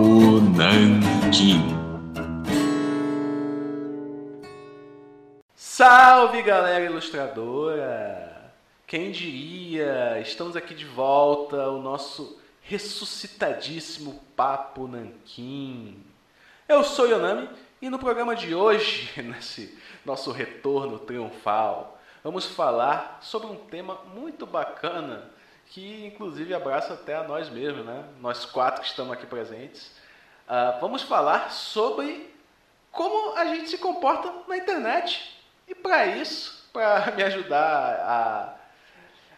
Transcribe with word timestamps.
Nanquim. 0.00 1.60
Salve 5.54 6.42
galera 6.42 6.86
ilustradora! 6.86 8.50
Quem 8.86 9.10
diria, 9.10 10.18
estamos 10.20 10.56
aqui 10.56 10.74
de 10.74 10.86
volta, 10.86 11.68
o 11.68 11.82
nosso 11.82 12.40
ressuscitadíssimo 12.62 14.22
Papo 14.34 14.88
Nanquim. 14.88 16.02
Eu 16.66 16.82
sou 16.82 17.06
Yonami 17.06 17.50
e 17.82 17.90
no 17.90 17.98
programa 17.98 18.34
de 18.34 18.54
hoje, 18.54 19.10
nesse 19.22 19.78
nosso 20.04 20.32
retorno 20.32 20.98
triunfal, 20.98 22.00
vamos 22.24 22.46
falar 22.46 23.18
sobre 23.20 23.48
um 23.48 23.56
tema 23.56 23.98
muito 24.14 24.46
bacana 24.46 25.30
que 25.70 26.06
inclusive 26.06 26.52
abraça 26.52 26.94
até 26.94 27.14
a 27.14 27.22
nós 27.22 27.48
mesmos, 27.48 27.86
né? 27.86 28.04
Nós 28.20 28.44
quatro 28.44 28.82
que 28.82 28.88
estamos 28.88 29.12
aqui 29.12 29.24
presentes. 29.24 29.90
Uh, 30.48 30.80
vamos 30.80 31.02
falar 31.02 31.50
sobre 31.52 32.28
como 32.90 33.36
a 33.36 33.44
gente 33.46 33.70
se 33.70 33.78
comporta 33.78 34.32
na 34.48 34.56
internet. 34.56 35.38
E 35.68 35.74
para 35.74 36.06
isso, 36.06 36.68
para 36.72 37.12
me 37.14 37.22
ajudar 37.22 38.58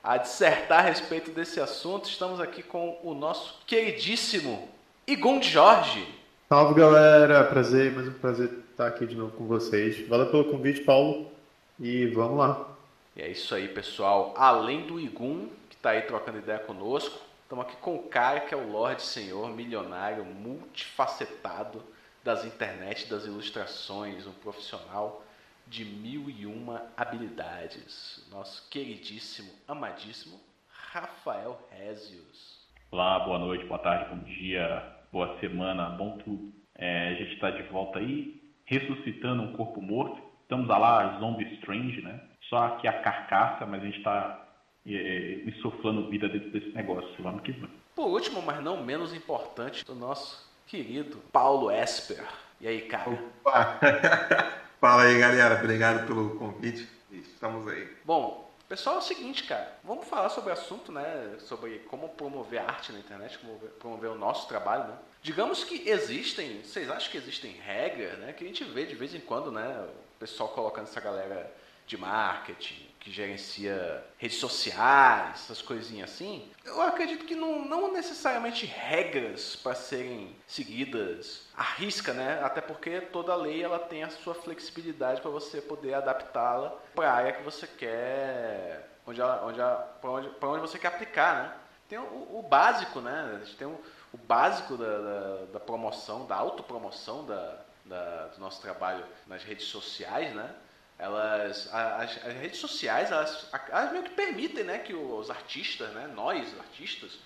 a, 0.02 0.12
a 0.14 0.16
dissertar 0.16 0.80
a 0.80 0.88
respeito 0.88 1.30
desse 1.30 1.60
assunto, 1.60 2.08
estamos 2.08 2.40
aqui 2.40 2.62
com 2.62 2.98
o 3.02 3.12
nosso 3.12 3.60
queridíssimo 3.66 4.68
Igon 5.06 5.42
Jorge. 5.42 6.08
Salve 6.48 6.80
galera, 6.80 7.44
prazer, 7.44 7.92
mais 7.92 8.08
um 8.08 8.12
prazer 8.14 8.50
estar 8.70 8.86
aqui 8.86 9.06
de 9.06 9.16
novo 9.16 9.36
com 9.36 9.46
vocês. 9.46 10.08
Valeu 10.08 10.30
pelo 10.30 10.46
convite, 10.46 10.80
Paulo, 10.80 11.30
e 11.78 12.06
vamos 12.06 12.38
lá. 12.38 12.68
E 13.14 13.20
é 13.20 13.28
isso 13.28 13.54
aí, 13.54 13.68
pessoal. 13.68 14.32
Além 14.36 14.86
do 14.86 14.98
Igun, 14.98 15.48
está 15.82 15.90
aí 15.90 16.02
trocando 16.02 16.38
ideia 16.38 16.60
conosco. 16.60 17.20
Estamos 17.42 17.66
aqui 17.66 17.74
com 17.78 17.96
o 17.96 18.08
cara 18.08 18.38
que 18.38 18.54
é 18.54 18.56
o 18.56 18.70
Lorde 18.70 19.02
Senhor, 19.02 19.50
milionário, 19.50 20.24
multifacetado 20.24 21.82
das 22.22 22.44
internet, 22.44 23.10
das 23.10 23.26
ilustrações, 23.26 24.24
um 24.24 24.32
profissional 24.32 25.24
de 25.66 25.84
mil 25.84 26.30
e 26.30 26.46
uma 26.46 26.86
habilidades. 26.96 28.24
Nosso 28.30 28.70
queridíssimo, 28.70 29.50
amadíssimo 29.66 30.38
Rafael 30.68 31.58
Rezios. 31.72 32.64
Olá, 32.92 33.18
boa 33.18 33.40
noite, 33.40 33.64
boa 33.64 33.80
tarde, 33.80 34.14
bom 34.14 34.22
dia, 34.22 34.86
boa 35.10 35.36
semana, 35.40 35.90
bom 35.90 36.16
tudo. 36.18 36.52
É, 36.76 37.08
a 37.08 37.14
gente 37.14 37.34
está 37.34 37.50
de 37.50 37.64
volta 37.64 37.98
aí, 37.98 38.40
ressuscitando 38.66 39.42
um 39.42 39.52
corpo 39.54 39.82
morto. 39.82 40.22
Estamos 40.42 40.68
lá, 40.68 41.18
Zombie 41.18 41.52
Strange, 41.54 42.02
né? 42.02 42.20
Só 42.42 42.66
aqui 42.66 42.86
a 42.86 43.02
carcaça, 43.02 43.66
mas 43.66 43.82
a 43.82 43.84
gente 43.84 43.98
está 43.98 44.42
e, 44.84 45.44
insuflando 45.46 46.08
vida 46.08 46.28
dentro 46.28 46.50
desse 46.50 46.70
negócio. 46.70 47.14
Vamos 47.20 47.42
que 47.42 47.52
vamos. 47.52 47.82
Por 47.94 48.06
último, 48.06 48.42
mas 48.42 48.62
não 48.62 48.82
menos 48.82 49.14
importante, 49.14 49.84
o 49.88 49.94
nosso 49.94 50.50
querido 50.66 51.18
Paulo 51.30 51.70
Esper. 51.70 52.24
E 52.60 52.66
aí, 52.66 52.82
cara? 52.82 53.10
Opa. 53.10 53.78
Fala 54.80 55.04
aí, 55.04 55.18
galera. 55.18 55.56
Obrigado 55.56 56.06
pelo 56.06 56.36
convite. 56.36 56.88
Estamos 57.10 57.68
aí. 57.68 57.88
Bom, 58.04 58.50
pessoal, 58.68 58.96
é 58.96 58.98
o 58.98 59.02
seguinte, 59.02 59.44
cara. 59.44 59.78
Vamos 59.84 60.08
falar 60.08 60.28
sobre 60.30 60.50
o 60.50 60.52
assunto, 60.54 60.90
né? 60.90 61.36
Sobre 61.40 61.80
como 61.80 62.08
promover 62.08 62.62
arte 62.62 62.92
na 62.92 62.98
internet, 62.98 63.38
como 63.38 63.58
promover 63.78 64.10
o 64.10 64.18
nosso 64.18 64.48
trabalho, 64.48 64.84
né? 64.84 64.96
Digamos 65.22 65.62
que 65.62 65.88
existem, 65.88 66.62
vocês 66.62 66.90
acham 66.90 67.10
que 67.10 67.18
existem 67.18 67.52
regras, 67.52 68.18
né? 68.18 68.32
Que 68.32 68.44
a 68.44 68.46
gente 68.46 68.64
vê 68.64 68.86
de 68.86 68.94
vez 68.94 69.14
em 69.14 69.20
quando, 69.20 69.52
né? 69.52 69.86
O 70.16 70.18
pessoal 70.18 70.48
colocando 70.48 70.84
essa 70.84 71.00
galera 71.00 71.54
de 71.86 71.96
marketing, 71.96 72.88
que 73.02 73.10
gerencia 73.10 74.04
redes 74.16 74.38
sociais, 74.38 75.30
essas 75.34 75.60
coisinhas 75.60 76.08
assim, 76.08 76.48
eu 76.64 76.80
acredito 76.80 77.24
que 77.24 77.34
não, 77.34 77.64
não 77.64 77.92
necessariamente 77.92 78.64
regras 78.64 79.56
para 79.56 79.74
serem 79.74 80.36
seguidas 80.46 81.48
à 81.56 81.64
risca, 81.64 82.14
né? 82.14 82.40
Até 82.44 82.60
porque 82.60 83.00
toda 83.00 83.34
lei 83.34 83.60
ela 83.60 83.80
tem 83.80 84.04
a 84.04 84.10
sua 84.10 84.36
flexibilidade 84.36 85.20
para 85.20 85.32
você 85.32 85.60
poder 85.60 85.94
adaptá-la 85.94 86.78
para 86.94 87.10
a 87.10 87.14
área 87.14 87.32
que 87.32 87.42
você 87.42 87.66
quer, 87.66 88.88
onde, 89.04 89.20
onde, 89.20 89.58
para 90.00 90.10
onde, 90.10 90.30
onde 90.40 90.60
você 90.60 90.78
quer 90.78 90.88
aplicar, 90.88 91.42
né? 91.42 91.54
Tem 91.88 91.98
o, 91.98 92.38
o 92.38 92.46
básico, 92.48 93.00
né? 93.00 93.32
A 93.34 93.44
gente 93.44 93.56
tem 93.56 93.66
o, 93.66 93.80
o 94.12 94.16
básico 94.16 94.76
da, 94.76 94.98
da, 94.98 95.44
da, 95.54 95.60
promoção, 95.60 96.24
da 96.24 96.36
autopromoção 96.36 97.26
da, 97.26 97.58
da, 97.84 98.26
do 98.28 98.40
nosso 98.40 98.62
trabalho 98.62 99.04
nas 99.26 99.42
redes 99.42 99.66
sociais, 99.66 100.32
né? 100.32 100.54
Elas 101.02 101.68
as, 101.74 102.24
as, 102.24 102.32
redes 102.34 102.60
sociais 102.60 103.10
elas, 103.10 103.48
elas 103.68 103.90
meio 103.90 104.04
que 104.04 104.10
permitem 104.10 104.62
né 104.62 104.78
que 104.78 104.94
os 104.94 105.28
artistas 105.30 105.90
né 105.90 106.06
nós 106.14 106.56
artistas 106.60 107.18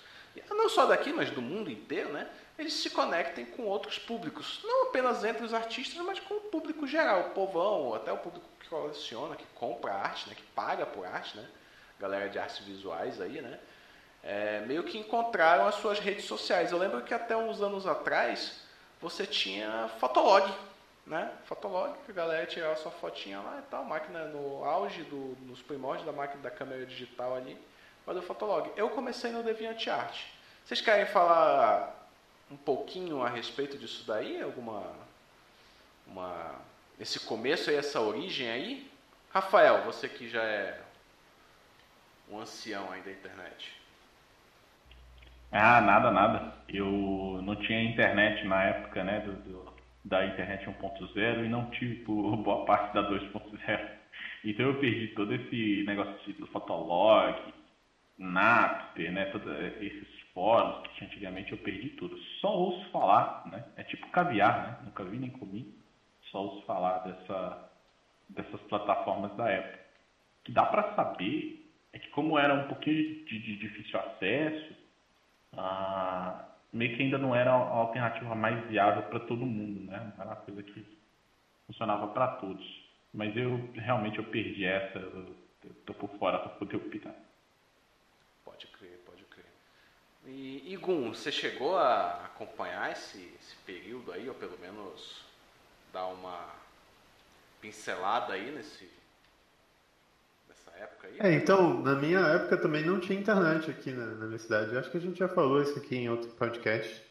não 0.49 0.67
só 0.67 0.87
daqui 0.87 1.13
mas 1.13 1.29
do 1.29 1.43
mundo 1.43 1.69
inteiro 1.69 2.11
né 2.11 2.27
eles 2.57 2.73
se 2.73 2.89
conectem 2.89 3.45
com 3.45 3.65
outros 3.65 3.99
públicos. 3.99 4.61
Não 4.63 4.87
apenas 4.87 5.23
entre 5.23 5.45
os 5.45 5.53
artistas 5.53 6.03
mas 6.03 6.19
com 6.19 6.33
o 6.33 6.41
público 6.41 6.87
geral 6.87 7.19
o 7.21 7.29
povão 7.29 7.93
até 7.93 8.11
o 8.11 8.17
público 8.17 8.45
que 8.59 8.67
coleciona 8.67 9.35
que 9.35 9.45
compra 9.53 9.93
arte 9.93 10.27
né 10.27 10.35
que 10.35 10.43
paga 10.55 10.87
por 10.87 11.05
arte 11.05 11.37
né 11.37 11.47
galera 11.99 12.29
de 12.29 12.39
artes 12.39 12.57
visuais 12.65 13.21
aí 13.21 13.41
né 13.41 13.59
é, 14.23 14.61
meio 14.61 14.83
que 14.83 14.97
encontraram 14.97 15.67
as 15.67 15.75
suas 15.75 15.99
redes 15.99 16.25
sociais. 16.25 16.71
Eu 16.71 16.79
lembro 16.79 17.01
que 17.03 17.13
até 17.13 17.37
uns 17.37 17.61
anos 17.61 17.85
atrás 17.85 18.59
você 18.99 19.25
tinha 19.25 19.87
Fotolog 19.99 20.51
né? 21.07 21.31
Fotolog, 21.45 21.97
a 22.07 22.11
galera 22.11 22.45
tirava 22.45 22.75
sua 22.75 22.91
fotinha 22.91 23.39
lá 23.39 23.59
e 23.59 23.71
tal, 23.71 23.85
máquina 23.85 24.25
no 24.25 24.63
auge, 24.63 25.03
do, 25.03 25.37
nos 25.41 25.61
primórdios 25.61 26.05
da 26.05 26.11
máquina 26.11 26.43
da 26.43 26.51
câmera 26.51 26.85
digital 26.85 27.35
ali, 27.35 27.57
mas 28.05 28.17
o 28.17 28.21
Fotolog. 28.21 28.69
Eu 28.75 28.89
comecei 28.89 29.31
no 29.31 29.41
DeviantArt. 29.41 30.25
Vocês 30.65 30.81
querem 30.81 31.05
falar 31.05 32.09
um 32.51 32.57
pouquinho 32.57 33.23
a 33.23 33.29
respeito 33.29 33.77
disso 33.77 34.05
daí? 34.05 34.41
Alguma. 34.41 35.07
Uma, 36.05 36.55
esse 36.99 37.19
começo 37.21 37.69
aí, 37.69 37.75
essa 37.75 37.99
origem 37.99 38.49
aí? 38.49 38.91
Rafael, 39.29 39.83
você 39.83 40.07
que 40.07 40.29
já 40.29 40.43
é 40.43 40.81
um 42.29 42.39
ancião 42.39 42.91
aí 42.91 43.01
da 43.01 43.11
internet. 43.11 43.75
Ah, 45.51 45.81
nada, 45.81 46.11
nada. 46.11 46.53
Eu 46.67 46.85
não 47.43 47.55
tinha 47.55 47.81
internet 47.83 48.45
na 48.45 48.63
época, 48.63 49.03
né, 49.03 49.19
do, 49.19 49.33
do 49.33 49.66
da 50.07 50.25
internet 50.25 50.65
1.0 50.65 51.45
e 51.45 51.49
não 51.49 51.69
tive 51.71 52.03
por 52.03 52.35
boa 52.37 52.65
parte 52.65 52.93
da 52.93 53.09
2.0. 53.09 53.89
Então 54.43 54.65
eu 54.65 54.79
perdi 54.79 55.07
todo 55.09 55.33
esse 55.33 55.83
negócio 55.85 56.33
de 56.33 56.45
Fotolog, 56.47 57.53
Napster, 58.17 59.11
né, 59.11 59.25
todos 59.25 59.47
esses 59.81 60.07
fóruns 60.33 60.87
que 60.87 61.05
antigamente, 61.05 61.51
eu 61.51 61.57
perdi 61.57 61.89
tudo. 61.89 62.17
Só 62.39 62.55
ouço 62.55 62.89
falar, 62.91 63.43
né? 63.47 63.65
É 63.75 63.83
tipo 63.83 64.07
caviar, 64.09 64.67
né? 64.67 64.77
Nunca 64.85 65.03
vi 65.03 65.17
nem 65.17 65.29
comi. 65.31 65.73
Só 66.31 66.43
ouço 66.43 66.65
falar 66.65 66.99
dessa, 66.99 67.71
dessas 68.29 68.61
plataformas 68.61 69.35
da 69.35 69.49
época. 69.49 69.79
O 70.41 70.43
que 70.45 70.51
dá 70.51 70.65
para 70.65 70.95
saber 70.95 71.67
é 71.91 71.99
que 71.99 72.09
como 72.09 72.37
era 72.37 72.53
um 72.53 72.67
pouquinho 72.67 73.25
de, 73.25 73.39
de 73.39 73.55
difícil 73.57 73.99
acesso, 73.99 74.75
ah, 75.53 76.45
meio 76.71 76.95
que 76.95 77.03
ainda 77.03 77.17
não 77.17 77.35
era 77.35 77.51
a 77.51 77.55
alternativa 77.55 78.35
mais 78.35 78.65
viável 78.67 79.03
para 79.03 79.19
todo 79.21 79.45
mundo, 79.45 79.89
né? 79.91 80.13
Era 80.17 80.27
uma 80.27 80.35
coisa 80.35 80.63
que 80.63 80.85
funcionava 81.65 82.07
para 82.07 82.27
todos. 82.27 82.87
Mas 83.13 83.35
eu 83.35 83.69
realmente 83.73 84.17
eu 84.17 84.23
perdi 84.25 84.65
essa, 84.65 84.99
eu 84.99 85.35
tô 85.85 85.93
por 85.93 86.09
fora 86.17 86.39
para 86.39 86.49
poder 86.49 86.77
opinar. 86.77 87.15
Pode 88.43 88.67
crer, 88.67 89.01
pode 89.05 89.23
crer. 89.25 89.45
E, 90.25 90.73
Igum, 90.73 91.13
você 91.13 91.31
chegou 91.31 91.77
a 91.77 92.25
acompanhar 92.25 92.91
esse, 92.91 93.33
esse 93.39 93.55
período 93.65 94.11
aí, 94.11 94.27
ou 94.27 94.35
pelo 94.35 94.57
menos 94.59 95.25
dar 95.91 96.07
uma 96.07 96.53
pincelada 97.61 98.33
aí 98.33 98.51
nesse, 98.51 98.89
época 100.77 101.07
aí? 101.07 101.15
É, 101.19 101.33
então, 101.35 101.81
na 101.81 101.95
minha 101.95 102.19
época 102.19 102.57
também 102.57 102.85
não 102.85 102.99
tinha 102.99 103.19
internet 103.19 103.69
aqui 103.69 103.91
na, 103.91 104.05
na 104.05 104.25
minha 104.25 104.39
cidade. 104.39 104.73
Eu 104.73 104.79
acho 104.79 104.91
que 104.91 104.97
a 104.97 105.01
gente 105.01 105.19
já 105.19 105.27
falou 105.27 105.61
isso 105.61 105.77
aqui 105.77 105.95
em 105.95 106.09
outro 106.09 106.29
podcast, 106.31 107.03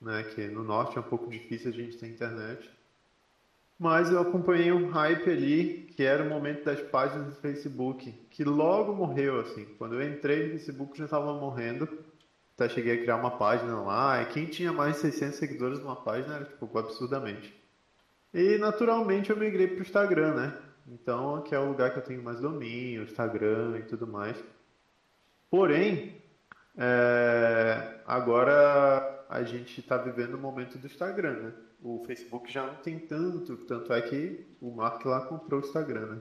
né? 0.00 0.22
Que 0.34 0.46
no 0.48 0.62
norte 0.64 0.96
é 0.96 1.00
um 1.00 1.04
pouco 1.04 1.28
difícil 1.30 1.70
a 1.70 1.74
gente 1.74 1.96
ter 1.96 2.08
internet. 2.08 2.70
Mas 3.78 4.10
eu 4.10 4.18
acompanhei 4.18 4.72
um 4.72 4.90
hype 4.90 5.30
ali, 5.30 5.92
que 5.94 6.02
era 6.02 6.24
o 6.24 6.28
momento 6.28 6.64
das 6.64 6.80
páginas 6.80 7.28
do 7.28 7.34
Facebook, 7.36 8.10
que 8.28 8.42
logo 8.42 8.92
morreu, 8.92 9.40
assim. 9.40 9.64
Quando 9.78 9.94
eu 9.94 10.02
entrei 10.02 10.46
no 10.46 10.50
Facebook 10.50 10.98
já 10.98 11.04
estava 11.04 11.32
morrendo. 11.34 11.88
Até 12.54 12.68
cheguei 12.68 12.94
a 12.94 12.98
criar 13.00 13.16
uma 13.16 13.30
página 13.30 13.80
lá, 13.80 14.20
e 14.20 14.26
quem 14.26 14.46
tinha 14.46 14.72
mais 14.72 14.96
de 14.96 15.02
600 15.02 15.38
seguidores 15.38 15.78
numa 15.78 15.94
página 15.94 16.34
era, 16.34 16.44
tipo, 16.44 16.76
absurdamente. 16.76 17.54
E, 18.34 18.58
naturalmente, 18.58 19.30
eu 19.30 19.36
migrei 19.36 19.68
para 19.68 19.78
o 19.78 19.82
Instagram, 19.82 20.34
né? 20.34 20.58
Então, 20.90 21.42
que 21.42 21.54
é 21.54 21.58
o 21.58 21.68
lugar 21.68 21.92
que 21.92 21.98
eu 21.98 22.02
tenho 22.02 22.22
mais 22.22 22.40
domínio, 22.40 23.02
Instagram 23.02 23.78
e 23.78 23.82
tudo 23.82 24.06
mais. 24.06 24.42
Porém, 25.50 26.22
é, 26.76 28.00
agora 28.06 29.26
a 29.28 29.42
gente 29.42 29.80
está 29.80 29.98
vivendo 29.98 30.34
o 30.34 30.38
momento 30.38 30.78
do 30.78 30.86
Instagram, 30.86 31.34
né? 31.40 31.52
O 31.82 32.02
Facebook 32.06 32.50
já 32.50 32.66
não 32.66 32.76
tem 32.76 32.98
tanto, 32.98 33.56
tanto 33.58 33.92
é 33.92 34.00
que 34.00 34.46
o 34.60 34.70
Mark 34.70 35.04
lá 35.04 35.26
comprou 35.26 35.60
o 35.60 35.64
Instagram, 35.64 36.06
né? 36.06 36.20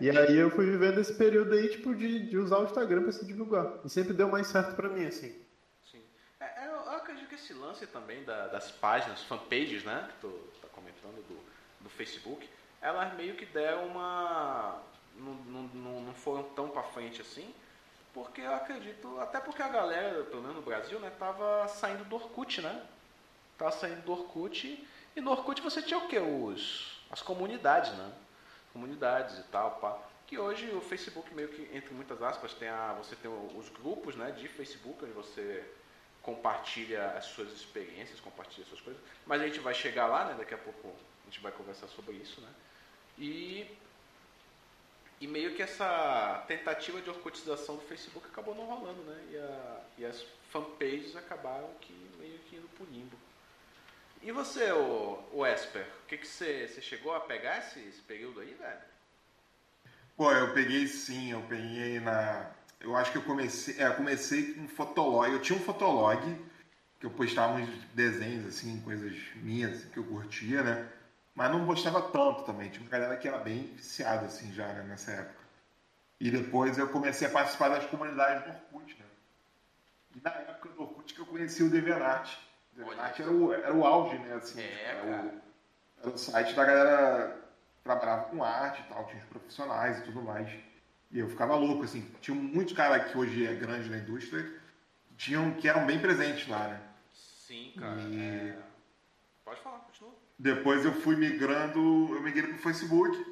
E 0.00 0.10
aí 0.10 0.36
eu 0.36 0.50
fui 0.50 0.66
vivendo 0.66 0.98
esse 0.98 1.14
período 1.14 1.54
aí, 1.54 1.68
tipo, 1.68 1.94
de, 1.94 2.28
de 2.28 2.36
usar 2.36 2.58
o 2.58 2.64
Instagram 2.64 3.02
para 3.02 3.12
se 3.12 3.26
divulgar. 3.26 3.80
E 3.84 3.88
sempre 3.88 4.12
deu 4.12 4.28
mais 4.28 4.46
certo 4.46 4.74
para 4.76 4.88
mim, 4.88 5.06
assim. 5.06 5.34
Sim. 5.90 6.02
É, 6.40 6.64
é, 6.64 6.68
eu 6.68 6.82
que 7.28 7.36
esse 7.36 7.54
lance 7.54 7.86
também 7.86 8.22
da, 8.24 8.48
das 8.48 8.70
páginas, 8.70 9.22
fanpages, 9.22 9.84
né? 9.84 10.08
Que 10.10 10.20
tu 10.20 10.28
tá 10.60 10.68
comentando 10.68 11.16
do, 11.26 11.51
do 11.82 11.90
Facebook, 11.90 12.48
elas 12.80 13.14
meio 13.14 13.36
que 13.36 13.46
deram 13.46 13.86
uma. 13.86 14.80
Não, 15.16 15.34
não, 15.34 16.00
não 16.00 16.14
foram 16.14 16.42
tão 16.54 16.68
para 16.68 16.82
frente 16.82 17.20
assim, 17.20 17.54
porque 18.14 18.40
eu 18.40 18.54
acredito, 18.54 19.18
até 19.20 19.40
porque 19.40 19.62
a 19.62 19.68
galera, 19.68 20.24
pelo 20.24 20.40
menos 20.40 20.56
no 20.56 20.62
Brasil, 20.62 20.98
né, 21.00 21.10
tava 21.18 21.68
saindo 21.68 22.04
do 22.04 22.16
Orkut, 22.16 22.60
né? 22.60 22.86
Tava 23.58 23.70
saindo 23.72 24.02
do 24.02 24.12
Orkut, 24.12 24.88
e 25.14 25.20
no 25.20 25.30
Orkut 25.30 25.60
você 25.60 25.82
tinha 25.82 25.98
o 25.98 26.08
quê? 26.08 26.18
Os, 26.18 27.00
as 27.10 27.20
comunidades, 27.20 27.92
né? 27.92 28.12
Comunidades 28.72 29.38
e 29.38 29.42
tal, 29.44 29.72
pá. 29.72 29.98
Que 30.26 30.38
hoje 30.38 30.70
o 30.70 30.80
Facebook 30.80 31.32
meio 31.34 31.48
que, 31.48 31.68
entre 31.76 31.92
muitas 31.94 32.22
aspas, 32.22 32.54
tem 32.54 32.68
a, 32.68 32.94
você 32.94 33.14
tem 33.16 33.30
os 33.30 33.68
grupos 33.68 34.16
né, 34.16 34.30
de 34.30 34.48
Facebook, 34.48 35.04
onde 35.04 35.12
você 35.12 35.62
compartilha 36.22 37.12
as 37.12 37.26
suas 37.26 37.52
experiências, 37.52 38.20
compartilha 38.20 38.62
as 38.62 38.68
suas 38.68 38.80
coisas. 38.80 39.02
Mas 39.26 39.42
a 39.42 39.46
gente 39.46 39.60
vai 39.60 39.74
chegar 39.74 40.06
lá, 40.06 40.24
né? 40.24 40.34
Daqui 40.38 40.54
a 40.54 40.58
pouco 40.58 40.94
gente 41.32 41.40
vai 41.40 41.50
conversar 41.50 41.88
sobre 41.88 42.16
isso, 42.16 42.42
né? 42.42 42.48
E, 43.18 43.66
e 45.18 45.26
meio 45.26 45.54
que 45.54 45.62
essa 45.62 46.44
tentativa 46.46 47.00
de 47.00 47.08
orcotização 47.08 47.76
do 47.76 47.82
Facebook 47.82 48.26
acabou 48.26 48.54
não 48.54 48.66
rolando, 48.66 49.02
né? 49.02 49.24
E, 49.30 49.36
a, 49.38 49.80
e 49.98 50.04
as 50.04 50.24
fanpages 50.50 51.16
acabaram 51.16 51.68
que 51.80 51.92
meio 52.18 52.38
que 52.40 52.56
indo 52.56 52.68
pro 52.76 52.84
limbo. 52.84 53.16
E 54.22 54.30
você, 54.30 54.70
o, 54.72 55.18
o 55.32 55.46
Esper, 55.46 55.86
o 56.04 56.06
que, 56.06 56.18
que 56.18 56.26
você, 56.26 56.68
você 56.68 56.82
chegou 56.82 57.14
a 57.14 57.20
pegar 57.20 57.58
esse, 57.58 57.80
esse 57.80 58.00
período 58.02 58.40
aí, 58.40 58.54
velho? 58.54 58.80
Pô, 60.16 60.30
eu 60.30 60.52
peguei 60.52 60.86
sim, 60.86 61.32
eu 61.32 61.40
peguei 61.48 61.98
na. 61.98 62.50
Eu 62.78 62.94
acho 62.94 63.10
que 63.10 63.18
eu 63.18 63.22
comecei. 63.22 63.82
É, 63.82 63.86
eu 63.86 63.94
comecei 63.94 64.52
com 64.52 64.68
fotolog. 64.68 65.32
Eu 65.32 65.40
tinha 65.40 65.58
um 65.58 65.62
fotolog 65.62 66.20
que 67.00 67.06
eu 67.06 67.10
postava 67.10 67.54
uns 67.54 67.68
desenhos, 67.94 68.46
assim, 68.46 68.80
coisas 68.82 69.16
minhas 69.36 69.84
que 69.86 69.96
eu 69.96 70.04
curtia, 70.04 70.62
né? 70.62 70.88
Mas 71.34 71.50
não 71.50 71.66
postava 71.66 72.02
tanto 72.02 72.44
também. 72.44 72.70
Tinha 72.70 72.82
uma 72.82 72.90
galera 72.90 73.16
que 73.16 73.26
era 73.26 73.38
bem 73.38 73.64
viciada, 73.74 74.26
assim, 74.26 74.52
já, 74.52 74.66
né, 74.68 74.82
nessa 74.82 75.12
época. 75.12 75.42
E 76.20 76.30
depois 76.30 76.78
eu 76.78 76.88
comecei 76.88 77.26
a 77.26 77.30
participar 77.30 77.70
das 77.70 77.86
comunidades 77.86 78.44
do 78.44 78.50
Orkut, 78.76 78.96
né? 78.98 79.06
E 80.14 80.20
na 80.20 80.30
época 80.30 80.68
do 80.70 80.82
Orkut 80.82 81.14
que 81.14 81.20
eu 81.20 81.26
conheci 81.26 81.62
o 81.62 81.70
DeviantArt. 81.70 82.36
O 82.72 82.76
DeviantArt 82.76 83.20
era 83.20 83.30
o, 83.30 83.52
era 83.52 83.74
o 83.74 83.84
auge, 83.86 84.18
né? 84.18 84.34
Assim, 84.34 84.60
É, 84.60 84.84
era, 84.84 85.04
o, 85.04 85.40
era 86.00 86.10
o 86.10 86.18
site 86.18 86.54
da 86.54 86.64
galera 86.64 87.36
que 87.76 87.82
trabalhava 87.82 88.24
com 88.24 88.44
arte 88.44 88.82
e 88.82 88.84
tal, 88.92 89.06
tinha 89.06 89.22
os 89.22 89.28
profissionais 89.28 89.98
e 89.98 90.02
tudo 90.02 90.22
mais. 90.22 90.48
E 91.10 91.18
eu 91.18 91.28
ficava 91.28 91.56
louco, 91.56 91.84
assim. 91.84 92.08
Tinha 92.20 92.36
muitos 92.36 92.74
caras 92.74 93.10
que 93.10 93.18
hoje 93.18 93.46
é 93.46 93.54
grande 93.54 93.90
na 93.90 93.98
indústria 93.98 94.60
tinham, 95.16 95.52
que 95.54 95.68
eram 95.68 95.86
bem 95.86 96.00
presentes 96.00 96.48
lá, 96.48 96.68
né? 96.68 96.80
Sim, 97.12 97.72
cara. 97.78 98.00
E- 98.00 98.48
é. 98.50 98.58
Pode 99.44 99.60
falar, 99.60 99.78
continua. 99.80 100.14
Depois 100.42 100.84
eu 100.84 100.92
fui 100.92 101.14
migrando, 101.14 101.78
eu 102.16 102.20
migrei 102.20 102.48
pro 102.48 102.58
Facebook. 102.58 103.24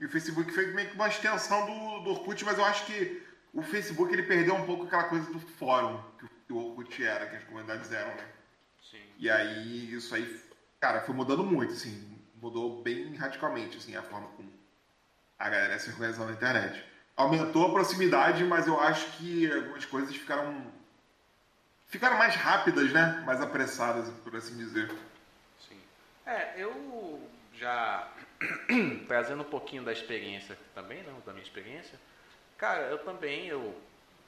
E 0.00 0.04
o 0.04 0.08
Facebook 0.08 0.50
foi 0.52 0.66
meio 0.74 0.88
que 0.88 0.96
uma 0.96 1.06
extensão 1.06 1.64
do, 1.64 2.00
do 2.00 2.10
Orkut, 2.10 2.44
mas 2.44 2.58
eu 2.58 2.64
acho 2.64 2.84
que 2.86 3.22
o 3.54 3.62
Facebook 3.62 4.12
ele 4.12 4.24
perdeu 4.24 4.56
um 4.56 4.66
pouco 4.66 4.84
aquela 4.84 5.04
coisa 5.04 5.30
do 5.32 5.38
fórum 5.38 6.02
que 6.44 6.52
o 6.52 6.56
Orkut 6.56 7.04
era, 7.04 7.26
que 7.26 7.36
as 7.36 7.44
comunidades 7.44 7.92
eram, 7.92 8.10
né? 8.16 8.24
Sim. 8.82 9.00
E 9.16 9.30
aí 9.30 9.94
isso 9.94 10.12
aí, 10.12 10.40
cara, 10.80 11.02
foi 11.02 11.14
mudando 11.14 11.44
muito, 11.44 11.72
assim, 11.72 12.18
mudou 12.42 12.82
bem 12.82 13.14
radicalmente, 13.14 13.76
assim, 13.76 13.94
a 13.94 14.02
forma 14.02 14.26
como 14.30 14.52
a 15.38 15.48
galera 15.48 15.78
se 15.78 15.90
organizando 15.90 16.30
na 16.30 16.32
internet. 16.32 16.84
Aumentou 17.16 17.68
a 17.68 17.70
proximidade, 17.70 18.44
mas 18.44 18.66
eu 18.66 18.80
acho 18.80 19.06
que 19.12 19.50
algumas 19.52 19.84
coisas 19.84 20.16
ficaram 20.16 20.66
ficaram 21.86 22.18
mais 22.18 22.34
rápidas, 22.34 22.92
né? 22.92 23.22
Mais 23.24 23.40
apressadas, 23.40 24.10
por 24.24 24.34
assim 24.34 24.56
dizer. 24.56 24.90
É, 26.26 26.54
eu 26.56 27.30
já 27.54 28.08
trazendo 29.06 29.42
um 29.42 29.48
pouquinho 29.50 29.84
da 29.84 29.92
experiência 29.92 30.58
também, 30.74 31.02
não, 31.04 31.20
da 31.20 31.32
minha 31.32 31.44
experiência. 31.44 31.98
Cara, 32.58 32.82
eu 32.88 32.98
também 32.98 33.46
eu 33.46 33.80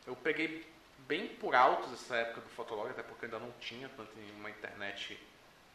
eu 0.06 0.16
peguei 0.16 0.66
bem 1.06 1.28
por 1.36 1.54
altos 1.54 1.92
essa 1.92 2.16
época 2.16 2.40
do 2.42 2.48
Fotolog, 2.50 2.88
até 2.90 3.02
porque 3.02 3.26
eu 3.26 3.28
ainda 3.30 3.38
não 3.44 3.52
tinha 3.60 3.88
tanto 3.90 4.10
uma 4.36 4.50
internet 4.50 5.18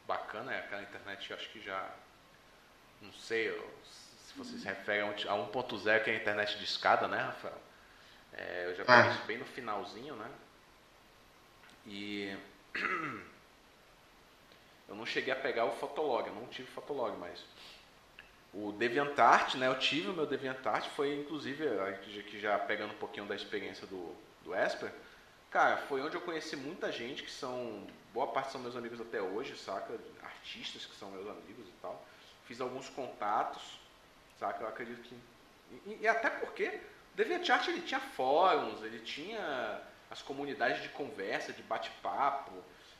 bacana, 0.07 0.53
é 0.53 0.59
aquela 0.59 0.81
internet 0.81 1.33
acho 1.33 1.49
que 1.49 1.61
já 1.61 1.89
não 3.01 3.11
sei 3.13 3.51
se 3.83 4.37
você 4.37 4.57
se 4.57 4.65
refere 4.65 5.01
a 5.01 5.05
um- 5.05 5.29
a 5.29 5.35
1.0 5.35 6.03
que 6.03 6.09
é 6.09 6.13
a 6.13 6.17
internet 6.17 6.57
de 6.57 6.63
escada, 6.63 7.07
né, 7.07 7.17
Rafael? 7.17 7.61
É, 8.33 8.65
eu 8.67 8.75
já 8.75 8.85
peguei 8.85 9.01
Ah. 9.01 9.13
isso 9.13 9.23
bem 9.25 9.37
no 9.37 9.45
finalzinho, 9.45 10.15
né? 10.15 10.29
E 11.85 12.35
eu 14.87 14.95
não 14.95 15.05
cheguei 15.05 15.33
a 15.33 15.35
pegar 15.35 15.65
o 15.65 15.71
Fotolog, 15.71 16.27
eu 16.27 16.35
não 16.35 16.47
tive 16.47 16.67
Fotolog, 16.69 17.17
mas 17.17 17.43
o 18.53 18.71
DeviantArt, 18.71 19.55
né? 19.55 19.67
Eu 19.67 19.79
tive 19.79 20.09
o 20.09 20.13
meu 20.13 20.25
DeviantArt, 20.25 20.89
foi 20.89 21.15
inclusive, 21.15 21.67
aqui 21.79 22.39
já 22.39 22.57
pegando 22.59 22.93
um 22.93 22.97
pouquinho 22.97 23.25
da 23.25 23.35
experiência 23.35 23.87
do, 23.87 24.15
do 24.43 24.55
Esper, 24.55 24.91
cara, 25.49 25.77
foi 25.77 26.01
onde 26.01 26.15
eu 26.15 26.21
conheci 26.21 26.55
muita 26.55 26.91
gente 26.91 27.23
que 27.23 27.31
são, 27.31 27.87
boa 28.13 28.27
parte 28.27 28.51
são 28.51 28.61
meus 28.61 28.75
amigos 28.75 29.01
até 29.01 29.21
hoje, 29.21 29.57
saca? 29.57 29.99
Artistas 30.21 30.85
que 30.85 30.95
são 30.95 31.09
meus 31.11 31.27
amigos 31.27 31.67
e 31.67 31.73
tal. 31.81 32.05
Fiz 32.45 32.61
alguns 32.61 32.89
contatos, 32.89 33.79
saca? 34.39 34.63
Eu 34.63 34.67
acredito 34.67 35.01
que. 35.01 35.15
E, 35.85 35.99
e 36.01 36.07
até 36.07 36.29
porque 36.29 36.67
o 37.13 37.15
DeviantArt 37.15 37.67
ele 37.69 37.81
tinha 37.81 37.99
fóruns, 37.99 38.83
ele 38.83 38.99
tinha 38.99 39.81
as 40.11 40.21
comunidades 40.21 40.83
de 40.83 40.89
conversa, 40.89 41.51
de 41.51 41.63
bate-papo. 41.63 42.51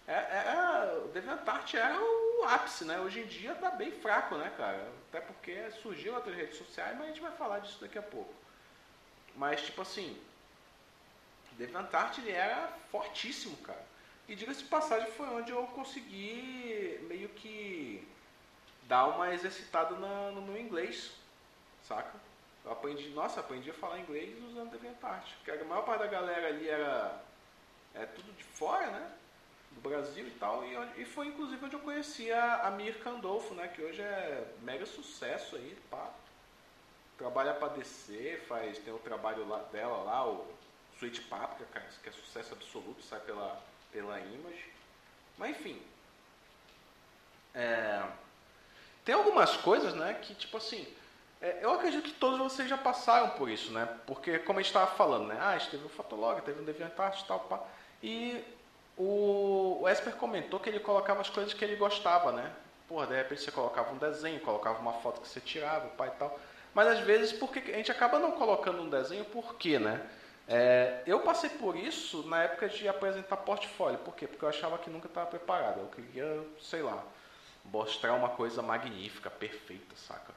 É, 0.07 0.13
é, 0.13 1.01
o 1.05 1.07
DeviantArt 1.09 1.73
era 1.75 1.97
o 1.99 2.43
ápice, 2.45 2.83
né? 2.85 2.99
Hoje 2.99 3.21
em 3.21 3.25
dia 3.25 3.55
tá 3.55 3.71
bem 3.71 3.91
fraco, 3.91 4.35
né, 4.35 4.51
cara? 4.57 4.91
Até 5.09 5.21
porque 5.21 5.71
surgiu 5.71 6.13
outras 6.13 6.35
redes 6.35 6.57
sociais, 6.57 6.95
mas 6.97 7.05
a 7.05 7.07
gente 7.09 7.21
vai 7.21 7.31
falar 7.31 7.59
disso 7.59 7.79
daqui 7.79 7.97
a 7.97 8.01
pouco. 8.03 8.33
Mas, 9.35 9.61
tipo 9.63 9.81
assim, 9.81 10.19
o 11.51 12.19
ele 12.21 12.31
era 12.31 12.67
fortíssimo, 12.91 13.55
cara. 13.57 13.83
E 14.27 14.35
diga-se 14.35 14.63
de 14.63 14.69
passagem, 14.69 15.11
foi 15.11 15.27
onde 15.27 15.51
eu 15.51 15.65
consegui 15.67 16.99
meio 17.07 17.29
que 17.29 18.07
dar 18.83 19.07
uma 19.07 19.33
exercitada 19.33 19.95
na- 19.97 20.31
no 20.31 20.41
meu 20.41 20.57
inglês, 20.59 21.11
saca? 21.83 22.13
Eu 22.65 22.71
aprendi, 22.71 23.09
nossa, 23.09 23.39
aprendi 23.41 23.69
a 23.71 23.73
falar 23.73 23.99
inglês 23.99 24.37
usando 24.43 24.71
DeviantArt. 24.71 25.33
Porque 25.37 25.51
a 25.51 25.63
maior 25.65 25.83
parte 25.83 26.01
da 26.01 26.07
galera 26.07 26.47
ali 26.47 26.69
era 26.69 27.21
é 27.95 28.05
tudo 28.05 28.31
de 28.33 28.43
fora, 28.43 28.87
né? 28.91 29.11
Do 29.75 29.89
Brasil 29.89 30.27
e 30.27 30.31
tal. 30.31 30.63
E, 30.65 31.01
e 31.01 31.05
foi 31.05 31.27
inclusive 31.27 31.65
onde 31.65 31.75
eu 31.75 31.79
conheci 31.79 32.31
a, 32.31 32.67
a 32.67 32.71
Mir 32.71 32.99
Candolfo, 32.99 33.53
né? 33.53 33.67
Que 33.67 33.81
hoje 33.81 34.01
é 34.01 34.47
mega 34.61 34.85
sucesso 34.85 35.55
aí, 35.55 35.77
pá. 35.89 36.09
Trabalha 37.17 37.53
pra 37.53 37.69
DC, 37.69 38.41
faz, 38.47 38.77
tem 38.79 38.93
o 38.93 38.99
trabalho 38.99 39.47
lá, 39.47 39.59
dela 39.71 39.97
lá, 40.03 40.27
o 40.27 40.45
Sweet 40.95 41.21
Paprika, 41.21 41.65
cara, 41.71 41.85
que 42.01 42.09
é 42.09 42.11
sucesso 42.11 42.53
absoluto, 42.53 43.03
sai 43.03 43.19
pela, 43.19 43.61
pela 43.91 44.19
Image. 44.19 44.71
Mas 45.37 45.51
enfim. 45.51 45.81
É, 47.53 48.03
tem 49.05 49.13
algumas 49.13 49.55
coisas, 49.57 49.93
né, 49.93 50.15
que 50.21 50.33
tipo 50.33 50.57
assim. 50.57 50.87
é, 51.41 51.59
eu 51.61 51.71
acredito 51.73 52.03
que 52.03 52.13
todos 52.13 52.39
vocês 52.39 52.67
já 52.69 52.77
passaram 52.77 53.31
por 53.31 53.49
isso, 53.49 53.71
né? 53.71 53.85
Porque 54.07 54.39
como 54.39 54.59
a 54.59 54.61
gente 54.61 54.69
estava 54.69 54.91
falando, 54.95 55.27
né? 55.27 55.37
Ah, 55.39 55.57
teve 55.69 55.85
um 55.85 55.89
Fotolog, 55.89 56.41
teve 56.41 56.61
um 56.61 56.65
DeviantArt 56.65 57.21
e 57.21 57.25
tal, 57.25 57.41
pá. 57.41 57.63
E 58.01 58.43
o, 58.97 59.79
o 59.81 59.89
Esper 59.89 60.15
comentou 60.15 60.59
que 60.59 60.69
ele 60.69 60.79
colocava 60.79 61.21
as 61.21 61.29
coisas 61.29 61.53
que 61.53 61.63
ele 61.63 61.75
gostava, 61.75 62.31
né? 62.31 62.51
Porra, 62.87 63.07
de 63.07 63.15
repente 63.15 63.41
você 63.41 63.51
colocava 63.51 63.93
um 63.93 63.97
desenho, 63.97 64.39
colocava 64.41 64.79
uma 64.79 64.93
foto 64.93 65.21
que 65.21 65.27
você 65.27 65.39
tirava, 65.39 65.87
pai 65.89 66.09
e 66.09 66.19
tal. 66.19 66.39
Mas 66.73 66.87
às 66.87 66.99
vezes, 66.99 67.31
porque 67.31 67.59
a 67.59 67.77
gente 67.77 67.91
acaba 67.91 68.19
não 68.19 68.31
colocando 68.31 68.81
um 68.81 68.89
desenho, 68.89 69.25
por 69.25 69.55
quê, 69.55 69.79
né? 69.79 70.01
É, 70.47 71.01
eu 71.05 71.21
passei 71.21 71.49
por 71.49 71.75
isso 71.75 72.27
na 72.27 72.43
época 72.43 72.67
de 72.67 72.87
apresentar 72.87 73.37
portfólio. 73.37 73.97
Por 73.99 74.15
quê? 74.15 74.27
Porque 74.27 74.43
eu 74.43 74.49
achava 74.49 74.77
que 74.77 74.89
nunca 74.89 75.07
estava 75.07 75.27
preparado. 75.27 75.79
Eu 75.79 75.87
queria, 75.87 76.43
sei 76.59 76.81
lá, 76.81 77.01
mostrar 77.65 78.13
uma 78.13 78.29
coisa 78.29 78.61
magnífica, 78.61 79.29
perfeita, 79.29 79.95
saca? 79.95 80.33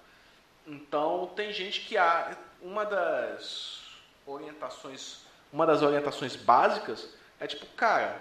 Então 0.67 1.33
tem 1.35 1.53
gente 1.53 1.81
que 1.81 1.97
há 1.97 2.37
uma 2.61 2.85
das 2.85 3.83
orientações, 4.25 5.21
uma 5.53 5.67
das 5.67 5.83
orientações 5.83 6.37
básicas 6.37 7.09
é 7.39 7.47
tipo, 7.47 7.67
cara, 7.75 8.21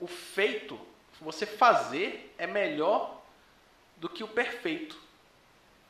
o 0.00 0.06
feito, 0.06 0.78
você 1.20 1.44
fazer 1.44 2.34
é 2.38 2.46
melhor 2.46 3.20
do 3.96 4.08
que 4.08 4.24
o 4.24 4.28
perfeito. 4.28 4.96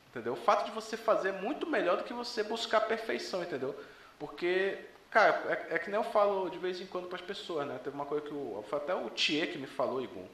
Entendeu? 0.08 0.32
O 0.32 0.36
fato 0.36 0.64
de 0.64 0.72
você 0.72 0.96
fazer 0.96 1.28
é 1.28 1.32
muito 1.32 1.66
melhor 1.66 1.96
do 1.96 2.04
que 2.04 2.12
você 2.12 2.42
buscar 2.42 2.78
a 2.78 2.80
perfeição, 2.80 3.42
entendeu? 3.42 3.78
Porque, 4.18 4.76
cara, 5.08 5.68
é, 5.70 5.76
é 5.76 5.78
que 5.78 5.88
nem 5.88 5.98
eu 5.98 6.04
falo 6.04 6.50
de 6.50 6.58
vez 6.58 6.80
em 6.80 6.86
quando 6.86 7.06
para 7.06 7.16
as 7.16 7.24
pessoas, 7.24 7.66
né? 7.66 7.78
Teve 7.82 7.94
uma 7.94 8.04
coisa 8.04 8.26
que 8.26 8.34
o, 8.34 8.64
foi 8.68 8.78
até 8.78 8.94
o 8.94 9.08
Thier 9.10 9.52
que 9.52 9.58
me 9.58 9.68
falou, 9.68 10.02
Igor, 10.02 10.24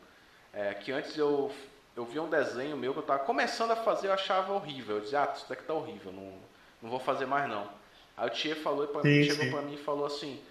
é, 0.54 0.72
que 0.72 0.90
antes 0.90 1.16
eu 1.18 1.52
eu 1.94 2.04
via 2.04 2.22
um 2.22 2.28
desenho 2.28 2.76
meu 2.76 2.92
que 2.92 2.98
eu 2.98 3.02
estava 3.02 3.24
começando 3.24 3.70
a 3.70 3.76
fazer, 3.76 4.08
eu 4.08 4.12
achava 4.12 4.52
horrível. 4.52 4.96
Eu 4.96 5.02
dizia, 5.02 5.22
ah, 5.22 5.32
isso 5.34 5.48
daqui 5.48 5.62
tá 5.62 5.72
horrível, 5.72 6.12
não, 6.12 6.34
não 6.82 6.90
vou 6.90 7.00
fazer 7.00 7.24
mais 7.24 7.48
não. 7.48 7.70
Aí 8.16 8.28
o 8.28 8.30
Thier 8.30 8.56
falou 8.56 8.86
pra 8.86 9.00
Sim, 9.00 9.22
chegou 9.22 9.50
para 9.50 9.62
mim 9.62 9.74
e 9.74 9.78
falou 9.78 10.04
assim, 10.04 10.42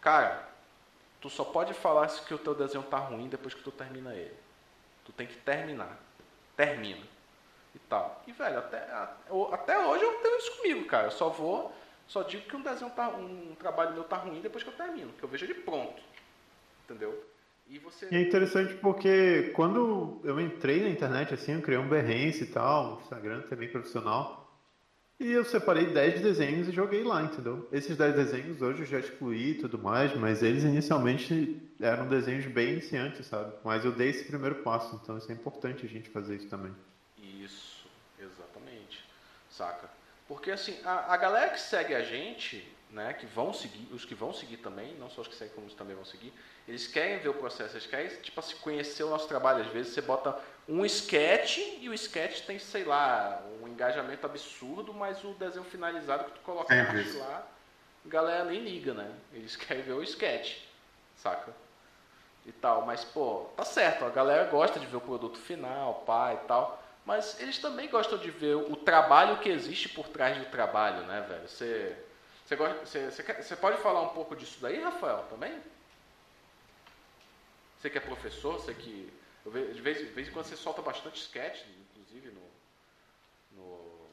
cara, 0.00 0.48
tu 1.24 1.30
só 1.30 1.42
pode 1.42 1.72
falar 1.72 2.06
se 2.08 2.20
que 2.20 2.34
o 2.34 2.38
teu 2.38 2.54
desenho 2.54 2.84
tá 2.84 2.98
ruim 2.98 3.28
depois 3.28 3.54
que 3.54 3.62
tu 3.62 3.70
termina 3.72 4.14
ele. 4.14 4.34
Tu 5.06 5.12
tem 5.12 5.26
que 5.26 5.36
terminar. 5.36 5.98
Termina. 6.54 7.02
E 7.74 7.78
tal. 7.78 8.22
E, 8.26 8.32
velho, 8.32 8.58
até, 8.58 8.86
até 9.50 9.78
hoje 9.86 10.04
eu 10.04 10.12
tenho 10.20 10.36
isso 10.36 10.56
comigo, 10.58 10.84
cara. 10.84 11.06
Eu 11.06 11.10
só 11.10 11.30
vou, 11.30 11.74
só 12.06 12.22
digo 12.24 12.46
que 12.46 12.54
um 12.54 12.60
desenho 12.60 12.90
tá, 12.90 13.08
um 13.08 13.54
trabalho 13.58 13.94
meu 13.94 14.04
tá 14.04 14.18
ruim 14.18 14.42
depois 14.42 14.62
que 14.62 14.68
eu 14.68 14.74
termino, 14.74 15.14
que 15.14 15.24
eu 15.24 15.28
vejo 15.30 15.46
ele 15.46 15.54
pronto. 15.54 16.02
Entendeu? 16.84 17.24
E 17.68 17.78
você... 17.78 18.06
E 18.12 18.16
é 18.16 18.20
interessante 18.20 18.74
porque 18.74 19.50
quando 19.54 20.20
eu 20.24 20.38
entrei 20.38 20.82
na 20.82 20.90
internet, 20.90 21.32
assim, 21.32 21.54
eu 21.54 21.62
criei 21.62 21.80
um 21.80 21.88
Behance 21.88 22.42
e 22.42 22.48
tal, 22.48 22.96
um 22.96 23.00
Instagram 23.00 23.40
também 23.48 23.70
profissional. 23.70 24.43
E 25.18 25.30
eu 25.30 25.44
separei 25.44 25.86
10 25.86 26.20
desenhos 26.20 26.68
e 26.68 26.72
joguei 26.72 27.04
lá, 27.04 27.22
entendeu? 27.22 27.68
Esses 27.70 27.96
10 27.96 28.14
desenhos 28.16 28.60
hoje 28.60 28.80
eu 28.80 28.86
já 28.86 28.98
excluí 28.98 29.50
e 29.50 29.54
tudo 29.54 29.78
mais, 29.78 30.14
mas 30.16 30.42
eles 30.42 30.64
inicialmente 30.64 31.62
eram 31.80 32.08
desenhos 32.08 32.46
bem 32.46 32.72
iniciantes, 32.72 33.26
sabe? 33.26 33.52
Mas 33.62 33.84
eu 33.84 33.92
dei 33.92 34.10
esse 34.10 34.24
primeiro 34.24 34.56
passo, 34.56 34.98
então 35.02 35.16
isso 35.16 35.30
é 35.30 35.34
importante 35.34 35.86
a 35.86 35.88
gente 35.88 36.10
fazer 36.10 36.34
isso 36.34 36.48
também. 36.48 36.74
Isso, 37.16 37.86
exatamente. 38.18 39.04
Saca? 39.48 39.88
Porque 40.26 40.50
assim, 40.50 40.76
a, 40.84 41.14
a 41.14 41.16
galera 41.16 41.50
que 41.50 41.60
segue 41.60 41.94
a 41.94 42.02
gente, 42.02 42.66
né, 42.90 43.12
que 43.12 43.26
vão 43.26 43.52
seguir, 43.52 43.86
os 43.92 44.04
que 44.04 44.16
vão 44.16 44.32
seguir 44.32 44.56
também, 44.56 44.96
não 44.96 45.08
só 45.08 45.20
os 45.20 45.28
que 45.28 45.36
seguem 45.36 45.54
como 45.54 45.68
os 45.68 45.74
também 45.74 45.94
vão 45.94 46.04
seguir, 46.04 46.32
eles 46.66 46.88
querem 46.88 47.20
ver 47.20 47.28
o 47.28 47.34
processo, 47.34 47.74
eles 47.76 47.86
querem 47.86 48.08
tipo 48.20 48.40
assim, 48.40 48.56
conhecer 48.56 49.04
o 49.04 49.10
nosso 49.10 49.28
trabalho. 49.28 49.64
Às 49.64 49.70
vezes 49.70 49.92
você 49.92 50.00
bota 50.00 50.36
um 50.68 50.84
sketch 50.84 51.58
e 51.80 51.88
o 51.88 51.94
sketch 51.94 52.40
tem, 52.42 52.58
sei 52.58 52.84
lá, 52.84 53.42
um 53.62 53.68
engajamento 53.68 54.24
absurdo, 54.24 54.94
mas 54.94 55.22
o 55.24 55.34
desenho 55.34 55.64
finalizado 55.64 56.24
que 56.24 56.32
tu 56.32 56.40
coloca 56.40 56.74
lá, 57.18 57.46
a 58.04 58.08
galera 58.08 58.44
nem 58.44 58.60
liga, 58.60 58.94
né? 58.94 59.12
Eles 59.32 59.56
querem 59.56 59.82
ver 59.82 59.92
o 59.92 60.02
sketch, 60.02 60.58
saca? 61.16 61.52
E 62.46 62.52
tal, 62.52 62.84
mas 62.84 63.04
pô, 63.04 63.46
tá 63.56 63.64
certo, 63.64 64.04
a 64.04 64.10
galera 64.10 64.44
gosta 64.50 64.78
de 64.78 64.86
ver 64.86 64.96
o 64.96 65.00
produto 65.00 65.38
final, 65.38 66.02
pai 66.06 66.38
e 66.42 66.46
tal, 66.46 66.82
mas 67.06 67.40
eles 67.40 67.58
também 67.58 67.88
gostam 67.88 68.18
de 68.18 68.30
ver 68.30 68.54
o 68.54 68.76
trabalho 68.76 69.38
que 69.38 69.48
existe 69.48 69.88
por 69.88 70.08
trás 70.08 70.36
do 70.38 70.44
trabalho, 70.46 71.06
né, 71.06 71.24
velho? 71.26 71.48
Você 71.48 71.96
você, 72.46 73.10
você 73.10 73.56
pode 73.56 73.78
falar 73.78 74.02
um 74.02 74.10
pouco 74.10 74.36
disso 74.36 74.58
daí, 74.60 74.78
Rafael, 74.82 75.24
também? 75.30 75.58
Você 77.80 77.88
que 77.88 77.98
é 77.98 78.00
professor, 78.00 78.60
você 78.60 78.74
que. 78.74 79.10
De, 79.44 79.50
vez, 79.50 79.76
de 79.98 80.12
vez 80.12 80.28
em 80.28 80.32
quando 80.32 80.46
você 80.46 80.56
solta 80.56 80.80
bastante 80.82 81.20
sketch, 81.20 81.62
inclusive 81.90 82.30
no, 82.30 83.60
no, 83.60 84.08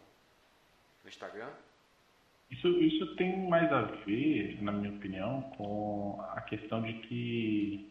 no 1.03 1.09
Instagram. 1.09 1.49
Isso, 2.49 2.67
isso 2.67 3.15
tem 3.15 3.47
mais 3.47 3.71
a 3.71 3.81
ver, 3.81 4.61
na 4.61 4.71
minha 4.71 4.93
opinião, 4.93 5.41
com 5.55 6.21
a 6.31 6.41
questão 6.41 6.81
de 6.81 6.93
que 6.93 7.89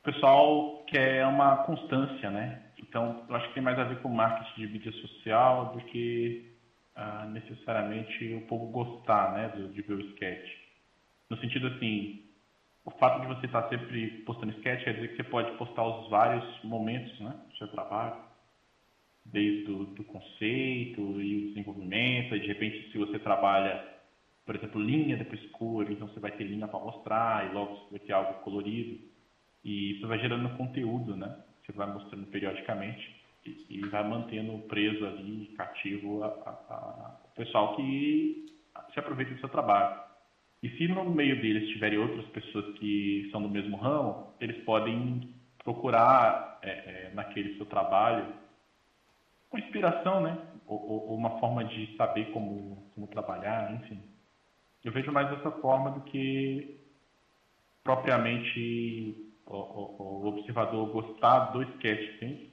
o 0.00 0.12
pessoal 0.12 0.84
quer 0.86 1.26
uma 1.26 1.64
constância, 1.64 2.30
né? 2.30 2.62
Então, 2.78 3.26
eu 3.28 3.36
acho 3.36 3.48
que 3.48 3.54
tem 3.54 3.62
mais 3.62 3.78
a 3.78 3.84
ver 3.84 4.00
com 4.00 4.08
marketing 4.08 4.60
de 4.60 4.66
mídia 4.68 4.92
social 4.92 5.72
do 5.74 5.80
que 5.82 6.48
necessariamente 7.30 8.34
o 8.34 8.40
povo 8.42 8.66
gostar 8.66 9.32
né, 9.32 9.48
de 9.72 9.82
ver 9.82 9.94
o 9.94 10.00
sketch. 10.12 10.50
No 11.30 11.38
sentido 11.38 11.68
assim, 11.68 12.27
o 12.88 12.90
fato 12.92 13.20
de 13.20 13.26
você 13.26 13.44
estar 13.44 13.68
sempre 13.68 14.08
postando 14.24 14.50
sketch 14.52 14.82
quer 14.82 14.94
dizer 14.94 15.08
que 15.08 15.16
você 15.16 15.24
pode 15.24 15.52
postar 15.58 15.84
os 15.84 16.08
vários 16.08 16.64
momentos 16.64 17.20
né, 17.20 17.38
do 17.50 17.56
seu 17.58 17.68
trabalho, 17.68 18.16
desde 19.26 19.70
o 19.70 19.84
do 19.84 20.04
conceito 20.04 21.20
e 21.20 21.36
o 21.36 21.48
desenvolvimento, 21.48 22.34
e 22.34 22.40
de 22.40 22.46
repente 22.46 22.90
se 22.90 22.96
você 22.96 23.18
trabalha, 23.18 23.86
por 24.46 24.56
exemplo, 24.56 24.80
linha 24.80 25.18
depois 25.18 25.44
cor, 25.50 25.90
então 25.90 26.08
você 26.08 26.18
vai 26.18 26.30
ter 26.30 26.44
linha 26.44 26.66
para 26.66 26.80
mostrar 26.80 27.46
e 27.46 27.52
logo 27.52 27.76
você 27.76 27.90
vai 27.90 28.00
ter 28.00 28.12
algo 28.14 28.40
colorido. 28.40 28.98
E 29.62 29.96
isso 29.96 30.08
vai 30.08 30.18
gerando 30.18 30.56
conteúdo, 30.56 31.14
né? 31.14 31.44
Você 31.66 31.72
vai 31.72 31.92
mostrando 31.92 32.26
periodicamente 32.28 33.22
e, 33.68 33.80
vai 33.88 34.02
mantendo 34.08 34.56
preso 34.60 35.04
ali, 35.04 35.52
cativo, 35.58 36.24
a, 36.24 36.28
a, 36.28 36.50
a, 36.74 37.20
o 37.26 37.34
pessoal 37.34 37.76
que 37.76 38.46
se 38.94 38.98
aproveita 38.98 39.34
do 39.34 39.40
seu 39.40 39.48
trabalho. 39.50 40.07
E 40.62 40.68
se 40.70 40.88
no 40.88 41.04
meio 41.04 41.40
deles 41.40 41.68
tiverem 41.70 41.98
outras 41.98 42.26
pessoas 42.26 42.76
que 42.78 43.28
são 43.30 43.40
do 43.42 43.48
mesmo 43.48 43.76
ramo, 43.76 44.34
eles 44.40 44.56
podem 44.64 45.34
procurar 45.62 46.58
é, 46.62 46.70
é, 46.70 47.10
naquele 47.14 47.56
seu 47.56 47.66
trabalho 47.66 48.26
uma 49.50 49.60
inspiração, 49.60 50.20
né? 50.20 50.36
Ou, 50.66 51.08
ou, 51.10 51.16
uma 51.16 51.38
forma 51.38 51.64
de 51.64 51.96
saber 51.96 52.30
como, 52.32 52.90
como 52.94 53.06
trabalhar, 53.06 53.72
enfim. 53.74 54.02
Eu 54.84 54.92
vejo 54.92 55.10
mais 55.10 55.30
dessa 55.30 55.50
forma 55.52 55.90
do 55.90 56.00
que 56.02 56.78
propriamente 57.82 59.32
o, 59.46 59.56
o, 59.56 60.22
o 60.22 60.26
observador 60.26 60.90
gostar 60.90 61.52
do 61.52 61.62
sketch, 61.62 62.18
sim, 62.18 62.50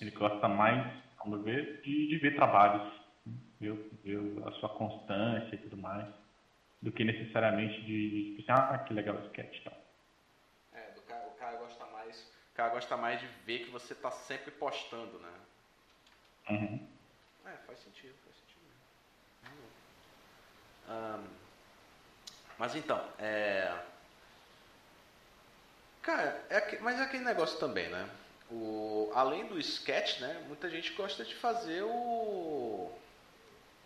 ele 0.00 0.10
gosta 0.12 0.48
mais, 0.48 0.90
vamos 1.18 1.42
ver, 1.44 1.82
de, 1.82 2.08
de 2.08 2.16
ver 2.18 2.34
trabalhos, 2.34 2.90
ver, 3.72 4.46
a 4.46 4.52
sua 4.52 4.68
constância 4.70 5.54
e 5.54 5.58
tudo 5.58 5.76
mais, 5.76 6.06
do 6.82 6.92
que 6.92 7.04
necessariamente 7.04 7.80
de, 7.82 8.10
de 8.10 8.36
tipo 8.36 8.52
assim, 8.52 8.62
ah, 8.62 8.78
que 8.78 8.92
legal 8.94 9.16
o 9.16 9.26
sketch 9.26 9.60
então. 9.60 9.72
É, 10.72 10.90
do 10.92 11.00
cara, 11.02 11.26
o 11.28 11.32
cara 11.32 11.56
gosta 11.56 11.86
mais. 11.86 12.20
O 12.52 12.54
cara 12.54 12.68
gosta 12.70 12.96
mais 12.96 13.20
de 13.20 13.26
ver 13.46 13.64
que 13.64 13.70
você 13.70 13.92
está 13.92 14.10
sempre 14.10 14.50
postando, 14.52 15.18
né? 15.18 15.32
Uhum. 16.50 16.86
É, 17.46 17.56
faz 17.66 17.78
sentido, 17.80 18.14
faz 18.24 18.36
sentido. 18.36 18.44
Mas 22.58 22.74
então, 22.74 23.02
é. 23.18 23.76
Cara, 26.02 26.44
é, 26.50 26.78
mas 26.80 27.00
é 27.00 27.02
aquele 27.02 27.24
negócio 27.24 27.58
também, 27.58 27.88
né? 27.88 28.08
O, 28.50 29.10
além 29.14 29.46
do 29.46 29.58
sketch, 29.58 30.20
né, 30.20 30.44
muita 30.46 30.68
gente 30.68 30.92
gosta 30.92 31.24
de 31.24 31.34
fazer 31.34 31.82
o. 31.82 32.90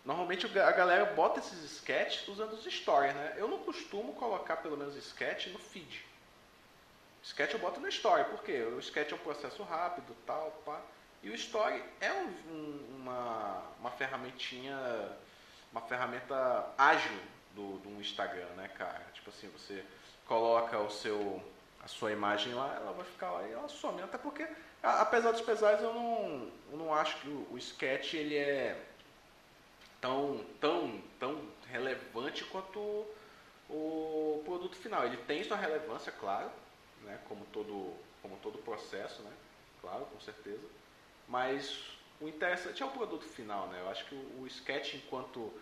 Normalmente 0.09 0.47
a 0.57 0.71
galera 0.71 1.05
bota 1.05 1.39
esses 1.39 1.63
sketches 1.71 2.27
usando 2.27 2.53
os 2.53 2.65
stories, 2.65 3.13
né? 3.13 3.35
Eu 3.37 3.47
não 3.47 3.59
costumo 3.59 4.13
colocar 4.13 4.57
pelo 4.57 4.75
menos 4.75 4.95
sketch 4.95 5.45
no 5.49 5.59
feed. 5.59 6.03
Sketch 7.23 7.53
eu 7.53 7.59
boto 7.59 7.79
no 7.79 7.87
story, 7.89 8.23
porque 8.23 8.53
o 8.53 8.79
sketch 8.79 9.11
é 9.11 9.15
um 9.15 9.19
processo 9.19 9.61
rápido, 9.61 10.17
tal, 10.25 10.49
pá. 10.65 10.81
E 11.21 11.29
o 11.29 11.35
story 11.35 11.83
é 12.01 12.11
um, 12.11 12.25
um, 12.51 12.95
uma, 13.01 13.61
uma 13.79 13.91
ferramentinha, 13.91 14.75
uma 15.71 15.81
ferramenta 15.81 16.73
ágil 16.75 17.19
do, 17.53 17.77
do 17.77 18.01
Instagram, 18.01 18.49
né, 18.57 18.67
cara? 18.69 19.05
Tipo 19.13 19.29
assim, 19.29 19.47
você 19.49 19.85
coloca 20.25 20.79
o 20.79 20.89
seu 20.89 21.39
a 21.83 21.87
sua 21.87 22.11
imagem 22.11 22.55
lá, 22.55 22.73
ela 22.77 22.93
vai 22.93 23.05
ficar 23.05 23.29
lá 23.29 23.47
e 23.47 23.51
ela 23.51 23.69
some. 23.69 24.01
Até 24.01 24.17
porque, 24.17 24.47
apesar 24.81 25.33
dos 25.33 25.41
pesares, 25.41 25.83
eu 25.83 25.93
não, 25.93 26.51
eu 26.71 26.77
não 26.79 26.95
acho 26.95 27.15
que 27.17 27.29
o, 27.29 27.47
o 27.51 27.57
sketch 27.59 28.15
ele 28.15 28.35
é 28.35 28.88
tão, 30.01 30.43
tão, 30.59 31.01
tão 31.19 31.41
relevante 31.67 32.43
quanto 32.45 32.79
o 33.69 34.41
produto 34.45 34.75
final. 34.75 35.05
Ele 35.05 35.17
tem 35.17 35.43
sua 35.43 35.57
relevância, 35.57 36.11
claro, 36.11 36.49
né, 37.03 37.19
como 37.27 37.45
todo 37.45 37.93
como 38.21 38.35
todo 38.37 38.57
processo, 38.57 39.21
né, 39.21 39.31
claro, 39.81 40.05
com 40.05 40.19
certeza. 40.19 40.63
Mas 41.27 41.97
o 42.19 42.27
interessante 42.27 42.83
é 42.83 42.85
o 42.85 42.91
produto 42.91 43.23
final, 43.23 43.67
né? 43.67 43.79
Eu 43.79 43.89
acho 43.89 44.05
que 44.05 44.15
o, 44.15 44.41
o 44.41 44.47
sketch 44.47 44.95
enquanto 44.95 45.53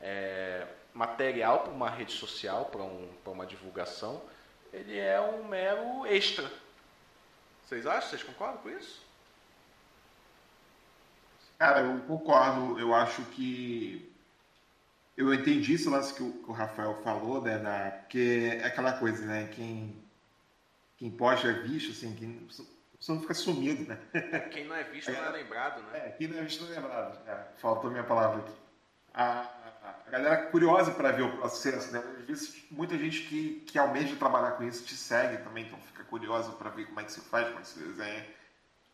é, 0.00 0.66
material 0.94 1.60
para 1.60 1.72
uma 1.72 1.90
rede 1.90 2.12
social, 2.12 2.66
para 2.66 2.82
um, 2.82 3.10
uma 3.26 3.44
divulgação, 3.44 4.22
ele 4.72 4.98
é 4.98 5.20
um 5.20 5.44
mero 5.44 6.06
extra. 6.06 6.50
Vocês 7.64 7.86
acham? 7.86 8.10
Vocês 8.10 8.22
concordam 8.22 8.58
com 8.58 8.70
isso? 8.70 9.05
Cara, 11.58 11.80
eu 11.80 12.00
concordo. 12.02 12.78
Eu 12.78 12.94
acho 12.94 13.22
que. 13.26 14.12
Eu 15.16 15.32
entendi 15.32 15.74
esse 15.74 15.88
lance 15.88 16.12
que 16.12 16.22
o, 16.22 16.32
que 16.32 16.50
o 16.50 16.52
Rafael 16.52 17.00
falou, 17.02 17.40
né? 17.40 17.58
Na... 17.58 17.90
Porque 17.90 18.58
é 18.60 18.66
aquela 18.66 18.92
coisa, 18.92 19.24
né? 19.24 19.48
Quem, 19.50 19.96
quem 20.98 21.10
posta 21.10 21.48
é 21.48 21.52
visto, 21.54 21.92
assim, 21.92 22.14
quem... 22.14 22.46
você 22.46 23.12
não 23.12 23.20
fica 23.22 23.32
sumido, 23.32 23.88
né? 23.88 23.98
Quem 24.52 24.66
não 24.66 24.76
é 24.76 24.84
visto 24.84 25.10
não 25.10 25.24
é 25.24 25.30
lembrado, 25.30 25.82
né? 25.84 25.98
É, 25.98 26.10
quem 26.10 26.28
não 26.28 26.38
é 26.38 26.42
visto 26.42 26.64
não 26.64 26.72
é 26.72 26.76
lembrado. 26.76 27.18
É, 27.26 27.44
faltou 27.56 27.90
minha 27.90 28.04
palavra 28.04 28.40
aqui. 28.42 28.52
A, 29.14 29.48
a 30.06 30.10
galera 30.10 30.36
curiosa 30.48 30.90
para 30.90 31.12
ver 31.12 31.22
o 31.22 31.36
processo, 31.38 31.92
né? 31.92 32.02
Às 32.18 32.26
vezes, 32.26 32.64
muita 32.70 32.98
gente 32.98 33.22
que, 33.22 33.60
que 33.66 33.78
almeja 33.78 34.14
trabalhar 34.16 34.52
com 34.52 34.64
isso 34.64 34.84
te 34.84 34.94
segue 34.94 35.42
também, 35.42 35.66
então 35.66 35.78
fica 35.80 36.04
curiosa 36.04 36.52
para 36.52 36.68
ver 36.70 36.86
como 36.86 37.00
é 37.00 37.04
que 37.04 37.12
se 37.12 37.20
faz, 37.22 37.46
como 37.46 37.58
é 37.58 37.62
que 37.62 37.68
se 37.68 37.78
desenha. 37.78 38.26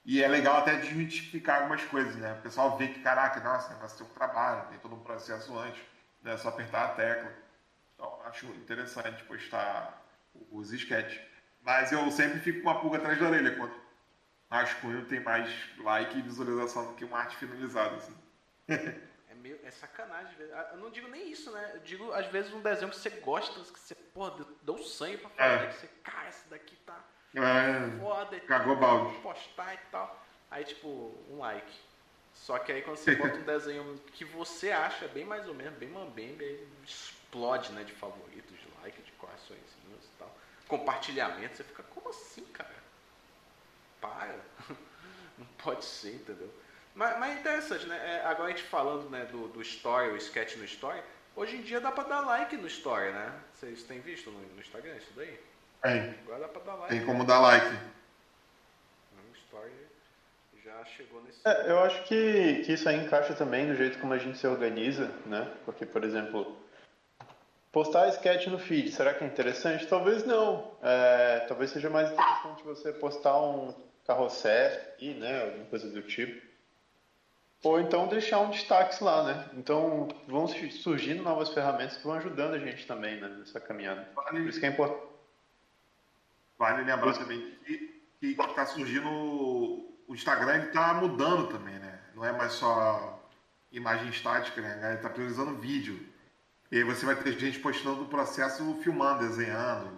E 0.05 0.23
é 0.23 0.27
legal 0.29 0.57
até 0.59 0.77
desmitificar 0.77 1.59
algumas 1.59 1.85
coisas, 1.85 2.17
né? 2.17 2.33
O 2.33 2.43
pessoal 2.43 2.77
vê 2.77 2.89
que, 2.89 3.01
caraca, 3.01 3.41
nossa, 3.41 3.75
vai 3.77 3.89
ser 3.89 4.03
um 4.03 4.09
trabalho, 4.09 4.69
tem 4.69 4.79
todo 4.79 4.95
um 4.97 5.01
processo 5.03 5.57
antes, 5.57 5.81
não 6.23 6.33
é 6.33 6.37
só 6.37 6.49
apertar 6.49 6.87
a 6.87 6.89
tecla. 6.95 7.33
Então, 7.95 8.21
acho 8.25 8.47
interessante 8.47 9.23
postar 9.25 10.03
os 10.51 10.73
sketches. 10.73 11.21
Mas 11.61 11.93
eu 11.93 12.11
sempre 12.11 12.41
fico 12.41 12.63
com 12.63 12.69
uma 12.71 12.81
pulga 12.81 12.99
atrás 12.99 13.19
da 13.19 13.27
orelha 13.27 13.57
quando 13.57 13.81
acho 14.51 14.77
que 14.81 14.87
o 14.87 15.05
tem 15.07 15.21
mais 15.21 15.49
like 15.79 16.19
e 16.19 16.23
visualização 16.23 16.87
do 16.87 16.95
que 16.95 17.05
uma 17.05 17.19
arte 17.19 17.37
finalizada, 17.37 17.95
assim. 17.97 18.15
é 18.69 19.35
meio. 19.37 19.59
É 19.63 19.71
sacanagem. 19.71 20.35
vezes. 20.37 20.53
Ah, 20.53 20.71
Eu 20.73 20.79
não 20.79 20.91
digo 20.91 21.07
nem 21.09 21.31
isso, 21.31 21.51
né? 21.53 21.71
Eu 21.75 21.81
digo, 21.81 22.13
às 22.13 22.27
vezes, 22.27 22.53
um 22.53 22.61
desenho 22.61 22.91
que 22.91 22.97
você 22.97 23.09
gosta, 23.11 23.61
que 23.61 23.79
você, 23.79 23.95
porra, 23.95 24.33
deu- 24.33 24.59
deu 24.63 24.79
sangue 24.79 25.19
pra 25.19 25.31
fazer, 25.31 25.65
É. 25.65 25.67
que 25.69 25.75
você, 25.79 25.87
cara, 26.03 26.29
esse 26.29 26.49
daqui 26.49 26.75
tá 26.85 26.99
É, 27.35 27.99
foda 27.99 28.37
e 28.37 28.41
Cagou 28.41 28.77
balde. 28.77 29.17
postar 29.21 29.75
e 29.75 29.79
tal. 29.91 30.23
Aí, 30.51 30.65
tipo, 30.65 30.89
um 31.31 31.39
like. 31.39 31.73
Só 32.35 32.59
que 32.59 32.73
aí 32.73 32.83
quando 32.83 32.97
você 32.97 33.15
bota 33.15 33.37
um 33.37 33.43
desenho 33.45 33.99
que 34.13 34.25
você 34.25 34.71
acha 34.71 35.07
bem 35.09 35.25
mais 35.25 35.47
ou 35.49 35.55
menos, 35.55 35.79
bem 35.79 35.89
mambembe, 35.89 36.45
aí 36.45 36.69
explode, 36.85 37.73
né, 37.73 37.85
de 37.85 37.93
favoritos, 37.93 38.59
de 38.59 38.69
like, 38.83 39.01
de 39.03 39.13
coraçõezinhos 39.13 40.05
e 40.05 40.19
tal. 40.19 40.35
Compartilhamento, 40.69 41.57
você 41.57 41.65
fica, 41.65 41.83
como 41.85 42.09
assim, 42.09 42.45
cara? 42.47 42.75
Para. 44.01 44.39
Não 45.39 45.47
pode 45.59 45.85
ser, 45.85 46.15
entendeu? 46.17 46.53
Mas, 46.95 47.19
mas 47.19 47.37
é 47.37 47.41
interessante, 47.41 47.87
né? 47.87 47.97
É, 47.97 48.27
agora 48.27 48.53
a 48.53 48.57
gente 48.57 48.65
falando 48.65 49.09
né, 49.09 49.25
do, 49.27 49.49
do 49.49 49.63
story, 49.63 50.11
o 50.11 50.17
sketch 50.17 50.57
no 50.57 50.65
story, 50.65 51.03
hoje 51.35 51.57
em 51.57 51.63
dia 51.63 51.81
dá 51.81 51.91
pra 51.91 52.05
dar 52.05 52.21
like 52.21 52.55
no 52.57 52.67
story, 52.67 53.13
né? 53.13 53.41
Vocês 53.55 53.83
têm 53.85 54.01
visto 54.01 54.31
no, 54.31 54.39
no 54.41 54.61
Instagram 54.61 54.97
isso 54.97 55.13
daí? 55.17 55.41
Tem, 55.83 56.15
Agora 56.25 56.41
dá 56.41 56.49
pra 56.49 56.63
dar 56.63 56.75
like. 56.77 56.95
tem 56.95 57.07
como 57.07 57.25
dar 57.25 57.41
like. 57.41 57.77
O 59.15 59.35
story 59.35 59.73
já 60.65 60.85
chegou 60.85 61.23
nesse. 61.23 61.41
É, 61.45 61.71
eu 61.71 61.81
acho 61.81 62.05
que, 62.05 62.63
que 62.65 62.73
isso 62.73 62.89
aí 62.89 62.97
encaixa 62.97 63.35
também 63.35 63.67
no 63.67 63.75
jeito 63.75 63.99
como 63.99 64.13
a 64.13 64.19
gente 64.19 64.39
se 64.39 64.47
organiza, 64.47 65.09
né? 65.27 65.51
Porque, 65.65 65.85
por 65.85 66.05
exemplo, 66.05 66.57
postar 67.73 68.09
sketch 68.09 68.47
no 68.47 68.59
feed, 68.59 68.93
será 68.93 69.15
que 69.15 69.25
é 69.25 69.27
interessante? 69.27 69.87
Talvez 69.87 70.25
não. 70.25 70.73
É, 70.83 71.41
talvez 71.49 71.71
seja 71.71 71.91
mais 71.91 72.11
interessante 72.13 72.63
você 72.63 72.93
postar 72.93 73.41
um 73.41 73.75
carrossel 74.07 74.81
e, 74.99 75.15
né, 75.15 75.43
alguma 75.45 75.65
coisa 75.67 75.89
do 75.89 76.03
tipo. 76.03 76.53
Ou 77.65 77.81
então 77.81 78.09
deixar 78.09 78.41
um 78.41 78.51
destaque 78.51 79.03
lá, 79.03 79.23
né? 79.23 79.51
Então 79.55 80.09
vão 80.27 80.49
surgindo 80.49 81.23
novas 81.23 81.51
ferramentas 81.51 81.97
que 81.97 82.05
vão 82.05 82.15
ajudando 82.15 82.55
a 82.55 82.59
gente 82.59 82.87
também 82.87 83.21
né, 83.21 83.29
nessa 83.29 83.61
caminhada. 83.61 84.09
Por 84.15 84.35
isso 84.41 84.59
que 84.59 84.67
é 84.67 84.71
importante. 84.71 85.12
Vale 86.63 86.85
lembrar 86.85 87.13
também 87.15 87.41
que, 87.67 88.01
que, 88.21 88.35
que 88.37 88.55
tá 88.55 88.65
surgindo. 88.65 89.09
O 89.11 90.15
Instagram 90.15 90.55
ele 90.55 90.67
tá 90.67 90.95
mudando 90.95 91.49
também, 91.49 91.75
né? 91.75 91.99
Não 92.15 92.25
é 92.25 92.31
mais 92.31 92.53
só 92.53 93.21
imagem 93.73 94.09
estática, 94.11 94.61
né? 94.61 94.93
Ele 94.93 95.03
tá 95.03 95.11
priorizando 95.11 95.57
vídeo. 95.57 95.99
E 96.71 96.77
aí 96.77 96.85
você 96.85 97.05
vai 97.05 97.17
ter 97.17 97.37
gente 97.37 97.59
postando 97.59 98.03
o 98.03 98.07
processo 98.07 98.79
filmando, 98.83 99.27
desenhando. 99.27 99.91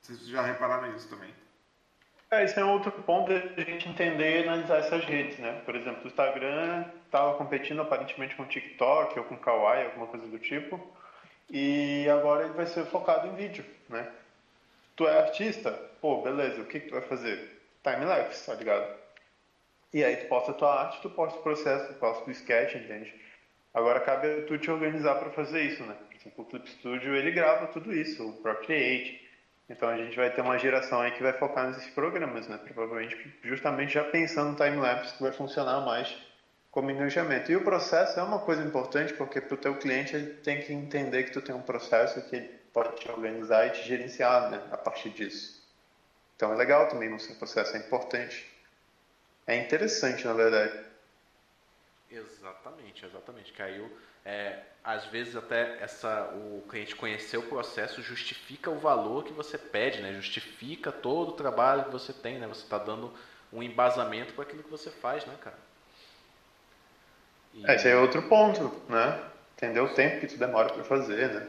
Vocês 0.00 0.26
já 0.26 0.42
repararam 0.42 0.94
isso 0.96 1.08
também? 1.08 1.32
É, 2.32 2.42
esse 2.44 2.58
é 2.58 2.64
outro 2.64 2.90
ponto 2.90 3.30
da 3.30 3.62
gente 3.62 3.88
entender 3.88 4.40
e 4.40 4.48
analisar 4.48 4.78
essas 4.78 5.04
redes, 5.04 5.38
né? 5.38 5.60
Por 5.64 5.76
exemplo, 5.76 6.02
o 6.04 6.08
Instagram 6.08 6.84
estava 7.04 7.36
competindo 7.36 7.82
aparentemente 7.82 8.34
com 8.34 8.42
o 8.42 8.46
TikTok 8.46 9.18
ou 9.18 9.24
com 9.26 9.34
o 9.34 9.38
Kawaii, 9.38 9.84
alguma 9.84 10.06
coisa 10.08 10.26
do 10.26 10.38
tipo, 10.38 10.80
e 11.50 12.08
agora 12.08 12.44
ele 12.44 12.54
vai 12.54 12.66
ser 12.66 12.86
focado 12.86 13.28
em 13.28 13.34
vídeo, 13.34 13.64
né? 13.88 14.10
Tu 14.96 15.06
é 15.06 15.18
artista? 15.18 15.91
Pô, 16.02 16.20
beleza, 16.20 16.60
o 16.60 16.66
que, 16.66 16.80
que 16.80 16.88
tu 16.88 16.94
vai 16.94 17.02
fazer? 17.02 17.62
Time-lapse, 17.84 18.44
tá 18.44 18.54
ligado? 18.54 18.92
E 19.94 20.02
aí 20.02 20.16
tu 20.16 20.26
posta 20.26 20.50
a 20.50 20.54
tua 20.54 20.80
arte, 20.80 21.00
tu 21.00 21.08
posta 21.08 21.38
o 21.38 21.42
processo, 21.44 21.94
tu 21.94 22.00
posta 22.00 22.28
o 22.28 22.32
sketch, 22.32 22.74
entende? 22.74 23.14
Agora 23.72 24.00
cabe 24.00 24.42
tu 24.42 24.58
te 24.58 24.68
organizar 24.68 25.14
para 25.14 25.30
fazer 25.30 25.62
isso, 25.62 25.84
né? 25.84 25.96
Exemplo, 26.12 26.42
o 26.42 26.48
Clip 26.48 26.68
Studio, 26.68 27.14
ele 27.14 27.30
grava 27.30 27.68
tudo 27.68 27.94
isso, 27.94 28.28
o 28.28 28.32
Procreate, 28.42 29.30
então 29.70 29.88
a 29.88 29.96
gente 29.96 30.16
vai 30.16 30.28
ter 30.28 30.40
uma 30.40 30.58
geração 30.58 31.00
aí 31.00 31.12
que 31.12 31.22
vai 31.22 31.34
focar 31.34 31.68
nesses 31.68 31.88
programas, 31.90 32.48
né? 32.48 32.58
Provavelmente 32.58 33.16
justamente 33.44 33.92
já 33.92 34.02
pensando 34.02 34.50
no 34.50 34.56
time-lapse 34.56 35.14
que 35.14 35.22
vai 35.22 35.30
funcionar 35.30 35.82
mais 35.82 36.18
como 36.72 36.90
engajamento. 36.90 37.52
E 37.52 37.54
o 37.54 37.62
processo 37.62 38.18
é 38.18 38.24
uma 38.24 38.40
coisa 38.40 38.64
importante 38.64 39.14
porque 39.14 39.40
para 39.40 39.54
o 39.54 39.58
teu 39.58 39.76
cliente 39.76 40.16
ele 40.16 40.26
tem 40.26 40.58
que 40.58 40.72
entender 40.72 41.22
que 41.22 41.30
tu 41.30 41.40
tem 41.40 41.54
um 41.54 41.62
processo 41.62 42.20
que 42.28 42.34
ele 42.34 42.50
pode 42.72 42.96
te 42.96 43.08
organizar 43.08 43.68
e 43.68 43.70
te 43.70 43.84
gerenciar 43.84 44.50
né? 44.50 44.60
a 44.72 44.76
partir 44.76 45.10
disso. 45.10 45.61
Então 46.42 46.52
é 46.52 46.56
legal 46.56 46.88
também 46.88 47.16
seu 47.20 47.36
processo, 47.36 47.76
é 47.76 47.78
importante. 47.78 48.44
É 49.46 49.54
interessante, 49.54 50.26
na 50.26 50.32
verdade. 50.32 50.76
Exatamente, 52.10 53.06
exatamente. 53.06 53.52
Caiu. 53.52 53.88
É, 54.24 54.58
às 54.82 55.06
vezes 55.06 55.36
até 55.36 55.80
essa, 55.80 56.32
o 56.34 56.64
cliente 56.68 56.96
conhecer 56.96 57.36
o 57.36 57.44
processo 57.44 58.02
justifica 58.02 58.68
o 58.72 58.78
valor 58.80 59.22
que 59.22 59.32
você 59.32 59.56
pede, 59.56 60.00
né? 60.00 60.12
Justifica 60.14 60.90
todo 60.90 61.28
o 61.28 61.36
trabalho 61.36 61.84
que 61.84 61.92
você 61.92 62.12
tem, 62.12 62.40
né? 62.40 62.48
Você 62.48 62.64
está 62.64 62.78
dando 62.78 63.12
um 63.52 63.62
embasamento 63.62 64.34
para 64.34 64.42
aquilo 64.42 64.64
que 64.64 64.70
você 64.70 64.90
faz, 64.90 65.24
né, 65.24 65.36
cara? 65.40 65.58
E- 67.54 67.70
Esse 67.70 67.88
é 67.88 67.96
outro 67.96 68.20
ponto, 68.22 68.68
né? 68.88 69.30
Entender 69.56 69.78
o 69.78 69.94
tempo 69.94 70.18
que 70.18 70.26
tu 70.26 70.38
demora 70.38 70.70
para 70.70 70.82
fazer, 70.82 71.28
né? 71.32 71.46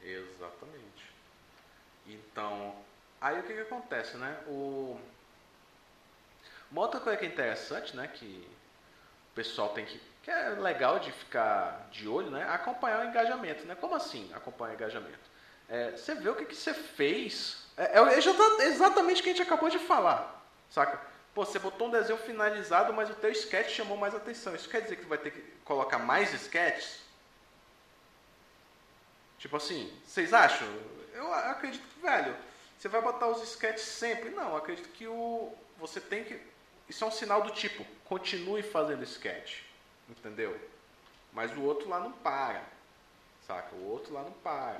Exatamente. 0.00 0.78
Então, 2.06 2.72
aí 3.20 3.38
o 3.40 3.42
que, 3.42 3.54
que 3.54 3.60
acontece, 3.60 4.16
né? 4.16 4.38
O... 4.46 4.98
Uma 6.70 6.82
outra 6.82 7.00
coisa 7.00 7.18
que 7.18 7.24
é 7.24 7.28
interessante, 7.28 7.96
né? 7.96 8.06
Que 8.08 8.46
o 9.32 9.34
pessoal 9.34 9.70
tem 9.70 9.84
que. 9.86 10.00
que 10.22 10.30
é 10.30 10.50
legal 10.50 10.98
de 10.98 11.10
ficar 11.12 11.88
de 11.90 12.06
olho, 12.06 12.30
né? 12.30 12.46
Acompanhar 12.50 13.00
o 13.00 13.08
engajamento, 13.08 13.64
né? 13.64 13.74
Como 13.74 13.94
assim 13.94 14.30
acompanhar 14.34 14.72
o 14.72 14.74
engajamento? 14.74 15.28
É, 15.68 15.92
você 15.92 16.14
vê 16.14 16.28
o 16.28 16.34
que, 16.34 16.44
que 16.44 16.54
você 16.54 16.74
fez. 16.74 17.66
É, 17.76 17.98
é 17.98 18.18
exa- 18.18 18.64
exatamente 18.64 19.20
o 19.20 19.24
que 19.24 19.30
a 19.30 19.32
gente 19.32 19.42
acabou 19.42 19.68
de 19.70 19.78
falar, 19.78 20.42
saca? 20.70 21.00
Pô, 21.34 21.44
você 21.44 21.58
botou 21.58 21.88
um 21.88 21.90
desenho 21.90 22.18
finalizado, 22.18 22.92
mas 22.92 23.08
o 23.10 23.14
teu 23.14 23.30
sketch 23.30 23.70
chamou 23.70 23.96
mais 23.96 24.14
atenção. 24.14 24.54
Isso 24.54 24.68
quer 24.68 24.82
dizer 24.82 24.96
que 24.96 25.02
tu 25.02 25.08
vai 25.08 25.18
ter 25.18 25.30
que 25.30 25.40
colocar 25.64 25.98
mais 25.98 26.32
sketches? 26.34 27.00
Tipo 29.38 29.56
assim, 29.56 29.92
vocês 30.04 30.34
acham? 30.34 30.66
Eu 31.14 31.32
acredito 31.32 31.86
que, 31.86 32.00
velho, 32.00 32.34
você 32.78 32.88
vai 32.88 33.02
botar 33.02 33.28
os 33.28 33.42
sketches 33.42 33.86
sempre. 33.86 34.30
Não, 34.30 34.56
acredito 34.56 34.88
que 34.90 35.06
o 35.06 35.52
você 35.78 36.00
tem 36.00 36.24
que. 36.24 36.40
Isso 36.88 37.04
é 37.04 37.06
um 37.06 37.10
sinal 37.10 37.42
do 37.42 37.50
tipo, 37.50 37.84
continue 38.04 38.62
fazendo 38.62 39.02
sketch. 39.02 39.62
Entendeu? 40.08 40.58
Mas 41.32 41.54
o 41.56 41.62
outro 41.62 41.88
lá 41.88 42.00
não 42.00 42.12
para. 42.12 42.64
Saca? 43.46 43.74
O 43.74 43.90
outro 43.90 44.14
lá 44.14 44.22
não 44.22 44.32
para. 44.32 44.78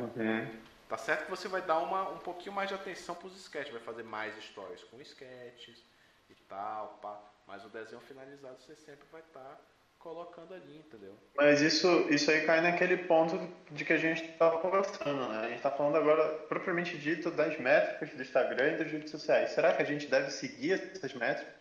Tá 0.88 0.96
certo 0.96 1.24
que 1.24 1.30
você 1.30 1.48
vai 1.48 1.61
dar 1.61 1.78
uma, 1.80 2.08
um 2.08 2.18
pouquinho 2.18 2.54
mais 2.54 2.68
de 2.68 2.74
atenção 2.74 3.14
pros 3.14 3.37
sketches, 3.37 3.72
vai 3.72 3.82
fazer 3.82 4.04
mais 4.04 4.34
stories 4.42 4.82
com 4.84 4.98
sketches 5.02 5.84
e 6.30 6.34
tal, 6.48 6.98
pá. 7.02 7.20
Mas 7.46 7.64
o 7.64 7.68
desenho 7.68 8.00
finalizado 8.00 8.58
você 8.62 8.74
sempre 8.74 9.06
vai 9.12 9.20
estar 9.20 9.61
colocando 9.98 10.54
ali, 10.54 10.78
entendeu? 10.78 11.16
Mas 11.37 11.61
isso, 11.61 11.88
isso 12.11 12.30
aí 12.30 12.44
cai 12.44 12.61
naquele 12.61 12.96
ponto 12.96 13.38
de 13.70 13.84
que 13.84 13.92
a 13.92 13.98
gente 13.98 14.24
estava 14.24 14.58
conversando, 14.58 15.28
né? 15.28 15.38
A 15.38 15.48
gente 15.48 15.56
está 15.56 15.70
falando 15.70 15.96
agora, 15.96 16.28
propriamente 16.48 16.96
dito, 16.96 17.30
das 17.30 17.58
métricas 17.58 18.11
do 18.11 18.22
Instagram 18.22 18.72
e 18.72 18.78
das 18.78 18.90
redes 18.90 19.11
sociais. 19.11 19.50
Será 19.50 19.74
que 19.74 19.82
a 19.82 19.84
gente 19.84 20.06
deve 20.06 20.30
seguir 20.30 20.72
essas 20.72 21.12
métricas? 21.14 21.54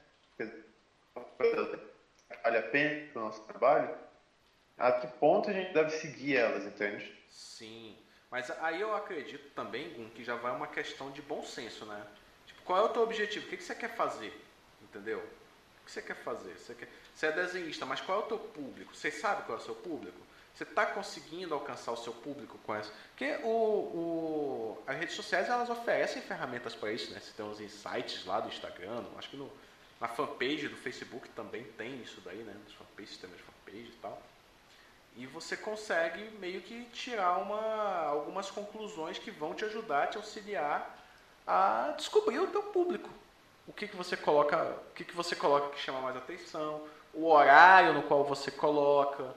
Vale 2.43 2.57
a 2.57 2.63
pena 2.63 3.11
para 3.11 3.21
o 3.21 3.25
nosso 3.25 3.41
trabalho? 3.43 3.89
A 4.77 4.91
que 4.91 5.07
ponto 5.19 5.49
a 5.49 5.53
gente 5.53 5.73
deve 5.73 5.89
seguir 5.89 6.37
elas, 6.37 6.65
entende? 6.65 7.17
Sim. 7.29 7.97
Mas 8.29 8.51
aí 8.61 8.79
eu 8.79 8.93
acredito 8.95 9.49
também, 9.55 10.09
que 10.13 10.23
já 10.23 10.35
vai 10.35 10.51
uma 10.55 10.67
questão 10.67 11.11
de 11.11 11.21
bom 11.21 11.43
senso, 11.43 11.85
né? 11.85 12.05
Tipo, 12.45 12.61
qual 12.63 12.79
é 12.79 12.81
o 12.83 12.89
teu 12.89 13.01
objetivo? 13.01 13.45
O 13.45 13.49
que, 13.49 13.57
que 13.57 13.63
você 13.63 13.73
quer 13.73 13.95
fazer? 13.95 14.33
Entendeu? 14.81 15.19
O 15.19 15.85
que 15.85 15.91
você 15.91 16.01
quer 16.01 16.15
fazer? 16.15 16.57
Você, 16.57 16.75
quer... 16.75 16.87
você 17.17 17.25
é 17.25 17.31
desenhista, 17.31 17.83
mas 17.83 17.99
qual 17.99 18.21
é 18.21 18.23
o 18.23 18.27
teu 18.27 18.37
público? 18.37 18.95
Você 18.95 19.09
sabe 19.09 19.41
qual 19.41 19.57
é 19.57 19.61
o 19.61 19.63
seu 19.63 19.73
público? 19.73 20.19
Você 20.53 20.63
está 20.63 20.85
conseguindo 20.85 21.51
alcançar 21.55 21.91
o 21.91 21.97
seu 21.97 22.13
público 22.13 22.59
com 22.59 22.75
essa? 22.75 22.93
Porque 23.09 23.39
o, 23.43 23.49
o, 23.49 24.83
as 24.85 24.97
redes 24.97 25.15
sociais 25.15 25.49
elas 25.49 25.67
oferecem 25.67 26.21
ferramentas 26.21 26.75
para 26.75 26.91
isso, 26.91 27.11
né? 27.11 27.19
Você 27.19 27.31
tem 27.31 27.49
os 27.49 27.59
insights 27.59 28.23
lá 28.23 28.39
do 28.39 28.49
Instagram, 28.49 29.03
acho 29.17 29.31
que 29.31 29.35
no, 29.35 29.51
na 29.99 30.07
fanpage 30.07 30.67
do 30.67 30.77
Facebook 30.77 31.27
também 31.29 31.63
tem 31.75 31.99
isso 32.03 32.21
daí, 32.21 32.37
né? 32.37 32.53
Nos 32.63 32.75
fanpages, 32.75 33.09
sistema 33.09 33.35
de 33.35 33.41
fanpage 33.41 33.87
e 33.87 33.99
tal. 33.99 34.21
E 35.15 35.25
você 35.25 35.57
consegue 35.57 36.23
meio 36.37 36.61
que 36.61 36.85
tirar 36.85 37.39
uma, 37.39 38.03
algumas 38.05 38.51
conclusões 38.51 39.17
que 39.17 39.31
vão 39.31 39.55
te 39.55 39.65
ajudar, 39.65 40.05
te 40.05 40.17
auxiliar 40.17 40.95
a 41.47 41.95
descobrir 41.97 42.37
o 42.37 42.45
teu 42.45 42.61
público. 42.61 43.09
O 43.65 43.73
que, 43.73 43.87
que 43.87 43.95
você 43.95 44.15
coloca, 44.15 44.77
o 44.89 44.93
que, 44.93 45.03
que 45.03 45.15
você 45.15 45.35
coloca 45.35 45.71
que 45.71 45.79
chama 45.79 45.99
mais 45.99 46.15
atenção, 46.15 46.87
o 47.17 47.31
horário 47.31 47.93
no 47.93 48.03
qual 48.03 48.23
você 48.23 48.51
coloca, 48.51 49.33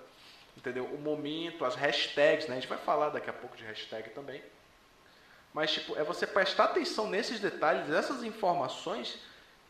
entendeu? 0.55 0.85
O 0.85 0.99
momento, 0.99 1.65
as 1.65 1.75
hashtags, 1.75 2.47
né? 2.47 2.57
A 2.57 2.61
gente 2.61 2.69
vai 2.69 2.77
falar 2.77 3.09
daqui 3.09 3.31
a 3.31 3.33
pouco 3.33 3.57
de 3.57 3.65
hashtag 3.65 4.11
também. 4.11 4.43
Mas 5.55 5.73
tipo, 5.73 5.97
é 5.97 6.05
você 6.05 6.27
prestar 6.27 6.65
atenção 6.65 7.09
nesses 7.09 7.41
detalhes, 7.41 7.89
nessas 7.89 8.23
informações 8.23 9.19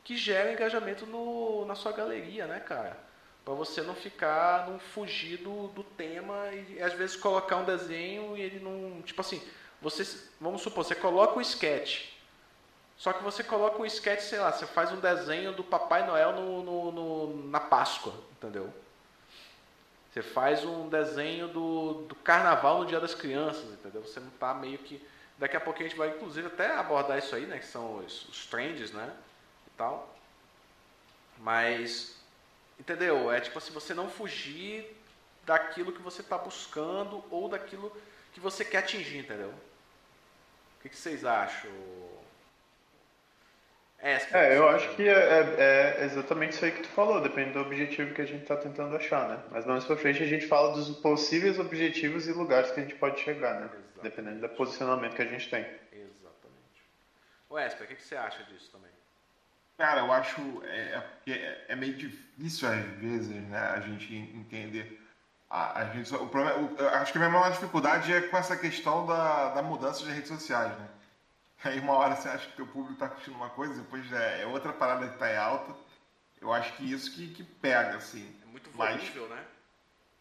que 0.02 0.16
geram 0.16 0.52
engajamento 0.52 1.06
no, 1.06 1.64
na 1.66 1.76
sua 1.76 1.92
galeria, 1.92 2.46
né, 2.48 2.58
cara? 2.58 2.98
Para 3.44 3.54
você 3.54 3.80
não 3.80 3.94
ficar, 3.94 4.68
não 4.68 4.80
fugir 4.80 5.38
do, 5.38 5.68
do 5.68 5.84
tema 5.84 6.52
e 6.52 6.82
às 6.82 6.92
vezes 6.94 7.14
colocar 7.14 7.56
um 7.58 7.64
desenho 7.64 8.36
e 8.36 8.42
ele 8.42 8.58
não. 8.58 9.00
Tipo 9.02 9.20
assim, 9.20 9.40
você, 9.80 10.04
vamos 10.40 10.62
supor, 10.62 10.84
você 10.84 10.96
coloca 10.96 11.38
o 11.38 11.40
sketch. 11.40 12.08
Só 13.00 13.14
que 13.14 13.22
você 13.24 13.42
coloca 13.42 13.80
um 13.80 13.86
sketch, 13.86 14.20
sei 14.20 14.38
lá, 14.38 14.52
você 14.52 14.66
faz 14.66 14.92
um 14.92 15.00
desenho 15.00 15.52
do 15.54 15.64
Papai 15.64 16.06
Noel 16.06 16.32
no, 16.34 16.62
no, 16.62 16.92
no- 16.92 17.48
na 17.48 17.58
Páscoa, 17.58 18.12
entendeu? 18.32 18.70
Você 20.12 20.22
faz 20.22 20.64
um 20.64 20.88
desenho 20.88 21.48
do, 21.48 22.02
do 22.08 22.14
carnaval 22.16 22.80
no 22.80 22.86
Dia 22.86 23.00
das 23.00 23.14
Crianças, 23.14 23.64
entendeu? 23.72 24.02
Você 24.02 24.20
não 24.20 24.30
tá 24.30 24.52
meio 24.52 24.76
que. 24.78 25.00
Daqui 25.38 25.56
a 25.56 25.60
pouco 25.60 25.80
a 25.80 25.82
gente 25.82 25.96
vai, 25.96 26.10
inclusive, 26.10 26.48
até 26.48 26.76
abordar 26.76 27.18
isso 27.18 27.34
aí, 27.34 27.46
né? 27.46 27.58
Que 27.58 27.66
são 27.66 27.98
os, 28.04 28.28
os 28.28 28.44
trends, 28.46 28.90
né? 28.92 29.16
E 29.66 29.70
tal. 29.78 30.14
Mas. 31.38 32.16
Entendeu? 32.78 33.30
É 33.30 33.40
tipo 33.40 33.58
assim, 33.58 33.72
você 33.72 33.94
não 33.94 34.10
fugir 34.10 34.86
daquilo 35.44 35.92
que 35.92 36.02
você 36.02 36.22
está 36.22 36.36
buscando 36.38 37.24
ou 37.30 37.48
daquilo 37.48 37.94
que 38.32 38.40
você 38.40 38.64
quer 38.64 38.78
atingir, 38.78 39.18
entendeu? 39.18 39.50
O 39.50 40.82
que, 40.82 40.88
que 40.88 40.96
vocês 40.96 41.24
acham? 41.24 41.70
É, 44.02 44.56
eu 44.56 44.66
acho 44.68 44.88
que 44.96 45.06
é, 45.06 45.12
é, 45.12 45.56
é, 45.58 46.04
exatamente 46.04 46.54
isso 46.54 46.64
aí 46.64 46.72
que 46.72 46.82
tu 46.82 46.88
falou, 46.88 47.20
depende 47.20 47.52
do 47.52 47.60
objetivo 47.60 48.14
que 48.14 48.22
a 48.22 48.24
gente 48.24 48.42
está 48.42 48.56
tentando 48.56 48.96
achar, 48.96 49.28
né? 49.28 49.38
Mas 49.50 49.66
mais 49.66 49.84
pra 49.84 49.96
frente 49.96 50.22
a 50.22 50.26
gente 50.26 50.46
fala 50.46 50.72
dos 50.72 50.88
possíveis 50.98 51.58
objetivos 51.58 52.26
e 52.26 52.32
lugares 52.32 52.70
que 52.70 52.80
a 52.80 52.82
gente 52.82 52.94
pode 52.94 53.20
chegar, 53.20 53.60
né? 53.60 53.66
Exatamente. 53.66 54.02
Dependendo 54.02 54.40
do 54.40 54.48
posicionamento 54.50 55.14
que 55.14 55.22
a 55.22 55.26
gente 55.26 55.50
tem. 55.50 55.60
Exatamente. 55.92 56.82
O 57.50 57.58
Esper, 57.58 57.84
o 57.84 57.88
que, 57.88 57.96
que 57.96 58.02
você 58.02 58.16
acha 58.16 58.42
disso 58.44 58.70
também? 58.70 58.90
Cara, 59.76 60.00
eu 60.00 60.12
acho 60.12 60.40
é, 60.64 61.02
é, 61.26 61.64
é 61.68 61.76
meio 61.76 61.94
difícil 61.94 62.68
às 62.68 62.84
vezes, 62.98 63.28
né, 63.48 63.58
a 63.58 63.80
gente 63.80 64.14
entender. 64.14 64.98
A, 65.50 65.80
a 65.80 65.84
gente, 65.90 66.14
o 66.14 66.26
problema, 66.26 66.58
o, 66.58 66.88
acho 66.88 67.12
que 67.12 67.18
a 67.18 67.20
minha 67.20 67.30
maior 67.30 67.50
dificuldade 67.50 68.10
é 68.12 68.22
com 68.22 68.36
essa 68.38 68.56
questão 68.56 69.06
da, 69.06 69.50
da 69.50 69.62
mudança 69.62 70.04
de 70.04 70.10
redes 70.10 70.28
sociais, 70.28 70.70
né? 70.78 70.88
Aí 71.62 71.78
uma 71.78 71.92
hora 71.92 72.16
você 72.16 72.28
acha 72.28 72.48
que 72.48 72.56
teu 72.56 72.66
público 72.66 72.94
está 72.94 73.08
curtindo 73.08 73.36
uma 73.36 73.50
coisa, 73.50 73.74
depois 73.74 74.10
é, 74.12 74.46
outra 74.46 74.72
parada 74.72 75.06
que 75.06 75.14
está 75.14 75.30
em 75.30 75.36
alta. 75.36 75.74
Eu 76.40 76.52
acho 76.52 76.72
que 76.74 76.90
isso 76.90 77.14
que, 77.14 77.28
que 77.34 77.44
pega, 77.44 77.96
assim. 77.96 78.34
É 78.42 78.46
muito 78.46 78.70
volível, 78.70 79.28
né? 79.28 79.44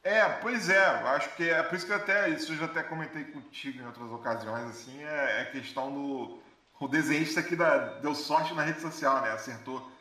É, 0.03 0.27
pois 0.41 0.69
é, 0.69 0.85
acho 0.85 1.35
que 1.35 1.49
é 1.49 1.61
por 1.63 1.75
isso 1.75 1.85
que 1.85 1.91
eu 1.91 1.97
até, 1.97 2.29
isso 2.29 2.53
eu 2.53 2.57
já 2.57 2.65
até 2.65 2.83
comentei 2.83 3.25
contigo 3.25 3.81
em 3.81 3.85
outras 3.85 4.09
ocasiões, 4.11 4.69
assim, 4.69 5.03
é, 5.03 5.41
é 5.41 5.45
questão 5.45 5.91
do 5.91 6.41
o 6.79 6.87
desenhista 6.87 7.43
que 7.43 7.57
dá, 7.57 7.99
deu 7.99 8.15
sorte 8.15 8.53
na 8.53 8.63
rede 8.63 8.79
social, 8.79 9.21
né? 9.21 9.31
Acertou 9.31 9.91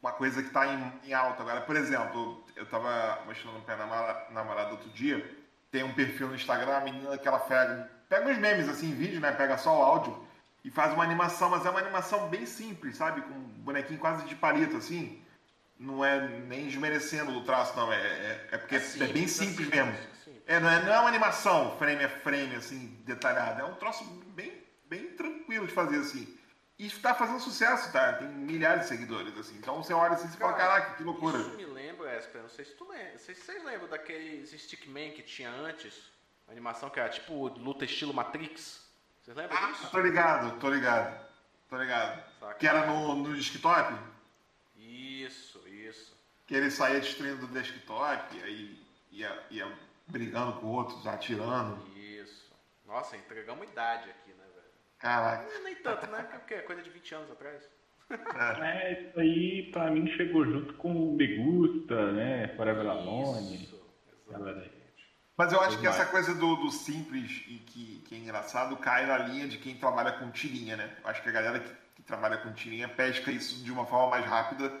uma 0.00 0.12
coisa 0.12 0.40
que 0.40 0.48
está 0.48 0.66
em, 0.68 0.92
em, 1.04 1.12
alta. 1.12 1.42
Agora, 1.42 1.60
por 1.62 1.74
exemplo, 1.74 2.44
eu 2.54 2.62
estava 2.62 3.24
mostrando 3.26 3.64
pé 3.64 3.74
na 3.74 4.26
namorada 4.30 4.70
outro 4.70 4.88
dia, 4.90 5.36
tem 5.72 5.82
um 5.82 5.92
perfil 5.92 6.28
no 6.28 6.36
Instagram, 6.36 6.76
a 6.76 6.80
menina 6.80 7.18
que 7.18 7.26
ela 7.26 7.40
pega, 7.40 7.90
pega 8.08 8.28
uns 8.28 8.38
memes 8.38 8.68
assim, 8.68 8.94
vídeo, 8.94 9.20
né? 9.20 9.32
Pega 9.32 9.58
só 9.58 9.76
o 9.76 9.82
áudio 9.82 10.25
e 10.66 10.70
faz 10.70 10.92
uma 10.92 11.04
animação, 11.04 11.48
mas 11.48 11.64
é 11.64 11.70
uma 11.70 11.78
animação 11.78 12.28
bem 12.28 12.44
simples, 12.44 12.96
sabe? 12.96 13.20
Com 13.20 13.34
um 13.34 13.48
bonequinho 13.62 14.00
quase 14.00 14.26
de 14.26 14.34
palito, 14.34 14.76
assim. 14.76 15.22
Não 15.78 16.04
é 16.04 16.26
nem 16.26 16.66
desmerecendo 16.66 17.30
o 17.38 17.44
traço, 17.44 17.76
não. 17.76 17.92
É, 17.92 17.96
é, 17.96 18.48
é 18.50 18.58
porque 18.58 18.74
é, 18.74 18.80
simples, 18.80 19.10
é 19.10 19.12
bem 19.12 19.28
simples, 19.28 19.68
mesmo. 19.68 19.96
É, 20.44 20.58
não 20.58 20.68
é, 20.68 20.82
não 20.82 20.92
é 20.92 20.98
uma 20.98 21.08
animação 21.08 21.78
frame 21.78 22.02
a 22.02 22.08
frame, 22.08 22.56
assim, 22.56 23.00
detalhada. 23.04 23.62
É 23.62 23.64
um 23.64 23.76
troço 23.76 24.02
bem, 24.34 24.60
bem 24.88 25.06
tranquilo 25.12 25.68
de 25.68 25.72
fazer, 25.72 25.98
assim. 25.98 26.36
E 26.80 26.86
está 26.86 27.14
fazendo 27.14 27.38
sucesso, 27.38 27.92
tá? 27.92 28.14
Tem 28.14 28.26
milhares 28.26 28.82
de 28.82 28.88
seguidores, 28.88 29.38
assim. 29.38 29.56
Então 29.58 29.80
você 29.80 29.94
olha 29.94 30.14
assim 30.14 30.26
e 30.26 30.36
fala, 30.36 30.54
caraca, 30.54 30.96
que 30.96 31.04
loucura. 31.04 31.38
Isso 31.38 31.50
me 31.50 31.64
lembra, 31.64 32.18
Esper, 32.18 32.42
não 32.42 32.48
sei 32.50 32.64
se 32.64 32.72
tu 32.72 32.88
lembra. 32.88 33.12
Não 33.12 33.18
sei 33.20 33.36
se 33.36 33.42
vocês 33.42 33.62
lembram 33.62 33.88
daqueles 33.88 34.50
Stickman 34.50 35.12
que 35.12 35.22
tinha 35.22 35.48
antes. 35.48 35.94
Animação 36.48 36.90
que 36.90 36.98
era 36.98 37.08
tipo 37.08 37.46
luta 37.50 37.84
estilo 37.84 38.12
Matrix. 38.12 38.84
Vocês 39.26 39.36
lembram 39.36 39.58
ah, 39.58 39.72
disso? 39.72 39.90
Tô 39.90 40.00
ligado, 40.00 40.60
tô 40.60 40.70
ligado. 40.70 41.26
Tô 41.68 41.76
ligado. 41.76 42.22
Saca. 42.38 42.54
Que 42.54 42.66
era 42.68 42.86
no, 42.86 43.16
no 43.16 43.34
desktop? 43.34 43.92
Isso, 44.76 45.66
isso. 45.66 46.16
Que 46.46 46.54
ele 46.54 46.70
saía 46.70 47.00
destruindo 47.00 47.44
do 47.44 47.48
desktop, 47.48 48.40
aí 48.40 48.80
ia, 49.10 49.36
ia 49.50 49.66
brigando 50.06 50.60
com 50.60 50.68
outros, 50.68 51.04
atirando. 51.08 51.84
Isso. 51.96 52.54
Nossa, 52.86 53.16
entregamos 53.16 53.68
idade 53.68 54.08
aqui, 54.10 54.30
né, 54.30 54.44
velho? 54.54 54.68
Caraca. 55.00 55.52
Não, 55.52 55.64
nem 55.64 55.74
tanto, 55.74 56.06
né? 56.06 56.22
Porque 56.22 56.54
é 56.54 56.62
coisa 56.62 56.80
de 56.80 56.90
20 56.90 57.14
anos 57.16 57.30
atrás. 57.32 57.68
É, 58.08 58.92
é 58.92 59.02
isso 59.08 59.18
aí 59.18 59.70
pra 59.72 59.90
mim 59.90 60.06
chegou 60.12 60.44
junto 60.44 60.74
com 60.74 60.92
o 60.92 61.16
Me 61.16 61.36
Gusta, 61.36 62.12
né? 62.12 62.46
Forever 62.56 62.86
Alone. 62.86 63.56
Isso, 63.56 63.84
exatamente. 64.28 64.75
Mas 65.36 65.52
eu 65.52 65.60
acho 65.60 65.78
que 65.78 65.86
essa 65.86 66.06
coisa 66.06 66.34
do, 66.34 66.56
do, 66.56 66.70
simples 66.70 67.44
e 67.46 67.58
que, 67.58 68.02
que 68.06 68.14
é 68.14 68.18
engraçado 68.18 68.76
cai 68.78 69.04
na 69.04 69.18
linha 69.18 69.46
de 69.46 69.58
quem 69.58 69.76
trabalha 69.76 70.12
com 70.12 70.30
tirinha, 70.30 70.76
né? 70.76 70.96
Eu 71.04 71.10
acho 71.10 71.22
que 71.22 71.28
a 71.28 71.32
galera 71.32 71.60
que, 71.60 71.74
que, 71.96 72.02
trabalha 72.02 72.38
com 72.38 72.52
tirinha 72.54 72.88
pesca 72.88 73.30
isso 73.30 73.62
de 73.62 73.70
uma 73.70 73.84
forma 73.84 74.08
mais 74.08 74.24
rápida 74.24 74.72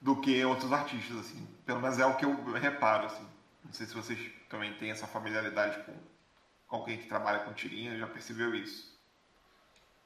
do 0.00 0.20
que 0.20 0.44
outros 0.44 0.70
artistas, 0.70 1.16
assim. 1.16 1.46
Pelo 1.64 1.80
menos 1.80 1.98
é 1.98 2.04
o 2.04 2.14
que 2.14 2.26
eu 2.26 2.52
reparo, 2.52 3.06
assim. 3.06 3.26
Não 3.64 3.72
sei 3.72 3.86
se 3.86 3.94
vocês 3.94 4.18
também 4.50 4.74
têm 4.74 4.90
essa 4.90 5.06
familiaridade 5.06 5.82
com, 5.84 5.94
com 6.68 6.76
alguém 6.76 6.98
que 6.98 7.08
trabalha 7.08 7.40
com 7.40 7.54
tirinha, 7.54 7.96
já 7.96 8.06
percebeu 8.06 8.54
isso. 8.54 8.94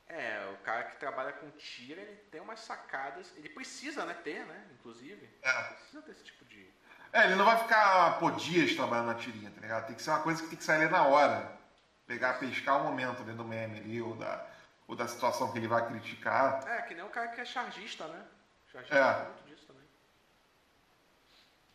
É, 0.09 0.53
o 0.53 0.57
cara 0.65 0.85
que 0.85 0.97
trabalha 0.99 1.33
com 1.33 1.51
tira, 1.51 2.01
ele 2.01 2.17
tem 2.31 2.41
umas 2.41 2.61
sacadas, 2.61 3.33
ele 3.37 3.49
precisa, 3.49 4.05
né, 4.05 4.15
ter, 4.15 4.45
né, 4.45 4.67
inclusive. 4.73 5.29
É. 5.43 5.63
Precisa 5.63 6.03
desse 6.03 6.25
tipo 6.25 6.45
de 6.45 6.69
é, 7.13 7.25
ele 7.25 7.35
não 7.35 7.45
vai 7.45 7.59
ficar 7.59 8.19
por 8.19 8.37
dias 8.37 8.75
trabalhando 8.75 9.07
na 9.07 9.15
tirinha, 9.15 9.51
tá 9.51 9.61
ligado? 9.61 9.87
Tem 9.87 9.97
que 9.97 10.03
ser 10.03 10.11
uma 10.11 10.23
coisa 10.23 10.43
que 10.43 10.49
tem 10.49 10.59
que 10.59 10.65
sair 10.65 10.83
ali 10.83 10.91
na 10.91 11.05
hora. 11.05 11.59
Pegar, 12.07 12.35
pescar 12.35 12.81
o 12.81 12.85
momento 12.85 13.23
dentro 13.23 13.43
do 13.43 13.45
meme 13.45 13.79
ali, 13.79 14.01
ou 14.01 14.15
da, 14.17 14.47
ou 14.87 14.97
da 14.97 15.07
situação 15.07 15.51
que 15.53 15.59
ele 15.59 15.69
vai 15.69 15.87
criticar. 15.87 16.67
É, 16.69 16.83
que 16.83 16.95
nem 16.95 17.05
o 17.05 17.09
cara 17.09 17.29
que 17.29 17.41
é 17.41 17.45
chargista, 17.45 18.07
né? 18.07 18.25
Chargista 18.73 18.97
é. 18.97 19.25
muito 19.25 19.45
disso 19.45 19.67
também. 19.67 19.85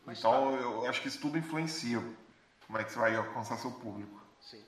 Mas, 0.06 0.20
então, 0.20 0.58
tá. 0.58 0.64
eu 0.64 0.90
acho 0.90 1.02
que 1.02 1.08
isso 1.08 1.20
tudo 1.20 1.38
influencia 1.38 2.02
como 2.66 2.78
é 2.78 2.84
que 2.84 2.92
você 2.92 3.00
vai 3.00 3.16
alcançar 3.16 3.58
seu 3.58 3.72
público. 3.72 4.22
Sim. 4.42 4.64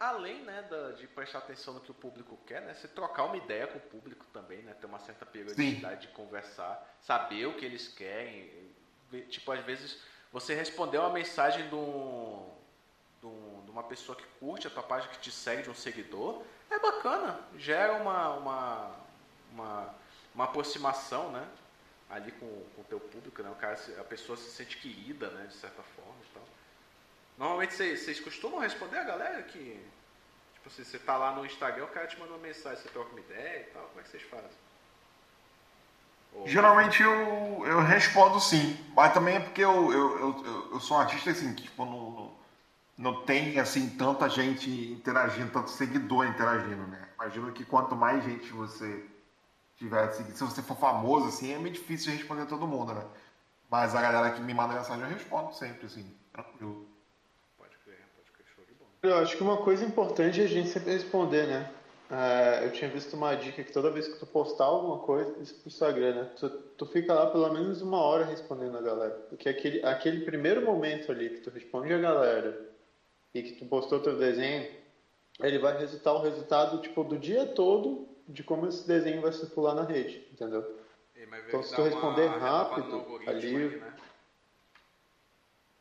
Além 0.00 0.42
né, 0.42 0.64
de 0.96 1.06
prestar 1.08 1.38
atenção 1.38 1.74
no 1.74 1.80
que 1.80 1.90
o 1.90 1.94
público 1.94 2.38
quer, 2.46 2.62
né? 2.62 2.74
Você 2.74 2.88
trocar 2.88 3.24
uma 3.24 3.36
ideia 3.36 3.66
com 3.66 3.78
o 3.78 3.80
público 3.82 4.24
também, 4.32 4.62
né? 4.62 4.74
Ter 4.74 4.86
uma 4.86 4.98
certa 4.98 5.26
periodicidade 5.26 6.02
Sim. 6.02 6.08
de 6.08 6.14
conversar, 6.14 6.96
saber 7.00 7.46
o 7.46 7.56
que 7.56 7.64
eles 7.64 7.88
querem, 7.88 8.73
tipo, 9.22 9.50
às 9.52 9.64
vezes 9.64 9.98
você 10.32 10.54
respondeu 10.54 11.00
uma 11.02 11.10
mensagem 11.10 11.68
de, 11.68 11.74
um, 11.74 12.50
de, 13.20 13.26
um, 13.26 13.62
de, 13.64 13.70
uma 13.70 13.82
pessoa 13.84 14.16
que 14.16 14.24
curte 14.40 14.66
a 14.66 14.70
tua 14.70 14.82
página, 14.82 15.12
que 15.12 15.20
te 15.20 15.30
segue, 15.30 15.62
de 15.62 15.70
um 15.70 15.74
seguidor, 15.74 16.42
é 16.70 16.78
bacana, 16.78 17.40
gera 17.56 17.94
uma, 17.94 18.30
uma, 18.34 18.96
uma, 19.52 19.94
uma 20.34 20.44
aproximação, 20.44 21.30
né? 21.30 21.48
Ali 22.10 22.32
com, 22.32 22.46
com 22.74 22.82
o 22.82 22.84
teu 22.84 23.00
público, 23.00 23.42
né? 23.42 23.50
O 23.50 23.54
cara, 23.54 23.78
a 23.98 24.04
pessoa 24.04 24.36
se 24.36 24.50
sente 24.50 24.76
querida, 24.78 25.30
né? 25.30 25.46
De 25.46 25.54
certa 25.54 25.82
forma 25.82 26.16
e 26.22 26.34
tal. 26.34 26.42
Normalmente 27.38 27.74
vocês, 27.74 28.00
vocês 28.00 28.20
costumam 28.20 28.60
responder 28.60 28.98
a 28.98 29.04
galera 29.04 29.42
que, 29.42 29.80
tipo 30.54 30.68
assim, 30.68 30.84
você 30.84 30.98
tá 30.98 31.16
lá 31.16 31.32
no 31.32 31.46
Instagram, 31.46 31.84
o 31.84 31.88
cara 31.88 32.06
te 32.06 32.18
manda 32.18 32.32
uma 32.32 32.38
mensagem, 32.38 32.82
você 32.82 32.88
troca 32.88 33.10
uma 33.10 33.20
ideia 33.20 33.60
e 33.60 33.64
tal, 33.72 33.86
como 33.86 34.00
é 34.00 34.02
que 34.02 34.08
vocês 34.08 34.22
fazem? 34.24 34.50
Geralmente 36.46 37.02
eu, 37.02 37.64
eu 37.64 37.80
respondo 37.80 38.38
sim, 38.40 38.76
mas 38.94 39.12
também 39.14 39.36
é 39.36 39.40
porque 39.40 39.62
eu, 39.62 39.92
eu, 39.92 40.18
eu, 40.18 40.68
eu 40.72 40.80
sou 40.80 40.96
um 40.96 41.00
artista 41.00 41.30
assim, 41.30 41.54
que 41.54 41.62
tipo, 41.62 41.84
não, 41.84 42.10
não, 42.10 42.32
não 42.98 43.24
tem 43.24 43.58
assim 43.58 43.88
tanta 43.90 44.28
gente 44.28 44.68
interagindo, 44.92 45.50
tanto 45.50 45.70
seguidor 45.70 46.26
interagindo, 46.26 46.86
né? 46.86 47.08
Imagino 47.14 47.52
que 47.52 47.64
quanto 47.64 47.96
mais 47.96 48.22
gente 48.24 48.52
você 48.52 49.06
tiver 49.76 50.12
seguindo, 50.12 50.36
se 50.36 50.44
você 50.44 50.62
for 50.62 50.76
famoso, 50.76 51.28
assim, 51.28 51.52
é 51.52 51.58
meio 51.58 51.74
difícil 51.74 52.12
de 52.12 52.18
responder 52.18 52.46
todo 52.46 52.66
mundo, 52.66 52.92
né? 52.94 53.04
Mas 53.70 53.94
a 53.94 54.02
galera 54.02 54.34
que 54.34 54.42
me 54.42 54.52
manda 54.52 54.74
mensagem 54.74 55.02
eu 55.02 55.10
respondo 55.10 55.54
sempre, 55.54 55.86
assim, 55.86 56.06
tranquilo. 56.32 56.86
Pode 57.58 57.76
crer, 57.78 58.04
pode 58.14 58.30
crer, 58.32 58.46
show 58.54 58.64
de 58.66 58.74
bola. 58.74 58.90
Eu 59.02 59.22
acho 59.22 59.36
que 59.36 59.42
uma 59.42 59.56
coisa 59.56 59.84
importante 59.84 60.40
é 60.40 60.44
a 60.44 60.48
gente 60.48 60.68
sempre 60.68 60.92
responder, 60.92 61.46
né? 61.46 61.70
É, 62.10 62.66
eu 62.66 62.72
tinha 62.72 62.90
visto 62.90 63.14
uma 63.14 63.34
dica 63.34 63.64
que 63.64 63.72
toda 63.72 63.90
vez 63.90 64.06
que 64.06 64.18
tu 64.18 64.26
postar 64.26 64.64
alguma 64.64 64.98
coisa, 64.98 65.34
isso 65.40 65.54
pro 65.54 65.68
Instagram, 65.68 66.14
né? 66.14 66.30
Tu, 66.38 66.48
tu 66.48 66.86
fica 66.86 67.14
lá 67.14 67.30
pelo 67.30 67.50
menos 67.52 67.80
uma 67.80 67.98
hora 67.98 68.24
respondendo 68.24 68.76
a 68.76 68.82
galera. 68.82 69.14
Porque 69.28 69.48
aquele, 69.48 69.84
aquele 69.84 70.24
primeiro 70.24 70.62
momento 70.62 71.10
ali 71.10 71.30
que 71.30 71.40
tu 71.40 71.50
responde 71.50 71.92
a 71.92 71.98
galera 71.98 72.68
e 73.34 73.42
que 73.42 73.52
tu 73.52 73.64
postou 73.66 74.00
teu 74.00 74.18
desenho, 74.18 74.70
ele 75.40 75.58
vai 75.58 75.78
resultar 75.78 76.12
o 76.12 76.22
resultado, 76.22 76.82
tipo, 76.82 77.02
do 77.02 77.18
dia 77.18 77.46
todo 77.46 78.06
de 78.28 78.42
como 78.42 78.68
esse 78.68 78.86
desenho 78.86 79.22
vai 79.22 79.32
circular 79.32 79.74
na 79.74 79.82
rede, 79.82 80.26
entendeu? 80.32 80.78
Então 81.48 81.62
se 81.62 81.74
tu 81.74 81.82
responder 81.82 82.26
rápido 82.26 83.04
ali... 83.26 83.56
Aí, 83.56 83.80
né? 83.80 83.94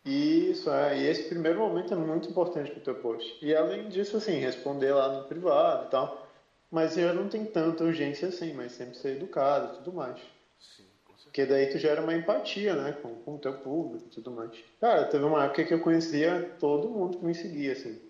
Isso, 0.06 0.70
é. 0.70 1.00
E 1.00 1.08
esse 1.08 1.24
primeiro 1.30 1.60
momento 1.60 1.94
é 1.94 1.98
muito 1.98 2.30
importante 2.30 2.72
para 2.72 2.80
o 2.80 2.84
teu 2.84 2.96
post. 2.96 3.38
E 3.42 3.56
além 3.56 3.88
disso, 3.88 4.18
assim, 4.18 4.38
responder 4.39 4.92
lá 4.94 5.10
no 5.10 5.24
privado 5.28 5.86
e 5.88 5.89
tal. 5.89 6.28
Mas 6.70 6.98
eu 6.98 7.13
não 7.13 7.30
tem 7.30 7.46
tanta 7.46 7.84
urgência 7.84 8.28
assim, 8.28 8.54
mas 8.54 8.72
sempre 8.74 8.96
ser 8.96 9.18
educado 9.18 9.74
e 9.74 9.78
tudo 9.78 9.94
mais. 9.94 10.20
Sim, 10.60 10.86
com 11.06 11.13
certeza. 11.13 11.26
Porque 11.26 11.46
daí 11.46 11.68
tu 11.68 11.78
gera 11.78 12.02
uma 12.02 12.16
empatia, 12.16 12.76
né, 12.76 12.94
com, 12.94 13.16
com 13.16 13.36
o 13.36 13.39
teu 13.39 13.54
público 13.54 14.08
e 14.08 14.10
tudo 14.10 14.32
mais. 14.32 14.52
Cara, 14.82 15.06
teve 15.06 15.24
uma 15.24 15.46
época 15.46 15.63
que 15.63 15.74
eu 15.74 15.80
conhecia 15.80 16.56
todo 16.60 16.89
mundo 16.89 17.20
que 17.20 17.26
me 17.26 17.36
seguia, 17.36 17.74
assim. 17.74 18.02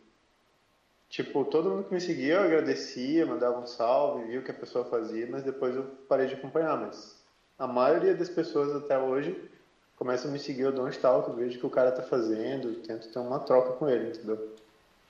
Tipo, 1.10 1.45
todo 1.45 1.69
mundo 1.69 1.84
que 1.84 1.93
me 1.93 2.01
seguia 2.01 2.36
eu 2.36 2.41
agradecia, 2.41 3.25
mandava 3.25 3.60
um 3.60 3.67
salve, 3.67 4.29
via 4.29 4.39
o 4.39 4.43
que 4.43 4.49
a 4.49 4.56
pessoa 4.56 4.86
fazia, 4.86 5.27
mas 5.29 5.43
depois 5.43 5.75
eu 5.75 5.84
parei 6.08 6.25
de 6.25 6.34
acompanhar. 6.34 6.75
Mas 6.75 7.21
a 7.60 7.67
maioria 7.67 8.15
das 8.15 8.29
pessoas 8.29 8.73
até 8.75 8.97
hoje 8.97 9.51
começam 9.97 10.29
a 10.29 10.34
me 10.34 10.39
seguir, 10.39 10.62
eu 10.62 10.71
dou 10.71 10.86
um 10.86 10.89
stalk, 10.89 11.32
vejo 11.32 11.58
o 11.58 11.60
que 11.60 11.65
o 11.65 11.69
cara 11.69 11.91
tá 11.91 12.03
fazendo, 12.03 12.75
tento 12.82 13.08
ter 13.12 13.19
uma 13.19 13.39
troca 13.39 13.73
com 13.73 13.89
ele, 13.89 14.10
entendeu? 14.10 14.56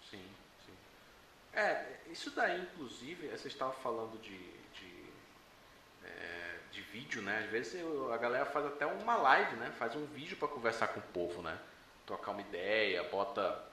Sim, 0.10 0.22
sim. 0.66 0.74
É, 1.54 1.86
isso 2.12 2.30
daí, 2.32 2.62
inclusive, 2.62 3.28
você 3.30 3.48
estava 3.48 3.72
falando 3.74 4.20
de, 4.22 4.38
de, 4.38 5.06
é, 6.06 6.56
de 6.72 6.82
vídeo, 6.82 7.22
né? 7.22 7.40
Às 7.46 7.50
vezes 7.52 7.76
eu- 7.80 8.12
a 8.14 8.18
galera 8.18 8.46
faz 8.46 8.66
até 8.66 8.86
uma 8.86 9.16
live, 9.18 9.56
né? 9.56 9.72
Faz 9.78 9.96
um 9.96 10.06
vídeo 10.06 10.38
para 10.38 10.48
conversar 10.48 10.88
com 10.88 11.00
o 11.00 11.04
povo, 11.04 11.42
né? 11.42 11.58
Trocar 12.06 12.32
uma 12.32 12.42
ideia, 12.42 13.04
bota. 13.04 13.64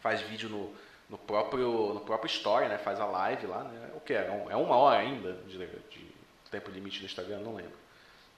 Faz 0.00 0.20
vídeo 0.22 0.48
no, 0.48 0.74
no 1.08 1.18
próprio 1.18 1.94
no 1.94 2.00
próprio 2.00 2.28
story, 2.28 2.68
né? 2.68 2.78
Faz 2.78 3.00
a 3.00 3.06
live 3.06 3.46
lá, 3.46 3.64
né? 3.64 3.90
O 3.94 4.00
que 4.00 4.12
é? 4.14 4.26
É 4.50 4.56
uma 4.56 4.76
hora 4.76 4.98
ainda 5.00 5.32
de, 5.46 5.58
de 5.58 6.14
tempo 6.50 6.70
limite 6.70 7.00
no 7.00 7.06
Instagram, 7.06 7.38
não 7.40 7.54
lembro. 7.54 7.76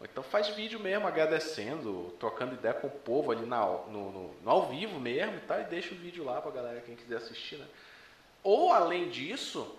Então 0.03 0.23
faz 0.23 0.49
vídeo 0.49 0.81
mesmo, 0.81 1.07
agradecendo, 1.07 2.15
trocando 2.19 2.55
ideia 2.55 2.75
com 2.75 2.89
o 2.89 2.91
povo 2.91 3.31
ali 3.31 3.47
na, 3.47 3.65
no, 3.65 4.11
no- 4.13 4.35
no 4.43 4.51
ao 4.51 4.69
vivo 4.69 4.99
mesmo 4.99 5.37
e 5.37 5.41
tal, 5.41 5.61
e 5.61 5.65
deixa 5.65 5.95
o 5.95 5.99
vídeo 5.99 6.25
lá 6.25 6.41
pra 6.41 6.51
galera, 6.51 6.81
quem 6.81 6.97
quiser 6.97 7.17
assistir, 7.17 7.57
né? 7.57 7.67
Ou, 8.43 8.73
além 8.73 9.09
disso, 9.11 9.77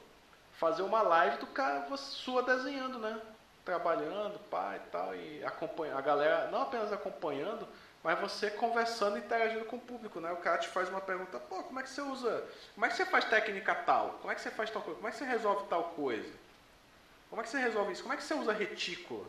fazer 0.53 0.83
uma 0.83 1.01
live 1.01 1.37
do 1.37 1.47
cara 1.47 1.85
sua 1.97 2.41
desenhando, 2.43 2.99
né? 2.99 3.19
Trabalhando, 3.65 4.39
pá 4.49 4.75
e 4.77 4.79
tal, 4.91 5.15
e 5.15 5.43
acompanha 5.43 5.95
a 5.97 6.01
galera, 6.01 6.49
não 6.51 6.61
apenas 6.63 6.91
acompanhando, 6.93 7.67
mas 8.03 8.19
você 8.19 8.49
conversando 8.49 9.17
e 9.17 9.19
interagindo 9.19 9.65
com 9.65 9.77
o 9.77 9.81
público, 9.81 10.19
né? 10.19 10.31
O 10.31 10.37
cara 10.37 10.57
te 10.57 10.67
faz 10.69 10.89
uma 10.89 11.01
pergunta, 11.01 11.39
pô, 11.39 11.63
como 11.63 11.79
é 11.79 11.83
que 11.83 11.89
você 11.89 12.01
usa, 12.01 12.43
como 12.73 12.85
é 12.85 12.89
que 12.89 12.95
você 12.95 13.05
faz 13.05 13.25
técnica 13.25 13.75
tal? 13.75 14.19
Como 14.21 14.31
é 14.31 14.35
que 14.35 14.41
você 14.41 14.51
faz 14.51 14.69
tal 14.69 14.81
coisa? 14.81 14.97
Como 14.97 15.07
é 15.07 15.11
que 15.11 15.17
você 15.17 15.25
resolve 15.25 15.67
tal 15.67 15.83
coisa? 15.95 16.31
Como 17.29 17.41
é 17.41 17.43
que 17.43 17.49
você 17.49 17.57
resolve 17.59 17.91
isso? 17.93 18.01
Como 18.03 18.13
é 18.13 18.17
que 18.17 18.23
você 18.23 18.33
usa 18.33 18.53
retícula? 18.53 19.25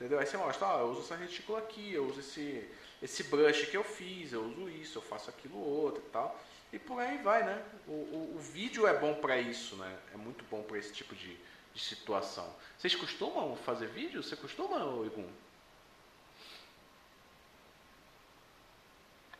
Entendeu? 0.00 0.18
Aí 0.18 0.24
você 0.24 0.38
mostra, 0.38 0.66
ó, 0.66 0.80
eu 0.80 0.86
uso 0.86 1.00
essa 1.00 1.14
retícula 1.14 1.58
aqui, 1.58 1.92
eu 1.92 2.06
uso 2.06 2.20
esse, 2.20 2.66
esse 3.02 3.24
brush 3.24 3.66
que 3.66 3.76
eu 3.76 3.84
fiz, 3.84 4.32
eu 4.32 4.42
uso 4.42 4.70
isso, 4.70 4.96
eu 4.96 5.02
faço 5.02 5.28
aquilo 5.28 5.58
outro 5.58 6.02
e 6.06 6.10
tal. 6.10 6.40
E 6.72 6.78
por 6.78 6.98
aí 6.98 7.18
vai, 7.18 7.44
né? 7.44 7.62
O, 7.86 7.92
o, 7.92 8.36
o 8.36 8.38
vídeo 8.38 8.86
é 8.86 8.98
bom 8.98 9.12
pra 9.16 9.36
isso, 9.36 9.76
né? 9.76 9.94
É 10.14 10.16
muito 10.16 10.42
bom 10.50 10.62
pra 10.62 10.78
esse 10.78 10.90
tipo 10.90 11.14
de, 11.14 11.36
de 11.74 11.80
situação. 11.82 12.48
Vocês 12.78 12.94
costumam 12.94 13.54
fazer 13.56 13.88
vídeo? 13.88 14.22
Você 14.22 14.36
costuma, 14.36 14.78
Igum? 15.04 15.28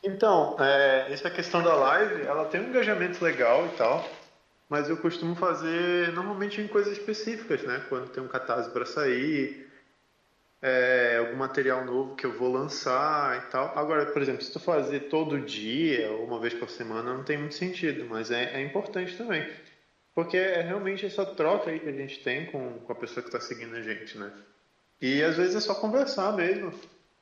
Então, 0.02 0.56
é, 0.58 1.10
essa 1.10 1.30
questão 1.30 1.62
da 1.62 1.74
live, 1.74 2.20
ela 2.22 2.44
tem 2.44 2.60
um 2.60 2.68
engajamento 2.68 3.24
legal 3.24 3.64
e 3.66 3.70
tal, 3.76 4.06
mas 4.68 4.90
eu 4.90 4.98
costumo 4.98 5.34
fazer 5.34 6.12
normalmente 6.12 6.60
em 6.60 6.68
coisas 6.68 6.98
específicas, 6.98 7.62
né? 7.62 7.82
Quando 7.88 8.10
tem 8.10 8.22
um 8.22 8.28
catarse 8.28 8.68
para 8.70 8.84
sair, 8.84 9.69
é, 10.62 11.16
algum 11.18 11.36
material 11.36 11.82
novo 11.84 12.14
que 12.14 12.26
eu 12.26 12.32
vou 12.32 12.50
lançar 12.52 13.36
e 13.38 13.40
tal. 13.42 13.70
Agora, 13.74 14.04
por 14.06 14.20
exemplo, 14.20 14.42
se 14.42 14.52
tu 14.52 14.58
fazer 14.60 15.00
todo 15.00 15.40
dia 15.40 16.10
ou 16.12 16.24
uma 16.24 16.38
vez 16.38 16.52
por 16.54 16.68
semana, 16.68 17.14
não 17.14 17.22
tem 17.22 17.38
muito 17.38 17.54
sentido, 17.54 18.04
mas 18.04 18.30
é, 18.30 18.44
é 18.52 18.60
importante 18.60 19.16
também. 19.16 19.44
Porque 20.14 20.36
é 20.36 20.60
realmente 20.60 21.06
essa 21.06 21.24
troca 21.24 21.70
aí 21.70 21.80
que 21.80 21.88
a 21.88 21.92
gente 21.92 22.20
tem 22.20 22.44
com, 22.44 22.78
com 22.80 22.92
a 22.92 22.96
pessoa 22.96 23.22
que 23.22 23.28
está 23.28 23.40
seguindo 23.40 23.74
a 23.76 23.80
gente, 23.82 24.18
né? 24.18 24.32
E 25.00 25.22
às 25.22 25.36
vezes 25.36 25.54
é 25.54 25.60
só 25.60 25.74
conversar 25.74 26.32
mesmo. 26.32 26.74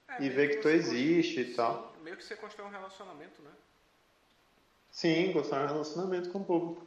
É, 0.09 0.22
E 0.24 0.29
ver 0.31 0.48
que 0.48 0.57
tu 0.57 0.62
você 0.68 0.74
existe 0.74 1.40
e 1.40 1.44
constrói- 1.44 1.66
tal. 1.66 1.92
Sim, 1.94 2.03
Meio 2.03 2.16
que 2.16 2.24
você 2.24 2.37
constrói 2.37 2.66
um 2.66 2.70
relacionamento, 2.70 3.42
né? 3.42 3.51
Sim, 4.90 5.31
de 5.31 5.38
um 5.38 5.66
relacionamento 5.66 6.29
com 6.31 6.38
o 6.38 6.44
público. 6.44 6.87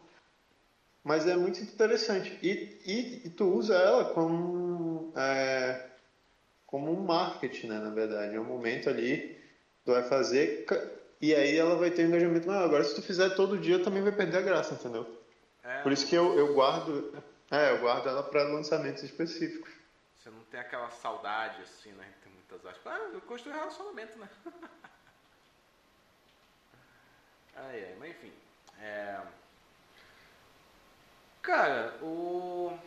Mas 1.03 1.25
é 1.27 1.35
muito 1.37 1.61
interessante. 1.63 2.37
E, 2.41 2.67
e, 2.85 3.21
e 3.25 3.29
tu 3.29 3.45
usa 3.53 3.75
ela 3.75 4.03
como, 4.03 5.11
é, 5.15 5.90
como 6.71 6.91
um 6.91 7.05
marketing, 7.05 7.67
né? 7.67 7.79
Na 7.79 7.89
verdade. 7.91 8.35
É 8.35 8.39
um 8.39 8.45
momento 8.45 8.89
ali, 8.89 9.39
tu 9.85 9.91
vai 9.91 10.03
fazer, 10.03 10.65
e 11.21 11.35
aí 11.35 11.55
ela 11.55 11.75
vai 11.75 11.91
ter 11.91 12.05
um 12.05 12.07
engajamento 12.07 12.47
maior. 12.47 12.63
Agora, 12.63 12.83
se 12.83 12.95
tu 12.95 13.01
fizer 13.01 13.29
todo 13.31 13.59
dia, 13.59 13.83
também 13.83 14.01
vai 14.01 14.13
perder 14.13 14.37
a 14.37 14.41
graça, 14.41 14.73
entendeu? 14.73 15.05
É, 15.63 15.81
Por 15.83 15.91
isso 15.91 16.07
que 16.07 16.15
eu, 16.15 16.35
eu 16.39 16.53
guardo, 16.55 17.13
é, 17.51 17.71
eu 17.71 17.79
guardo 17.79 18.07
ela 18.07 18.23
para 18.23 18.43
lançamentos 18.43 19.03
específicos. 19.03 19.69
Você 20.17 20.29
não 20.29 20.43
tem 20.45 20.59
aquela 20.59 20.89
saudade, 20.89 21.61
assim, 21.61 21.91
né? 21.91 22.07
Tem 22.23 22.31
muitas 22.33 22.65
aspas. 22.65 22.93
Ah, 22.93 23.09
eu 23.13 23.21
construí 23.21 23.53
um 23.53 23.59
relacionamento, 23.59 24.17
né? 24.17 24.29
ai, 27.55 27.85
ai, 27.85 27.95
mas 27.99 28.09
enfim. 28.11 28.31
É... 28.79 29.19
Cara, 31.41 31.95
o. 32.03 32.77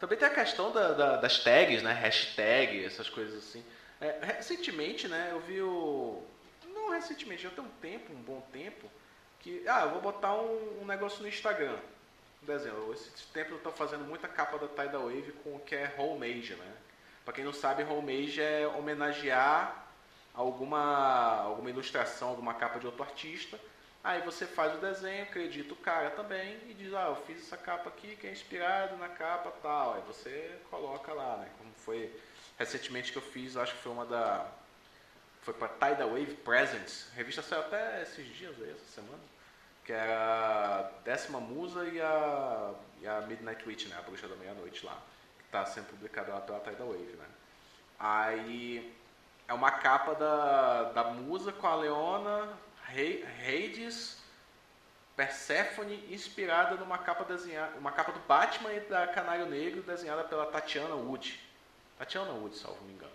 Também 0.00 0.18
tem 0.18 0.26
a 0.26 0.30
questão 0.34 0.72
da- 0.72 0.92
da- 0.94 1.16
das 1.16 1.38
tags, 1.40 1.82
né? 1.82 1.92
Hashtag, 1.92 2.84
essas 2.84 3.08
coisas 3.08 3.36
assim. 3.38 3.62
É, 4.00 4.18
recentemente, 4.22 5.06
né, 5.06 5.28
eu 5.30 5.40
vi 5.40 5.60
o. 5.60 6.22
Não 6.74 6.90
recentemente, 6.90 7.42
já 7.42 7.50
tem 7.50 7.62
um 7.62 7.68
tempo, 7.82 8.12
um 8.12 8.22
bom 8.22 8.40
tempo, 8.52 8.90
que. 9.40 9.62
Ah, 9.68 9.82
eu 9.82 9.90
vou 9.90 10.00
botar 10.00 10.34
um, 10.34 10.80
um 10.82 10.86
negócio 10.86 11.20
no 11.22 11.28
Instagram. 11.28 11.76
Um 12.42 12.46
desenho. 12.46 12.92
Esse 12.94 13.10
tempo 13.34 13.52
eu 13.52 13.58
tô 13.58 13.70
fazendo 13.70 14.02
muita 14.04 14.26
capa 14.26 14.58
da 14.58 14.66
Tidal 14.68 15.02
Wave 15.02 15.32
com 15.44 15.56
o 15.56 15.60
que 15.60 15.74
é 15.74 15.94
homemade, 15.98 16.54
né? 16.54 16.72
Pra 17.24 17.34
quem 17.34 17.44
não 17.44 17.52
sabe, 17.52 17.82
homemade 17.84 18.40
é 18.40 18.66
homenagear 18.66 19.84
alguma, 20.34 21.42
alguma 21.42 21.68
ilustração, 21.68 22.30
alguma 22.30 22.54
capa 22.54 22.78
de 22.80 22.86
outro 22.86 23.02
artista. 23.02 23.60
Aí 24.02 24.22
você 24.22 24.46
faz 24.46 24.74
o 24.74 24.78
desenho, 24.78 25.24
acredita 25.24 25.74
o 25.74 25.76
cara 25.76 26.10
também 26.10 26.58
e 26.68 26.74
diz, 26.74 26.94
ah, 26.94 27.08
eu 27.08 27.16
fiz 27.26 27.42
essa 27.42 27.56
capa 27.56 27.90
aqui 27.90 28.16
que 28.16 28.26
é 28.26 28.32
inspirado 28.32 28.96
na 28.96 29.08
capa 29.08 29.52
tal. 29.62 29.94
Aí 29.94 30.02
você 30.06 30.58
coloca 30.70 31.12
lá, 31.12 31.36
né? 31.36 31.50
Como 31.58 31.70
foi 31.74 32.10
recentemente 32.58 33.12
que 33.12 33.18
eu 33.18 33.22
fiz, 33.22 33.56
acho 33.56 33.74
que 33.74 33.82
foi 33.82 33.92
uma 33.92 34.06
da. 34.06 34.46
Foi 35.42 35.52
pra 35.52 35.68
Tidal 35.68 36.10
Wave 36.10 36.34
Presents. 36.36 37.08
A 37.12 37.16
revista 37.16 37.42
saiu 37.42 37.60
até 37.60 38.02
esses 38.02 38.26
dias 38.36 38.54
aí, 38.60 38.70
essa 38.70 39.00
semana. 39.00 39.22
Que 39.84 39.92
era 39.92 40.78
a 40.78 40.82
Décima 41.02 41.40
Musa 41.40 41.84
e 41.86 42.00
a, 42.00 42.74
e 43.00 43.08
a 43.08 43.20
Midnight 43.22 43.66
Witch, 43.66 43.86
né? 43.86 43.96
A 43.98 44.02
Bruxa 44.02 44.28
da 44.28 44.36
Meia-Noite 44.36 44.84
lá. 44.84 44.96
Que 45.38 45.44
tá 45.50 45.66
sendo 45.66 45.86
publicada 45.88 46.32
lá 46.32 46.40
pela 46.40 46.60
Tidal 46.60 46.88
Wave, 46.88 47.16
né? 47.18 47.26
Aí 47.98 48.94
é 49.46 49.52
uma 49.52 49.70
capa 49.70 50.14
da, 50.14 50.84
da 50.92 51.04
Musa 51.04 51.52
com 51.52 51.66
a 51.66 51.74
Leona, 51.74 52.48
Hades, 52.90 54.18
Persephone, 55.16 56.12
inspirada 56.12 56.76
numa 56.76 56.98
capa 56.98 57.24
desenhada, 57.24 57.78
uma 57.78 57.92
capa 57.92 58.12
do 58.12 58.20
Batman 58.20 58.72
e 58.72 58.80
da 58.80 59.06
Canário 59.06 59.46
Negro, 59.46 59.82
desenhada 59.82 60.24
pela 60.24 60.46
Tatiana 60.46 60.94
Wood. 60.94 61.38
Tatiana 61.98 62.32
Wood, 62.32 62.56
salvo 62.56 62.82
me 62.84 62.94
engano. 62.94 63.12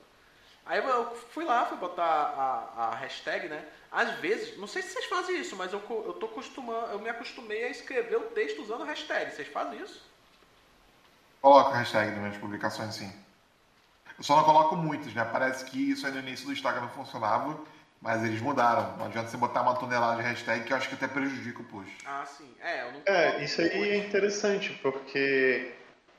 Aí 0.65 0.79
eu 0.79 1.15
fui 1.31 1.45
lá, 1.45 1.65
fui 1.65 1.77
botar 1.77 2.03
a, 2.03 2.87
a 2.87 2.95
hashtag, 2.95 3.47
né? 3.47 3.63
Às 3.91 4.15
vezes, 4.15 4.57
não 4.57 4.67
sei 4.67 4.81
se 4.81 4.89
vocês 4.89 5.05
fazem 5.05 5.39
isso, 5.39 5.55
mas 5.55 5.71
eu, 5.71 5.81
eu 6.05 6.13
tô 6.13 6.25
acostumando, 6.25 6.91
eu 6.91 6.99
me 6.99 7.09
acostumei 7.09 7.63
a 7.65 7.69
escrever 7.69 8.17
o 8.17 8.29
texto 8.31 8.61
usando 8.61 8.83
hashtag. 8.83 9.31
Vocês 9.31 9.47
fazem 9.47 9.79
isso? 9.79 10.03
Coloco 11.41 11.71
hashtag 11.71 12.11
nas 12.11 12.19
minhas 12.19 12.37
publicações, 12.37 12.95
sim. 12.95 13.13
Eu 14.17 14.23
só 14.23 14.35
não 14.37 14.43
coloco 14.43 14.75
muitos, 14.75 15.13
né? 15.13 15.23
Parece 15.25 15.65
que 15.65 15.91
isso 15.91 16.05
aí 16.07 16.13
no 16.13 16.19
início 16.19 16.47
do 16.47 16.53
Instagram 16.53 16.81
não 16.81 16.89
funcionava, 16.89 17.59
mas 18.05 18.23
eles 18.23 18.39
mudaram. 18.39 18.95
Não 18.97 19.07
adianta 19.07 19.27
você 19.29 19.35
botar 19.35 19.63
uma 19.63 19.73
tonelada 19.73 20.21
de 20.21 20.27
hashtag 20.27 20.63
que 20.63 20.71
eu 20.71 20.77
acho 20.77 20.87
que 20.87 20.93
até 20.93 21.07
prejudica 21.07 21.59
o 21.59 21.65
post. 21.65 21.91
Ah, 22.05 22.23
sim. 22.23 22.55
É, 22.61 22.83
eu 22.83 22.91
não 22.91 23.01
É, 23.03 23.43
isso 23.43 23.59
aí 23.59 23.67
é 23.67 23.93
muito. 23.95 24.07
interessante, 24.07 24.71
porque 24.83 25.73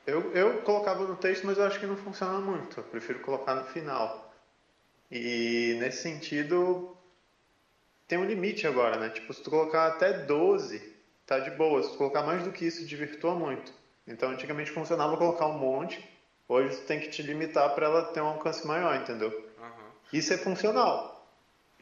eu, 0.05 0.33
eu 0.33 0.61
colocava 0.63 1.07
no 1.07 1.15
texto, 1.15 1.47
mas 1.47 1.57
eu 1.57 1.63
acho 1.63 1.79
que 1.79 1.87
não 1.87 1.95
funciona 1.95 2.39
muito. 2.39 2.81
Eu 2.81 2.83
prefiro 2.83 3.19
colocar 3.21 3.55
no 3.55 3.63
final. 3.63 4.29
E 5.09 5.77
nesse 5.79 6.01
sentido, 6.01 6.93
tem 8.05 8.17
um 8.17 8.25
limite 8.25 8.67
agora, 8.67 8.97
né? 8.97 9.09
Tipo, 9.09 9.33
se 9.33 9.41
tu 9.41 9.49
colocar 9.49 9.87
até 9.87 10.11
12, 10.11 10.93
tá 11.25 11.39
de 11.39 11.51
boa. 11.51 11.81
Se 11.81 11.91
tu 11.93 11.97
colocar 11.97 12.21
mais 12.21 12.43
do 12.43 12.51
que 12.51 12.65
isso, 12.65 12.85
desvirtua 12.85 13.33
muito. 13.33 13.71
Então, 14.05 14.31
antigamente 14.31 14.71
funcionava 14.71 15.15
colocar 15.15 15.47
um 15.47 15.57
monte. 15.57 16.05
Hoje 16.49 16.75
tu 16.75 16.85
tem 16.85 16.99
que 16.99 17.07
te 17.07 17.21
limitar 17.21 17.73
para 17.73 17.85
ela 17.85 18.03
ter 18.11 18.19
um 18.19 18.27
alcance 18.27 18.67
maior, 18.67 18.93
entendeu? 18.93 19.29
Aham. 19.57 19.71
Isso 20.11 20.33
é 20.33 20.37
funcional. 20.37 21.16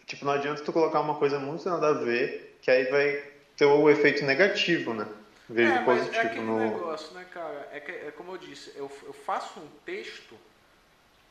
Tipo, 0.06 0.26
não 0.26 0.34
adianta 0.34 0.64
tu 0.64 0.72
colocar 0.72 1.00
uma 1.00 1.16
coisa 1.16 1.40
muito 1.40 1.68
nada 1.68 1.90
a 1.90 1.94
ver, 1.94 2.60
que 2.62 2.70
aí 2.70 2.86
vai 2.86 3.24
ter 3.58 3.66
o 3.66 3.90
efeito 3.90 4.24
negativo, 4.24 4.94
né? 4.94 5.08
Em 5.50 5.54
vez 5.54 5.70
É, 5.70 5.78
de 5.78 5.84
mas 5.84 6.00
positivo 6.00 6.22
é 6.22 6.26
aquele 6.28 6.46
no. 6.46 6.60
negócio, 6.60 7.14
né, 7.14 7.26
cara? 7.32 7.70
É, 7.72 7.80
que, 7.80 7.92
é 7.92 8.12
como 8.16 8.34
eu 8.34 8.38
disse, 8.38 8.72
eu, 8.76 8.92
eu 9.04 9.14
faço 9.14 9.60
um 9.60 9.68
texto 9.86 10.38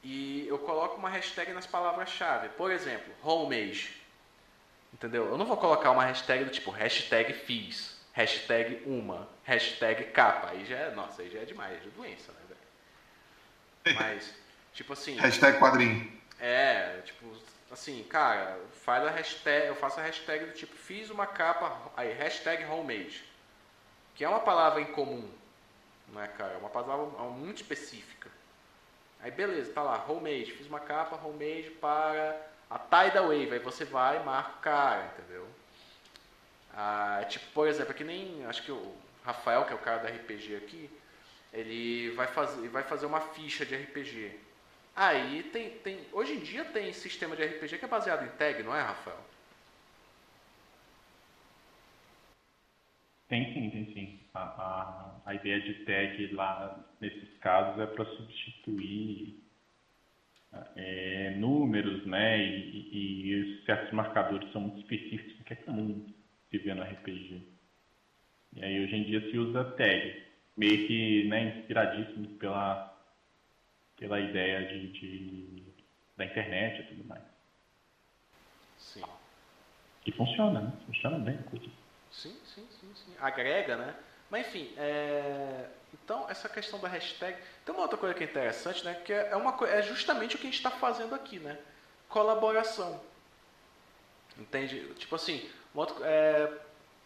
e 0.03 0.47
eu 0.49 0.59
coloco 0.59 0.97
uma 0.97 1.09
hashtag 1.09 1.53
nas 1.53 1.67
palavras-chave. 1.67 2.49
Por 2.51 2.71
exemplo, 2.71 3.13
homemade. 3.23 3.95
Entendeu? 4.93 5.27
Eu 5.27 5.39
não 5.39 5.47
vou 5.47 5.57
colocar 5.57 5.91
uma 5.91 6.05
hashtag 6.05 6.45
do 6.45 6.51
tipo 6.51 6.71
hashtag 6.71 7.33
fiz, 7.33 7.97
hashtag 8.13 8.83
uma, 8.87 9.29
hashtag 9.43 10.05
capa. 10.05 10.51
Aí 10.51 10.65
já 10.65 10.77
é, 10.77 10.91
nossa, 10.95 11.23
aí 11.23 11.31
já 11.31 11.41
é 11.41 11.45
demais, 11.45 11.79
é 11.85 11.91
doença, 11.97 12.33
né, 12.33 12.39
velho? 13.85 13.97
Mas, 13.99 14.33
tipo 14.73 14.93
assim. 14.93 15.17
Hashtag 15.17 15.59
quadrinho. 15.59 16.13
É, 16.39 17.01
tipo, 17.05 17.27
assim, 17.75 18.03
cara, 18.05 18.59
faz 18.85 19.05
a 19.05 19.11
hashtag, 19.11 19.67
eu 19.67 19.75
faço 19.75 20.01
a 20.01 20.03
hashtag 20.03 20.47
do 20.47 20.53
tipo, 20.53 20.75
fiz 20.75 21.11
uma 21.11 21.27
capa, 21.27 21.93
aí, 21.97 22.13
hashtag 22.13 22.65
homemade. 22.65 23.25
Que 24.15 24.25
é 24.25 24.29
uma 24.29 24.41
palavra 24.41 24.81
incomum, 24.81 25.29
não 26.09 26.23
é, 26.23 26.29
cara? 26.29 26.53
É 26.53 26.57
uma 26.57 26.71
palavra 26.71 27.05
muito 27.29 27.63
específica. 27.63 28.31
Aí 29.21 29.31
beleza, 29.31 29.73
tá 29.73 29.83
lá, 29.83 30.05
homemade, 30.09 30.53
fiz 30.53 30.67
uma 30.67 30.81
capa 30.81 31.17
homemade 31.27 31.71
para 31.81 32.41
a 32.71 32.79
Tidal 32.79 33.29
Wave, 33.29 33.53
aí 33.53 33.59
você 33.59 33.85
vai 33.85 34.21
e 34.21 34.25
marca 34.25 34.51
o 34.51 34.61
cara, 34.61 35.13
entendeu? 35.13 35.47
Ah, 36.73 37.25
tipo, 37.29 37.47
por 37.53 37.69
exemplo, 37.69 37.93
é 37.93 37.95
que 37.95 38.05
nem, 38.05 38.45
acho 38.47 38.63
que 38.63 38.73
o 38.73 38.95
Rafael, 39.25 39.65
que 39.65 39.73
é 39.73 39.77
o 39.77 39.79
cara 39.79 39.99
da 39.99 40.09
RPG 40.09 40.57
aqui, 40.57 40.91
ele 41.53 42.11
vai 42.11 42.27
fazer, 42.27 42.69
vai 42.69 42.83
fazer 42.83 43.07
uma 43.07 43.21
ficha 43.21 43.65
de 43.65 43.77
RPG. 43.77 44.39
Aí 44.97 45.43
tem, 45.45 45.71
tem, 45.79 46.01
hoje 46.13 46.35
em 46.35 46.41
dia 46.41 46.65
tem 46.67 46.93
sistema 46.93 47.35
de 47.35 47.45
RPG 47.45 47.79
que 47.79 47.85
é 47.85 47.89
baseado 47.89 48.25
em 48.25 48.37
tag, 48.37 48.63
não 48.63 48.75
é, 48.75 48.81
Rafael? 48.81 49.19
Tem 53.29 53.53
sim, 53.53 53.71
tem 53.71 53.93
sim. 53.93 54.21
A, 54.33 54.41
a, 54.41 55.21
a 55.27 55.35
ideia 55.35 55.61
de 55.61 55.85
tag 55.85 56.33
lá, 56.33 56.85
nesses 57.01 57.37
casos, 57.39 57.81
é 57.81 57.87
para 57.87 58.05
substituir 58.05 59.43
é, 60.77 61.31
números, 61.37 62.07
né? 62.07 62.39
E, 62.39 62.89
e, 62.93 63.33
e, 63.33 63.65
certos 63.65 63.93
marcadores 63.93 64.51
são 64.53 64.61
muito 64.61 64.81
específicos, 64.81 65.43
que 65.45 65.53
é 65.55 65.57
comum 65.57 66.07
se 66.51 66.59
ver 66.59 66.77
no 66.77 66.83
RPG. 66.83 67.43
E 68.55 68.65
aí 68.65 68.85
hoje 68.85 68.95
em 68.95 69.05
dia 69.05 69.21
se 69.29 69.37
usa 69.37 69.65
tag, 69.73 70.23
meio 70.57 70.87
que 70.87 71.25
né, 71.25 71.59
inspiradíssimo 71.59 72.29
pela, 72.39 72.94
pela 73.97 74.21
ideia 74.21 74.67
de, 74.67 74.93
de 74.93 75.63
da 76.17 76.25
internet 76.25 76.81
e 76.81 76.85
tudo 76.85 77.05
mais. 77.05 77.23
Sim. 78.79 79.03
E 80.07 80.13
funciona, 80.13 80.61
né? 80.61 80.73
Funciona 80.87 81.19
bem. 81.19 81.39
Sim, 82.11 82.37
sim, 82.45 82.67
sim, 82.81 82.93
sim. 82.95 83.15
Agrega, 83.21 83.77
né? 83.77 83.95
Mas 84.31 84.47
enfim, 84.47 84.73
é... 84.77 85.69
então 85.93 86.29
essa 86.29 86.49
questão 86.49 86.79
da 86.81 86.89
hashtag. 86.89 87.37
Tem 87.65 87.75
uma 87.75 87.83
outra 87.83 87.99
coisa 87.99 88.15
que 88.15 88.23
é 88.23 88.27
interessante, 88.27 88.85
né? 88.85 88.95
Que 89.05 89.13
é, 89.13 89.37
uma, 89.37 89.57
é 89.69 89.83
justamente 89.83 90.37
o 90.37 90.39
que 90.39 90.47
a 90.47 90.51
gente 90.51 90.59
está 90.59 90.71
fazendo 90.71 91.15
aqui, 91.15 91.39
né? 91.39 91.59
Colaboração. 92.09 93.01
Entende? 94.39 94.93
Tipo 94.95 95.15
assim, 95.15 95.49
outra, 95.75 95.97
é, 96.07 96.53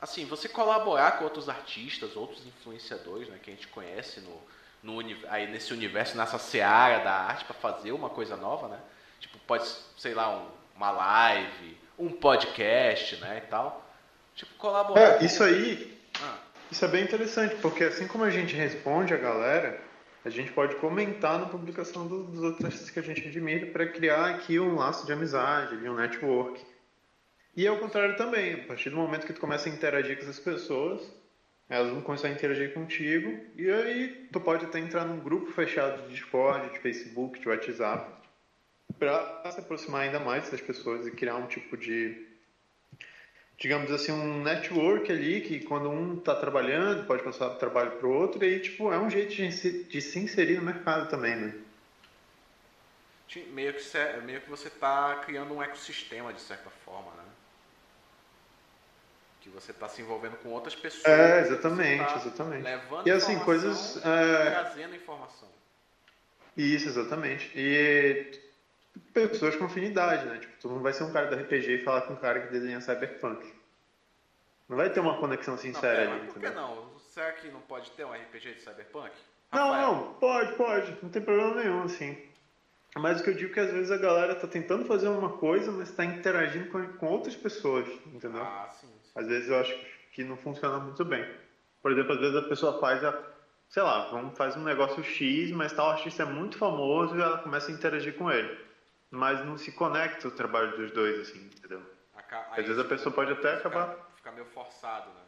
assim, 0.00 0.24
você 0.26 0.48
colaborar 0.48 1.18
com 1.18 1.24
outros 1.24 1.48
artistas, 1.48 2.16
outros 2.16 2.46
influenciadores, 2.46 3.28
né? 3.28 3.38
Que 3.42 3.50
a 3.50 3.54
gente 3.54 3.68
conhece 3.68 4.20
no, 4.20 4.40
no 4.82 5.00
aí 5.28 5.50
nesse 5.50 5.72
universo, 5.72 6.16
nessa 6.16 6.38
seara 6.38 7.02
da 7.02 7.12
arte 7.12 7.44
para 7.44 7.54
fazer 7.54 7.92
uma 7.92 8.10
coisa 8.10 8.36
nova, 8.36 8.68
né? 8.68 8.78
Tipo, 9.20 9.38
pode, 9.40 9.68
sei 9.96 10.14
lá, 10.14 10.36
um, 10.36 10.46
uma 10.76 10.90
live, 10.90 11.76
um 11.98 12.10
podcast, 12.10 13.16
né? 13.16 13.42
E 13.44 13.48
tal 13.48 13.88
Tipo, 14.38 14.54
colaborar. 14.54 15.20
É, 15.20 15.24
isso 15.24 15.42
aí. 15.42 15.98
Ah. 16.22 16.38
Isso 16.70 16.84
é 16.84 16.88
bem 16.88 17.02
interessante, 17.02 17.56
porque 17.56 17.82
assim 17.82 18.06
como 18.06 18.22
a 18.22 18.30
gente 18.30 18.54
responde 18.54 19.12
a 19.12 19.16
galera, 19.16 19.80
a 20.24 20.30
gente 20.30 20.52
pode 20.52 20.76
comentar 20.76 21.40
na 21.40 21.46
publicação 21.46 22.06
do, 22.06 22.22
dos 22.22 22.42
outros 22.42 22.64
artistas 22.64 22.90
que 22.90 23.00
a 23.00 23.02
gente 23.02 23.26
admira 23.26 23.66
para 23.66 23.88
criar 23.88 24.26
aqui 24.26 24.60
um 24.60 24.76
laço 24.76 25.04
de 25.04 25.12
amizade, 25.12 25.74
um 25.88 25.96
network. 25.96 26.64
E 27.56 27.66
ao 27.66 27.78
contrário 27.78 28.16
também, 28.16 28.54
a 28.54 28.66
partir 28.66 28.90
do 28.90 28.96
momento 28.96 29.26
que 29.26 29.32
tu 29.32 29.40
começa 29.40 29.68
a 29.68 29.72
interagir 29.72 30.16
com 30.16 30.22
essas 30.22 30.38
pessoas, 30.38 31.02
elas 31.68 31.90
vão 31.90 32.00
começar 32.00 32.28
a 32.28 32.30
interagir 32.30 32.72
contigo, 32.72 33.38
e 33.56 33.70
aí 33.70 34.28
tu 34.32 34.40
pode 34.40 34.64
até 34.64 34.78
entrar 34.78 35.04
num 35.04 35.20
grupo 35.20 35.50
fechado 35.52 36.02
de 36.02 36.14
Discord, 36.14 36.70
de 36.70 36.78
Facebook, 36.78 37.38
de 37.38 37.48
WhatsApp, 37.48 38.10
para 38.98 39.50
se 39.50 39.60
aproximar 39.60 40.02
ainda 40.02 40.18
mais 40.18 40.48
das 40.50 40.60
pessoas 40.60 41.06
e 41.06 41.10
criar 41.10 41.36
um 41.36 41.46
tipo 41.46 41.76
de 41.76 42.26
digamos 43.58 43.90
assim, 43.90 44.12
um 44.12 44.40
network 44.42 45.10
ali 45.10 45.40
que 45.40 45.60
quando 45.60 45.90
um 45.90 46.16
está 46.16 46.34
trabalhando, 46.36 47.04
pode 47.06 47.24
passar 47.24 47.50
trabalho 47.56 47.90
para 47.92 48.06
o 48.06 48.12
outro, 48.12 48.42
e 48.44 48.46
aí, 48.46 48.60
tipo, 48.60 48.92
é 48.92 48.98
um 48.98 49.10
jeito 49.10 49.34
de, 49.34 49.82
de 49.84 50.00
se 50.00 50.18
inserir 50.20 50.58
no 50.58 50.62
mercado 50.62 51.10
também, 51.10 51.34
né? 51.34 51.54
Meio 53.52 53.74
que, 53.74 54.20
meio 54.24 54.40
que 54.40 54.48
você 54.48 54.68
está 54.68 55.16
criando 55.16 55.52
um 55.52 55.62
ecossistema, 55.62 56.32
de 56.32 56.40
certa 56.40 56.70
forma, 56.70 57.10
né? 57.16 57.17
Que 59.48 59.54
você 59.54 59.72
está 59.72 59.88
se 59.88 60.02
envolvendo 60.02 60.36
com 60.36 60.50
outras 60.50 60.74
pessoas. 60.74 61.06
É, 61.06 61.40
exatamente, 61.40 62.04
tá 62.04 62.16
exatamente. 62.16 62.62
Levando 62.62 63.06
e 63.06 63.10
assim, 63.10 63.38
coisas. 63.40 63.96
É... 64.04 64.50
Trazendo 64.50 64.94
informação. 64.94 65.48
Isso, 66.56 66.88
exatamente. 66.88 67.50
E 67.54 68.40
pessoas 69.12 69.56
com 69.56 69.64
afinidade, 69.64 70.26
né? 70.26 70.38
Tipo, 70.38 70.52
tu 70.60 70.68
não 70.68 70.80
vai 70.80 70.92
ser 70.92 71.04
um 71.04 71.12
cara 71.12 71.26
do 71.26 71.36
RPG 71.36 71.72
e 71.72 71.84
falar 71.84 72.02
com 72.02 72.14
um 72.14 72.16
cara 72.16 72.40
que 72.40 72.52
desenha 72.52 72.80
cyberpunk. 72.80 73.54
Não 74.68 74.76
vai 74.76 74.90
ter 74.90 75.00
uma 75.00 75.18
conexão 75.18 75.56
sincera 75.56 76.04
não, 76.04 76.12
ali, 76.12 76.26
por 76.26 76.40
que 76.40 76.50
não? 76.50 76.98
Será 76.98 77.32
que 77.32 77.48
não 77.48 77.60
pode 77.60 77.90
ter 77.92 78.04
um 78.04 78.12
RPG 78.12 78.54
de 78.54 78.60
cyberpunk? 78.60 79.10
Não, 79.52 79.72
não, 79.80 80.14
pode, 80.14 80.52
pode. 80.54 80.96
Não 81.02 81.08
tem 81.08 81.22
problema 81.22 81.54
nenhum, 81.54 81.82
assim. 81.84 82.18
Mas 82.96 83.20
o 83.20 83.24
que 83.24 83.30
eu 83.30 83.34
digo 83.34 83.50
é 83.50 83.54
que 83.54 83.60
às 83.60 83.70
vezes 83.70 83.90
a 83.90 83.96
galera 83.96 84.34
tá 84.34 84.46
tentando 84.46 84.84
fazer 84.84 85.08
uma 85.08 85.30
coisa, 85.38 85.70
mas 85.70 85.90
tá 85.90 86.04
interagindo 86.04 86.70
com, 86.70 86.86
com 86.94 87.06
outras 87.06 87.36
pessoas, 87.36 87.88
entendeu? 88.06 88.42
Ah, 88.42 88.70
sim. 88.72 88.88
Às 89.18 89.26
vezes 89.26 89.48
eu 89.48 89.58
acho 89.58 89.76
que 90.12 90.24
não 90.24 90.36
funciona 90.36 90.78
muito 90.78 91.04
bem. 91.04 91.24
Por 91.82 91.92
exemplo, 91.92 92.12
às 92.12 92.20
vezes 92.20 92.36
a 92.36 92.42
pessoa 92.42 92.80
faz 92.80 93.04
a, 93.04 93.16
sei 93.68 93.82
lá, 93.82 94.08
vamos 94.10 94.36
faz 94.36 94.56
um 94.56 94.64
negócio 94.64 95.02
X, 95.02 95.50
mas 95.50 95.72
tal 95.72 95.90
artista 95.90 96.22
é 96.22 96.26
muito 96.26 96.56
famoso 96.56 97.16
e 97.16 97.20
ela 97.20 97.38
começa 97.38 97.70
a 97.70 97.74
interagir 97.74 98.14
com 98.14 98.30
ele 98.30 98.68
mas 99.10 99.44
não 99.44 99.56
se 99.56 99.72
conecta 99.72 100.28
o 100.28 100.30
trabalho 100.30 100.76
dos 100.76 100.90
dois, 100.90 101.20
assim, 101.20 101.38
entendeu? 101.56 101.82
às 102.50 102.66
vezes 102.66 102.78
a 102.78 102.84
pessoa 102.84 103.14
pode 103.14 103.32
até 103.32 103.56
fica, 103.56 103.68
acabar. 103.68 103.96
Ficar 104.16 104.32
meio 104.32 104.46
forçado, 104.46 105.08
né? 105.10 105.20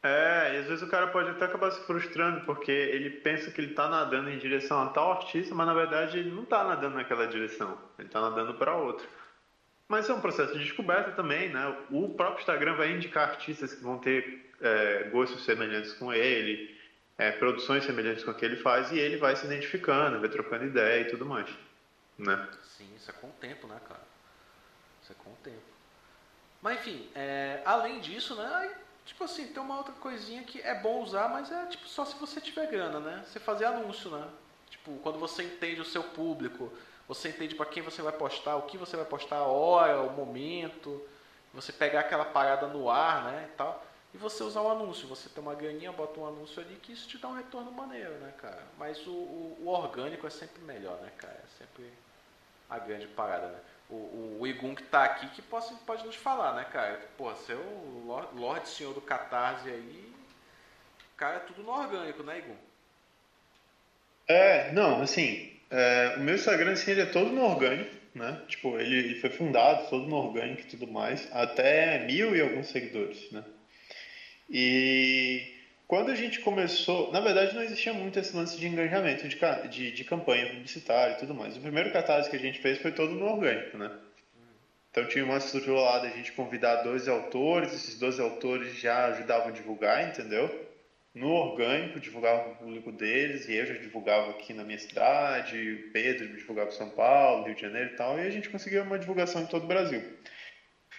É, 0.00 0.54
e 0.54 0.58
às 0.58 0.66
vezes 0.66 0.82
o 0.82 0.88
cara 0.88 1.08
pode 1.08 1.30
até 1.30 1.44
acabar 1.44 1.70
se 1.72 1.80
frustrando, 1.84 2.44
porque 2.46 2.70
ele 2.70 3.10
pensa 3.10 3.50
que 3.50 3.60
ele 3.60 3.70
está 3.70 3.88
nadando 3.88 4.30
em 4.30 4.38
direção 4.38 4.80
a 4.80 4.90
tal 4.90 5.12
artista, 5.12 5.54
mas 5.54 5.66
na 5.66 5.74
verdade 5.74 6.18
ele 6.18 6.30
não 6.30 6.44
está 6.44 6.62
nadando 6.64 6.94
naquela 6.94 7.26
direção, 7.26 7.76
ele 7.98 8.06
está 8.06 8.20
nadando 8.20 8.54
para 8.54 8.76
outra. 8.76 9.06
Mas 9.88 10.08
é 10.08 10.12
um 10.12 10.20
processo 10.20 10.52
de 10.52 10.64
descoberta 10.64 11.12
também, 11.12 11.48
né? 11.48 11.66
O 11.90 12.10
próprio 12.10 12.40
Instagram 12.40 12.76
vai 12.76 12.92
indicar 12.92 13.30
artistas 13.30 13.74
que 13.74 13.82
vão 13.82 13.98
ter 13.98 14.52
é, 14.60 15.04
gostos 15.04 15.44
semelhantes 15.44 15.94
com 15.94 16.12
ele, 16.12 16.78
é, 17.16 17.32
produções 17.32 17.84
semelhantes 17.84 18.22
com 18.22 18.30
o 18.30 18.34
que 18.34 18.44
ele 18.44 18.56
faz, 18.56 18.92
e 18.92 18.98
ele 18.98 19.16
vai 19.16 19.34
se 19.34 19.46
identificando, 19.46 20.20
vai 20.20 20.28
trocando 20.28 20.66
ideia 20.66 21.00
e 21.00 21.04
tudo 21.06 21.24
mais, 21.24 21.48
né? 22.18 22.48
Sim, 22.62 22.88
isso 22.94 23.10
é 23.10 23.14
com 23.14 23.28
o 23.28 23.32
tempo, 23.40 23.66
né, 23.66 23.80
cara? 23.88 24.02
Isso 25.02 25.12
é 25.12 25.14
com 25.24 25.30
o 25.30 25.36
tempo. 25.42 25.56
Mas 26.60 26.80
enfim, 26.80 27.08
é, 27.14 27.62
além 27.64 28.00
disso, 28.00 28.34
né? 28.36 28.76
Tipo 29.06 29.24
assim, 29.24 29.46
tem 29.46 29.62
uma 29.62 29.78
outra 29.78 29.94
coisinha 29.94 30.42
que 30.42 30.60
é 30.60 30.74
bom 30.74 31.02
usar, 31.02 31.30
mas 31.30 31.50
é 31.50 31.64
tipo 31.66 31.88
só 31.88 32.04
se 32.04 32.14
você 32.18 32.42
tiver 32.42 32.66
grana, 32.66 33.00
né? 33.00 33.24
Você 33.24 33.40
fazer 33.40 33.64
anúncio, 33.64 34.10
né? 34.10 34.28
Tipo, 34.68 34.98
quando 34.98 35.18
você 35.18 35.44
entende 35.44 35.80
o 35.80 35.84
seu 35.84 36.02
público, 36.02 36.70
você 37.08 37.30
entende 37.30 37.54
para 37.54 37.64
quem 37.64 37.82
você 37.82 38.02
vai 38.02 38.12
postar, 38.12 38.56
o 38.56 38.62
que 38.62 38.76
você 38.76 38.94
vai 38.94 39.06
postar, 39.06 39.36
a 39.36 39.44
hora, 39.44 40.02
o 40.02 40.12
momento, 40.12 41.02
você 41.54 41.72
pegar 41.72 42.00
aquela 42.00 42.26
parada 42.26 42.66
no 42.66 42.90
ar, 42.90 43.24
né, 43.24 43.48
e 43.50 43.56
tal, 43.56 43.82
e 44.14 44.18
você 44.18 44.42
usar 44.42 44.60
o 44.60 44.70
anúncio. 44.70 45.08
Você 45.08 45.28
tem 45.30 45.42
uma 45.42 45.54
graninha, 45.54 45.90
bota 45.90 46.20
um 46.20 46.26
anúncio 46.26 46.60
ali 46.62 46.76
que 46.76 46.92
isso 46.92 47.08
te 47.08 47.16
dá 47.16 47.28
um 47.28 47.36
retorno 47.36 47.72
maneiro, 47.72 48.12
né, 48.16 48.32
cara? 48.38 48.62
Mas 48.78 49.06
o, 49.06 49.10
o, 49.10 49.58
o 49.64 49.68
orgânico 49.68 50.26
é 50.26 50.30
sempre 50.30 50.62
melhor, 50.62 50.98
né, 51.00 51.10
cara? 51.16 51.42
É 51.42 51.58
sempre 51.58 51.90
a 52.68 52.78
grande 52.78 53.06
parada, 53.06 53.48
né? 53.48 53.58
O, 53.88 53.94
o, 53.94 54.38
o 54.40 54.46
Igun 54.46 54.74
que 54.74 54.82
tá 54.82 55.04
aqui 55.04 55.28
que 55.30 55.40
pode, 55.40 55.74
pode 55.86 56.04
nos 56.04 56.16
falar, 56.16 56.54
né, 56.54 56.64
cara? 56.64 57.00
Pô, 57.16 57.34
seu 57.36 57.58
Lorde, 58.06 58.38
Lorde 58.38 58.68
Senhor 58.68 58.92
do 58.92 59.00
Catarse 59.00 59.70
aí, 59.70 60.14
cara, 61.16 61.36
é 61.36 61.40
tudo 61.40 61.62
no 61.62 61.72
orgânico, 61.72 62.22
né, 62.22 62.38
Igun? 62.38 62.56
É, 64.26 64.70
não, 64.72 65.00
assim, 65.00 65.57
é, 65.70 66.14
o 66.16 66.20
meu 66.20 66.34
Instagram, 66.34 66.72
assim, 66.72 66.92
ele 66.92 67.02
é 67.02 67.06
todo 67.06 67.30
no 67.30 67.42
orgânico, 67.42 67.94
né? 68.14 68.40
Tipo, 68.48 68.78
ele, 68.78 68.96
ele 68.96 69.14
foi 69.20 69.30
fundado 69.30 69.88
todo 69.88 70.06
no 70.06 70.16
orgânico 70.16 70.62
e 70.62 70.64
tudo 70.64 70.86
mais, 70.86 71.28
até 71.32 72.06
mil 72.06 72.34
e 72.34 72.40
alguns 72.40 72.68
seguidores, 72.68 73.30
né? 73.30 73.44
E 74.50 75.54
quando 75.86 76.10
a 76.10 76.14
gente 76.14 76.40
começou, 76.40 77.12
na 77.12 77.20
verdade 77.20 77.54
não 77.54 77.62
existia 77.62 77.92
muito 77.92 78.18
esse 78.18 78.34
lance 78.34 78.58
de 78.58 78.66
engajamento 78.66 79.28
de, 79.28 79.38
de, 79.68 79.92
de 79.92 80.04
campanha 80.04 80.50
publicitária 80.50 81.14
e 81.14 81.18
tudo 81.18 81.34
mais. 81.34 81.56
O 81.56 81.60
primeiro 81.60 81.92
catarse 81.92 82.30
que 82.30 82.36
a 82.36 82.40
gente 82.40 82.58
fez 82.60 82.78
foi 82.78 82.92
todo 82.92 83.14
no 83.14 83.26
orgânico, 83.26 83.76
né? 83.76 83.90
Então 84.90 85.06
tinha 85.06 85.24
uma 85.24 85.36
estrutura 85.36 85.80
lá 85.80 85.98
da 85.98 86.08
gente 86.08 86.32
convidar 86.32 86.82
12 86.82 87.08
autores, 87.10 87.74
esses 87.74 87.98
12 87.98 88.20
autores 88.20 88.78
já 88.78 89.06
ajudavam 89.06 89.48
a 89.48 89.52
divulgar, 89.52 90.08
entendeu? 90.08 90.66
No 91.14 91.30
orgânico, 91.30 91.98
divulgava 91.98 92.50
o 92.50 92.56
público 92.56 92.92
deles, 92.92 93.48
e 93.48 93.54
eu 93.54 93.66
já 93.66 93.74
divulgava 93.74 94.30
aqui 94.30 94.52
na 94.52 94.62
minha 94.62 94.78
cidade, 94.78 95.56
o 95.58 95.92
Pedro 95.92 96.36
divulgava 96.36 96.68
em 96.68 96.74
São 96.74 96.90
Paulo, 96.90 97.44
Rio 97.44 97.54
de 97.54 97.62
Janeiro 97.62 97.92
e 97.92 97.96
tal, 97.96 98.18
e 98.18 98.26
a 98.26 98.30
gente 98.30 98.48
conseguiu 98.50 98.82
uma 98.82 98.98
divulgação 98.98 99.42
em 99.42 99.46
todo 99.46 99.64
o 99.64 99.68
Brasil. 99.68 100.02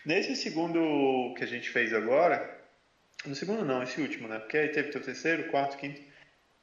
Nesse 0.05 0.35
segundo 0.35 1.33
que 1.37 1.43
a 1.43 1.47
gente 1.47 1.69
fez 1.69 1.93
agora, 1.93 2.59
no 3.25 3.35
segundo 3.35 3.63
não, 3.63 3.83
esse 3.83 4.01
último, 4.01 4.27
né? 4.27 4.39
Porque 4.39 4.57
aí 4.57 4.69
teve 4.69 4.89
o 4.89 5.01
terceiro, 5.01 5.49
quarto, 5.49 5.77
quinto. 5.77 6.01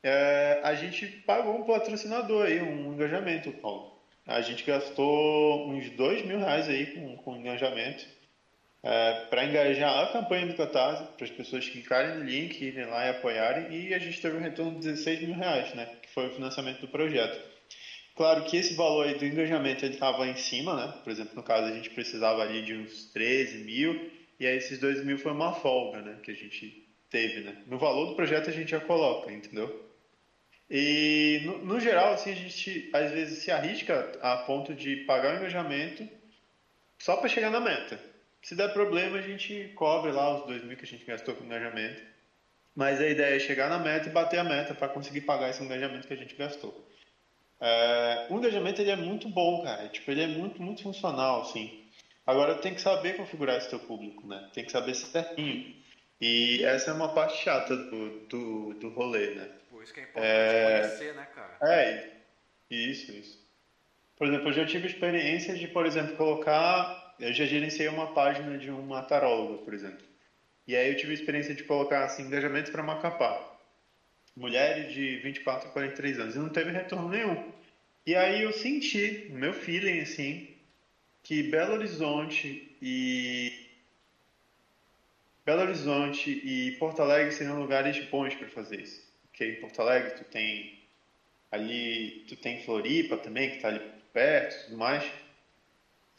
É, 0.02 0.60
a 0.62 0.74
gente 0.74 1.06
pagou 1.06 1.56
um 1.56 1.64
patrocinador 1.64 2.46
aí, 2.46 2.60
um 2.60 2.94
engajamento, 2.94 3.52
Paulo. 3.52 3.96
A 4.26 4.40
gente 4.40 4.64
gastou 4.64 5.68
uns 5.68 5.90
dois 5.90 6.24
mil 6.24 6.38
reais 6.38 6.68
aí 6.68 6.86
com, 6.86 7.16
com 7.18 7.36
engajamento 7.36 8.15
é, 8.88 9.26
para 9.28 9.44
engajar 9.44 10.04
a 10.04 10.12
campanha 10.12 10.46
do 10.46 10.54
Catarse, 10.54 11.02
para 11.16 11.24
as 11.24 11.30
pessoas 11.32 11.68
clicarem 11.68 12.18
no 12.18 12.24
link, 12.24 12.62
irem 12.62 12.86
lá 12.86 13.04
e 13.04 13.10
apoiarem. 13.10 13.76
E 13.76 13.92
a 13.92 13.98
gente 13.98 14.22
teve 14.22 14.36
um 14.36 14.40
retorno 14.40 14.78
de 14.78 14.86
16 14.86 15.22
mil 15.22 15.34
reais, 15.34 15.74
né? 15.74 15.86
Que 16.00 16.08
foi 16.10 16.28
o 16.28 16.34
financiamento 16.34 16.82
do 16.82 16.86
projeto. 16.86 17.36
Claro 18.14 18.44
que 18.44 18.56
esse 18.56 18.74
valor 18.74 19.08
aí 19.08 19.18
do 19.18 19.26
engajamento 19.26 19.84
estava 19.84 20.24
em 20.28 20.36
cima, 20.36 20.76
né? 20.76 20.94
Por 21.02 21.10
exemplo, 21.10 21.34
no 21.34 21.42
caso 21.42 21.66
a 21.66 21.74
gente 21.74 21.90
precisava 21.90 22.42
ali 22.42 22.62
de 22.62 22.74
uns 22.74 23.06
13 23.06 23.64
mil 23.64 24.08
e 24.38 24.46
aí 24.46 24.56
esses 24.56 24.78
2 24.78 25.04
mil 25.04 25.18
foi 25.18 25.32
uma 25.32 25.52
folga, 25.52 26.00
né? 26.00 26.20
Que 26.22 26.30
a 26.30 26.34
gente 26.34 26.86
teve, 27.10 27.40
né? 27.40 27.56
No 27.66 27.78
valor 27.78 28.06
do 28.06 28.14
projeto 28.14 28.50
a 28.50 28.52
gente 28.52 28.70
já 28.70 28.78
coloca, 28.78 29.32
entendeu? 29.32 29.84
E 30.70 31.40
no, 31.44 31.58
no 31.58 31.80
geral, 31.80 32.12
assim, 32.12 32.30
a 32.30 32.36
gente 32.36 32.88
às 32.92 33.10
vezes 33.10 33.42
se 33.42 33.50
arrisca 33.50 34.16
a 34.22 34.36
ponto 34.36 34.72
de 34.72 34.98
pagar 34.98 35.34
o 35.34 35.38
engajamento 35.38 36.08
só 37.00 37.16
para 37.16 37.28
chegar 37.28 37.50
na 37.50 37.60
meta. 37.60 38.15
Se 38.46 38.54
der 38.54 38.72
problema, 38.72 39.18
a 39.18 39.22
gente 39.22 39.72
cobre 39.74 40.12
lá 40.12 40.36
os 40.38 40.46
2 40.46 40.62
mil 40.62 40.76
que 40.76 40.84
a 40.84 40.86
gente 40.86 41.04
gastou 41.04 41.34
com 41.34 41.42
engajamento. 41.42 42.00
Mas 42.76 43.00
a 43.00 43.08
ideia 43.08 43.34
é 43.34 43.40
chegar 43.40 43.68
na 43.68 43.76
meta 43.76 44.08
e 44.08 44.12
bater 44.12 44.38
a 44.38 44.44
meta 44.44 44.72
para 44.72 44.88
conseguir 44.88 45.22
pagar 45.22 45.50
esse 45.50 45.64
engajamento 45.64 46.06
que 46.06 46.14
a 46.14 46.16
gente 46.16 46.36
gastou. 46.36 46.88
É, 47.60 48.28
o 48.30 48.38
engajamento 48.38 48.80
ele 48.80 48.92
é 48.92 48.94
muito 48.94 49.28
bom, 49.28 49.64
cara. 49.64 49.88
Tipo, 49.88 50.12
ele 50.12 50.22
é 50.22 50.26
muito, 50.28 50.62
muito 50.62 50.84
funcional, 50.84 51.40
assim. 51.40 51.86
Agora 52.24 52.54
tem 52.54 52.72
que 52.72 52.80
saber 52.80 53.16
configurar 53.16 53.56
esse 53.56 53.68
teu 53.68 53.80
público, 53.80 54.24
né? 54.28 54.48
Tem 54.54 54.64
que 54.64 54.70
saber 54.70 54.94
certinho. 54.94 55.74
E 56.20 56.62
essa 56.62 56.92
é 56.92 56.94
uma 56.94 57.12
parte 57.12 57.42
chata 57.42 57.74
do, 57.76 58.20
do, 58.28 58.74
do 58.74 58.88
rolê, 58.90 59.34
né? 59.34 59.50
Por 59.68 59.82
isso 59.82 59.92
que 59.92 59.98
é 59.98 60.02
importante 60.04 60.30
é... 60.30 60.80
conhecer, 60.82 61.14
né, 61.16 61.26
cara? 61.34 61.58
É, 61.62 62.10
isso, 62.70 63.10
isso. 63.10 63.44
Por 64.16 64.28
exemplo, 64.28 64.50
eu 64.50 64.52
já 64.52 64.64
tive 64.64 64.86
experiência 64.86 65.52
de, 65.52 65.66
por 65.66 65.84
exemplo, 65.84 66.14
colocar. 66.14 67.05
Eu 67.18 67.32
já 67.32 67.44
gerenciei 67.44 67.88
uma 67.88 68.12
página 68.12 68.58
de 68.58 68.70
uma 68.70 69.02
taróloga, 69.02 69.64
por 69.64 69.74
exemplo. 69.74 70.04
E 70.66 70.76
aí 70.76 70.90
eu 70.90 70.96
tive 70.96 71.12
a 71.12 71.14
experiência 71.14 71.54
de 71.54 71.64
colocar 71.64 72.04
assim, 72.04 72.24
engajamentos 72.24 72.70
para 72.70 72.82
Macapá 72.82 73.56
mulheres 74.36 74.92
de 74.92 75.16
24 75.16 75.68
a 75.68 75.72
43 75.72 76.20
anos, 76.20 76.36
e 76.36 76.38
não 76.38 76.50
teve 76.50 76.70
retorno 76.70 77.08
nenhum. 77.08 77.52
E 78.04 78.14
aí 78.14 78.42
eu 78.42 78.52
senti, 78.52 79.28
meu 79.30 79.52
feeling, 79.52 80.00
assim, 80.00 80.54
que 81.22 81.42
Belo 81.44 81.72
Horizonte 81.72 82.76
e 82.80 83.66
Belo 85.44 85.62
Horizonte 85.62 86.30
e 86.30 86.72
Porto 86.72 87.00
Alegre 87.00 87.32
seriam 87.32 87.58
lugares 87.58 87.98
bons 88.08 88.34
para 88.34 88.48
fazer 88.48 88.80
isso. 88.80 89.02
Porque 89.22 89.44
em 89.44 89.60
Porto 89.60 89.80
Alegre 89.80 90.10
tu 90.10 90.24
tem 90.24 90.78
ali, 91.50 92.24
tu 92.28 92.36
tem 92.36 92.62
Floripa 92.62 93.16
também, 93.16 93.50
que 93.50 93.56
está 93.56 93.68
ali 93.68 93.80
perto 94.12 94.54
e 94.54 94.64
tudo 94.66 94.76
mais. 94.76 95.04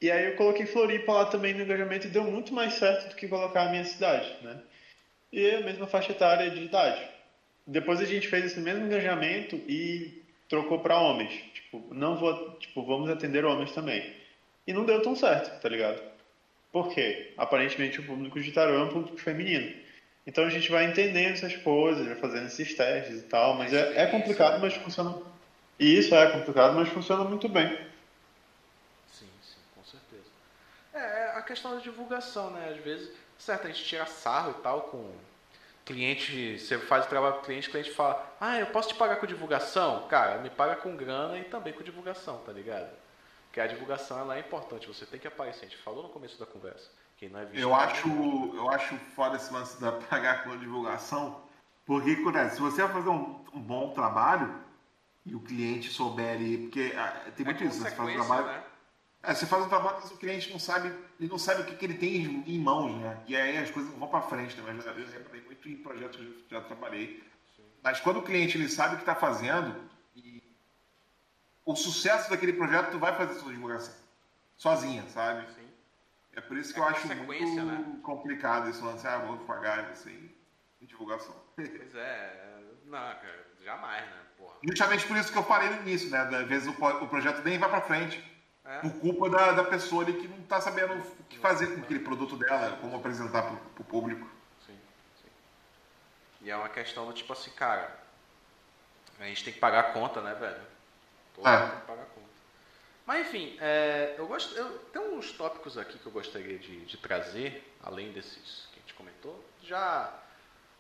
E 0.01 0.11
aí 0.11 0.25
eu 0.25 0.35
coloquei 0.35 0.65
Floripa 0.65 1.11
lá 1.11 1.25
também 1.25 1.53
no 1.53 1.63
engajamento 1.63 2.07
e 2.07 2.11
deu 2.11 2.23
muito 2.23 2.53
mais 2.53 2.73
certo 2.75 3.09
do 3.09 3.15
que 3.15 3.27
colocar 3.27 3.63
a 3.63 3.69
minha 3.69 3.85
cidade, 3.85 4.37
né? 4.43 4.61
E 5.31 5.49
a 5.51 5.61
mesma 5.61 5.87
faixa 5.87 6.11
etária 6.11 6.49
de 6.49 6.63
idade 6.63 7.17
depois 7.67 7.99
a 7.99 8.05
gente 8.05 8.29
fez 8.29 8.45
esse 8.45 8.59
mesmo 8.61 8.85
engajamento 8.85 9.57
e 9.67 10.23
trocou 10.47 10.79
para 10.79 10.97
homens. 10.97 11.33
Tipo, 11.53 11.93
não 11.93 12.15
vou, 12.15 12.51
tipo, 12.53 12.81
vamos 12.83 13.09
atender 13.09 13.43
homens 13.43 13.73
também. 13.73 14.15
E 14.65 14.71
não 14.71 14.85
deu 14.85 15.01
tão 15.01 15.15
certo, 15.15 15.61
tá 15.61 15.67
ligado? 15.67 16.01
Por 16.71 16.89
quê? 16.93 17.33
Aparentemente 17.37 17.99
o 17.99 18.05
público 18.05 18.39
de 18.39 18.51
tarô 18.53 18.73
é 18.73 18.83
um 18.83 18.89
público 18.89 19.17
feminino. 19.17 19.73
Então 20.25 20.45
a 20.45 20.49
gente 20.49 20.71
vai 20.71 20.85
entendendo 20.85 21.33
essas 21.33 21.55
coisas, 21.57 22.05
vai 22.05 22.15
fazendo 22.15 22.47
esses 22.47 22.73
testes 22.73 23.19
e 23.19 23.23
tal, 23.23 23.55
mas 23.55 23.73
é, 23.73 24.03
é 24.03 24.05
complicado, 24.07 24.61
mas 24.61 24.73
funciona. 24.73 25.15
E 25.79 25.97
isso 25.97 26.15
é 26.15 26.31
complicado, 26.31 26.73
mas 26.75 26.89
funciona 26.89 27.23
muito 27.23 27.47
bem. 27.47 27.67
Sim, 29.11 29.29
sim, 29.41 29.59
com 29.75 29.83
certeza. 29.83 30.29
É, 30.93 30.99
é 30.99 31.36
a 31.36 31.36
questão 31.47 31.73
da 31.73 31.79
divulgação, 31.79 32.51
né? 32.51 32.69
Às 32.69 32.83
vezes, 32.83 33.09
certo, 33.37 33.65
a 33.65 33.71
gente 33.71 33.83
tira 33.83 34.05
sarro 34.05 34.51
e 34.51 34.61
tal 34.61 34.81
com 34.83 35.11
cliente, 35.85 36.59
você 36.59 36.77
faz 36.77 37.05
o 37.05 37.09
trabalho 37.09 37.35
com 37.35 37.41
o 37.41 37.45
cliente, 37.45 37.69
o 37.69 37.71
cliente 37.71 37.91
fala, 37.91 38.35
ah, 38.41 38.59
eu 38.59 38.67
posso 38.67 38.89
te 38.89 38.95
pagar 38.95 39.15
com 39.15 39.25
divulgação? 39.25 40.05
Cara, 40.09 40.37
me 40.39 40.49
paga 40.49 40.75
com 40.75 40.95
grana 40.97 41.39
e 41.39 41.45
também 41.45 41.71
com 41.71 41.81
divulgação, 41.81 42.39
tá 42.39 42.51
ligado? 42.51 42.91
Porque 43.45 43.61
a 43.61 43.67
divulgação 43.67 44.19
ela 44.19 44.35
é 44.35 44.41
importante, 44.41 44.85
você 44.85 45.05
tem 45.05 45.17
que 45.17 45.27
aparecer. 45.27 45.65
A 45.65 45.69
gente 45.69 45.81
falou 45.81 46.03
no 46.03 46.09
começo 46.09 46.37
da 46.37 46.45
conversa. 46.45 46.89
Quem 47.15 47.29
não 47.29 47.39
é 47.39 47.45
visto 47.45 47.63
eu 47.63 47.73
acho, 47.73 48.07
eu 48.53 48.69
acho 48.69 48.95
foda 49.15 49.37
esse 49.37 49.51
lance 49.51 49.79
da 49.79 49.93
pagar 50.09 50.43
com 50.43 50.57
divulgação, 50.57 51.41
porque 51.85 52.11
acontece, 52.11 52.55
se 52.55 52.61
você 52.61 52.83
vai 52.83 52.91
fazer 52.91 53.09
um, 53.09 53.45
um 53.53 53.61
bom 53.61 53.91
trabalho 53.93 54.53
e 55.25 55.33
o 55.33 55.39
cliente 55.39 55.89
souber 55.89 56.35
ali, 56.35 56.57
porque 56.57 56.93
ah, 56.97 57.31
tem 57.35 57.45
muito 57.45 57.63
é 57.63 57.67
isso, 57.67 57.81
né? 57.81 57.89
você 57.89 57.95
faz 57.95 58.09
um 58.09 58.13
trabalho. 58.13 58.45
Né? 58.47 58.63
É, 59.24 59.34
você 59.34 59.45
faz 59.45 59.65
um 59.65 59.70
trabalho 59.70 60.01
que 60.01 60.13
o 60.13 60.18
cliente 60.18 60.51
não 60.51 60.59
sabe, 60.59 60.93
ele 61.20 61.30
não 61.30 61.38
sabe 61.38 61.61
o 61.61 61.65
que, 61.65 61.76
que 61.76 61.86
ele 61.86 61.95
tem 61.95 62.43
em 62.47 62.59
mãos, 62.59 62.95
né? 63.01 63.22
E 63.28 63.36
aí 63.36 63.57
as 63.57 63.72
coisas 63.72 63.91
vão 63.93 64.07
para 64.07 64.22
frente, 64.22 64.55
né? 64.61 64.72
Mas 64.74 64.86
eu 64.86 64.93
reparei 64.93 65.41
muito 65.41 65.68
em 65.68 65.78
projetos 65.78 66.18
que 66.18 66.53
eu 66.55 66.59
já 66.59 66.61
trabalhei. 66.61 67.24
Sim. 67.55 67.63
Mas 67.84 67.99
quando 67.99 68.18
o 68.18 68.24
cliente 68.24 68.57
ele 68.57 68.70
sabe 68.70 68.93
o 68.93 68.97
que 68.97 69.03
está 69.03 69.15
fazendo, 69.15 69.76
e 70.15 70.41
o 71.65 71.76
sucesso 71.76 72.30
daquele 72.30 72.53
projeto 72.53 72.91
tu 72.91 72.99
vai 72.99 73.15
fazer 73.15 73.39
sua 73.39 73.51
divulgação 73.51 73.93
sozinha, 74.55 75.03
sabe? 75.09 75.45
Sim. 75.53 75.68
É 76.34 76.41
por 76.41 76.55
isso 76.55 76.74
que 76.74 76.80
é 76.80 76.84
eu 76.84 76.88
acho 76.88 77.07
muito 77.07 77.65
né? 77.65 77.99
complicado 78.03 78.70
esse 78.70 78.82
lance, 78.82 79.07
ah, 79.07 79.18
vou 79.18 79.38
pagar 79.39 79.91
isso 79.91 80.09
em 80.09 80.32
divulgação. 80.86 81.36
Pois 81.57 81.95
é, 81.95 82.61
não, 82.86 82.99
cara, 82.99 83.47
jamais, 83.63 84.05
né? 84.05 84.22
Porra. 84.38 84.53
Justamente 84.63 85.07
por 85.07 85.18
isso 85.18 85.32
que 85.32 85.38
eu 85.38 85.43
falei 85.43 85.70
no 85.72 85.82
início, 85.82 86.09
né? 86.11 86.20
Às 86.20 86.47
vezes 86.47 86.68
o, 86.68 86.72
o 86.72 87.07
projeto 87.07 87.43
nem 87.43 87.57
vai 87.57 87.68
para 87.68 87.82
frente 87.82 88.24
é. 88.68 88.80
Por 88.80 88.91
culpa 88.99 89.30
da, 89.30 89.53
da 89.53 89.63
pessoa 89.63 90.03
ali 90.03 90.13
que 90.13 90.28
não 90.28 90.39
está 90.39 90.59
sabendo 90.59 90.93
o 90.93 91.24
que 91.24 91.39
fazer 91.39 91.68
com 91.74 91.82
aquele 91.82 92.01
produto 92.01 92.36
dela, 92.36 92.78
como 92.82 92.97
apresentar 92.97 93.43
para 93.43 93.53
o 93.53 93.84
público. 93.86 94.28
Sim, 94.65 94.78
sim. 95.22 95.30
E 96.41 96.49
é 96.49 96.55
uma 96.55 96.68
questão 96.68 97.07
do 97.07 97.13
tipo 97.13 97.32
assim, 97.32 97.51
cara, 97.51 97.97
a 99.20 99.26
gente 99.26 99.43
tem 99.43 99.53
que 99.53 99.59
pagar 99.59 99.80
a 99.80 99.91
conta, 99.93 100.22
né, 100.22 100.34
velho? 100.36 100.61
Todo 101.34 101.47
é. 101.47 101.68
tem 101.70 101.80
que 101.80 101.86
pagar 101.88 102.03
a 102.03 102.05
conta. 102.07 102.28
Mas 103.05 103.28
enfim, 103.28 103.57
é, 103.61 104.15
eu 104.18 104.28
gosto. 104.28 104.53
Eu, 104.53 104.80
tem 104.91 105.01
uns 105.01 105.32
tópicos 105.32 105.78
aqui 105.78 105.97
que 105.97 106.05
eu 106.05 106.11
gostaria 106.11 106.59
de, 106.59 106.86
de 106.86 106.97
trazer, 106.97 107.74
além 107.82 108.11
desses 108.11 108.68
que 108.74 108.80
a 108.80 108.82
gente 108.82 108.93
comentou, 108.95 109.43
já 109.63 110.13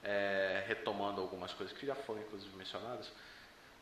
é, 0.03 0.65
retomando 0.67 1.21
algumas 1.21 1.53
coisas 1.53 1.75
que 1.77 1.85
já 1.85 1.95
foram 1.95 2.21
inclusive 2.21 2.53
mencionadas. 2.57 3.09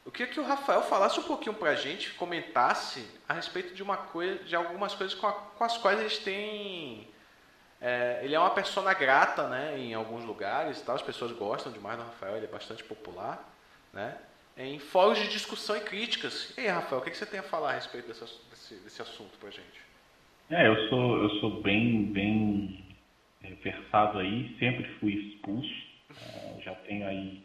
Eu 0.05 0.11
queria 0.11 0.31
que 0.31 0.39
o 0.39 0.45
Rafael 0.45 0.83
falasse 0.83 1.19
um 1.19 1.23
pouquinho 1.23 1.55
para 1.55 1.71
a 1.71 1.75
gente, 1.75 2.13
comentasse 2.13 3.03
a 3.27 3.33
respeito 3.33 3.73
de 3.73 3.81
uma 3.81 3.97
coisa, 3.97 4.43
de 4.43 4.55
algumas 4.55 4.93
coisas 4.93 5.15
com, 5.15 5.25
a, 5.25 5.33
com 5.33 5.63
as 5.63 5.77
quais 5.77 5.99
eles 5.99 6.19
têm. 6.19 7.07
É, 7.81 8.21
ele 8.23 8.35
é 8.35 8.39
uma 8.39 8.51
persona 8.51 8.93
grata, 8.93 9.47
né, 9.47 9.77
em 9.79 9.95
alguns 9.95 10.23
lugares, 10.23 10.79
tá? 10.81 10.93
As 10.93 11.01
pessoas 11.01 11.31
gostam 11.31 11.71
demais 11.71 11.97
do 11.97 12.03
Rafael, 12.03 12.37
ele 12.37 12.45
é 12.45 12.49
bastante 12.49 12.83
popular, 12.83 13.43
né? 13.91 14.15
Em 14.55 14.79
fóruns 14.79 15.17
de 15.17 15.27
discussão 15.27 15.75
e 15.75 15.81
críticas. 15.81 16.53
E 16.55 16.61
aí, 16.61 16.67
Rafael, 16.67 17.01
o 17.01 17.03
que, 17.03 17.13
você 17.13 17.25
tem 17.25 17.39
a 17.39 17.43
falar 17.43 17.71
a 17.71 17.73
respeito 17.73 18.07
desse, 18.07 18.21
desse, 18.49 18.75
desse 18.75 19.01
assunto 19.01 19.37
para 19.39 19.49
a 19.49 19.51
gente? 19.51 19.81
É, 20.51 20.67
eu 20.67 20.87
sou 20.87 21.23
eu 21.23 21.29
sou 21.39 21.61
bem 21.61 22.05
bem 22.13 22.85
é, 23.43 23.49
versado 23.55 24.19
aí, 24.19 24.55
sempre 24.59 24.87
fui 24.99 25.13
expulso, 25.13 25.73
é, 26.11 26.61
já 26.61 26.75
tenho 26.75 27.07
aí 27.07 27.44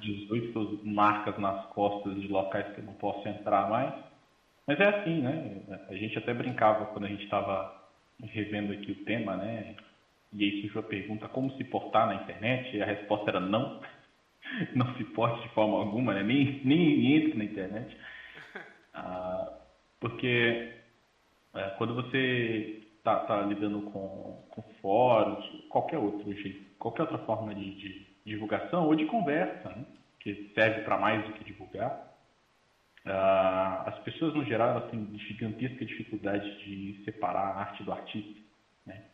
18 0.00 0.80
marcas 0.84 1.38
nas 1.38 1.66
costas 1.66 2.20
de 2.20 2.28
locais 2.28 2.74
que 2.74 2.80
eu 2.80 2.84
não 2.84 2.94
posso 2.94 3.26
entrar 3.28 3.68
mais. 3.68 3.94
Mas 4.66 4.78
é 4.80 4.84
assim, 4.84 5.22
né? 5.22 5.62
A 5.88 5.94
gente 5.94 6.18
até 6.18 6.34
brincava 6.34 6.86
quando 6.86 7.06
a 7.06 7.08
gente 7.08 7.24
estava 7.24 7.74
revendo 8.22 8.72
aqui 8.72 8.92
o 8.92 9.04
tema, 9.04 9.36
né? 9.36 9.76
E 10.32 10.44
aí 10.44 10.60
surgiu 10.60 10.80
a 10.80 10.84
pergunta 10.84 11.28
como 11.28 11.50
se 11.56 11.64
portar 11.64 12.06
na 12.06 12.16
internet, 12.16 12.76
e 12.76 12.82
a 12.82 12.86
resposta 12.86 13.30
era 13.30 13.40
não. 13.40 13.80
Não 14.74 14.96
se 14.96 15.04
porte 15.04 15.42
de 15.42 15.54
forma 15.54 15.76
alguma, 15.76 16.14
né? 16.14 16.22
nem, 16.22 16.62
nem 16.64 17.16
entre 17.16 17.36
na 17.36 17.44
internet. 17.44 17.94
Ah, 18.94 19.58
porque 20.00 20.72
é, 21.54 21.62
quando 21.76 21.94
você 21.94 22.82
está 22.96 23.16
tá 23.20 23.42
lidando 23.42 23.82
com, 23.90 24.42
com 24.50 24.62
fóruns, 24.80 25.44
qualquer 25.68 25.98
outro 25.98 26.32
jeito, 26.32 26.64
qualquer 26.78 27.02
outra 27.02 27.18
forma 27.18 27.54
de, 27.54 27.74
de 27.74 28.07
divulgação 28.28 28.86
ou 28.86 28.94
de 28.94 29.06
conversa, 29.06 29.70
né? 29.70 29.84
que 30.20 30.52
serve 30.54 30.82
para 30.82 30.98
mais 30.98 31.24
do 31.26 31.32
que 31.32 31.44
divulgar. 31.44 32.06
Uh, 33.06 33.88
as 33.88 33.98
pessoas, 34.00 34.34
no 34.34 34.44
geral, 34.44 34.70
elas 34.70 34.90
têm 34.90 35.18
gigantesca 35.18 35.84
dificuldade 35.84 36.64
de 36.64 37.02
separar 37.04 37.40
a 37.40 37.60
arte 37.60 37.82
do 37.82 37.92
artista. 37.92 38.40
Né? 38.84 39.04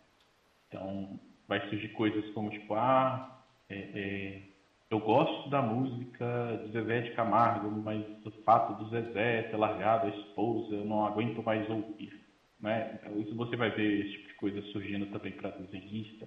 Então, 0.69 1.21
vai 1.47 1.61
surgir 1.69 1.89
coisas 1.89 2.29
como, 2.31 2.51
tipo, 2.51 2.75
ah, 2.75 3.43
é, 3.69 3.77
é, 3.77 4.43
eu 4.91 4.99
gosto 4.99 5.49
da 5.51 5.62
música 5.62 6.61
de 6.65 6.73
Zezé 6.73 7.01
de 7.03 7.11
Camargo, 7.12 7.71
mas 7.71 8.05
o 8.25 8.31
fato 8.43 8.83
do 8.83 8.91
Zezé 8.91 9.43
ter 9.43 9.57
largado 9.57 10.07
a 10.07 10.11
esposa, 10.11 10.75
eu 10.75 10.85
não 10.85 11.07
aguento 11.07 11.43
mais 11.43 11.69
ouvir. 11.69 12.21
Né? 12.61 12.99
Então, 13.01 13.21
isso 13.21 13.35
você 13.35 13.57
vai 13.57 13.71
ver 13.71 14.01
esse 14.01 14.12
tipo 14.12 14.29
de 14.29 14.35
coisa 14.35 14.62
surgindo 14.73 15.07
também 15.07 15.33
para 15.33 15.51
desenhista, 15.51 16.27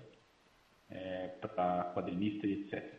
é, 0.89 1.27
para 1.39 1.91
quadrinista 1.93 2.45
e 2.47 2.53
etc. 2.53 2.93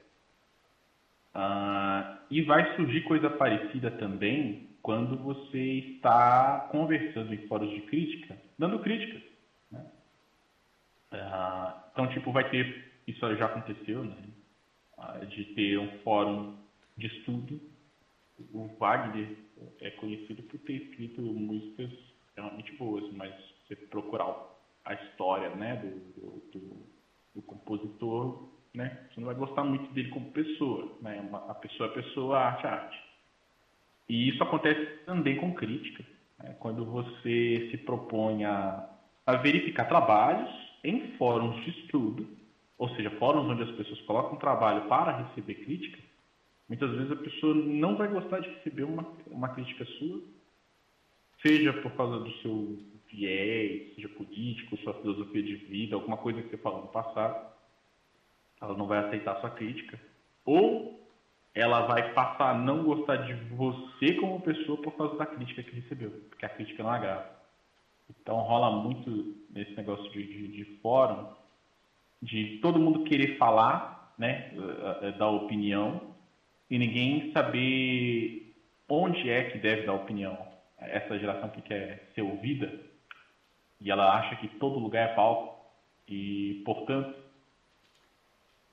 Ah, 1.34 2.18
e 2.30 2.43
vai 2.43 2.76
surgir 2.76 3.03
coisa 3.03 3.30
parecida 3.30 3.91
também 3.93 4.68
quando 4.82 5.16
você 5.16 5.59
está 5.59 6.68
conversando 6.70 7.34
em 7.34 7.47
fóruns 7.47 7.74
de 7.74 7.82
crítica, 7.82 8.36
dando 8.59 8.78
críticas. 8.80 9.22
Né? 9.70 9.84
Ah, 11.12 11.91
então, 11.93 12.09
tipo, 12.09 12.32
vai 12.32 12.49
ter, 12.51 12.93
isso 13.07 13.36
já 13.36 13.47
aconteceu, 13.47 14.05
né? 14.05 14.16
Ah, 14.97 15.18
de 15.18 15.45
ter 15.55 15.78
um 15.78 15.99
fórum 16.01 16.57
de 16.97 17.07
estudo 17.07 17.61
o 18.53 18.68
Wagner 18.78 19.36
é 19.80 19.91
conhecido 19.93 20.43
por 20.45 20.59
ter 20.61 20.74
escrito 20.74 21.20
músicas 21.20 21.91
realmente 22.36 22.72
boas, 22.76 23.12
mas 23.12 23.34
você 23.66 23.74
procurar 23.74 24.34
a 24.84 24.95
história 24.95 25.51
né, 25.57 25.76
do, 25.76 26.30
do, 26.53 26.86
do 27.39 27.43
compositor, 27.43 28.49
né, 28.74 28.99
você 29.09 29.20
não 29.20 29.26
vai 29.26 29.36
gostar 29.36 29.62
muito 29.62 29.93
dele 29.93 30.09
como 30.09 30.32
pessoa. 30.32 30.93
Né? 31.01 31.20
Uma, 31.20 31.51
a 31.51 31.55
pessoa 31.55 31.89
é 31.89 31.93
pessoa, 31.93 32.36
a 32.36 32.47
arte 32.49 32.66
é 32.66 32.68
arte. 32.68 33.05
E 34.09 34.28
isso 34.28 34.43
acontece 34.43 35.05
também 35.07 35.36
com 35.36 35.55
crítica. 35.55 36.05
Né? 36.39 36.57
Quando 36.59 36.84
você 36.84 37.68
se 37.70 37.76
propõe 37.78 38.45
a, 38.45 38.89
a 39.24 39.36
verificar 39.36 39.84
trabalhos 39.84 40.51
em 40.82 41.12
fóruns 41.16 41.64
de 41.64 41.70
estudo, 41.70 42.26
ou 42.76 42.89
seja, 42.91 43.11
fóruns 43.18 43.47
onde 43.47 43.62
as 43.62 43.76
pessoas 43.76 44.01
colocam 44.03 44.36
trabalho 44.36 44.89
para 44.89 45.16
receber 45.22 45.55
crítica, 45.57 45.99
muitas 46.68 46.91
vezes 46.91 47.12
a 47.12 47.16
pessoa 47.16 47.55
não 47.55 47.97
vai 47.97 48.09
gostar 48.09 48.41
de 48.41 48.49
receber 48.49 48.84
uma, 48.84 49.07
uma 49.28 49.49
crítica 49.51 49.84
sua, 49.84 50.20
seja 51.43 51.72
por 51.72 51.93
causa 51.93 52.18
do 52.20 52.32
seu 52.39 52.78
viés, 53.11 53.94
seja 53.94 54.09
político, 54.11 54.76
sua 54.78 54.94
filosofia 54.94 55.42
de 55.42 55.56
vida, 55.56 55.96
alguma 55.96 56.16
coisa 56.16 56.42
que 56.42 56.50
você 56.50 56.59
falou 56.59 56.82
no 56.82 56.88
passado, 56.88 57.52
ela 58.61 58.76
não 58.76 58.86
vai 58.86 58.98
aceitar 58.98 59.40
sua 59.40 59.50
crítica. 59.50 59.98
Ou 60.44 60.98
ela 61.54 61.86
vai 61.86 62.12
passar 62.12 62.50
a 62.50 62.59
não 62.59 62.84
gostar 62.84 63.16
de 63.16 63.34
você 63.54 64.14
como 64.14 64.40
pessoa 64.40 64.80
por 64.80 64.96
causa 64.96 65.16
da 65.16 65.26
crítica 65.26 65.62
que 65.62 65.80
recebeu, 65.80 66.11
porque 66.28 66.46
a 66.46 66.48
crítica 66.48 66.82
não 66.82 66.90
agrada. 66.90 67.38
Então 68.11 68.36
rola 68.36 68.82
muito 68.82 69.36
nesse 69.50 69.72
negócio 69.74 70.11
de, 70.12 70.24
de, 70.24 70.48
de 70.48 70.64
fórum, 70.80 71.26
de 72.22 72.59
todo 72.59 72.78
mundo 72.78 73.04
querer 73.04 73.36
falar, 73.38 74.14
né, 74.18 74.52
eh, 74.54 75.09
eh, 75.09 75.12
dar 75.12 75.28
opinião, 75.28 76.14
e 76.70 76.78
ninguém 76.78 77.32
saber 77.32 78.54
onde 78.88 79.28
é 79.28 79.50
que 79.50 79.59
deve 79.59 79.82
dar 79.82 79.94
opinião. 79.94 80.36
Essa 80.78 81.18
geração 81.18 81.48
que 81.50 81.62
quer 81.62 82.11
ser 82.14 82.22
ouvida, 82.22 82.72
e 83.80 83.90
ela 83.90 84.18
acha 84.18 84.36
que 84.36 84.48
todo 84.58 84.78
lugar 84.78 85.10
é 85.10 85.14
palco, 85.14 85.58
e, 86.06 86.62
portanto, 86.64 87.14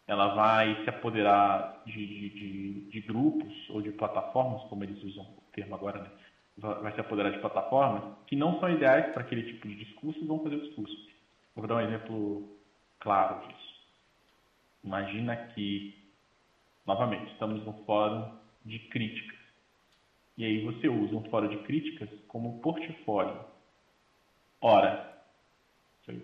ela 0.07 0.35
vai 0.35 0.83
se 0.83 0.89
apoderar 0.89 1.81
de, 1.85 1.93
de, 1.93 2.29
de, 2.29 2.89
de, 2.89 3.01
grupos 3.01 3.53
ou 3.69 3.81
de 3.81 3.91
plataformas, 3.91 4.63
como 4.69 4.83
eles 4.83 5.03
usam 5.03 5.23
o 5.23 5.51
termo 5.51 5.75
agora, 5.75 6.01
né? 6.01 6.09
vai 6.57 6.93
se 6.93 7.01
apoderar 7.01 7.31
de 7.31 7.39
plataformas 7.39 8.17
que 8.27 8.35
não 8.35 8.59
são 8.59 8.69
ideais 8.69 9.11
para 9.11 9.23
aquele 9.23 9.43
tipo 9.43 9.67
de 9.67 9.75
discurso 9.75 10.19
e 10.19 10.25
vão 10.25 10.41
fazer 10.41 10.55
o 10.55 10.61
discurso. 10.61 10.95
Vou 11.55 11.67
dar 11.67 11.75
um 11.75 11.81
exemplo 11.81 12.57
claro 12.99 13.45
disso. 13.47 13.75
Imagina 14.83 15.35
que, 15.35 15.97
novamente, 16.85 17.31
estamos 17.31 17.65
no 17.65 17.73
fórum 17.85 18.37
de 18.63 18.79
críticas. 18.89 19.37
E 20.37 20.45
aí 20.45 20.63
você 20.63 20.87
usa 20.87 21.15
um 21.15 21.29
fórum 21.29 21.49
de 21.49 21.57
críticas 21.63 22.09
como 22.27 22.61
portfólio. 22.61 23.39
Ora, 24.61 25.23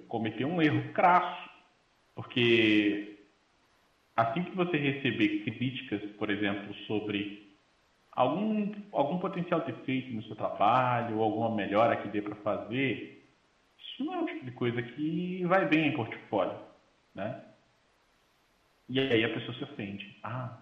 cometeu 0.08 0.48
um 0.48 0.62
erro 0.62 0.94
crasso, 0.94 1.50
porque 2.16 3.20
assim 4.16 4.44
que 4.44 4.56
você 4.56 4.78
receber 4.78 5.44
críticas, 5.44 6.02
por 6.18 6.30
exemplo, 6.30 6.74
sobre 6.86 7.56
algum, 8.12 8.74
algum 8.92 9.20
potencial 9.20 9.62
defeito 9.62 10.14
no 10.14 10.24
seu 10.24 10.36
trabalho, 10.36 11.18
ou 11.18 11.24
alguma 11.24 11.56
melhora 11.56 11.98
que 11.98 12.10
dê 12.10 12.22
para 12.22 12.36
fazer, 12.36 13.28
isso 13.78 14.04
não 14.04 14.16
é 14.16 14.22
o 14.22 14.26
tipo 14.26 14.46
de 14.46 14.52
coisa 14.52 14.82
que 14.82 15.46
vai 15.46 15.68
bem 15.68 15.88
em 15.88 15.94
portfólio, 15.94 16.58
né? 17.16 17.44
E 18.90 19.00
aí 19.00 19.24
a 19.24 19.34
pessoa 19.34 19.58
se 19.58 19.64
ofende. 19.64 20.18
Ah, 20.22 20.58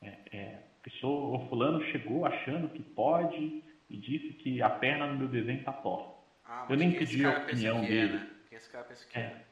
é, 0.00 0.18
é, 0.32 0.62
pessoa, 0.82 1.36
o 1.36 1.48
fulano 1.48 1.84
chegou 1.90 2.24
achando 2.24 2.70
que 2.70 2.82
pode 2.82 3.62
e 3.88 3.96
disse 3.96 4.32
que 4.34 4.62
a 4.62 4.70
perna 4.70 5.06
no 5.06 5.18
meu 5.18 5.28
desenho 5.28 5.58
está 5.58 5.72
torta. 5.72 6.19
Ah, 6.52 6.66
eu 6.68 6.76
nem 6.76 6.90
pedi 6.92 7.24
a 7.24 7.30
opinião 7.38 7.78
é, 7.78 7.86
dele. 7.86 8.12
né? 8.14 8.26
Quem 8.48 8.58
esse 8.58 8.68
cara 8.70 8.82
pensa 8.84 9.06
que 9.08 9.16
é? 9.16 9.22
É. 9.22 9.44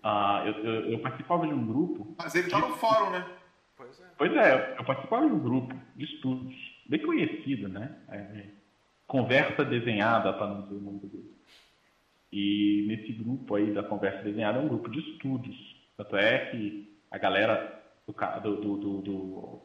Ah, 0.00 0.44
eu, 0.46 0.52
eu, 0.64 0.92
eu 0.92 0.98
participava 1.00 1.44
de 1.44 1.52
um 1.52 1.66
grupo. 1.66 2.14
Mas 2.16 2.34
ele 2.36 2.48
tá 2.48 2.60
no 2.60 2.76
fórum, 2.76 3.10
né? 3.10 3.26
Pois 3.76 4.00
é. 4.00 4.04
Pois 4.16 4.32
é, 4.32 4.76
eu 4.78 4.84
participava 4.84 5.26
de 5.26 5.32
um 5.32 5.40
grupo 5.40 5.74
de 5.96 6.04
estudos, 6.04 6.54
bem 6.86 7.02
conhecido, 7.02 7.68
né? 7.68 7.96
É, 8.08 8.44
conversa 9.08 9.64
desenhada, 9.64 10.32
para 10.32 10.46
não 10.46 10.62
dizer 10.62 10.74
o 10.76 10.80
nome 10.80 11.00
do 11.00 11.08
grupo. 11.08 11.34
E 12.32 12.84
nesse 12.86 13.12
grupo 13.12 13.54
aí 13.56 13.72
da 13.72 13.82
conversa 13.82 14.22
desenhada 14.22 14.58
é 14.58 14.62
um 14.62 14.68
grupo 14.68 14.88
de 14.90 15.00
estudos. 15.00 15.56
Tanto 15.96 16.16
é 16.16 16.46
que 16.50 16.96
a 17.10 17.18
galera 17.18 17.82
do, 18.06 18.56
do, 18.56 18.76
do, 18.76 18.98
do- 19.02 19.62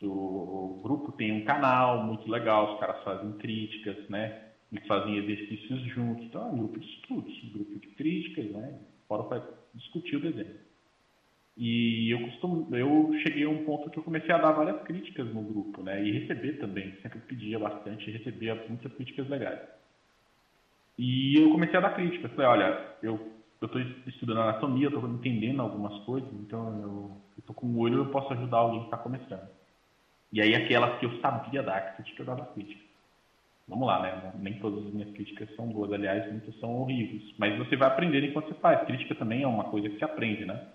do 0.00 0.80
grupo 0.82 1.12
tem 1.12 1.32
um 1.32 1.44
canal 1.44 2.02
muito 2.04 2.30
legal, 2.30 2.74
os 2.74 2.80
caras 2.80 3.02
fazem 3.04 3.32
críticas, 3.32 4.08
né? 4.08 4.48
Eles 4.74 4.86
fazem 4.88 5.16
exercícios 5.16 5.80
juntos. 5.94 6.24
Então 6.24 6.42
é 6.42 6.50
um 6.50 6.58
grupo 6.58 6.80
de 6.80 6.86
estudos, 6.86 7.44
um 7.44 7.52
grupo 7.52 7.78
de 7.78 7.86
críticas, 7.88 8.50
né? 8.50 8.78
Fora 9.06 9.22
para 9.22 9.42
discutir 9.74 10.16
o 10.16 10.20
desenho. 10.20 10.56
E 11.56 12.10
eu 12.10 12.20
costumo, 12.20 12.74
eu 12.74 13.14
cheguei 13.22 13.44
a 13.44 13.48
um 13.48 13.64
ponto 13.64 13.88
que 13.88 13.98
eu 13.98 14.02
comecei 14.02 14.34
a 14.34 14.38
dar 14.38 14.50
várias 14.50 14.82
críticas 14.82 15.32
no 15.32 15.42
grupo, 15.42 15.82
né? 15.82 16.04
E 16.04 16.10
receber 16.10 16.54
também, 16.54 16.92
sempre 17.00 17.20
pedia 17.20 17.58
bastante, 17.60 18.10
e 18.10 18.12
recebia 18.12 18.56
muitas 18.68 18.92
críticas 18.94 19.28
legais. 19.28 19.60
E 20.98 21.38
eu 21.38 21.52
comecei 21.52 21.76
a 21.76 21.82
dar 21.82 21.94
críticas. 21.94 22.32
Falei, 22.32 22.46
olha, 22.46 22.96
eu 23.00 23.34
eu 23.60 23.66
estou 23.66 23.80
estudando 24.06 24.40
anatomia, 24.40 24.86
eu 24.86 24.94
estou 24.94 25.08
entendendo 25.08 25.62
algumas 25.62 25.96
coisas, 26.04 26.30
então 26.34 26.82
eu 26.82 27.16
estou 27.38 27.54
com 27.54 27.66
o 27.66 27.78
olho, 27.78 27.98
eu 27.98 28.10
posso 28.10 28.32
ajudar 28.34 28.58
alguém 28.58 28.80
que 28.80 28.86
está 28.86 28.98
começando. 28.98 29.48
E 30.32 30.42
aí 30.42 30.54
aquelas 30.54 30.98
que 30.98 31.06
eu 31.06 31.20
sabia 31.20 31.62
dar 31.62 31.96
crítica, 31.96 32.22
eu 32.22 32.26
dava 32.26 32.46
crítica. 32.46 32.83
Vamos 33.66 33.86
lá, 33.86 34.02
né? 34.02 34.32
Nem 34.36 34.58
todas 34.60 34.86
as 34.86 34.92
minhas 34.92 35.10
críticas 35.12 35.54
são 35.56 35.66
boas, 35.68 35.92
aliás, 35.92 36.30
muitas 36.30 36.54
são 36.60 36.82
horríveis. 36.82 37.34
Mas 37.38 37.56
você 37.56 37.76
vai 37.76 37.88
aprendendo 37.88 38.26
enquanto 38.26 38.48
você 38.48 38.54
faz. 38.54 38.84
Crítica 38.86 39.14
também 39.14 39.42
é 39.42 39.46
uma 39.46 39.64
coisa 39.64 39.88
que 39.88 39.96
se 39.96 40.04
aprende, 40.04 40.44
né? 40.44 40.68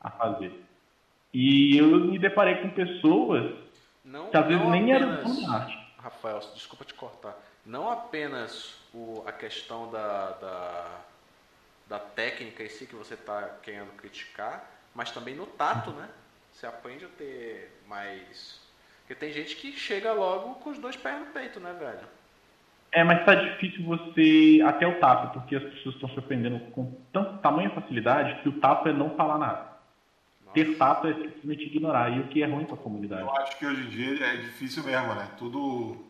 A 0.00 0.10
fazer. 0.10 0.52
E 1.34 1.76
eu 1.76 1.86
me 2.06 2.18
deparei 2.18 2.56
com 2.56 2.70
pessoas 2.70 3.54
Não, 4.02 4.30
que 4.30 4.36
às 4.36 4.46
vezes 4.46 4.66
nem 4.68 4.92
eram 4.92 5.12
apenas- 5.12 5.48
arte. 5.48 5.86
Rafael, 5.98 6.38
desculpa 6.54 6.84
te 6.84 6.94
cortar. 6.94 7.36
Não 7.64 7.90
apenas 7.90 8.78
o, 8.94 9.22
a 9.26 9.32
questão 9.32 9.90
da, 9.90 10.30
da, 10.32 11.00
da 11.88 11.98
técnica 11.98 12.62
em 12.62 12.68
si 12.68 12.86
que 12.86 12.94
você 12.94 13.14
está 13.14 13.42
querendo 13.62 13.94
criticar, 13.96 14.70
mas 14.94 15.10
também 15.10 15.34
no 15.34 15.46
tato, 15.46 15.90
né? 15.90 16.08
Você 16.52 16.64
aprende 16.66 17.04
a 17.04 17.08
ter 17.08 17.70
mais. 17.86 18.64
Porque 19.06 19.14
tem 19.14 19.32
gente 19.32 19.54
que 19.54 19.70
chega 19.72 20.12
logo 20.12 20.56
com 20.56 20.70
os 20.70 20.78
dois 20.78 20.96
pés 20.96 21.16
no 21.20 21.26
peito, 21.26 21.60
né, 21.60 21.72
velho? 21.78 22.00
É, 22.90 23.04
mas 23.04 23.24
tá 23.24 23.36
difícil 23.36 23.84
você 23.84 24.60
até 24.66 24.84
o 24.86 24.98
tato, 24.98 25.32
porque 25.32 25.54
as 25.54 25.62
pessoas 25.62 25.94
estão 25.94 26.08
se 26.08 26.18
ofendendo 26.18 26.58
com 26.72 26.92
tão, 27.12 27.36
tamanha 27.38 27.70
facilidade 27.70 28.40
que 28.42 28.48
o 28.48 28.58
tato 28.60 28.88
é 28.88 28.92
não 28.92 29.10
falar 29.14 29.38
nada. 29.38 29.76
Ter 30.52 30.76
tato 30.76 31.06
é 31.06 31.12
simplesmente 31.14 31.64
ignorar, 31.66 32.10
e 32.10 32.20
o 32.20 32.28
que 32.28 32.42
é 32.42 32.46
ruim 32.46 32.64
para 32.64 32.74
a 32.74 32.78
comunidade. 32.78 33.22
Eu 33.22 33.36
acho 33.36 33.56
que 33.58 33.66
hoje 33.66 33.82
em 33.82 33.88
dia 33.90 34.26
é 34.26 34.36
difícil 34.36 34.82
mesmo, 34.82 35.14
né? 35.14 35.28
Tudo 35.38 36.04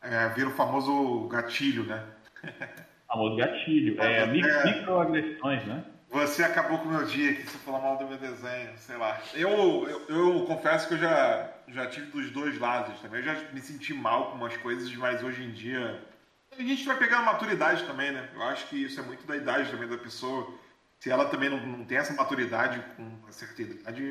é, 0.00 0.28
vira 0.28 0.48
o 0.48 0.52
famoso 0.52 1.26
gatilho, 1.28 1.84
né? 1.84 2.02
O 3.08 3.12
famoso 3.12 3.36
gatilho. 3.36 4.00
É, 4.00 4.18
É. 4.20 4.26
micro- 4.26 4.64
microagressões, 4.64 5.66
né? 5.66 5.84
Você 6.10 6.44
acabou 6.44 6.78
com 6.78 6.84
o 6.88 6.92
meu 6.92 7.04
dia 7.04 7.34
que 7.34 7.42
você 7.42 7.58
falou 7.58 7.82
mal 7.82 7.96
do 7.96 8.06
meu 8.06 8.16
desenho, 8.18 8.70
sei 8.76 8.96
lá. 8.96 9.18
Eu, 9.34 9.88
eu, 9.88 10.02
eu 10.08 10.44
confesso 10.46 10.86
que 10.86 10.94
eu 10.94 10.98
já, 10.98 11.50
já 11.72 11.86
tive 11.86 12.06
dos 12.06 12.30
dois 12.30 12.58
lados 12.58 12.98
também. 13.00 13.20
Eu 13.20 13.34
já 13.34 13.52
me 13.52 13.60
senti 13.60 13.92
mal 13.94 14.30
com 14.30 14.36
umas 14.36 14.56
coisas, 14.58 14.94
mas 14.96 15.22
hoje 15.22 15.42
em 15.42 15.50
dia. 15.52 16.04
A 16.58 16.62
gente 16.62 16.84
vai 16.84 16.98
pegar 16.98 17.18
a 17.18 17.22
maturidade 17.22 17.84
também, 17.84 18.10
né? 18.12 18.28
Eu 18.34 18.42
acho 18.42 18.66
que 18.68 18.82
isso 18.82 18.98
é 18.98 19.02
muito 19.02 19.24
da 19.26 19.36
idade 19.36 19.70
também 19.70 19.88
da 19.88 19.96
pessoa. 19.96 20.52
Se 20.98 21.08
ela 21.10 21.24
também 21.26 21.48
não, 21.48 21.64
não 21.66 21.84
tem 21.84 21.96
essa 21.96 22.12
maturidade 22.12 22.82
com 22.96 23.02
uma 23.02 23.32
certa 23.32 23.62
idade, 23.62 24.02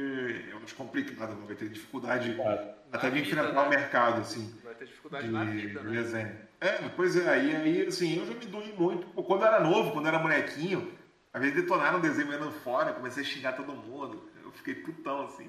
eu 0.50 0.58
acho 0.64 0.74
complicado. 0.74 1.34
Ela 1.34 1.46
vai 1.46 1.56
ter 1.56 1.70
dificuldade 1.70 2.34
Claro. 2.34 2.70
até 2.92 3.10
de 3.10 3.16
Na 3.18 3.22
vida, 3.24 3.28
enfrentar 3.42 3.62
o 3.62 3.70
né? 3.70 3.78
mercado, 3.78 4.22
assim. 4.22 4.56
Vai 4.64 4.74
ter 4.74 4.86
dificuldade 4.86 5.28
de, 5.28 5.34
na 5.34 5.44
vida, 5.44 5.80
de 5.82 5.86
né? 5.86 5.92
desenho. 5.92 6.38
É, 6.62 6.72
pois 6.96 7.16
é, 7.16 7.30
aí, 7.30 7.56
aí 7.56 7.88
assim, 7.88 8.18
eu 8.20 8.26
já 8.26 8.34
me 8.34 8.46
doí 8.46 8.74
muito. 8.74 9.06
Pô, 9.08 9.24
quando 9.24 9.42
eu 9.42 9.48
era 9.48 9.60
novo, 9.60 9.92
quando 9.92 10.06
eu 10.06 10.10
era 10.10 10.20
molequinho, 10.20 10.92
às 11.32 11.42
vezes 11.42 11.56
detonaram 11.56 12.00
um 12.00 12.02
desenho 12.02 12.28
meio 12.28 12.52
fora, 12.52 12.94
comecei 12.94 13.22
a 13.22 13.26
xingar 13.26 13.52
todo 13.54 13.72
mundo. 13.74 14.28
Eu 14.44 14.52
fiquei 14.54 14.74
putão, 14.76 15.26
assim. 15.26 15.48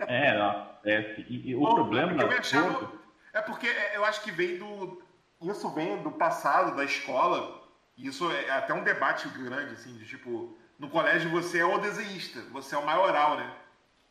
É, 0.00 0.38
não, 0.38 0.70
é, 0.84 1.14
e, 1.28 1.50
e 1.50 1.54
o 1.56 1.60
problema 1.74 2.08
porque 2.08 2.22
eu 2.24 2.28
me 2.28 2.34
da 2.34 2.40
achava- 2.40 2.74
coisa- 2.74 2.92
É 3.32 3.42
porque 3.42 3.66
é, 3.68 3.96
eu 3.96 4.04
acho 4.04 4.22
que 4.22 4.30
vem 4.30 4.56
do. 4.58 5.02
Isso 5.42 5.68
vem 5.74 6.02
do 6.02 6.10
passado, 6.12 6.74
da 6.76 6.84
escola. 6.84 7.62
E 7.96 8.06
isso 8.06 8.30
é 8.30 8.50
até 8.50 8.72
um 8.72 8.82
debate 8.82 9.28
grande, 9.28 9.74
assim, 9.74 9.92
de 9.94 10.06
tipo, 10.06 10.56
no 10.78 10.88
colégio 10.88 11.30
você 11.30 11.58
é 11.60 11.64
o 11.64 11.78
desenhista, 11.78 12.40
você 12.52 12.74
é 12.74 12.78
o 12.78 12.84
maioral, 12.86 13.36
né? 13.36 13.50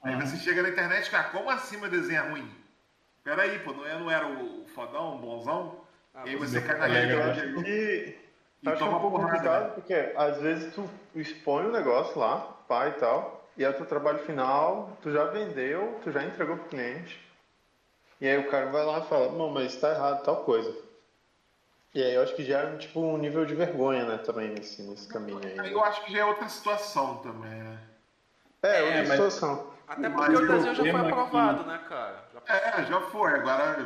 Aí 0.04 0.14
Uhum. 0.16 0.22
você 0.22 0.38
chega 0.38 0.62
na 0.62 0.70
internet, 0.70 1.10
cara, 1.10 1.26
como 1.26 1.50
assim 1.50 1.78
meu 1.78 1.90
desenho 1.90 2.20
é 2.24 2.30
ruim? 2.30 2.52
Peraí, 3.24 3.58
pô, 3.60 3.74
não, 3.74 3.86
é, 3.86 3.98
não 3.98 4.12
era 4.12 4.28
o 4.28 4.66
fodão, 4.76 5.16
o 5.16 5.18
bonzão? 5.20 5.80
Ah, 6.14 6.24
e 6.26 6.30
aí 6.30 6.36
você- 6.36 6.62
cai 6.62 6.78
na 6.78 6.88
Eu 6.88 6.94
realidade 6.94 7.30
acho 7.32 7.42
aí 7.42 7.54
que, 7.64 8.20
e 8.64 8.70
acho 8.70 8.78
que 8.78 8.84
é 8.84 8.86
um 8.86 8.90
toma 8.90 9.00
pouco 9.00 9.18
porrada. 9.18 9.34
complicado, 9.38 9.64
né? 9.64 9.72
porque 9.76 10.14
às 10.16 10.38
vezes 10.40 10.74
tu 10.76 10.90
expõe 11.16 11.66
o 11.66 11.72
negócio 11.72 12.20
lá, 12.20 12.38
pá 12.68 12.88
e 12.90 12.92
tal, 12.94 13.45
e 13.58 13.66
aí 13.66 13.72
o 13.72 13.76
teu 13.76 13.86
trabalho 13.86 14.20
final, 14.20 14.98
tu 15.02 15.12
já 15.12 15.26
vendeu, 15.26 16.00
tu 16.04 16.12
já 16.12 16.24
entregou 16.24 16.58
pro 16.58 16.70
cliente, 16.70 17.24
E 18.22 18.28
aí 18.28 18.38
o 18.38 18.50
cara 18.50 18.68
vai 18.68 18.84
lá 18.86 19.00
e 19.00 19.08
fala, 19.08 19.32
não, 19.34 19.50
mas 19.50 19.76
tá 19.76 19.92
errado 19.92 20.24
tal 20.24 20.38
coisa. 20.44 20.74
E 21.94 22.02
aí 22.02 22.14
eu 22.14 22.24
acho 22.24 22.34
que 22.36 22.44
gera 22.46 22.76
tipo 22.78 23.00
um 23.02 23.18
nível 23.18 23.46
de 23.46 23.54
vergonha, 23.56 24.06
né, 24.06 24.18
também 24.18 24.50
nesse, 24.50 24.82
nesse 24.84 25.08
caminho 25.08 25.40
aí. 25.44 25.60
Aí 25.60 25.72
eu 25.74 25.84
acho 25.84 26.04
que 26.06 26.12
já 26.14 26.20
é 26.20 26.26
outra 26.26 26.48
situação 26.50 27.18
também, 27.18 27.52
né? 27.52 27.78
É, 28.64 28.82
outra 28.82 28.96
É, 28.96 28.98
mas- 29.00 29.10
situação. 29.12 29.74
Até 29.88 30.10
Mas 30.10 30.26
porque 30.26 30.36
o 30.36 30.44
o 30.44 30.48
desenho 30.48 30.76
já 30.76 30.82
foi 30.84 30.90
é 30.90 30.94
que- 30.94 31.00
aprovado, 31.12 31.64
né, 31.66 31.80
cara? 31.88 32.24
Já 32.34 32.56
É, 32.56 32.84
já 32.86 33.02
foi. 33.02 33.32
Agora 33.34 33.78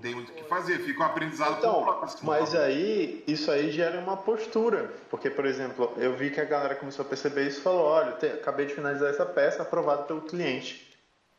tem 0.00 0.14
muito 0.14 0.30
o 0.30 0.34
que 0.34 0.44
fazer. 0.44 0.78
Fica 0.80 1.02
um 1.02 1.06
aprendizado 1.06 1.58
Então, 1.58 1.82
próximo. 1.82 2.30
mas 2.30 2.54
aí, 2.54 3.22
isso 3.26 3.50
aí 3.50 3.70
gera 3.70 3.98
uma 4.00 4.16
postura. 4.16 4.90
Porque, 5.10 5.30
por 5.30 5.44
exemplo, 5.44 5.92
eu 5.96 6.16
vi 6.16 6.30
que 6.30 6.40
a 6.40 6.44
galera 6.44 6.74
começou 6.74 7.04
a 7.04 7.08
perceber 7.08 7.46
isso 7.46 7.60
e 7.60 7.62
falou, 7.62 7.84
olha, 7.84 8.12
te- 8.12 8.26
acabei 8.26 8.66
de 8.66 8.74
finalizar 8.74 9.10
essa 9.10 9.26
peça 9.26 9.62
aprovada 9.62 10.02
pelo 10.04 10.22
cliente. 10.22 10.88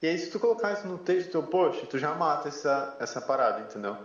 E 0.02 0.08
aí, 0.08 0.18
se 0.18 0.32
tu 0.32 0.40
colocar 0.40 0.74
isso 0.74 0.88
no 0.88 0.98
texto 0.98 1.28
do 1.28 1.32
teu 1.32 1.44
post, 1.44 1.86
tu 1.88 1.98
já 2.00 2.14
mata 2.16 2.48
essa, 2.48 2.96
essa 3.00 3.22
parada, 3.22 3.62
entendeu? 3.62 3.96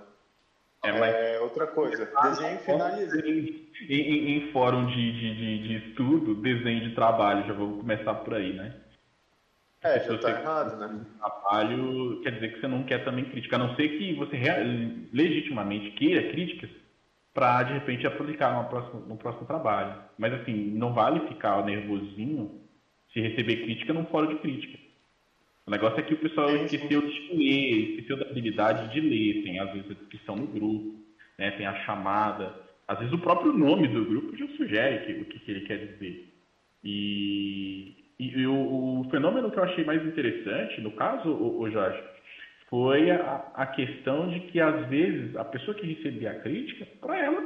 É, 0.82 0.92
mas 0.92 1.14
É 1.14 1.40
outra 1.40 1.66
coisa. 1.66 2.08
Desenho 2.22 2.58
finalizado. 2.60 3.26
Em, 3.26 3.66
em- 3.88 4.36
em 4.36 4.52
fórum 4.52 4.86
de, 4.86 5.12
de, 5.12 5.34
de, 5.34 5.68
de 5.68 5.88
estudo, 5.88 6.34
desenho 6.34 6.88
de 6.88 6.94
trabalho, 6.94 7.46
já 7.46 7.52
vou 7.52 7.78
começar 7.78 8.14
por 8.14 8.34
aí, 8.34 8.52
né? 8.52 8.74
É, 9.86 10.00
Se 10.00 10.08
você 10.08 10.18
tá 10.18 10.30
errado, 10.30 10.76
né? 10.78 11.06
trabalho, 11.18 12.20
quer 12.22 12.32
dizer 12.32 12.52
que 12.54 12.60
você 12.60 12.66
não 12.68 12.82
quer 12.84 13.04
também 13.04 13.24
crítica, 13.26 13.56
a 13.56 13.58
não 13.58 13.76
ser 13.76 13.88
que 13.98 14.14
você 14.14 14.36
legitimamente 15.12 15.90
queira 15.92 16.30
críticas 16.30 16.70
para 17.32 17.62
de 17.64 17.74
repente 17.74 18.06
aplicar 18.06 18.62
no 18.62 18.68
próximo, 18.68 19.00
no 19.06 19.16
próximo 19.16 19.46
trabalho. 19.46 20.02
Mas 20.18 20.32
assim, 20.32 20.54
não 20.70 20.92
vale 20.92 21.20
ficar 21.28 21.64
nervosinho 21.64 22.60
se 23.12 23.20
receber 23.20 23.62
crítica 23.64 23.92
num 23.92 24.06
fórum 24.06 24.28
de 24.28 24.36
crítica. 24.40 24.78
O 25.66 25.70
negócio 25.70 25.98
é 25.98 26.02
que 26.02 26.14
o 26.14 26.18
pessoal 26.18 26.48
sim. 26.48 26.64
esqueceu 26.64 27.02
de 27.02 27.30
ler, 27.34 27.90
esqueceu 27.90 28.16
da 28.18 28.26
habilidade 28.26 28.92
de 28.92 29.00
ler, 29.00 29.42
tem 29.42 29.58
às 29.58 29.72
vezes 29.72 29.90
a 29.90 29.94
descrição 29.94 30.36
no 30.36 30.46
grupo, 30.46 30.94
né, 31.38 31.50
tem 31.52 31.66
a 31.66 31.74
chamada, 31.84 32.54
às 32.86 32.98
vezes 32.98 33.12
o 33.12 33.18
próprio 33.18 33.52
nome 33.52 33.88
do 33.88 34.04
grupo 34.04 34.36
já 34.36 34.46
sugere 34.56 35.04
que- 35.06 35.20
o 35.20 35.24
que, 35.24 35.38
que 35.40 35.50
ele 35.50 35.66
quer 35.66 35.78
dizer. 35.86 36.32
E, 36.84 38.05
e- 38.18 38.38
e 38.40 38.46
o, 38.46 39.00
o 39.00 39.08
fenômeno 39.10 39.50
que 39.50 39.58
eu 39.58 39.64
achei 39.64 39.84
mais 39.84 40.04
interessante, 40.04 40.80
no 40.80 40.92
caso, 40.92 41.28
o, 41.30 41.60
o 41.60 41.70
Jorge, 41.70 42.02
foi 42.68 43.10
a, 43.10 43.46
a 43.54 43.66
questão 43.66 44.28
de 44.28 44.40
que 44.40 44.60
às 44.60 44.86
vezes 44.88 45.36
a 45.36 45.44
pessoa 45.44 45.76
que 45.76 45.86
recebia 45.86 46.32
a 46.32 46.40
crítica, 46.40 46.86
para 47.00 47.16
ela, 47.18 47.44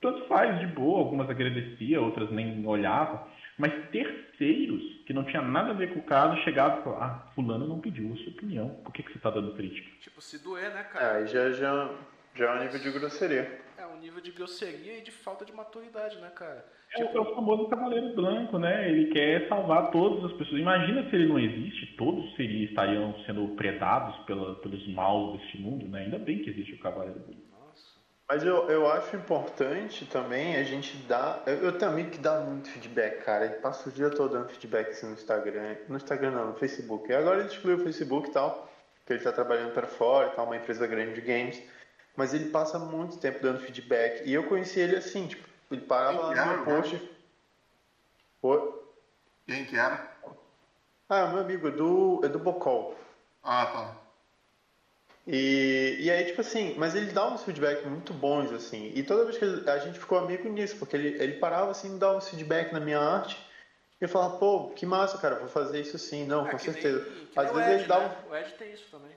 tanto 0.00 0.24
faz, 0.26 0.58
de 0.60 0.66
boa, 0.66 0.98
algumas 0.98 1.28
agradecia, 1.30 2.00
outras 2.00 2.30
nem 2.30 2.66
olhavam, 2.66 3.24
mas 3.58 3.72
terceiros, 3.90 4.82
que 5.06 5.12
não 5.14 5.24
tinha 5.24 5.40
nada 5.40 5.70
a 5.70 5.74
ver 5.74 5.92
com 5.94 6.00
o 6.00 6.04
caso, 6.04 6.36
chegavam 6.42 6.80
e 6.80 6.84
falavam, 6.84 7.04
ah, 7.04 7.32
fulano 7.34 7.66
não 7.66 7.80
pediu 7.80 8.12
a 8.12 8.16
sua 8.16 8.32
opinião, 8.32 8.68
por 8.84 8.92
que, 8.92 9.02
que 9.02 9.12
você 9.12 9.18
está 9.18 9.30
dando 9.30 9.54
crítica? 9.54 9.88
Tipo, 10.00 10.20
se 10.20 10.42
doer, 10.42 10.70
né, 10.74 10.80
É, 10.80 10.84
cara? 10.84 11.16
aí 11.18 11.26
já, 11.28 11.50
já, 11.52 11.90
já 12.34 12.52
é 12.52 12.58
um 12.58 12.62
nível 12.64 12.80
de 12.80 12.90
grosseria. 12.90 13.65
É 13.86 13.94
um 13.96 14.00
nível 14.00 14.20
de 14.20 14.32
grosseria 14.32 14.98
e 14.98 15.00
de 15.00 15.12
falta 15.12 15.44
de 15.44 15.52
maturidade, 15.52 16.18
né, 16.18 16.30
cara? 16.34 16.64
É 16.98 17.04
o- 17.04 17.16
é 17.16 17.20
o 17.20 17.34
famoso 17.34 17.68
cavaleiro 17.68 18.14
branco, 18.14 18.58
né? 18.58 18.90
Ele 18.90 19.12
quer 19.12 19.48
salvar 19.48 19.90
todas 19.90 20.24
as 20.24 20.32
pessoas. 20.32 20.60
Imagina 20.60 21.08
se 21.08 21.14
ele 21.14 21.28
não 21.28 21.38
existe, 21.38 21.94
todos 21.96 22.34
seriam, 22.34 22.64
estariam 22.64 23.14
sendo 23.24 23.48
predados 23.54 24.16
pela, 24.24 24.56
pelos 24.56 24.86
maus 24.92 25.38
deste 25.38 25.58
mundo, 25.58 25.86
né? 25.88 26.00
Ainda 26.00 26.18
bem 26.18 26.40
que 26.42 26.50
existe 26.50 26.74
o 26.74 26.78
cavaleiro 26.80 27.20
branco. 27.20 27.40
Nossa. 27.52 27.84
Mas 28.28 28.42
eu, 28.44 28.68
eu 28.68 28.90
acho 28.90 29.14
importante 29.16 30.04
também 30.06 30.56
a 30.56 30.64
gente 30.64 30.96
dar. 31.08 31.42
Eu, 31.46 31.70
eu 31.70 31.88
amigo 31.88 32.10
que 32.10 32.18
dá 32.18 32.40
muito 32.40 32.68
feedback, 32.68 33.24
cara. 33.24 33.44
Ele 33.44 33.54
passa 33.54 33.88
o 33.88 33.92
dia 33.92 34.10
todo 34.10 34.32
dando 34.32 34.48
feedback 34.48 34.90
assim 34.90 35.06
no 35.06 35.12
Instagram. 35.12 35.76
No 35.88 35.96
Instagram 35.96 36.30
não, 36.32 36.46
no 36.48 36.54
Facebook. 36.54 37.08
E 37.10 37.14
agora 37.14 37.38
ele 37.40 37.48
excluiu 37.48 37.76
o 37.76 37.80
Facebook 37.80 38.30
e 38.30 38.32
tal, 38.32 38.68
que 39.06 39.12
ele 39.12 39.22
tá 39.22 39.30
trabalhando 39.32 39.72
para 39.72 39.86
fora 39.86 40.28
e 40.28 40.30
tal, 40.36 40.44
uma 40.46 40.56
empresa 40.56 40.86
grande 40.86 41.14
de 41.14 41.20
games. 41.20 41.62
Mas 42.16 42.32
ele 42.32 42.50
passa 42.50 42.78
muito 42.78 43.18
tempo 43.18 43.40
dando 43.42 43.60
feedback. 43.60 44.26
E 44.26 44.32
eu 44.32 44.44
conheci 44.48 44.80
ele 44.80 44.96
assim, 44.96 45.26
tipo, 45.26 45.46
ele 45.70 45.82
parava 45.82 46.20
lá 46.20 46.34
no 46.34 46.56
meu 46.56 46.64
post. 46.64 47.10
Oi? 48.42 48.74
Quem 49.46 49.64
que 49.66 49.76
era? 49.76 50.10
Ah, 51.08 51.26
meu 51.28 51.40
amigo, 51.40 51.68
é 51.68 51.70
do, 51.70 52.20
é 52.24 52.28
do 52.28 52.38
Bocol. 52.38 52.96
Ah, 53.42 53.66
tá. 53.66 53.96
E, 55.26 55.96
e 56.00 56.10
aí, 56.10 56.24
tipo 56.24 56.40
assim, 56.40 56.74
mas 56.78 56.94
ele 56.94 57.12
dá 57.12 57.28
uns 57.28 57.42
feedbacks 57.42 57.84
muito 57.84 58.12
bons, 58.14 58.52
assim. 58.52 58.92
E 58.94 59.02
toda 59.02 59.24
vez 59.24 59.36
que 59.36 59.44
ele- 59.44 59.68
a 59.68 59.78
gente 59.78 59.98
ficou 59.98 60.18
amigo 60.18 60.48
nisso, 60.48 60.76
porque 60.78 60.96
ele, 60.96 61.20
ele 61.22 61.34
parava 61.34 61.70
assim, 61.72 61.98
dava 61.98 62.16
uns 62.16 62.28
feedback 62.28 62.72
na 62.72 62.78
minha 62.80 62.98
arte. 63.00 63.36
E 64.00 64.04
eu 64.04 64.08
falava, 64.08 64.36
pô, 64.38 64.68
que 64.70 64.86
massa, 64.86 65.18
cara, 65.18 65.36
vou 65.36 65.48
fazer 65.48 65.80
isso 65.80 65.98
sim. 65.98 66.26
Não, 66.26 66.46
É 66.46 66.50
com 66.50 66.56
que 66.58 66.70
nem- 66.70 66.80
certeza. 66.80 67.00
que 67.04 67.38
Às 67.38 67.46
nem 67.46 67.54
o 67.54 67.56
vezes 67.56 67.70
Ed, 67.72 67.80
ele 67.80 67.88
dá 67.88 67.98
um. 67.98 68.08
né? 68.08 68.16
O 68.28 68.36
Ed 68.36 68.52
tem 68.54 68.72
isso 68.72 68.88
também. 68.90 69.12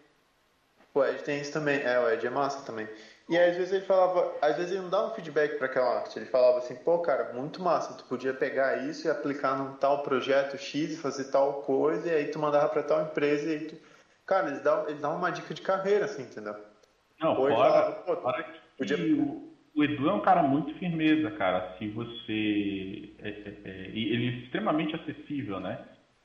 O 0.99 1.05
Ed 1.05 1.23
tem 1.23 1.39
isso 1.39 1.51
também. 1.51 1.79
É, 1.81 1.99
o 1.99 2.09
Ed 2.09 2.25
é 2.25 2.29
massa 2.29 2.61
também. 2.65 2.87
E 3.29 3.37
aí, 3.37 3.49
às 3.49 3.55
vezes 3.55 3.71
ele 3.73 3.85
falava, 3.85 4.27
às 4.41 4.55
vezes 4.57 4.71
ele 4.71 4.81
não 4.81 4.89
dava 4.89 5.07
um 5.07 5.11
feedback 5.11 5.55
para 5.57 5.67
aquela 5.67 5.97
arte. 5.97 6.17
Ele 6.19 6.25
falava 6.25 6.57
assim, 6.57 6.75
pô, 6.75 6.99
cara, 6.99 7.33
muito 7.33 7.61
massa. 7.61 7.93
Tu 7.93 8.03
podia 8.05 8.33
pegar 8.33 8.75
isso 8.75 9.07
e 9.07 9.09
aplicar 9.09 9.55
num 9.55 9.71
tal 9.73 9.99
projeto 9.99 10.57
X 10.57 10.93
e 10.93 10.97
fazer 10.97 11.25
tal 11.25 11.53
coisa, 11.53 12.09
e 12.09 12.13
aí 12.13 12.25
tu 12.25 12.39
mandava 12.39 12.67
para 12.69 12.83
tal 12.83 13.01
empresa 13.01 13.49
e 13.49 13.53
aí 13.53 13.61
tu. 13.61 13.77
Cara, 14.25 14.47
eles 14.47 14.61
dão, 14.61 14.87
eles 14.87 15.01
dão 15.01 15.15
uma 15.15 15.31
dica 15.31 15.53
de 15.53 15.61
carreira, 15.61 16.05
assim, 16.05 16.23
entendeu? 16.23 16.55
Não, 17.19 17.31
ele 17.31 17.55
fora, 17.55 17.71
falava, 17.71 17.93
pô, 18.05 18.17
fora 18.17 18.43
que 18.43 18.59
podia- 18.77 19.15
o, 19.15 19.41
o 19.75 19.83
Edu 19.83 20.09
é 20.09 20.13
um 20.13 20.19
cara 20.19 20.41
muito 20.43 20.73
firmeza, 20.77 21.31
cara. 21.31 21.63
Se 21.77 21.87
você. 21.87 23.09
é- 23.19 23.29
é- 23.29 23.53
é- 23.63 23.85
ele 23.87 24.27
é 24.27 24.29
extremamente 24.43 24.95
acessível, 24.95 25.59
né? 25.59 25.79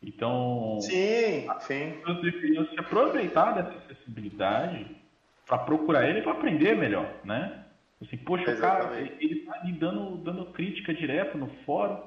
Então. 0.07 0.79
Sim, 0.81 1.47
sim. 1.61 1.95
As 2.05 2.21
deveriam 2.21 2.65
se 2.67 2.79
aproveitar 2.79 3.53
dessa 3.53 3.79
acessibilidade 3.79 4.87
para 5.47 5.59
procurar 5.59 6.09
ele 6.09 6.23
para 6.23 6.33
aprender 6.33 6.75
melhor, 6.77 7.07
né? 7.25 7.65
Assim, 8.03 8.17
poxa, 8.19 8.51
o 8.51 8.59
cara, 8.59 8.99
ele 8.99 9.37
tá 9.37 9.55
ali 9.61 9.73
dando, 9.73 10.17
dando 10.19 10.45
crítica 10.47 10.93
direto 10.93 11.39
no 11.39 11.49
fórum, 11.65 11.99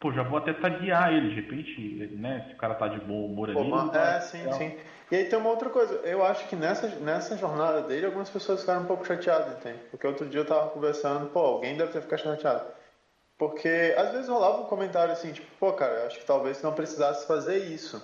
pô, 0.00 0.12
já 0.12 0.22
vou 0.22 0.38
até 0.38 0.52
taguear 0.52 1.12
ele, 1.12 1.28
de 1.28 1.34
repente, 1.36 2.10
né? 2.16 2.44
Se 2.48 2.54
o 2.54 2.56
cara 2.56 2.74
tá 2.74 2.88
de 2.88 2.98
bom 3.00 3.26
humor 3.26 3.50
ali. 3.50 3.70
Pô, 3.70 3.96
é, 3.96 4.20
sim, 4.20 4.52
sim. 4.52 4.72
E 5.10 5.16
aí 5.16 5.24
tem 5.24 5.38
uma 5.38 5.50
outra 5.50 5.70
coisa, 5.70 5.94
eu 6.04 6.24
acho 6.24 6.48
que 6.48 6.56
nessa, 6.56 6.88
nessa 6.96 7.36
jornada 7.36 7.82
dele, 7.82 8.06
algumas 8.06 8.28
pessoas 8.30 8.60
ficaram 8.60 8.82
um 8.82 8.86
pouco 8.86 9.06
chateadas, 9.06 9.56
entende? 9.56 9.78
Porque 9.90 10.06
outro 10.06 10.28
dia 10.28 10.40
eu 10.40 10.44
tava 10.46 10.70
conversando, 10.70 11.26
pô, 11.30 11.40
alguém 11.40 11.76
deve 11.76 11.92
ter 11.92 12.00
ficado 12.02 12.20
chateado. 12.20 12.75
Porque 13.38 13.94
às 13.96 14.12
vezes 14.12 14.28
rolava 14.28 14.62
um 14.62 14.66
comentário 14.66 15.12
assim, 15.12 15.32
tipo, 15.32 15.46
pô, 15.58 15.72
cara, 15.72 16.00
eu 16.00 16.06
acho 16.06 16.18
que 16.18 16.24
talvez 16.24 16.58
tu 16.58 16.64
não 16.64 16.72
precisasse 16.72 17.26
fazer 17.26 17.58
isso, 17.58 18.02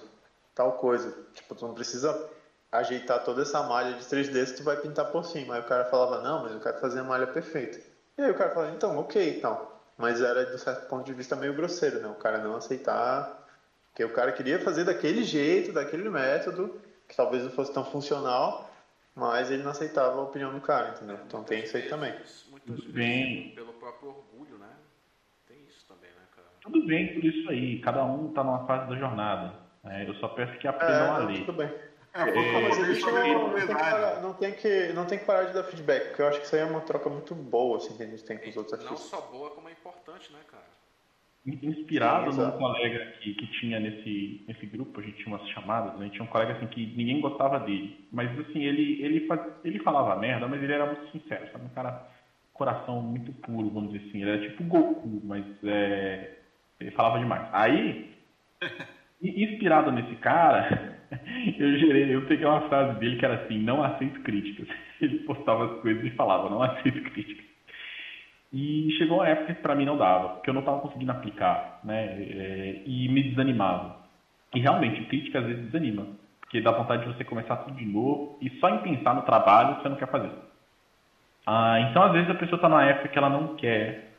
tal 0.54 0.72
coisa. 0.72 1.16
Tipo, 1.32 1.54
tu 1.54 1.66
não 1.66 1.74
precisa 1.74 2.28
ajeitar 2.70 3.24
toda 3.24 3.42
essa 3.42 3.62
malha 3.62 3.94
de 3.94 4.04
3D 4.04 4.46
se 4.46 4.56
tu 4.56 4.64
vai 4.64 4.76
pintar 4.76 5.06
por 5.06 5.24
cima. 5.24 5.54
Aí 5.54 5.60
o 5.60 5.66
cara 5.66 5.86
falava, 5.86 6.20
não, 6.20 6.42
mas 6.42 6.52
eu 6.52 6.60
quero 6.60 6.78
fazer 6.80 7.00
a 7.00 7.04
malha 7.04 7.26
perfeita. 7.26 7.80
E 8.18 8.22
aí 8.22 8.30
o 8.30 8.34
cara 8.34 8.50
falava, 8.50 8.72
então, 8.74 8.98
ok, 8.98 9.38
então. 9.38 9.70
Mas 9.96 10.20
era, 10.20 10.44
de 10.44 10.58
certo 10.58 10.86
ponto 10.88 11.04
de 11.04 11.14
vista, 11.14 11.36
meio 11.36 11.54
grosseiro, 11.54 12.00
né? 12.00 12.08
O 12.08 12.14
cara 12.14 12.38
não 12.38 12.56
aceitar 12.56 13.42
porque 13.92 14.04
o 14.04 14.12
cara 14.12 14.32
queria 14.32 14.58
fazer 14.58 14.84
daquele 14.84 15.22
jeito, 15.22 15.70
daquele 15.70 16.08
método, 16.08 16.80
que 17.06 17.14
talvez 17.14 17.44
não 17.44 17.50
fosse 17.50 17.72
tão 17.72 17.84
funcional, 17.84 18.70
mas 19.14 19.50
ele 19.50 19.62
não 19.62 19.70
aceitava 19.70 20.18
a 20.18 20.22
opinião 20.22 20.52
do 20.52 20.62
cara, 20.62 20.94
entendeu? 20.96 21.18
Então 21.26 21.44
tem 21.44 21.62
isso 21.62 21.76
aí 21.76 21.88
também. 21.88 22.14
Muitas 22.48 22.76
vezes, 22.76 22.90
Bem. 22.90 23.52
pelo 23.54 23.74
próprio 23.74 24.08
orgulho, 24.08 24.56
né? 24.56 24.70
Tem 25.46 25.58
isso 25.68 25.84
também, 25.86 26.10
né, 26.10 26.24
cara? 26.34 26.48
Tudo 26.62 26.86
bem 26.86 27.12
por 27.14 27.24
isso 27.24 27.48
aí, 27.50 27.80
cada 27.80 28.04
um 28.04 28.32
tá 28.32 28.42
numa 28.44 28.66
fase 28.66 28.88
da 28.88 28.96
jornada. 28.96 29.52
né? 29.84 30.08
Eu 30.08 30.14
só 30.14 30.28
peço 30.28 30.56
que 30.58 30.66
aprendam 30.68 31.12
a 31.12 31.16
É, 31.16 31.20
não, 31.22 31.26
ler. 31.26 31.44
tudo 31.44 31.52
bem. 31.58 31.66
É, 32.14 32.20
É, 32.20 32.24
Não, 32.24 32.28
a 32.28 32.60
não, 32.60 32.62
não, 32.62 33.66
tem 33.66 33.74
que 33.76 34.20
não, 34.22 34.34
tem 34.34 34.54
que, 34.54 34.92
não 34.92 35.06
tem 35.06 35.18
que 35.18 35.24
parar 35.24 35.44
de 35.44 35.54
dar 35.54 35.64
feedback, 35.64 36.08
porque 36.08 36.22
eu 36.22 36.28
acho 36.28 36.40
que 36.40 36.46
isso 36.46 36.54
aí 36.54 36.60
é 36.62 36.64
uma 36.64 36.80
troca 36.82 37.08
muito 37.08 37.34
boa 37.34 37.78
assim, 37.78 37.96
que 37.96 38.02
a 38.02 38.06
gente 38.06 38.24
tem 38.24 38.38
com 38.38 38.48
os 38.50 38.56
outros 38.56 38.78
Não 38.78 38.90
artistas. 38.90 39.10
só 39.10 39.20
boa, 39.30 39.50
como 39.50 39.68
é 39.68 39.72
importante, 39.72 40.32
né, 40.32 40.38
cara? 40.46 40.62
Inspirado 41.44 42.30
Sim, 42.30 42.38
num 42.38 42.52
colega 42.52 43.00
que, 43.20 43.34
que 43.34 43.46
tinha 43.58 43.80
nesse, 43.80 44.44
nesse 44.46 44.64
grupo, 44.66 45.00
a 45.00 45.02
gente 45.02 45.16
tinha 45.24 45.34
umas 45.34 45.48
chamadas, 45.48 45.98
né? 45.98 46.08
tinha 46.10 46.22
um 46.22 46.28
colega 46.28 46.52
assim 46.52 46.68
que 46.68 46.86
ninguém 46.96 47.20
gostava 47.20 47.58
dele. 47.58 48.06
Mas 48.12 48.30
assim, 48.38 48.62
ele, 48.62 49.02
ele, 49.02 49.26
faz- 49.26 49.40
ele 49.64 49.80
falava 49.80 50.14
merda, 50.20 50.46
mas 50.46 50.62
ele 50.62 50.72
era 50.72 50.86
muito 50.86 51.10
sincero, 51.10 51.50
sabe? 51.50 51.64
Um 51.64 51.70
cara, 51.70 52.06
coração 52.52 53.02
muito 53.02 53.32
puro, 53.32 53.70
vamos 53.70 53.92
dizer 53.92 54.08
assim. 54.08 54.20
Ele 54.22 54.30
era 54.30 54.40
tipo 54.48 54.62
Goku, 54.62 55.20
mas 55.24 55.44
é, 55.64 56.41
ele 56.82 56.90
falava 56.92 57.18
demais. 57.18 57.48
Aí, 57.52 58.10
inspirado 59.22 59.92
nesse 59.92 60.14
cara, 60.16 60.98
eu 61.58 61.78
gerei, 61.78 62.14
eu 62.14 62.26
peguei 62.26 62.44
uma 62.44 62.68
frase 62.68 62.98
dele 62.98 63.16
que 63.16 63.24
era 63.24 63.44
assim, 63.44 63.58
não 63.58 63.82
aceito 63.82 64.20
críticas. 64.20 64.68
Ele 65.00 65.18
postava 65.20 65.64
as 65.64 65.80
coisas 65.80 66.04
e 66.04 66.10
falava, 66.10 66.48
não 66.48 66.62
aceito 66.62 67.02
críticas. 67.10 67.44
E 68.52 68.90
chegou 68.98 69.18
uma 69.18 69.28
época 69.28 69.54
que 69.54 69.62
pra 69.62 69.74
mim 69.74 69.86
não 69.86 69.96
dava, 69.96 70.34
porque 70.34 70.50
eu 70.50 70.54
não 70.54 70.60
estava 70.60 70.80
conseguindo 70.80 71.10
aplicar, 71.10 71.80
né? 71.82 72.22
É, 72.22 72.82
e 72.84 73.08
me 73.08 73.22
desanimava. 73.22 73.96
E 74.54 74.60
realmente, 74.60 75.06
crítica 75.06 75.38
às 75.38 75.46
vezes 75.46 75.64
desanima, 75.64 76.06
porque 76.40 76.60
dá 76.60 76.70
vontade 76.70 77.06
de 77.06 77.14
você 77.14 77.24
começar 77.24 77.56
tudo 77.56 77.76
de 77.76 77.86
novo 77.86 78.38
e 78.42 78.50
só 78.60 78.68
em 78.68 78.82
pensar 78.82 79.14
no 79.14 79.22
trabalho 79.22 79.80
você 79.80 79.88
não 79.88 79.96
quer 79.96 80.08
fazer. 80.08 80.30
Ah, 81.46 81.80
então, 81.80 82.02
às 82.02 82.12
vezes, 82.12 82.30
a 82.30 82.34
pessoa 82.34 82.56
está 82.56 82.68
numa 82.68 82.84
época 82.84 83.08
que 83.08 83.18
ela 83.18 83.30
não 83.30 83.56
quer 83.56 84.12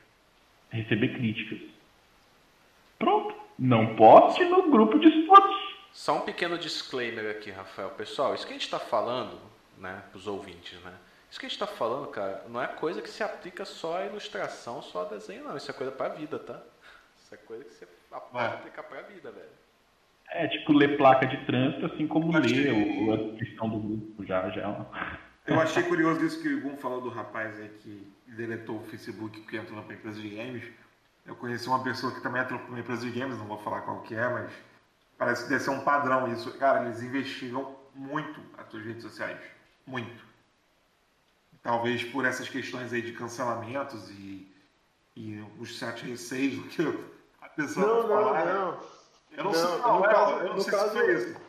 receber 0.72 1.10
críticas. 1.10 1.60
Pronto. 3.04 3.36
Não 3.60 3.96
poste 3.96 4.44
no 4.46 4.70
grupo 4.72 4.98
de 4.98 5.08
estudos. 5.08 5.74
Só 5.92 6.18
um 6.18 6.22
pequeno 6.22 6.58
disclaimer 6.58 7.30
aqui, 7.30 7.52
Rafael. 7.52 7.90
Pessoal, 7.92 8.34
isso 8.34 8.48
que 8.48 8.54
a 8.54 8.56
gente 8.56 8.66
está 8.66 8.80
falando 8.80 9.38
né, 9.78 10.02
para 10.10 10.18
os 10.18 10.26
ouvintes, 10.26 10.82
né? 10.82 10.94
Isso 11.30 11.40
que 11.40 11.46
a 11.46 11.50
gente 11.50 11.56
está 11.56 11.68
falando, 11.68 12.08
cara, 12.08 12.46
não 12.48 12.62
é 12.62 12.68
coisa 12.68 13.02
que 13.02 13.10
se 13.10 13.24
aplica 13.24 13.66
só 13.66 13.98
a 13.98 14.06
ilustração, 14.06 14.82
só 14.82 15.02
a 15.02 15.06
desenho, 15.06 15.44
não. 15.44 15.58
Isso 15.58 15.70
é 15.70 15.74
coisa 15.74 15.92
para 15.92 16.14
a 16.14 16.16
vida, 16.16 16.40
tá? 16.40 16.62
Isso 17.18 17.34
é 17.34 17.38
coisa 17.38 17.64
que 17.64 17.74
você 17.74 17.88
pode 18.10 18.54
aplicar 18.54 18.84
para 18.84 19.00
a 19.00 19.02
vida, 19.02 19.32
velho. 19.32 19.64
É, 20.30 20.48
tipo, 20.48 20.74
ler 20.74 20.98
placa 20.98 21.28
de 21.28 21.38
trânsito, 21.46 21.86
assim 21.86 22.08
como 22.08 22.32
ler 22.32 22.46
achei... 22.46 23.12
a 23.12 23.18
descrição 23.18 23.70
do 23.70 23.80
grupo, 23.80 24.26
já, 24.26 24.50
já. 24.50 24.62
É 25.46 25.52
Eu 25.54 25.60
achei 25.60 25.84
curioso 25.84 26.26
isso 26.26 26.42
que 26.42 26.48
o 26.48 26.58
Igor 26.58 26.78
falou 26.78 27.02
do 27.02 27.10
rapaz 27.10 27.60
aí 27.60 27.70
que 27.82 28.08
deletou 28.28 28.78
o 28.78 28.84
Facebook 28.84 29.42
porque 29.42 29.58
entrou 29.58 29.84
na 29.84 29.94
empresa 29.94 30.20
de 30.20 30.30
games. 30.30 30.64
Eu 31.26 31.36
conheci 31.36 31.68
uma 31.68 31.82
pessoa 31.84 32.12
que 32.12 32.22
também 32.22 32.44
para 32.44 32.58
uma 32.58 32.80
empresa 32.80 33.10
de 33.10 33.18
games, 33.18 33.38
não 33.38 33.46
vou 33.46 33.58
falar 33.60 33.82
qual 33.82 34.02
que 34.02 34.14
é, 34.14 34.28
mas 34.28 34.52
parece 35.18 35.44
que 35.44 35.50
deve 35.50 35.64
ser 35.64 35.70
um 35.70 35.80
padrão 35.80 36.32
isso. 36.32 36.52
Cara, 36.58 36.86
eles 36.86 37.02
investigam 37.02 37.76
muito 37.96 38.42
as 38.58 38.70
suas 38.70 38.84
redes 38.84 39.04
sociais. 39.04 39.40
Muito. 39.86 40.24
Talvez 41.62 42.04
por 42.04 42.26
essas 42.26 42.50
questões 42.50 42.92
aí 42.92 43.02
de 43.02 43.14
cancelamentos 43.14 44.10
e, 44.12 44.54
e 45.16 45.46
os 45.60 45.80
certos 45.80 46.04
receios 46.04 46.56
do 46.56 46.64
que 46.68 46.82
a 47.42 47.50
pessoa 47.50 47.88
não, 47.88 48.02
não, 48.02 48.10
falar. 48.10 48.46
Não, 48.46 48.80
Eu 49.32 49.44
não, 49.46 49.52
não 49.52 49.54
sei 49.54 49.80
qual 49.80 50.00
no 50.00 50.06
é, 50.06 50.14
caso, 50.14 50.32
eu 50.32 50.44
não 50.48 50.56
no 50.56 50.62
sei 50.62 50.72
caso, 50.72 50.90
se 50.90 50.98
foi 50.98 51.16
isso. 51.16 51.42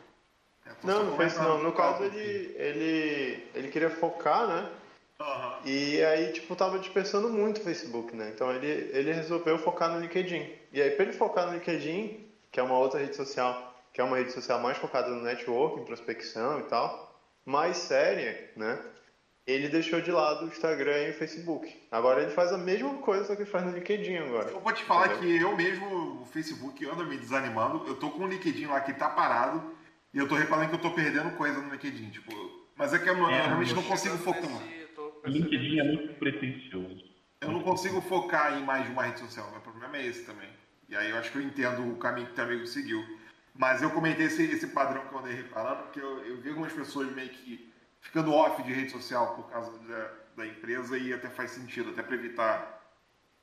Não, 0.83 1.03
não 1.03 1.15
foi 1.15 1.25
isso 1.25 1.41
não. 1.41 1.63
No 1.63 1.71
caso 1.73 2.03
ele, 2.03 2.55
ele, 2.57 3.47
ele 3.53 3.67
queria 3.69 3.89
focar, 3.89 4.47
né? 4.47 4.71
Uhum. 5.19 5.51
E 5.65 6.03
aí, 6.03 6.33
tipo, 6.33 6.55
tava 6.55 6.77
dispersando 6.77 7.29
muito 7.29 7.61
o 7.61 7.63
Facebook, 7.63 8.15
né? 8.15 8.31
Então 8.33 8.51
ele, 8.51 8.67
ele 8.91 9.13
resolveu 9.13 9.57
focar 9.57 9.91
no 9.91 10.01
LinkedIn. 10.01 10.49
E 10.73 10.81
aí, 10.81 10.91
para 10.91 11.05
ele 11.05 11.13
focar 11.13 11.47
no 11.47 11.53
LinkedIn, 11.53 12.25
que 12.51 12.59
é 12.59 12.63
uma 12.63 12.77
outra 12.77 12.99
rede 12.99 13.15
social, 13.15 13.73
que 13.93 14.01
é 14.01 14.03
uma 14.03 14.17
rede 14.17 14.33
social 14.33 14.59
mais 14.59 14.77
focada 14.77 15.09
no 15.09 15.23
networking, 15.23 15.85
prospecção 15.85 16.59
e 16.59 16.63
tal, 16.63 17.17
mais 17.45 17.77
séria, 17.77 18.51
né? 18.57 18.77
Ele 19.47 19.69
deixou 19.69 20.01
de 20.01 20.11
lado 20.11 20.45
o 20.45 20.47
Instagram 20.47 21.03
e 21.03 21.11
o 21.11 21.13
Facebook. 21.13 21.73
Agora 21.91 22.21
ele 22.21 22.31
faz 22.31 22.51
a 22.51 22.57
mesma 22.57 22.95
coisa, 22.95 23.25
só 23.25 23.35
que 23.35 23.45
faz 23.45 23.63
no 23.63 23.71
LinkedIn 23.71 24.17
agora. 24.17 24.49
Eu 24.49 24.59
vou 24.59 24.73
te 24.73 24.83
falar 24.83 25.13
entendeu? 25.13 25.21
que 25.21 25.43
eu 25.43 25.55
mesmo, 25.55 26.21
o 26.21 26.25
Facebook 26.25 26.83
anda 26.89 27.03
me 27.03 27.15
desanimando. 27.15 27.87
Eu 27.87 27.95
tô 27.95 28.09
com 28.09 28.23
o 28.23 28.27
LinkedIn 28.27 28.65
lá 28.65 28.81
que 28.81 28.93
tá 28.93 29.07
parado 29.07 29.63
e 30.13 30.17
eu 30.17 30.27
tô 30.27 30.35
reparando 30.35 30.69
que 30.69 30.75
eu 30.75 30.81
tô 30.81 30.91
perdendo 30.91 31.37
coisa 31.37 31.61
no 31.61 31.71
LinkedIn. 31.71 32.09
Tipo, 32.09 32.31
mas 32.75 32.91
é 32.91 32.99
que 32.99 33.07
eu, 33.07 33.15
é, 33.15 33.17
eu 33.17 33.27
realmente 33.27 33.73
não 33.75 33.83
consigo 33.83 34.17
focar. 34.17 34.49
O 35.25 35.29
LinkedIn 35.29 35.79
é 35.79 35.83
muito 35.83 36.13
pretencioso. 36.15 37.03
Eu 37.41 37.51
não 37.51 37.61
consigo 37.61 37.99
focar 38.01 38.57
em 38.57 38.63
mais 38.63 38.85
de 38.85 38.91
uma 38.91 39.03
rede 39.03 39.19
social. 39.19 39.49
Meu 39.51 39.61
problema 39.61 39.97
é 39.97 40.05
esse 40.05 40.25
também. 40.25 40.49
E 40.87 40.95
aí 40.95 41.09
eu 41.09 41.17
acho 41.17 41.31
que 41.31 41.37
eu 41.37 41.41
entendo 41.41 41.91
o 41.91 41.97
caminho 41.97 42.27
que 42.27 42.33
o 42.33 42.35
teu 42.35 42.43
amigo 42.43 42.65
seguiu. 42.67 43.03
Mas 43.57 43.81
eu 43.81 43.89
comentei 43.89 44.27
esse, 44.27 44.43
esse 44.43 44.67
padrão 44.67 45.07
que 45.07 45.13
eu 45.13 45.19
andei 45.19 45.33
reparando, 45.33 45.83
porque 45.83 45.99
eu, 45.99 46.25
eu 46.25 46.41
vi 46.41 46.49
algumas 46.49 46.73
pessoas 46.73 47.11
meio 47.13 47.29
que 47.29 47.71
ficando 48.01 48.33
off 48.33 48.61
de 48.61 48.71
rede 48.71 48.91
social 48.91 49.35
por 49.35 49.49
causa 49.49 49.71
da, 49.87 50.11
da 50.37 50.47
empresa 50.47 50.97
e 50.97 51.13
até 51.13 51.29
faz 51.29 51.51
sentido, 51.51 51.89
até 51.89 52.03
para 52.03 52.15
evitar 52.15 52.75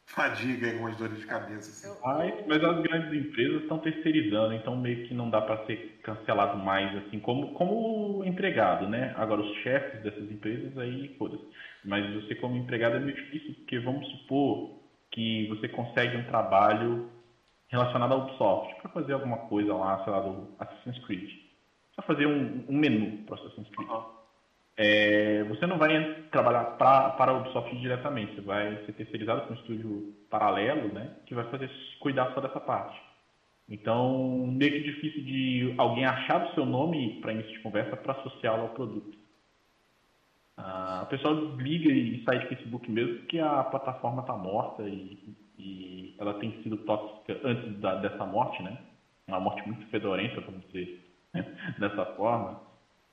fadiga 0.04 0.68
e 0.68 0.72
algumas 0.72 0.96
dores 0.96 1.18
de 1.18 1.26
cabeça. 1.26 1.70
Assim. 1.88 2.00
Mas, 2.04 2.46
mas 2.46 2.62
as 2.62 2.82
grandes 2.82 3.12
empresas 3.12 3.62
estão 3.62 3.78
terceirizando, 3.78 4.54
então 4.54 4.76
meio 4.76 5.06
que 5.08 5.14
não 5.14 5.30
dá 5.30 5.40
para 5.40 5.64
ser 5.66 5.91
cancelado 6.02 6.58
mais, 6.58 6.94
assim, 6.98 7.18
como, 7.20 7.54
como 7.54 8.24
empregado, 8.24 8.88
né? 8.88 9.14
Agora, 9.16 9.40
os 9.40 9.56
chefes 9.58 10.02
dessas 10.02 10.30
empresas, 10.30 10.76
aí, 10.78 11.14
foda-se. 11.18 11.44
Mas 11.84 12.12
você 12.14 12.34
como 12.34 12.56
empregado 12.56 12.96
é 12.96 13.00
meio 13.00 13.16
difícil, 13.16 13.54
porque 13.54 13.78
vamos 13.78 14.06
supor 14.10 14.82
que 15.10 15.46
você 15.48 15.68
consegue 15.68 16.16
um 16.16 16.24
trabalho 16.24 17.10
relacionado 17.68 18.12
ao 18.12 18.20
Ubisoft, 18.22 18.74
para 18.82 18.90
fazer 18.90 19.14
alguma 19.14 19.38
coisa 19.48 19.74
lá, 19.74 20.02
sei 20.04 20.12
lá, 20.12 20.20
do 20.20 20.54
Assassin's 20.58 20.98
Creed. 21.06 21.30
Só 21.94 22.02
fazer 22.02 22.26
um, 22.26 22.64
um 22.68 22.76
menu 22.76 23.24
para 23.24 23.36
Assassin's 23.36 23.68
Creed. 23.70 23.88
Uhum. 23.88 24.22
É, 24.76 25.44
você 25.44 25.66
não 25.66 25.78
vai 25.78 25.88
trabalhar 26.30 26.64
pra, 26.76 27.10
para 27.10 27.32
a 27.32 27.34
Ubisoft 27.34 27.74
diretamente, 27.76 28.34
você 28.34 28.40
vai 28.40 28.84
ser 28.84 28.92
terceirizado 28.92 29.42
com 29.42 29.52
um 29.52 29.56
estúdio 29.56 30.14
paralelo, 30.30 30.92
né, 30.92 31.14
que 31.26 31.34
vai 31.34 31.44
fazer 31.50 31.70
cuidar 32.00 32.32
só 32.34 32.40
dessa 32.40 32.58
parte. 32.58 32.98
Então, 33.68 34.46
meio 34.46 34.72
que 34.72 34.80
difícil 34.80 35.24
de 35.24 35.74
alguém 35.78 36.04
achar 36.04 36.44
o 36.44 36.54
seu 36.54 36.66
nome 36.66 37.20
para 37.20 37.32
início 37.32 37.52
de 37.52 37.60
conversa 37.60 37.96
para 37.96 38.12
associá-lo 38.12 38.62
ao 38.62 38.68
produto. 38.70 39.16
Ah, 40.56 41.02
o 41.04 41.06
pessoal 41.06 41.34
liga 41.56 41.90
e 41.90 42.22
sai 42.24 42.40
de 42.40 42.48
Facebook 42.48 42.90
mesmo 42.90 43.18
porque 43.20 43.38
a 43.38 43.64
plataforma 43.64 44.20
está 44.20 44.34
morta 44.36 44.82
e, 44.82 45.34
e, 45.58 46.14
ela 46.18 46.34
tem 46.34 46.62
sido 46.62 46.76
tóxica 46.78 47.40
antes 47.42 47.80
da, 47.80 47.96
dessa 47.96 48.26
morte, 48.26 48.62
né? 48.62 48.78
Uma 49.26 49.40
morte 49.40 49.66
muito 49.66 49.86
fedorenta, 49.86 50.40
vamos 50.40 50.64
dizer, 50.66 51.02
dessa 51.78 52.04
forma. 52.16 52.60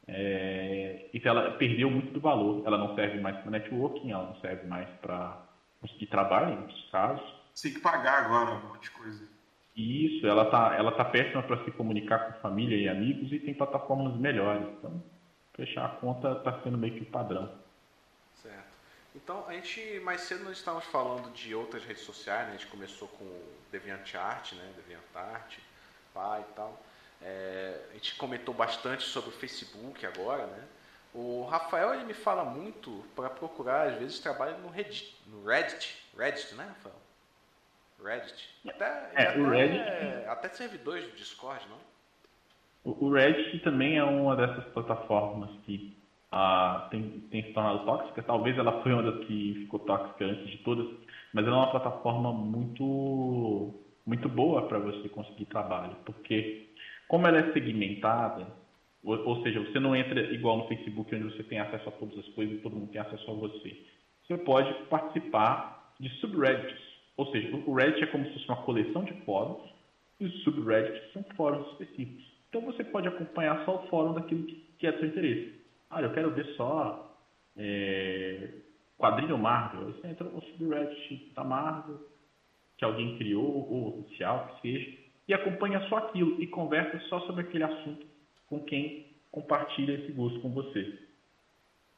É, 0.08 1.10
e 1.14 1.22
ela 1.24 1.52
perdeu 1.52 1.90
muito 1.90 2.12
do 2.12 2.20
valor. 2.20 2.64
Ela 2.66 2.78
não 2.78 2.96
serve 2.96 3.20
mais 3.20 3.38
para 3.38 3.52
networking, 3.52 4.12
ela 4.12 4.26
não 4.26 4.36
serve 4.42 4.68
mais 4.68 4.90
para 5.02 5.42
conseguir 5.80 6.08
trabalho, 6.08 6.54
em 6.54 6.58
muitos 6.58 6.90
casos. 6.92 7.24
Tem 7.62 7.74
que 7.74 7.80
pagar 7.80 8.26
agora 8.26 8.52
um 8.52 8.68
monte 8.68 8.84
de 8.84 8.92
coisa. 8.92 9.39
Isso, 9.80 10.28
ela 10.28 10.44
tá, 10.52 10.76
ela 10.78 10.92
tá 10.92 11.06
péssima 11.06 11.42
para 11.42 11.64
se 11.64 11.72
comunicar 11.72 12.20
com 12.20 12.42
família 12.42 12.76
e 12.76 12.90
amigos 12.90 13.32
e 13.32 13.40
tem 13.40 13.54
plataformas 13.54 14.14
melhores. 14.18 14.68
Então, 14.78 15.02
fechar 15.54 15.86
a 15.86 15.90
conta 15.90 16.34
está 16.34 16.62
sendo 16.62 16.78
meio 16.78 16.96
que 16.96 17.04
o 17.04 17.06
padrão. 17.06 17.50
Certo. 18.34 18.68
Então, 19.16 19.48
a 19.48 19.54
gente, 19.54 20.02
mais 20.02 20.20
cedo 20.22 20.44
nós 20.44 20.58
estávamos 20.58 20.86
falando 20.88 21.32
de 21.32 21.56
outras 21.56 21.86
redes 21.86 22.04
sociais, 22.04 22.48
né? 22.48 22.56
A 22.56 22.58
gente 22.58 22.68
começou 22.68 23.08
com 23.08 23.26
DeviantArt, 23.72 24.52
né? 24.52 24.70
DeviantArt, 24.76 25.60
Pai 26.14 26.42
e 26.42 26.54
tal. 26.56 26.78
É, 27.22 27.82
a 27.92 27.94
gente 27.94 28.16
comentou 28.16 28.54
bastante 28.54 29.04
sobre 29.04 29.30
o 29.30 29.34
Facebook 29.34 30.06
agora, 30.06 30.46
né? 30.46 30.68
O 31.14 31.46
Rafael 31.46 31.94
ele 31.94 32.04
me 32.04 32.14
fala 32.14 32.44
muito 32.44 33.06
para 33.16 33.30
procurar, 33.30 33.88
às 33.88 33.98
vezes, 33.98 34.20
trabalho 34.20 34.58
no 34.58 34.70
Reddit, 34.70 35.18
no 35.26 35.46
Reddit, 35.46 36.06
Reddit, 36.18 36.54
né, 36.56 36.66
Rafael? 36.66 37.09
Reddit. 38.04 38.50
Até, 38.68 38.86
é, 38.86 39.24
até, 39.28 39.40
o 39.40 39.50
Reddit... 39.50 40.28
até 40.28 40.50
servidores 40.50 41.06
do 41.06 41.16
Discord, 41.16 41.66
não? 41.70 41.78
O 42.86 43.12
Reddit 43.12 43.60
também 43.60 43.98
é 43.98 44.04
uma 44.04 44.36
dessas 44.36 44.66
plataformas 44.74 45.50
que 45.66 45.98
ah, 46.32 46.88
tem, 46.92 47.22
tem 47.32 47.44
se 47.44 47.54
tornado 47.54 47.86
tóxica. 47.86 48.24
Talvez 48.24 48.58
ela 48.58 48.82
foi 48.82 48.94
uma 48.94 49.04
das 49.04 49.26
que 49.26 49.56
ficou 49.62 49.80
tóxica 49.80 50.26
antes 50.26 50.50
de 50.50 50.58
todas, 50.60 50.88
mas 51.34 51.46
ela 51.46 51.56
é 51.56 51.60
uma 51.60 51.72
plataforma 51.72 52.32
muito, 52.32 53.74
muito 54.06 54.30
boa 54.30 54.68
para 54.68 54.80
você 54.80 55.10
conseguir 55.10 55.46
trabalho, 55.46 55.96
porque 56.06 56.70
como 57.08 57.28
ela 57.28 57.40
é 57.40 57.52
segmentada, 57.54 58.48
ou, 59.04 59.18
ou, 59.28 59.44
seja, 59.44 59.60
você 59.60 59.80
não 59.80 59.96
entra 59.96 60.20
igual 60.34 60.58
no 60.58 60.68
Facebook, 60.68 61.14
onde 61.16 61.24
você 61.36 61.44
tem 61.44 61.60
acesso 61.60 61.90
a 61.90 61.92
todas 61.94 62.20
as 62.20 62.28
coisas 62.30 62.58
e 62.58 62.62
todo 62.62 62.76
mundo 62.76 62.92
tem 62.92 63.02
acesso 63.02 63.32
a 63.32 63.34
você. 63.34 63.86
Você 64.28 64.38
pode 64.38 64.74
participar 64.86 65.94
de 66.00 66.10
subreddits, 66.20 66.89
ou 67.20 67.30
seja, 67.34 67.54
o 67.54 67.74
Reddit 67.74 68.02
é 68.02 68.08
como 68.08 68.26
se 68.28 68.32
fosse 68.32 68.46
uma 68.48 68.64
coleção 68.64 69.04
de 69.04 69.12
fóruns 69.26 69.70
e 70.22 70.26
os 70.26 70.42
subreddits 70.42 71.12
são 71.12 71.22
fóruns 71.36 71.68
específicos. 71.74 72.26
Então 72.48 72.62
você 72.62 72.82
pode 72.82 73.10
acompanhar 73.10 73.66
só 73.66 73.76
o 73.76 73.88
fórum 73.90 74.14
daquilo 74.14 74.46
que, 74.46 74.66
que 74.78 74.88
é 74.88 74.94
do 74.94 75.00
seu 75.00 75.10
interesse. 75.10 75.54
Ah, 75.90 76.02
eu 76.02 76.14
quero 76.14 76.32
ver 76.32 76.46
só 76.56 77.14
é, 77.58 78.52
quadrinho 78.98 79.38
Marvel. 79.38 79.88
Aí 79.88 79.94
você 79.96 80.08
entra 80.08 80.30
no 80.30 80.42
subreddit 80.42 81.34
da 81.36 81.44
Marvel, 81.44 82.00
que 82.78 82.86
alguém 82.86 83.18
criou, 83.18 83.70
ou 83.70 84.00
oficial, 84.00 84.56
que 84.56 84.62
seja, 84.62 84.98
e 85.28 85.34
acompanha 85.34 85.86
só 85.90 85.98
aquilo 85.98 86.42
e 86.42 86.48
conversa 86.48 86.98
só 87.10 87.20
sobre 87.28 87.42
aquele 87.42 87.66
assunto 87.66 88.08
com 88.48 88.62
quem 88.64 89.08
compartilha 89.30 89.92
esse 89.92 90.14
gosto 90.14 90.40
com 90.40 90.52
você. 90.52 90.98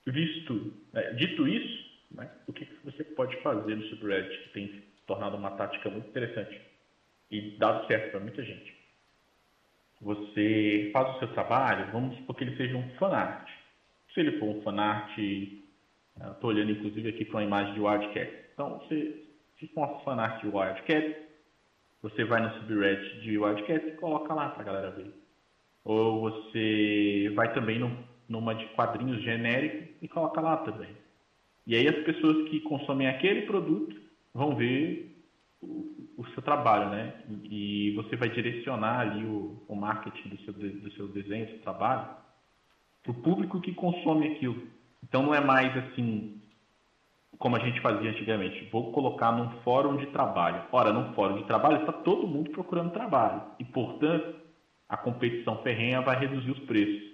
Visto, 0.03 0.73
né, 0.91 1.13
dito 1.13 1.47
isso, 1.47 1.91
né, 2.09 2.27
o 2.47 2.53
que 2.53 2.67
você 2.83 3.03
pode 3.03 3.37
fazer 3.43 3.75
no 3.75 3.83
subreddit 3.83 4.45
que 4.45 4.49
tem 4.49 4.90
tornado 5.11 5.35
uma 5.35 5.51
tática 5.51 5.89
muito 5.89 6.07
interessante 6.07 6.61
e 7.29 7.57
dado 7.57 7.85
certo 7.87 8.11
para 8.11 8.19
muita 8.19 8.43
gente? 8.43 8.73
Você 10.01 10.89
faz 10.93 11.15
o 11.15 11.19
seu 11.19 11.27
trabalho, 11.33 11.91
vamos 11.91 12.17
supor 12.17 12.35
que 12.35 12.43
ele 12.45 12.57
seja 12.57 12.75
um 12.77 12.89
fanart. 12.91 13.47
Se 14.13 14.21
ele 14.21 14.39
for 14.39 14.47
um 14.47 14.61
fanart, 14.61 15.11
estou 15.17 16.49
olhando 16.49 16.71
inclusive 16.71 17.09
aqui 17.09 17.25
para 17.25 17.37
uma 17.37 17.43
imagem 17.43 17.73
de 17.73 17.81
Wildcat. 17.81 18.33
Então, 18.53 18.79
você, 18.79 19.23
se 19.59 19.67
for 19.67 19.81
uma 19.81 19.99
fanart 19.99 20.41
de 20.41 20.47
Wildcat, 20.47 21.15
você 22.01 22.23
vai 22.23 22.41
no 22.41 22.53
subreddit 22.59 23.21
de 23.21 23.37
Wildcats 23.37 23.89
e 23.89 23.97
coloca 23.97 24.33
lá 24.33 24.49
para 24.49 24.61
a 24.61 24.65
galera 24.65 24.91
ver. 24.91 25.13
Ou 25.83 26.21
você 26.21 27.31
vai 27.35 27.53
também 27.53 27.77
no, 27.77 27.95
numa 28.27 28.55
de 28.55 28.65
quadrinhos 28.69 29.21
genérico 29.21 29.93
e 30.01 30.07
coloca 30.07 30.41
lá 30.41 30.57
também. 30.57 30.95
E 31.67 31.75
aí 31.75 31.87
as 31.87 32.03
pessoas 32.03 32.49
que 32.49 32.59
consomem 32.61 33.07
aquele 33.07 33.43
produto 33.43 34.00
vão 34.33 34.55
ver 34.55 35.23
o, 35.61 36.09
o 36.17 36.25
seu 36.33 36.41
trabalho, 36.41 36.89
né? 36.89 37.13
E, 37.43 37.93
você 37.95 38.15
vai 38.15 38.29
direcionar 38.29 38.99
ali 38.99 39.25
o, 39.25 39.63
o 39.67 39.75
marketing 39.75 40.29
do 40.29 40.41
seu, 40.41 40.53
do 40.53 40.91
seu 40.93 41.07
desenho, 41.09 41.45
do 41.45 41.51
seu 41.51 41.61
trabalho, 41.61 42.07
para 43.03 43.11
o 43.11 43.15
público 43.15 43.61
que 43.61 43.73
consome 43.73 44.27
aquilo. 44.33 44.67
Então 45.03 45.23
não 45.23 45.33
é 45.33 45.41
mais 45.41 45.75
assim, 45.77 46.41
como 47.37 47.55
a 47.55 47.59
gente 47.59 47.81
fazia 47.81 48.09
antigamente. 48.11 48.69
Vou 48.71 48.91
colocar 48.91 49.31
num 49.31 49.49
fórum 49.61 49.97
de 49.97 50.07
trabalho. 50.07 50.63
Ora, 50.71 50.93
num 50.93 51.13
fórum 51.13 51.37
de 51.37 51.45
trabalho 51.45 51.79
está 51.79 51.91
todo 51.91 52.27
mundo 52.27 52.51
procurando 52.51 52.93
trabalho. 52.93 53.41
E, 53.59 53.65
portanto, 53.65 54.35
a 54.87 54.97
competição 54.97 55.57
ferrenha 55.63 56.01
vai 56.01 56.19
reduzir 56.19 56.51
os 56.51 56.59
preços. 56.59 57.11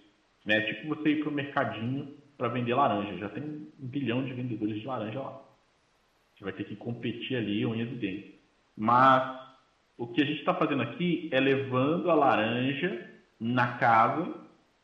É 0.48 0.62
tipo 0.62 0.96
você 0.96 1.10
ir 1.10 1.20
para 1.22 1.30
o 1.30 1.34
mercadinho 1.34 2.14
para 2.38 2.48
vender 2.50 2.74
laranja. 2.74 3.18
Já 3.18 3.30
tem 3.30 3.44
um 3.44 3.70
bilhão 3.80 4.24
de 4.24 4.34
vendedores 4.34 4.80
de 4.80 4.86
laranja 4.86 5.20
lá. 5.20 5.47
Você 6.38 6.44
vai 6.44 6.54
ter 6.54 6.66
que 6.66 6.76
competir 6.76 7.36
ali 7.36 7.66
unhas 7.66 7.90
e 7.92 7.96
dentes. 7.96 8.36
Mas 8.76 9.40
o 9.98 10.08
que 10.08 10.22
a 10.22 10.26
gente 10.26 10.40
está 10.40 10.54
fazendo 10.54 10.84
aqui 10.84 11.30
é 11.32 11.40
levando 11.40 12.12
a 12.12 12.14
laranja 12.14 13.10
na 13.40 13.78
casa 13.78 14.36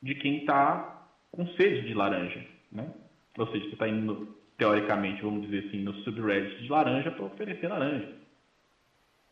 de 0.01 0.16
quem 0.16 0.39
está 0.39 1.08
com 1.32 1.47
sede 1.49 1.88
de 1.88 1.93
laranja, 1.93 2.43
né? 2.72 2.91
Ou 3.38 3.47
seja, 3.47 3.66
você 3.66 3.74
está 3.74 3.88
indo, 3.88 4.36
teoricamente, 4.58 5.22
vamos 5.22 5.43
dizer 5.43 5.68
assim, 5.68 5.84
no 5.84 5.93
subreddit 6.04 6.62
de 6.62 6.70
laranja 6.70 7.12
para 7.12 7.26
oferecer 7.26 7.68
laranja. 7.68 8.14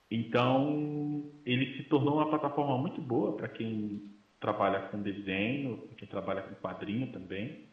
Então, 0.09 1.31
ele 1.45 1.77
se 1.77 1.83
tornou 1.83 2.15
uma 2.15 2.29
plataforma 2.29 2.77
muito 2.77 3.01
boa 3.01 3.35
para 3.35 3.47
quem 3.47 4.11
trabalha 4.39 4.79
com 4.87 5.01
desenho, 5.01 5.77
para 5.77 5.95
quem 5.95 6.07
trabalha 6.07 6.41
com 6.41 6.55
quadrinho 6.55 7.07
também, 7.11 7.65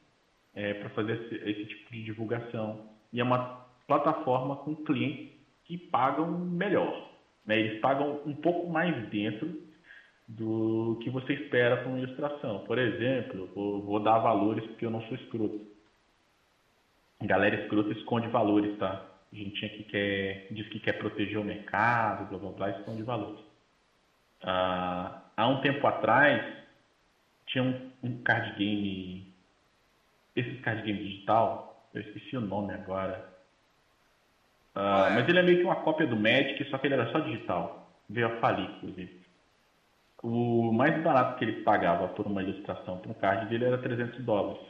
é, 0.54 0.74
para 0.74 0.90
fazer 0.90 1.20
esse, 1.20 1.34
esse 1.34 1.64
tipo 1.66 1.92
de 1.92 2.04
divulgação. 2.04 2.90
E 3.12 3.20
é 3.20 3.24
uma 3.24 3.67
plataforma 3.88 4.56
com 4.56 4.76
clientes 4.76 5.32
que 5.64 5.76
pagam 5.76 6.30
melhor. 6.30 7.10
Né? 7.44 7.58
Eles 7.58 7.80
pagam 7.80 8.20
um 8.24 8.36
pouco 8.36 8.70
mais 8.70 9.08
dentro 9.08 9.66
do 10.28 11.00
que 11.02 11.08
você 11.08 11.32
espera 11.32 11.78
para 11.78 11.88
uma 11.88 11.98
ilustração. 11.98 12.60
Por 12.66 12.78
exemplo, 12.78 13.50
vou, 13.54 13.82
vou 13.82 13.98
dar 13.98 14.18
valores 14.18 14.64
porque 14.66 14.84
eu 14.84 14.90
não 14.90 15.02
sou 15.02 15.16
escroto. 15.16 15.66
Galera 17.22 17.62
escrota 17.62 17.90
esconde 17.92 18.28
valores, 18.28 18.78
tá? 18.78 19.04
A 19.32 19.36
gente 19.36 19.64
aqui 19.64 19.82
quer, 19.84 20.46
diz 20.50 20.68
que 20.68 20.78
quer 20.78 20.92
proteger 20.92 21.38
o 21.38 21.44
mercado, 21.44 22.28
blá 22.28 22.38
blá 22.38 22.50
blá, 22.50 22.70
esconde 22.78 23.02
valores. 23.02 23.40
Ah, 24.42 25.22
há 25.36 25.48
um 25.48 25.60
tempo 25.60 25.84
atrás, 25.86 26.56
tinha 27.46 27.64
um, 27.64 27.90
um 28.02 28.22
card 28.22 28.56
game, 28.56 29.34
esse 30.36 30.56
card 30.58 30.82
game 30.82 30.98
digital, 31.02 31.88
eu 31.92 32.02
esqueci 32.02 32.36
o 32.36 32.40
nome 32.40 32.72
agora, 32.72 33.37
ah, 34.80 35.08
é. 35.10 35.14
Mas 35.14 35.28
ele 35.28 35.40
é 35.40 35.42
meio 35.42 35.58
que 35.58 35.64
uma 35.64 35.76
cópia 35.76 36.06
do 36.06 36.16
Magic, 36.16 36.64
só 36.70 36.78
que 36.78 36.86
ele 36.86 36.94
era 36.94 37.10
só 37.10 37.18
digital. 37.18 37.90
Veio 38.08 38.28
a 38.28 38.36
falir, 38.36 38.70
inclusive. 38.76 39.20
O 40.22 40.72
mais 40.72 41.02
barato 41.02 41.36
que 41.36 41.44
ele 41.44 41.62
pagava 41.62 42.08
por 42.08 42.26
uma 42.26 42.42
ilustração 42.42 42.98
para 42.98 43.10
um 43.10 43.14
card 43.14 43.46
dele 43.46 43.64
era 43.64 43.78
300 43.78 44.24
dólares. 44.24 44.62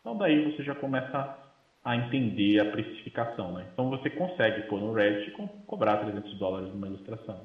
Então 0.00 0.16
daí 0.16 0.50
você 0.50 0.62
já 0.62 0.74
começa 0.74 1.38
a 1.84 1.96
entender 1.96 2.60
a 2.60 2.70
precificação, 2.70 3.52
né? 3.52 3.66
Então 3.72 3.90
você 3.90 4.08
consegue 4.08 4.62
pôr 4.62 4.80
no 4.80 4.94
Reddit 4.94 5.30
e 5.30 5.48
cobrar 5.66 5.98
300 5.98 6.34
dólares 6.38 6.68
numa 6.70 6.86
ilustração. 6.86 7.40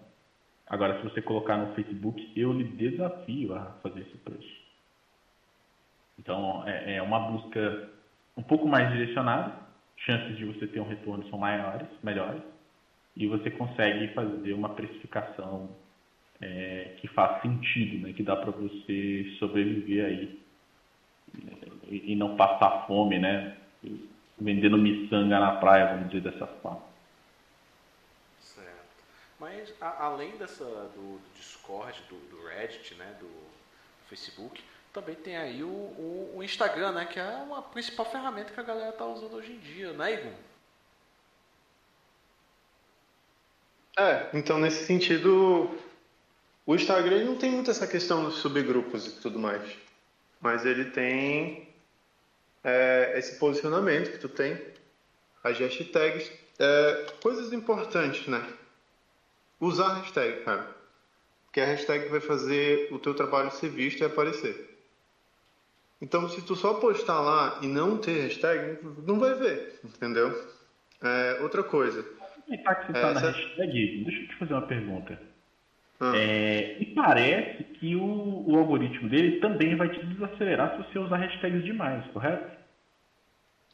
Agora, 0.68 0.98
se 0.98 1.04
você 1.04 1.22
colocar 1.22 1.58
no 1.58 1.74
Facebook, 1.74 2.32
eu 2.36 2.54
lhe 2.54 2.64
desafio 2.64 3.56
a 3.56 3.66
fazer 3.82 4.02
esse 4.02 4.18
preço. 4.20 4.70
Então, 6.18 6.64
é, 6.68 6.98
é 6.98 7.02
uma 7.02 7.20
busca 7.20 7.90
um 8.38 8.44
pouco 8.44 8.68
mais 8.68 8.92
direcionada, 8.92 9.52
chances 10.06 10.38
de 10.38 10.46
você 10.46 10.68
ter 10.68 10.80
um 10.80 10.88
retorno 10.88 11.28
são 11.30 11.40
maiores, 11.40 11.88
melhores, 12.04 12.42
e 13.16 13.28
você 13.28 13.52
consegue 13.52 14.14
fazer 14.14 14.54
uma 14.54 14.70
precificação 14.70 15.70
é, 16.42 16.96
que 17.00 17.08
faz 17.08 17.42
sentido, 17.42 18.08
né? 18.08 18.14
que 18.14 18.24
dá 18.24 18.36
para 18.36 18.52
você 18.52 19.36
sobreviver 19.40 20.06
aí 20.06 20.40
e, 21.88 22.14
e 22.14 22.16
não 22.16 22.38
passar 22.38 22.86
fome, 22.88 23.20
né? 23.20 23.58
Vendendo 24.40 24.78
miçanga 24.78 25.40
na 25.40 25.58
praia, 25.58 25.94
vamos 25.94 26.10
dizer 26.10 26.32
dessa 26.32 26.48
forma. 26.48 26.82
Certo. 28.40 29.04
Mas 29.40 29.74
a, 29.82 30.06
além 30.06 30.38
dessa 30.38 30.64
do, 30.64 31.20
do 31.20 31.34
Discord, 31.36 32.02
do, 32.10 32.16
do 32.30 32.48
Reddit, 32.48 32.96
né, 32.96 33.18
do 33.20 33.30
Facebook, 34.08 34.64
também 34.94 35.16
tem 35.16 35.38
aí 35.38 35.64
o, 35.64 35.68
o, 35.68 36.34
o, 36.38 36.44
Instagram, 36.44 36.92
né? 36.94 37.06
Que 37.06 37.20
é 37.20 37.28
uma 37.46 37.62
principal 37.62 38.10
ferramenta 38.10 38.54
que 38.54 38.60
a 38.60 38.64
galera 38.64 38.92
tá 38.92 39.06
usando 39.06 39.34
hoje 39.36 39.52
em 39.52 39.60
dia, 39.60 39.94
né, 39.94 40.14
Igor? 40.14 40.34
É, 43.98 44.30
então 44.34 44.58
nesse 44.58 44.86
sentido, 44.86 45.70
o 46.66 46.76
Instagram 46.76 47.26
não 47.26 47.38
tem 47.38 47.52
muito 47.52 47.70
essa 47.70 47.86
questão 47.86 48.24
dos 48.24 48.36
subgrupos 48.36 49.08
e 49.08 49.22
tudo 49.22 49.38
mais. 49.38 49.62
Mas 50.40 50.66
ele 50.66 50.86
tem 50.86 51.68
é, 52.64 53.14
esse 53.18 53.38
posicionamento 53.38 54.12
que 54.12 54.18
tu 54.18 54.30
tem, 54.30 54.60
as 55.44 55.60
hashtags, 55.60 56.32
é, 56.58 57.06
coisas 57.22 57.52
importantes, 57.54 58.28
né? 58.28 58.42
Usar 59.60 59.96
hashtag, 59.96 60.44
cara. 60.44 60.76
Porque 61.46 61.60
a 61.60 61.66
hashtag 61.66 62.08
vai 62.10 62.22
fazer 62.22 62.88
o 62.94 63.00
teu 63.00 63.14
trabalho 63.14 63.52
ser 63.52 63.70
visto 63.70 64.02
e 64.02 64.06
aparecer. 64.06 64.79
Então, 66.02 66.30
se 66.30 66.42
tu 66.42 66.56
só 66.56 66.76
postar 66.76 67.20
lá 67.20 67.60
e 67.62 67.68
não 67.68 67.98
ter 67.98 68.22
hashtag, 68.22 68.80
não 69.06 69.20
vai 69.20 69.34
ver, 69.34 69.80
entendeu? 69.84 70.34
É, 71.02 71.40
outra 71.42 71.62
coisa. 71.62 72.00
Aproveitar 72.00 72.76
que 72.76 72.86
você 72.86 72.92
está 72.92 73.10
é, 73.10 73.14
na 73.14 73.20
hashtag, 73.20 74.04
deixa 74.06 74.22
eu 74.22 74.28
te 74.28 74.36
fazer 74.36 74.54
uma 74.54 74.62
pergunta. 74.62 75.22
Ah. 76.00 76.14
É, 76.16 76.78
e 76.80 76.86
parece 76.96 77.64
que 77.64 77.96
o, 77.96 78.50
o, 78.50 78.58
algoritmo 78.58 79.10
dele 79.10 79.42
também 79.42 79.76
vai 79.76 79.90
te 79.90 80.06
desacelerar 80.06 80.72
se 80.72 80.84
você 80.84 81.00
usar 81.00 81.18
hashtags 81.18 81.64
demais, 81.64 82.06
correto? 82.14 82.58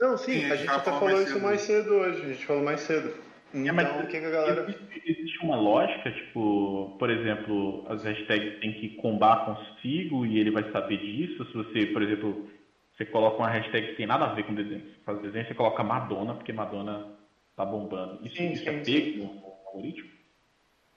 Não, 0.02 0.18
sim, 0.18 0.40
sim 0.40 0.52
a 0.52 0.56
gente 0.56 0.70
até 0.70 0.92
falou 0.92 1.22
isso 1.22 1.40
mais 1.40 1.62
cedo 1.62 1.94
hoje, 1.94 2.22
a 2.22 2.28
gente 2.34 2.46
falou 2.46 2.64
mais 2.64 2.82
cedo. 2.82 3.14
Então, 3.56 3.70
é, 3.70 3.72
mas 3.72 3.88
então, 3.88 4.00
o 4.04 4.08
que, 4.08 4.20
que 4.20 4.26
a 4.26 4.30
galera. 4.30 4.66
Existe 5.06 5.42
uma 5.42 5.56
lógica, 5.56 6.12
tipo, 6.12 6.92
por 6.98 7.10
exemplo, 7.10 7.82
as 7.86 8.04
hashtags 8.04 8.52
tem 8.60 8.74
que 8.74 8.90
combar 8.90 9.38
consigo 9.38 10.26
e 10.26 10.38
ele 10.38 10.52
vai 10.52 10.64
saber 10.72 10.98
disso. 10.98 11.46
Se 11.46 11.54
você, 11.54 11.86
por 11.86 12.02
exemplo, 12.02 12.38
você 12.96 13.06
coloca 13.06 13.42
uma 13.42 13.50
hashtag 13.50 13.88
que 13.88 13.96
tem 13.96 14.06
nada 14.06 14.26
a 14.26 14.30
ver 14.30 14.44
com 14.44 14.54
desenho, 14.54 14.82
você 14.82 15.00
faz 15.06 15.20
desenho, 15.22 15.46
você 15.46 15.54
coloca 15.54 15.84
Madonna, 15.84 16.36
porque 16.36 16.52
Madonna 16.52 17.06
tá 17.56 17.66
bombando. 17.66 18.18
Isso, 18.22 18.36
sim, 18.36 18.52
isso 18.52 18.68
é 18.68 18.72
sim, 18.72 18.80
é 18.80 18.84
pego 18.84 19.18
no 19.18 19.34
algoritmo? 19.68 20.10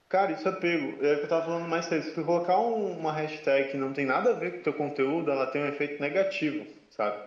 Cara, 0.09 0.33
isso 0.33 0.49
é 0.49 0.53
pego. 0.53 0.97
É 1.01 1.15
o 1.15 1.19
que 1.19 1.25
eu 1.27 1.29
tava 1.29 1.45
falando 1.45 1.69
mais 1.69 1.87
cedo. 1.87 2.03
Se 2.03 2.13
você 2.13 2.25
colocar 2.25 2.59
um, 2.59 2.99
uma 2.99 3.13
hashtag 3.13 3.69
que 3.71 3.77
não 3.77 3.93
tem 3.93 4.07
nada 4.07 4.31
a 4.31 4.35
ver 4.35 4.53
com 4.53 4.59
o 4.59 4.63
teu 4.63 4.75
conteúdo, 4.75 5.31
ela 5.31 5.47
tem 5.47 5.63
um 5.63 5.67
efeito 5.67 6.01
negativo, 6.01 6.67
sabe? 6.89 7.19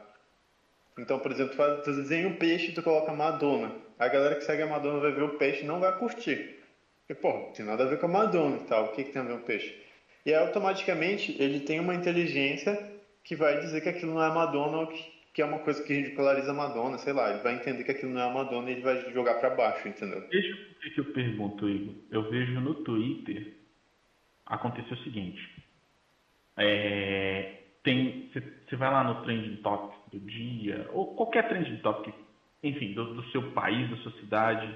Então, 0.98 1.20
por 1.20 1.32
exemplo, 1.32 1.56
tu, 1.56 1.84
tu 1.84 1.96
desenha 1.96 2.28
um 2.28 2.36
peixe 2.36 2.72
e 2.72 2.74
tu 2.74 2.84
coloca 2.84 3.12
Madonna 3.14 3.72
a 4.02 4.08
galera 4.08 4.34
que 4.34 4.44
segue 4.44 4.64
a 4.64 4.68
Madonna 4.68 5.00
vai 5.00 5.12
ver 5.12 5.22
o 5.22 5.38
peixe 5.38 5.64
não 5.64 5.80
vai 5.80 5.96
curtir. 6.00 6.56
Porque, 7.02 7.22
pô, 7.22 7.52
tem 7.56 7.64
nada 7.64 7.84
a 7.84 7.88
ver 7.88 8.00
com 8.00 8.08
a 8.08 8.10
Madonna 8.10 8.58
e 8.58 8.64
tal, 8.64 8.86
o 8.86 8.92
que, 8.94 9.04
que 9.04 9.12
tem 9.12 9.22
a 9.22 9.26
ver 9.26 9.34
com 9.34 9.44
o 9.44 9.46
peixe? 9.46 9.80
E 10.26 10.34
aí, 10.34 10.44
automaticamente, 10.44 11.40
ele 11.40 11.60
tem 11.60 11.80
uma 11.80 11.94
inteligência 11.94 12.76
que 13.24 13.36
vai 13.36 13.60
dizer 13.60 13.80
que 13.82 13.90
aquilo 13.90 14.16
não 14.16 14.24
é 14.24 14.34
Madonna 14.34 14.78
ou 14.78 14.88
que, 14.88 15.04
que 15.36 15.42
é 15.44 15.46
uma 15.46 15.60
coisa 15.60 15.84
que 15.84 15.94
ridiculariza 15.94 16.50
a 16.50 16.54
Madonna, 16.54 16.98
sei 16.98 17.14
lá. 17.14 17.30
Ele 17.30 17.44
vai 17.44 17.54
entender 17.54 17.84
que 17.84 17.92
aquilo 17.92 18.12
não 18.12 18.22
é 18.22 18.34
Madonna 18.34 18.72
e 18.72 18.74
ele 18.74 18.82
vai 18.82 19.14
jogar 19.14 19.36
para 19.36 19.52
baixo, 19.52 19.88
entendeu? 19.88 20.28
Veja 20.28 20.56
por 20.56 20.94
que 20.94 21.00
eu 21.00 21.06
pergunto, 21.14 21.70
Igor. 21.70 21.94
Eu 22.10 22.28
vejo 22.28 22.60
no 22.60 22.74
Twitter 22.84 23.54
acontecer 24.48 24.96
o 24.96 25.04
seguinte. 25.04 25.64
É, 26.58 27.58
tem, 27.84 28.32
você 28.34 28.76
vai 28.76 28.90
lá 28.90 29.04
no 29.04 29.22
Trending 29.24 29.58
Topics 29.58 30.01
do 30.12 30.20
dia, 30.20 30.90
ou 30.94 31.16
qualquer 31.16 31.48
Trending 31.48 31.78
Topic 31.78 32.14
enfim, 32.64 32.94
do, 32.94 33.16
do, 33.16 33.24
seu 33.32 33.42
país, 33.52 33.90
da 33.90 33.98
sua 33.98 34.12
cidade. 34.14 34.70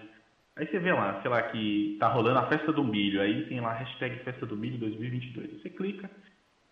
Aí 0.55 0.65
você 0.67 0.79
vê 0.79 0.91
lá, 0.91 1.21
sei 1.21 1.29
lá, 1.29 1.41
que 1.43 1.97
tá 1.99 2.07
rolando 2.07 2.39
a 2.39 2.47
festa 2.47 2.71
do 2.71 2.83
milho, 2.83 3.21
aí 3.21 3.45
tem 3.45 3.59
lá 3.59 3.73
hashtag 3.73 4.23
festa 4.23 4.45
do 4.45 4.55
milho 4.55 4.77
2022. 4.77 5.61
Você 5.61 5.69
clica, 5.69 6.09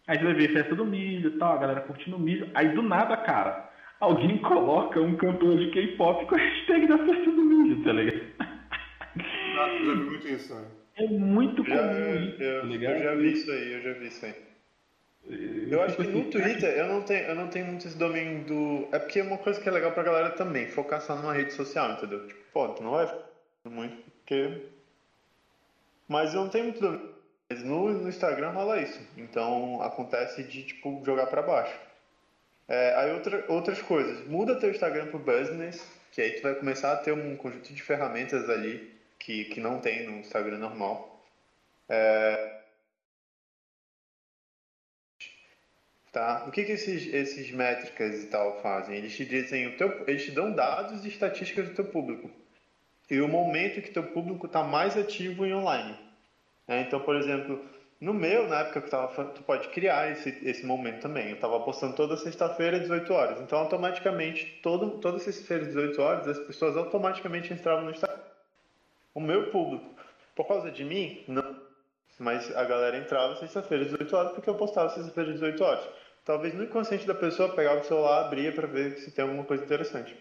aí 0.07 0.18
você 0.18 0.24
vai 0.24 0.34
ver 0.34 0.53
festa 0.53 0.76
do 0.76 0.86
milho 0.86 1.30
e 1.30 1.38
tal, 1.38 1.53
a 1.53 1.59
galera 1.59 1.82
curtindo 1.82 2.16
o 2.16 2.20
milho. 2.20 2.49
Aí 2.53 2.70
do 2.70 2.82
nada, 2.82 3.18
cara, 3.18 3.70
alguém 3.99 4.38
coloca 4.41 5.01
um 5.01 5.16
cantor 5.16 5.57
de 5.57 5.70
K-pop 5.72 6.26
com 6.26 6.36
a 6.36 6.39
hashtag 6.39 6.88
da 6.88 6.97
festa 6.97 7.32
do 7.32 7.43
milho, 7.43 7.84
tá 7.84 7.91
ligado? 7.91 8.24
Nossa, 9.55 9.74
eu 9.74 9.86
já 9.86 9.93
vi 9.93 10.03
muito 10.03 10.28
isso, 10.28 10.55
né? 10.55 10.68
É 10.95 11.07
muito 11.07 11.64
comum 11.64 11.76
já, 11.76 12.16
isso, 12.16 12.43
eu, 12.43 12.61
tá 12.61 12.68
ligado? 12.68 12.95
Eu 12.95 13.03
já 13.03 13.16
vi 13.16 13.32
isso 13.32 13.51
aí, 13.51 13.74
eu 13.74 13.82
já 13.82 13.93
vi 13.93 14.07
isso 14.07 14.26
aí. 14.26 14.53
Eu 15.26 15.82
acho 15.82 15.95
que 15.95 16.03
no 16.03 16.30
Twitter 16.30 16.78
eu 16.78 16.88
não 16.88 17.01
tenho, 17.01 17.28
eu 17.28 17.36
não 17.36 17.47
tenho 17.47 17.65
muito 17.65 17.88
esse 17.88 17.97
domínio 17.97 18.43
do. 18.43 18.88
É 18.91 18.99
porque 18.99 19.19
é 19.19 19.24
uma 19.24 19.38
coisa 19.38 19.59
que 19.59 19.67
é 19.67 19.71
legal 19.71 19.91
pra 19.91 20.03
galera 20.03 20.32
também, 20.32 20.67
focar 20.67 21.01
só 21.01 21.15
numa 21.15 21.34
rede 21.34 21.53
social, 21.53 21.91
entendeu? 21.93 22.28
Tipo, 22.28 22.41
pô, 22.51 22.67
não 22.82 22.91
vai 22.91 23.24
muito, 23.65 24.11
porque. 24.11 24.65
Mas 26.07 26.34
eu 26.34 26.41
não 26.41 26.49
tenho 26.49 26.65
muito 26.65 26.82
domínio. 26.82 27.13
Mas 27.49 27.63
no, 27.63 27.89
no 27.89 28.09
Instagram 28.09 28.49
rola 28.51 28.82
isso. 28.82 28.99
Então 29.17 29.82
acontece 29.82 30.43
de, 30.43 30.63
tipo, 30.63 31.01
jogar 31.05 31.28
pra 31.28 31.41
baixo. 31.41 31.80
É, 32.67 32.93
aí 32.95 33.13
outra, 33.13 33.45
outras 33.47 33.82
coisas. 33.82 34.28
Muda 34.28 34.59
teu 34.59 34.71
Instagram 34.71 35.07
pro 35.07 35.19
business, 35.19 35.86
que 36.11 36.21
aí 36.21 36.32
tu 36.32 36.41
vai 36.41 36.55
começar 36.55 36.91
a 36.91 36.97
ter 36.97 37.13
um 37.13 37.36
conjunto 37.38 37.74
de 37.74 37.82
ferramentas 37.82 38.49
ali 38.49 38.93
que, 39.19 39.45
que 39.45 39.59
não 39.59 39.80
tem 39.80 40.05
no 40.05 40.17
Instagram 40.17 40.57
normal. 40.57 41.24
É, 41.88 42.53
Tá? 46.14 46.45
O 46.47 46.51
que, 46.51 46.64
que 46.64 46.74
esses, 46.74 47.14
esses 47.14 47.51
métricas 47.51 48.24
e 48.24 48.28
tal 48.28 48.61
fazem? 48.61 48.95
Eles 48.95 49.16
te 49.16 49.26
dizem 49.26 49.68
o 49.68 49.78
teu, 49.78 50.05
eles 50.07 50.24
te 50.24 50.32
dão 50.32 50.53
dados 50.53 51.03
e 51.03 51.09
estatísticas 51.09 51.68
do 51.70 51.76
teu 51.76 51.86
público 51.86 52.30
e 53.09 53.20
o 53.22 53.28
momento 53.28 53.82
que 53.82 53.91
teu 53.91 54.03
público 54.03 54.45
está 54.47 54.64
mais 54.64 54.97
ativo 54.97 55.45
em 55.45 55.53
online. 55.53 55.97
É, 56.68 56.82
então, 56.82 56.99
por 57.01 57.16
exemplo, 57.16 57.64
No 57.99 58.14
meu, 58.14 58.47
na 58.49 58.59
época 58.59 58.82
que 58.82 58.88
eu 58.88 58.91
tava, 58.91 59.26
tu 59.28 59.43
pode 59.43 59.70
criar 59.70 60.11
esse, 60.11 60.30
esse 60.47 60.66
momento 60.66 61.01
também. 61.01 61.30
Eu 61.32 61.39
tava 61.39 61.59
postando 61.61 61.95
toda 61.95 62.18
sexta-feira, 62.18 62.80
18 62.80 63.14
horas. 63.14 63.41
Então, 63.41 63.57
automaticamente, 63.59 64.59
todo, 64.61 64.99
toda 64.99 65.20
sexta-feira, 65.20 65.66
18 65.66 66.01
horas, 66.01 66.28
as 66.28 66.39
pessoas 66.39 66.76
automaticamente 66.76 67.53
entravam 67.53 67.86
no 67.86 67.91
Instagram. 67.91 68.22
O 69.14 69.22
meu 69.22 69.49
público, 69.51 69.86
por 70.36 70.47
causa 70.47 70.70
de 70.72 70.84
mim, 70.84 71.24
não. 71.28 71.62
Mas 72.20 72.55
a 72.55 72.64
galera 72.64 72.97
entrava 72.97 73.36
sexta-feira, 73.36 73.86
18 73.86 74.16
horas, 74.16 74.32
porque 74.34 74.49
eu 74.49 74.55
postava 74.55 74.89
sexta-feira, 74.89 75.34
18 75.34 75.64
horas. 75.64 75.84
Talvez 76.24 76.53
no 76.53 76.64
inconsciente 76.64 77.05
da 77.05 77.16
pessoa 77.16 77.49
pegava 77.49 77.82
o 77.82 77.84
celular, 77.84 78.26
abria 78.26 78.51
para 78.51 78.68
ver 78.68 78.97
se 78.97 79.11
tem 79.11 79.24
alguma 79.24 79.43
coisa 79.43 79.64
interessante. 79.64 80.16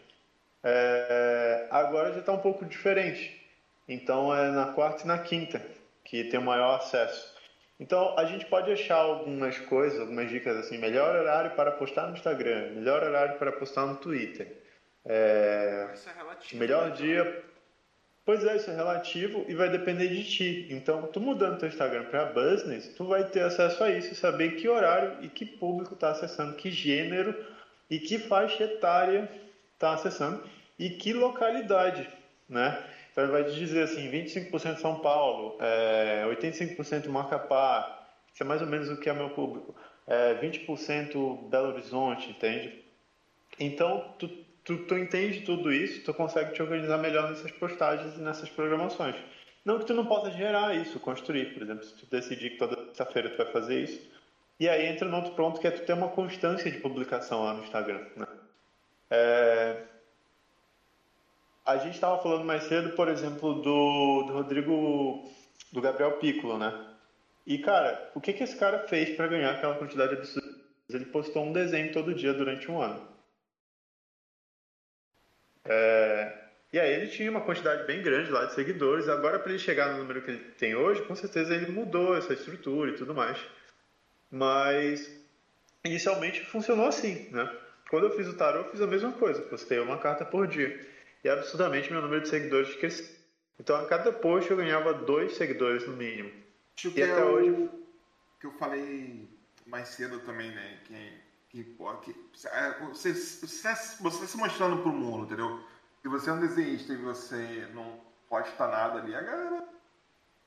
É, 0.64 1.66
agora 1.70 2.12
já 2.12 2.20
está 2.20 2.32
um 2.32 2.38
pouco 2.38 2.64
diferente. 2.64 3.40
Então 3.88 4.34
é 4.34 4.50
na 4.50 4.72
quarta 4.72 5.04
e 5.04 5.06
na 5.06 5.18
quinta 5.18 5.64
que 6.04 6.24
tem 6.24 6.40
o 6.40 6.42
maior 6.42 6.76
acesso. 6.76 7.32
Então 7.78 8.16
a 8.18 8.24
gente 8.24 8.46
pode 8.46 8.70
achar 8.70 8.96
algumas 8.96 9.58
coisas, 9.58 10.00
algumas 10.00 10.30
dicas 10.30 10.56
assim, 10.56 10.78
melhor 10.78 11.14
horário 11.16 11.52
para 11.52 11.72
postar 11.72 12.06
no 12.06 12.14
Instagram, 12.14 12.70
melhor 12.74 13.02
horário 13.02 13.38
para 13.38 13.52
postar 13.52 13.86
no 13.86 13.96
Twitter. 13.96 14.56
É, 15.04 15.88
é 16.52 16.56
melhor 16.56 16.90
né? 16.90 16.94
dia. 16.94 17.44
Pois 18.24 18.44
é, 18.44 18.56
isso 18.56 18.70
é 18.70 18.74
relativo 18.76 19.44
e 19.48 19.54
vai 19.54 19.68
depender 19.68 20.08
de 20.08 20.22
ti. 20.24 20.68
Então, 20.70 21.08
tu 21.08 21.20
mudando 21.20 21.58
teu 21.58 21.68
Instagram 21.68 22.04
para 22.04 22.26
business, 22.26 22.94
tu 22.96 23.04
vai 23.04 23.24
ter 23.24 23.40
acesso 23.40 23.82
a 23.82 23.90
isso, 23.90 24.14
saber 24.14 24.56
que 24.56 24.68
horário 24.68 25.24
e 25.24 25.28
que 25.28 25.44
público 25.44 25.94
está 25.94 26.10
acessando, 26.10 26.54
que 26.54 26.70
gênero 26.70 27.34
e 27.90 27.98
que 27.98 28.18
faixa 28.18 28.62
etária 28.62 29.28
está 29.74 29.94
acessando 29.94 30.42
e 30.78 30.90
que 30.90 31.12
localidade, 31.12 32.08
né? 32.48 32.80
Então 33.10 33.24
ele 33.24 33.32
vai 33.32 33.44
te 33.44 33.54
dizer 33.54 33.82
assim, 33.82 34.08
25% 34.10 34.78
São 34.78 35.00
Paulo, 35.00 35.58
é, 35.60 36.24
85% 36.28 37.08
Macapá, 37.08 38.06
isso 38.32 38.42
é 38.42 38.46
mais 38.46 38.62
ou 38.62 38.68
menos 38.68 38.88
o 38.88 38.96
que 38.96 39.10
é 39.10 39.12
meu 39.12 39.30
público, 39.30 39.74
é, 40.06 40.34
20% 40.34 41.48
Belo 41.48 41.68
Horizonte, 41.72 42.30
entende? 42.30 42.82
Então, 43.58 44.14
tu, 44.18 44.30
tu, 44.64 44.78
tu 44.86 44.96
entende 44.96 45.42
tudo 45.42 45.72
isso, 45.72 46.02
tu 46.04 46.14
consegue 46.14 46.52
te 46.52 46.62
organizar 46.62 46.98
melhor 46.98 47.30
nessas 47.30 47.50
postagens 47.52 48.16
e 48.16 48.20
nessas 48.20 48.48
programações. 48.48 49.16
Não 49.64 49.78
que 49.78 49.86
tu 49.86 49.94
não 49.94 50.06
possa 50.06 50.30
gerar 50.30 50.74
isso, 50.74 50.98
construir, 50.98 51.54
por 51.54 51.62
exemplo, 51.62 51.84
se 51.84 51.94
tu 51.94 52.06
decidir 52.06 52.50
que 52.50 52.58
toda 52.58 52.76
sexta-feira 52.86 53.30
tu 53.30 53.36
vai 53.36 53.52
fazer 53.52 53.80
isso, 53.80 54.00
e 54.58 54.68
aí 54.68 54.86
entra 54.86 55.08
no 55.08 55.16
outro 55.16 55.32
ponto 55.32 55.60
que 55.60 55.66
é 55.66 55.70
tu 55.70 55.84
ter 55.84 55.92
uma 55.92 56.08
constância 56.08 56.70
de 56.70 56.78
publicação 56.78 57.44
lá 57.44 57.54
no 57.54 57.62
Instagram, 57.62 58.04
né? 58.16 58.26
É, 59.10 59.82
a 61.64 61.76
gente 61.76 61.94
estava 61.94 62.20
falando 62.20 62.44
mais 62.44 62.64
cedo, 62.64 62.90
por 62.96 63.08
exemplo, 63.08 63.54
do, 63.54 64.22
do 64.24 64.32
Rodrigo, 64.32 65.30
do 65.72 65.80
Gabriel 65.80 66.18
Piccolo, 66.18 66.58
né? 66.58 66.88
E, 67.46 67.58
cara, 67.58 68.10
o 68.14 68.20
que, 68.20 68.32
que 68.32 68.42
esse 68.42 68.56
cara 68.56 68.86
fez 68.88 69.16
para 69.16 69.28
ganhar 69.28 69.52
aquela 69.52 69.74
quantidade 69.74 70.14
absurda? 70.14 70.48
Ele 70.88 71.06
postou 71.06 71.44
um 71.44 71.52
desenho 71.52 71.92
todo 71.92 72.14
dia 72.14 72.32
durante 72.34 72.70
um 72.70 72.80
ano. 72.80 73.11
É... 75.64 76.40
E 76.72 76.80
aí 76.80 76.92
ele 76.94 77.08
tinha 77.08 77.30
uma 77.30 77.42
quantidade 77.42 77.86
bem 77.86 78.02
grande 78.02 78.30
lá 78.30 78.46
de 78.46 78.54
seguidores. 78.54 79.08
Agora, 79.08 79.38
para 79.38 79.50
ele 79.50 79.58
chegar 79.58 79.92
no 79.92 79.98
número 79.98 80.22
que 80.22 80.30
ele 80.30 80.38
tem 80.58 80.74
hoje, 80.74 81.02
com 81.02 81.14
certeza 81.14 81.54
ele 81.54 81.70
mudou 81.70 82.16
essa 82.16 82.32
estrutura 82.32 82.90
e 82.90 82.94
tudo 82.94 83.14
mais. 83.14 83.38
Mas, 84.30 85.10
inicialmente, 85.84 86.44
funcionou 86.46 86.86
assim, 86.86 87.28
né? 87.30 87.50
Quando 87.90 88.06
eu 88.06 88.16
fiz 88.16 88.26
o 88.26 88.36
tarô, 88.36 88.60
eu 88.60 88.70
fiz 88.70 88.80
a 88.80 88.86
mesma 88.86 89.12
coisa. 89.12 89.42
Postei 89.42 89.78
uma 89.78 89.98
carta 89.98 90.24
por 90.24 90.46
dia 90.46 90.80
e 91.22 91.28
absurdamente 91.28 91.92
meu 91.92 92.02
número 92.02 92.22
de 92.22 92.28
seguidores 92.28 92.74
cresceu. 92.76 93.22
Então 93.60 93.76
a 93.76 93.86
cada 93.86 94.12
post 94.12 94.50
eu 94.50 94.56
ganhava 94.56 94.92
dois 94.94 95.36
seguidores 95.36 95.86
no 95.86 95.94
mínimo. 95.94 96.32
Tipo 96.74 96.98
e 96.98 97.02
até 97.02 97.20
eu, 97.20 97.26
hoje. 97.26 97.70
Que 98.40 98.46
eu 98.46 98.52
falei 98.52 99.28
mais 99.66 99.88
cedo 99.88 100.18
também, 100.20 100.50
né? 100.50 100.78
Que, 100.84 100.94
que, 101.52 101.64
que 102.02 102.46
é, 102.46 102.78
você, 102.80 103.12
você, 103.12 103.74
você 104.00 104.26
se 104.26 104.36
mostrando 104.36 104.82
pro 104.82 104.92
mundo, 104.92 105.26
entendeu? 105.26 105.62
Se 106.00 106.08
você 106.08 106.30
é 106.30 106.32
um 106.32 106.40
desenhista 106.40 106.92
e 106.92 106.96
você 106.96 107.68
não 107.74 108.00
posta 108.28 108.66
nada 108.66 109.00
ali, 109.00 109.14
a 109.14 109.20
galera 109.20 109.68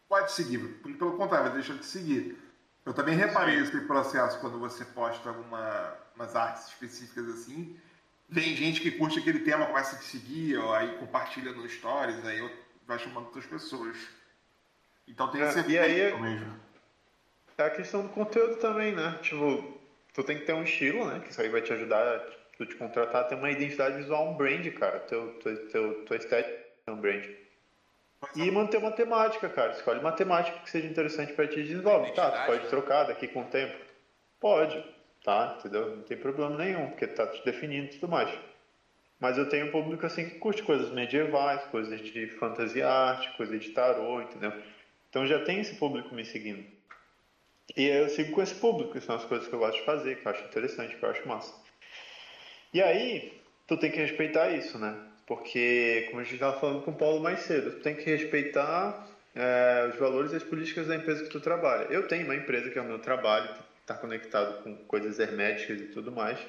pode 0.10 0.32
seguir. 0.32 0.60
Pelo 0.82 1.16
contrário, 1.16 1.52
vai 1.52 1.54
deixar 1.54 1.76
de 1.76 1.86
seguir. 1.86 2.38
Eu 2.84 2.94
também 2.94 3.16
reparei 3.16 3.60
esse 3.60 3.80
processo 3.82 4.40
quando 4.40 4.60
você 4.60 4.84
posta 4.84 5.30
algumas 5.30 6.36
artes 6.36 6.68
específicas 6.68 7.28
assim 7.30 7.80
Vem 8.28 8.56
gente 8.56 8.82
que 8.82 8.92
curte 8.92 9.20
aquele 9.20 9.40
tema, 9.40 9.68
começa 9.68 9.96
a 9.96 10.00
te 10.00 10.06
seguir, 10.06 10.58
ó, 10.58 10.74
aí 10.74 10.98
compartilha 10.98 11.52
no 11.52 11.68
stories, 11.70 12.26
aí 12.26 12.50
vai 12.88 12.98
chamando 12.98 13.26
outras 13.26 13.46
pessoas. 13.46 13.96
Então 15.08 15.30
tem 15.30 15.42
é, 15.42 15.50
esse 15.50 15.70
e 15.70 15.78
aí, 15.78 16.20
mesmo. 16.20 16.60
É 17.58 17.64
a 17.64 17.70
questão 17.70 18.02
do 18.02 18.10
conteúdo 18.10 18.56
também, 18.56 18.94
né? 18.94 19.20
Tipo, 19.22 19.80
tu 20.16 20.24
tem 20.24 20.40
que 20.40 20.46
ter 20.46 20.54
um 20.54 20.64
estilo, 20.64 21.06
né? 21.06 21.20
Que 21.20 21.30
isso 21.30 21.42
aí 21.42 21.50
vai 21.50 21.62
te 21.62 21.72
ajudar, 21.74 22.26
tu 22.58 22.66
te 22.66 22.76
contratar 22.76 23.22
a 23.22 23.26
ter 23.26 23.36
uma 23.36 23.52
identidade 23.52 23.98
visual, 23.98 24.30
um 24.30 24.36
brand, 24.36 24.66
cara. 24.72 25.00
Teu, 25.02 25.34
teu, 25.40 25.68
teu, 25.68 26.06
tua 26.06 26.18
estética 26.18 26.58
é 26.88 26.92
um 26.92 26.98
brand. 26.98 27.26
E 28.36 28.50
manter 28.50 28.78
uma 28.78 28.92
temática, 28.92 29.48
cara. 29.50 29.74
Escolhe 29.74 30.00
uma 30.00 30.14
temática 30.14 30.58
que 30.60 30.70
seja 30.72 30.88
interessante 30.88 31.34
para 31.34 31.48
ti 31.48 31.60
e 31.60 31.64
desenvolve. 31.64 32.12
Tá, 32.14 32.32
tu 32.32 32.46
pode 32.48 32.68
trocar 32.70 33.04
daqui 33.04 33.28
com 33.28 33.42
o 33.42 33.46
tempo? 33.46 33.76
Pode 34.40 34.96
tá? 35.26 35.58
Entendeu? 35.60 35.98
Não 35.98 36.04
tem 36.04 36.16
problema 36.16 36.56
nenhum, 36.56 36.88
porque 36.92 37.08
tá 37.08 37.26
te 37.26 37.44
definindo 37.44 37.88
e 37.88 37.90
tudo 37.98 38.08
mais. 38.08 38.30
Mas 39.20 39.38
eu 39.38 39.50
tenho 39.50 39.66
um 39.66 39.72
público 39.72 40.06
assim 40.06 40.30
que 40.30 40.38
curte 40.38 40.62
coisas 40.62 40.92
medievais, 40.92 41.64
coisas 41.66 42.00
de 42.00 42.28
fantasia 42.38 42.88
arte, 42.88 43.36
coisas 43.36 43.60
de 43.60 43.72
tarô, 43.72 44.22
entendeu? 44.22 44.54
Então 45.10 45.26
já 45.26 45.44
tem 45.44 45.60
esse 45.60 45.76
público 45.76 46.14
me 46.14 46.24
seguindo. 46.24 46.64
E 47.76 47.86
eu 47.86 48.10
sigo 48.10 48.34
com 48.34 48.42
esse 48.42 48.56
público, 48.56 48.94
que 48.94 49.02
são 49.02 49.16
as 49.16 49.26
coisas 49.26 49.48
que 49.48 49.54
eu 49.54 49.60
gosto 49.60 49.80
de 49.80 49.86
fazer, 49.86 50.16
que 50.16 50.26
eu 50.26 50.32
acho 50.32 50.44
interessante, 50.46 50.96
que 50.96 51.04
eu 51.04 51.10
acho 51.10 51.28
massa. 51.28 51.54
E 52.74 52.82
aí, 52.82 53.42
tu 53.68 53.78
tem 53.78 53.92
que 53.92 53.98
respeitar 53.98 54.52
isso, 54.52 54.78
né? 54.78 54.96
Porque, 55.26 56.08
como 56.10 56.20
a 56.20 56.24
gente 56.24 56.36
estava 56.36 56.60
falando 56.60 56.84
com 56.84 56.92
o 56.92 56.96
Paulo 56.96 57.22
mais 57.22 57.40
cedo, 57.40 57.72
tu 57.72 57.82
tem 57.82 57.96
que 57.96 58.04
respeitar 58.04 59.08
é, 59.34 59.90
os 59.92 60.00
valores 60.00 60.32
e 60.32 60.36
as 60.36 60.44
políticas 60.44 60.88
da 60.88 60.96
empresa 60.96 61.24
que 61.24 61.30
tu 61.30 61.40
trabalha. 61.40 61.86
Eu 61.86 62.08
tenho 62.08 62.26
uma 62.26 62.36
empresa 62.36 62.70
que 62.70 62.78
é 62.78 62.82
o 62.82 62.86
meu 62.86 63.00
trabalho, 63.00 63.50
está 63.82 63.96
conectado 63.96 64.64
com 64.64 64.76
coisas 64.86 65.20
herméticas 65.20 65.82
e 65.82 65.86
tudo 65.88 66.12
mais. 66.12 66.40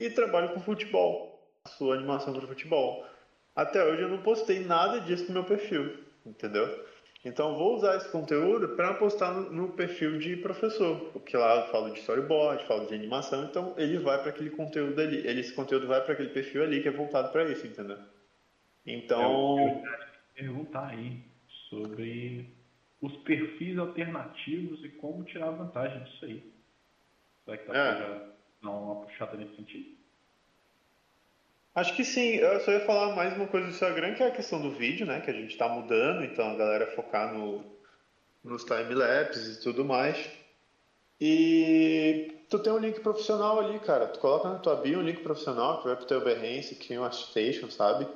E 0.00 0.10
trabalho 0.10 0.50
com 0.50 0.60
futebol, 0.60 1.42
sua 1.66 1.94
animação 1.94 2.32
para 2.32 2.46
futebol. 2.46 3.06
Até 3.54 3.84
hoje 3.84 4.02
eu 4.02 4.08
não 4.08 4.22
postei 4.22 4.60
nada 4.60 5.00
disso 5.00 5.26
no 5.28 5.34
meu 5.34 5.44
perfil, 5.44 5.96
entendeu? 6.24 6.86
Então 7.28 7.54
vou 7.54 7.76
usar 7.76 7.96
esse 7.96 8.10
conteúdo 8.10 8.74
para 8.74 8.94
postar 8.94 9.32
no, 9.34 9.52
no, 9.52 9.72
perfil 9.72 10.18
de 10.18 10.36
professor, 10.36 11.10
porque 11.12 11.36
lá 11.36 11.56
eu 11.56 11.70
falo 11.70 11.90
de 11.90 12.00
storyboard, 12.00 12.66
falo 12.66 12.86
de 12.86 12.94
animação, 12.94 13.44
então 13.44 13.74
ele 13.76 13.98
vai 13.98 14.18
para 14.18 14.30
aquele 14.30 14.48
conteúdo 14.48 14.98
ali, 14.98 15.18
ele, 15.18 15.40
esse 15.40 15.52
conteúdo 15.52 15.86
vai 15.86 16.02
para 16.02 16.14
aquele 16.14 16.30
perfil 16.30 16.62
ali 16.62 16.80
que 16.82 16.88
é 16.88 16.90
voltado 16.90 17.30
para 17.30 17.44
isso, 17.50 17.66
entendeu? 17.66 17.98
Então. 18.86 19.58
Eu, 19.60 19.68
eu 19.68 19.82
perguntar 20.34 20.88
aí 20.88 21.22
sobre 21.68 22.48
os 23.02 23.14
perfis 23.18 23.76
alternativos 23.78 24.82
e 24.82 24.88
como 24.88 25.22
tirar 25.24 25.50
vantagem 25.50 26.02
disso 26.04 26.24
aí. 26.24 26.52
Será 27.44 27.56
que 27.58 27.68
dá 27.68 27.76
é. 27.76 27.94
pra 27.94 28.28
dar 28.62 28.70
uma 28.70 29.04
puxada 29.04 29.36
nesse 29.36 29.54
sentido? 29.54 29.97
Acho 31.78 31.94
que 31.94 32.04
sim. 32.04 32.34
Eu 32.34 32.58
só 32.60 32.72
ia 32.72 32.80
falar 32.80 33.14
mais 33.14 33.36
uma 33.36 33.46
coisa 33.46 33.68
do 33.68 33.72
Instagram, 33.72 34.14
que 34.14 34.22
é 34.24 34.26
a 34.26 34.32
questão 34.32 34.60
do 34.60 34.72
vídeo, 34.72 35.06
né? 35.06 35.20
Que 35.20 35.30
a 35.30 35.32
gente 35.32 35.52
está 35.52 35.68
mudando, 35.68 36.24
então 36.24 36.50
a 36.50 36.56
galera 36.56 36.88
focar 36.88 37.32
no, 37.32 37.64
nos 38.42 38.64
time-lapses 38.64 39.58
e 39.58 39.60
tudo 39.60 39.84
mais. 39.84 40.28
E 41.20 42.34
tu 42.50 42.58
tem 42.58 42.72
um 42.72 42.78
link 42.78 42.98
profissional 42.98 43.60
ali, 43.60 43.78
cara. 43.78 44.08
Tu 44.08 44.18
coloca 44.18 44.48
na 44.48 44.58
tua 44.58 44.74
bio 44.74 44.98
um 44.98 45.02
link 45.02 45.22
profissional 45.22 45.78
que 45.78 45.86
vai 45.86 45.94
pro 45.94 46.04
teu 46.04 46.20
Behance, 46.20 46.74
cria 46.74 47.00
um 47.00 47.04
Artstation, 47.04 47.70
sabe? 47.70 48.08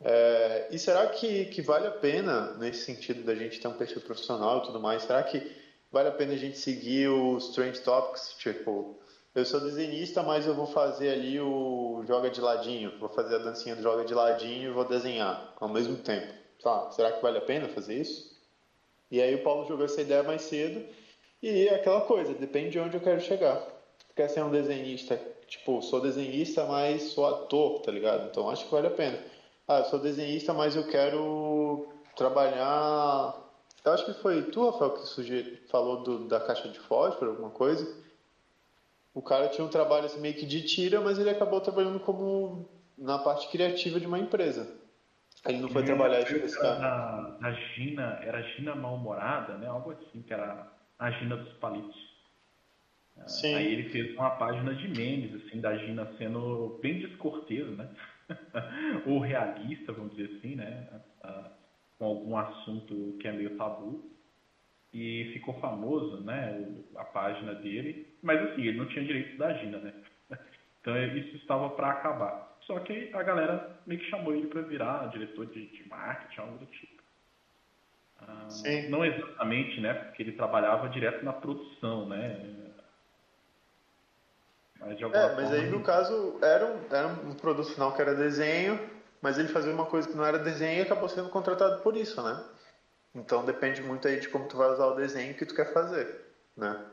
É, 0.00 0.68
e 0.70 0.78
será 0.78 1.08
que, 1.08 1.44
que 1.46 1.60
vale 1.60 1.88
a 1.88 1.90
pena, 1.90 2.54
nesse 2.54 2.86
sentido 2.86 3.22
da 3.22 3.34
gente 3.34 3.60
ter 3.60 3.68
um 3.68 3.74
perfil 3.74 4.00
profissional 4.00 4.60
e 4.60 4.62
tudo 4.62 4.80
mais, 4.80 5.02
será 5.02 5.22
que 5.22 5.46
vale 5.92 6.08
a 6.08 6.12
pena 6.12 6.32
a 6.32 6.38
gente 6.38 6.56
seguir 6.56 7.08
os 7.08 7.50
Trend 7.50 7.78
Topics, 7.80 8.34
tipo, 8.38 8.98
eu 9.38 9.44
sou 9.44 9.60
desenhista, 9.60 10.22
mas 10.22 10.46
eu 10.46 10.54
vou 10.54 10.66
fazer 10.66 11.10
ali 11.10 11.40
o 11.40 12.02
joga 12.06 12.30
de 12.30 12.40
ladinho, 12.40 12.98
vou 12.98 13.08
fazer 13.08 13.36
a 13.36 13.38
dancinha 13.38 13.76
do 13.76 13.82
joga 13.82 14.04
de 14.04 14.14
ladinho 14.14 14.70
e 14.70 14.72
vou 14.72 14.84
desenhar 14.84 15.54
ao 15.60 15.68
mesmo 15.68 15.96
tempo. 15.96 16.32
Tá, 16.62 16.90
será 16.90 17.12
que 17.12 17.22
vale 17.22 17.38
a 17.38 17.42
pena 17.42 17.68
fazer 17.68 17.94
isso? 17.94 18.36
E 19.10 19.22
aí 19.22 19.34
o 19.34 19.42
Paulo 19.42 19.66
jogou 19.66 19.84
essa 19.84 20.02
ideia 20.02 20.22
mais 20.22 20.42
cedo 20.42 20.84
e 21.42 21.68
é 21.68 21.74
aquela 21.74 22.00
coisa, 22.02 22.34
depende 22.34 22.70
de 22.70 22.80
onde 22.80 22.96
eu 22.96 23.00
quero 23.00 23.20
chegar. 23.20 23.64
Quer 24.16 24.28
ser 24.28 24.42
um 24.42 24.50
desenhista, 24.50 25.20
tipo, 25.46 25.80
sou 25.82 26.00
desenhista, 26.00 26.64
mas 26.66 27.02
sou 27.04 27.26
ator, 27.26 27.80
tá 27.80 27.92
ligado? 27.92 28.28
Então 28.28 28.50
acho 28.50 28.64
que 28.64 28.72
vale 28.72 28.88
a 28.88 28.90
pena. 28.90 29.18
Ah, 29.66 29.78
eu 29.78 29.84
sou 29.84 29.98
desenhista, 29.98 30.52
mas 30.52 30.74
eu 30.74 30.86
quero 30.86 31.88
trabalhar 32.16 33.48
eu 33.84 33.92
acho 33.92 34.04
que 34.04 34.12
foi 34.14 34.42
tu, 34.42 34.68
Rafael, 34.68 34.90
que 34.90 35.06
sugeri, 35.06 35.62
falou 35.68 36.02
do, 36.02 36.28
da 36.28 36.38
caixa 36.40 36.68
de 36.68 36.78
fósforo, 36.78 37.30
alguma 37.30 37.50
coisa. 37.50 37.86
O 39.18 39.20
cara 39.20 39.48
tinha 39.48 39.66
um 39.66 39.68
trabalho 39.68 40.06
assim, 40.06 40.20
meio 40.20 40.36
que 40.36 40.46
de 40.46 40.62
tira, 40.62 41.00
mas 41.00 41.18
ele 41.18 41.28
acabou 41.28 41.60
trabalhando 41.60 41.98
como 41.98 42.68
na 42.96 43.18
parte 43.18 43.50
criativa 43.50 43.98
de 43.98 44.06
uma 44.06 44.16
empresa. 44.16 44.78
Ele 45.44 45.58
não 45.58 45.68
foi 45.68 45.82
trabalhar 45.82 46.20
especificamente. 46.20 46.80
Da, 46.80 47.36
da 47.40 47.52
Gina, 47.52 48.20
era 48.22 48.40
Gina 48.42 48.76
mal-humorada, 48.76 49.58
né? 49.58 49.66
Algo 49.66 49.90
assim, 49.90 50.22
que 50.22 50.32
era 50.32 50.72
a 50.96 51.10
Gina 51.10 51.36
dos 51.36 51.52
Palitos. 51.54 51.96
Sim. 53.26 53.56
Aí 53.56 53.72
ele 53.72 53.90
fez 53.90 54.14
uma 54.14 54.30
página 54.30 54.72
de 54.72 54.86
memes, 54.86 55.34
assim, 55.34 55.60
da 55.60 55.76
Gina 55.76 56.08
sendo 56.16 56.78
bem 56.80 57.00
descortesa, 57.00 57.72
né? 57.72 57.90
Ou 59.04 59.18
realista, 59.18 59.92
vamos 59.92 60.14
dizer 60.14 60.36
assim, 60.36 60.54
né? 60.54 60.88
Com 61.98 62.04
algum 62.04 62.36
assunto 62.36 63.16
que 63.20 63.26
é 63.26 63.32
meio 63.32 63.56
tabu. 63.56 64.16
E 64.92 65.30
ficou 65.34 65.54
famoso, 65.60 66.22
né? 66.22 66.66
A 66.96 67.04
página 67.04 67.54
dele. 67.54 68.06
Mas 68.22 68.40
assim, 68.40 68.62
ele 68.62 68.78
não 68.78 68.86
tinha 68.86 69.04
direito 69.04 69.38
da 69.38 69.52
Gina, 69.54 69.78
né? 69.78 69.92
Então 70.80 70.96
isso 70.96 71.36
estava 71.36 71.68
para 71.70 71.90
acabar. 71.90 72.56
Só 72.62 72.78
que 72.80 73.10
a 73.12 73.22
galera 73.22 73.78
meio 73.86 74.00
que 74.00 74.08
chamou 74.08 74.34
ele 74.34 74.46
para 74.46 74.62
virar 74.62 75.10
diretor 75.10 75.46
de, 75.46 75.66
de 75.66 75.88
marketing, 75.88 76.40
algo 76.40 76.58
do 76.58 76.66
tipo. 76.66 77.02
Ah, 78.20 78.48
não 78.88 79.04
exatamente, 79.04 79.80
né? 79.80 79.92
Porque 79.94 80.22
ele 80.22 80.32
trabalhava 80.32 80.88
direto 80.88 81.24
na 81.24 81.32
produção, 81.32 82.08
né? 82.08 82.58
Mas 84.80 84.96
de 84.96 85.04
alguma 85.04 85.22
é, 85.22 85.34
mas 85.34 85.52
aí 85.52 85.68
no 85.68 85.82
caso 85.82 86.38
era 86.42 86.64
um, 86.64 86.80
era 86.90 87.08
um 87.08 87.34
produto 87.34 87.70
final 87.72 87.92
que 87.94 88.00
era 88.00 88.14
desenho, 88.14 88.78
mas 89.20 89.38
ele 89.38 89.48
fazia 89.48 89.72
uma 89.72 89.86
coisa 89.86 90.08
que 90.08 90.16
não 90.16 90.24
era 90.24 90.38
desenho 90.38 90.78
e 90.78 90.82
acabou 90.82 91.08
sendo 91.08 91.28
contratado 91.28 91.82
por 91.82 91.96
isso, 91.96 92.22
né? 92.22 92.42
Então 93.14 93.44
depende 93.44 93.82
muito 93.82 94.06
aí 94.06 94.20
de 94.20 94.28
como 94.28 94.46
tu 94.46 94.56
vai 94.56 94.70
usar 94.70 94.86
o 94.86 94.94
desenho 94.94 95.34
que 95.34 95.46
tu 95.46 95.54
quer 95.54 95.72
fazer, 95.72 96.24
né? 96.56 96.84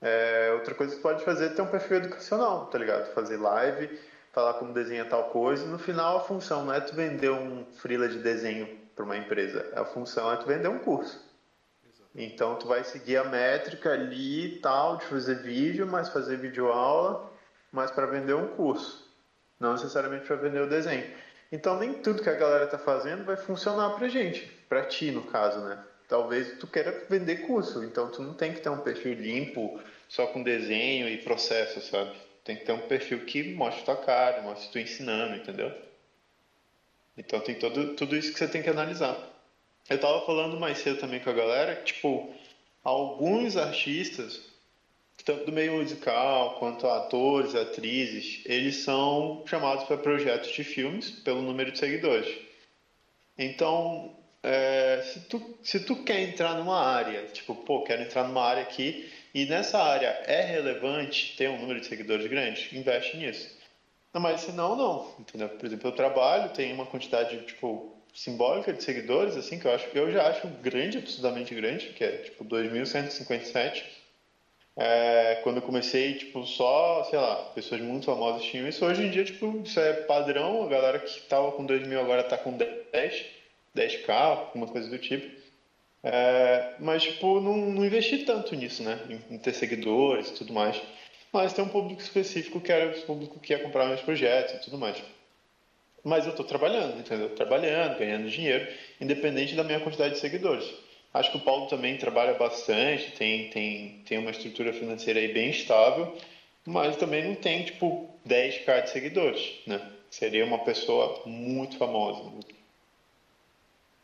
É, 0.00 0.50
outra 0.54 0.74
coisa 0.74 0.92
que 0.94 1.00
tu 1.00 1.02
pode 1.02 1.24
fazer 1.24 1.46
é 1.46 1.48
ter 1.50 1.62
um 1.62 1.66
perfil 1.66 1.98
educacional, 1.98 2.66
tá 2.66 2.78
ligado? 2.78 3.12
Fazer 3.12 3.36
live, 3.36 4.00
falar 4.32 4.54
como 4.54 4.72
desenha 4.72 5.04
tal 5.04 5.24
coisa, 5.30 5.64
e 5.64 5.68
no 5.68 5.78
final 5.78 6.18
a 6.18 6.20
função 6.20 6.64
não 6.64 6.72
é 6.72 6.80
tu 6.80 6.94
vender 6.94 7.30
um 7.30 7.66
freela 7.74 8.08
de 8.08 8.18
desenho 8.18 8.78
para 8.94 9.04
uma 9.04 9.16
empresa, 9.16 9.70
a 9.74 9.84
função 9.84 10.32
é 10.32 10.36
tu 10.36 10.46
vender 10.46 10.68
um 10.68 10.78
curso. 10.78 11.28
Então 12.14 12.56
tu 12.56 12.66
vai 12.66 12.82
seguir 12.82 13.18
a 13.18 13.24
métrica 13.24 13.92
ali 13.92 14.56
e 14.56 14.60
tal, 14.60 14.96
de 14.96 15.06
fazer 15.06 15.36
vídeo, 15.36 15.86
mas 15.86 16.08
fazer 16.08 16.36
vídeo 16.36 16.70
aula, 16.72 17.30
mas 17.70 17.90
para 17.90 18.06
vender 18.06 18.34
um 18.34 18.48
curso, 18.48 19.08
não 19.58 19.72
necessariamente 19.72 20.26
para 20.26 20.36
vender 20.36 20.60
o 20.60 20.68
desenho. 20.68 21.08
Então 21.52 21.78
nem 21.78 21.94
tudo 21.94 22.22
que 22.22 22.30
a 22.30 22.34
galera 22.34 22.66
tá 22.66 22.78
fazendo 22.78 23.24
vai 23.24 23.36
funcionar 23.36 23.90
pra 23.90 24.08
gente, 24.08 24.59
pra 24.70 24.86
ti 24.86 25.10
no 25.10 25.24
caso, 25.24 25.60
né? 25.60 25.84
Talvez 26.08 26.58
tu 26.58 26.66
queira 26.66 27.06
vender 27.10 27.46
curso, 27.46 27.84
então 27.84 28.10
tu 28.10 28.22
não 28.22 28.34
tem 28.34 28.54
que 28.54 28.60
ter 28.60 28.68
um 28.68 28.80
perfil 28.80 29.14
limpo, 29.14 29.80
só 30.08 30.28
com 30.28 30.42
desenho 30.42 31.08
e 31.08 31.18
processo, 31.18 31.80
sabe? 31.82 32.16
Tem 32.44 32.56
que 32.56 32.64
ter 32.64 32.72
um 32.72 32.86
perfil 32.88 33.24
que 33.26 33.52
mostre 33.52 33.84
tua 33.84 33.96
cara, 33.96 34.42
mostre 34.42 34.70
tu 34.70 34.78
ensinando, 34.78 35.36
entendeu? 35.36 35.72
Então 37.18 37.40
tem 37.40 37.56
todo, 37.56 37.94
tudo 37.96 38.16
isso 38.16 38.32
que 38.32 38.38
você 38.38 38.48
tem 38.48 38.62
que 38.62 38.70
analisar. 38.70 39.18
Eu 39.88 39.98
tava 39.98 40.24
falando 40.24 40.58
mais 40.58 40.78
cedo 40.78 41.00
também 41.00 41.20
com 41.20 41.30
a 41.30 41.34
galera 41.34 41.76
que, 41.76 41.92
tipo, 41.92 42.32
alguns 42.82 43.56
artistas, 43.56 44.40
tanto 45.24 45.46
do 45.46 45.52
meio 45.52 45.74
musical 45.74 46.58
quanto 46.58 46.86
atores, 46.86 47.54
atrizes, 47.54 48.42
eles 48.46 48.76
são 48.76 49.42
chamados 49.46 49.84
para 49.84 49.98
projetos 49.98 50.50
de 50.52 50.64
filmes 50.64 51.10
pelo 51.10 51.42
número 51.42 51.72
de 51.72 51.78
seguidores. 51.78 52.36
Então, 53.36 54.16
é, 54.42 55.02
se, 55.02 55.20
tu, 55.28 55.58
se 55.62 55.80
tu 55.80 55.96
quer 56.04 56.20
entrar 56.22 56.54
numa 56.54 56.80
área, 56.80 57.26
tipo, 57.26 57.54
pô, 57.54 57.82
quero 57.82 58.02
entrar 58.02 58.24
numa 58.24 58.42
área 58.42 58.62
aqui 58.62 59.10
e 59.34 59.44
nessa 59.46 59.78
área 59.78 60.18
é 60.26 60.42
relevante 60.42 61.36
ter 61.36 61.48
um 61.50 61.58
número 61.58 61.80
de 61.80 61.86
seguidores 61.86 62.26
grande, 62.26 62.68
investe 62.72 63.16
nisso. 63.16 63.58
Não, 64.12 64.20
mas 64.20 64.40
se 64.40 64.52
não, 64.52 64.74
não, 64.74 65.14
entendeu? 65.18 65.48
Por 65.48 65.66
exemplo, 65.66 65.88
eu 65.88 65.92
trabalho, 65.92 66.50
tem 66.50 66.72
uma 66.72 66.86
quantidade, 66.86 67.38
tipo, 67.46 67.94
simbólica 68.14 68.72
de 68.72 68.82
seguidores, 68.82 69.36
assim, 69.36 69.58
que 69.58 69.66
eu 69.66 69.72
acho 69.72 69.88
que 69.88 69.98
eu 69.98 70.10
já 70.10 70.28
acho 70.28 70.48
grande, 70.48 70.98
absurdamente 70.98 71.54
grande, 71.54 71.90
que 71.90 72.02
é 72.02 72.18
tipo 72.18 72.44
2.157. 72.44 73.84
É, 74.76 75.40
quando 75.42 75.56
eu 75.56 75.62
comecei, 75.62 76.14
tipo, 76.14 76.44
só, 76.46 77.04
sei 77.04 77.18
lá, 77.18 77.36
pessoas 77.54 77.80
muito 77.80 78.06
famosas 78.06 78.42
tinham 78.42 78.66
isso. 78.66 78.84
Hoje 78.84 79.04
em 79.04 79.10
dia, 79.10 79.24
tipo, 79.24 79.60
isso 79.62 79.78
é 79.78 79.92
padrão. 79.92 80.62
A 80.62 80.68
galera 80.68 80.98
que 80.98 81.20
tava 81.22 81.52
com 81.52 81.66
2 81.66 81.86
mil 81.86 82.00
agora 82.00 82.22
tá 82.24 82.38
com 82.38 82.56
10, 82.56 83.26
10k, 83.74 84.10
alguma 84.10 84.66
coisa 84.66 84.88
do 84.88 84.98
tipo. 84.98 85.40
É, 86.02 86.76
mas, 86.78 87.02
tipo, 87.02 87.40
não, 87.40 87.56
não 87.56 87.84
investi 87.84 88.24
tanto 88.24 88.54
nisso, 88.54 88.82
né? 88.82 88.98
Em, 89.08 89.34
em, 89.34 89.38
ter 89.38 89.52
seguidores 89.52 90.30
e 90.30 90.34
tudo 90.34 90.52
mais. 90.52 90.80
Mas 91.32 91.52
tem 91.52 91.64
um 91.64 91.68
público 91.68 92.00
específico 92.00 92.60
que 92.60 92.72
era 92.72 92.90
o 92.90 93.02
público 93.02 93.38
que 93.38 93.52
ia 93.52 93.58
comprar 93.58 93.86
meus 93.86 94.00
projetos 94.00 94.54
e 94.54 94.60
tudo 94.64 94.78
mais. 94.78 95.02
Mas 96.02 96.24
eu 96.24 96.30
estou 96.30 96.44
trabalhando, 96.44 96.98
entendeu? 96.98 97.28
Trabalhando, 97.28 97.98
ganhando 97.98 98.30
dinheiro, 98.30 98.66
independente 99.00 99.54
da 99.54 99.62
minha 99.62 99.80
quantidade 99.80 100.14
de 100.14 100.20
seguidores. 100.20 100.72
Acho 101.12 101.30
que 101.30 101.36
o 101.36 101.40
Paulo 101.40 101.66
também 101.66 101.96
trabalha 101.96 102.34
bastante, 102.34 103.12
tem, 103.12 103.50
tem, 103.50 104.02
tem 104.04 104.18
uma 104.18 104.30
estrutura 104.30 104.72
financeira 104.72 105.20
aí 105.20 105.28
bem 105.28 105.50
estável, 105.50 106.08
mas 106.64 106.96
também 106.96 107.22
não 107.22 107.34
tem, 107.34 107.64
tipo, 107.64 108.08
10k 108.26 108.82
de 108.84 108.90
seguidores, 108.90 109.60
né? 109.66 109.80
Seria 110.10 110.44
uma 110.44 110.58
pessoa 110.58 111.22
muito 111.26 111.76
famosa. 111.76 112.22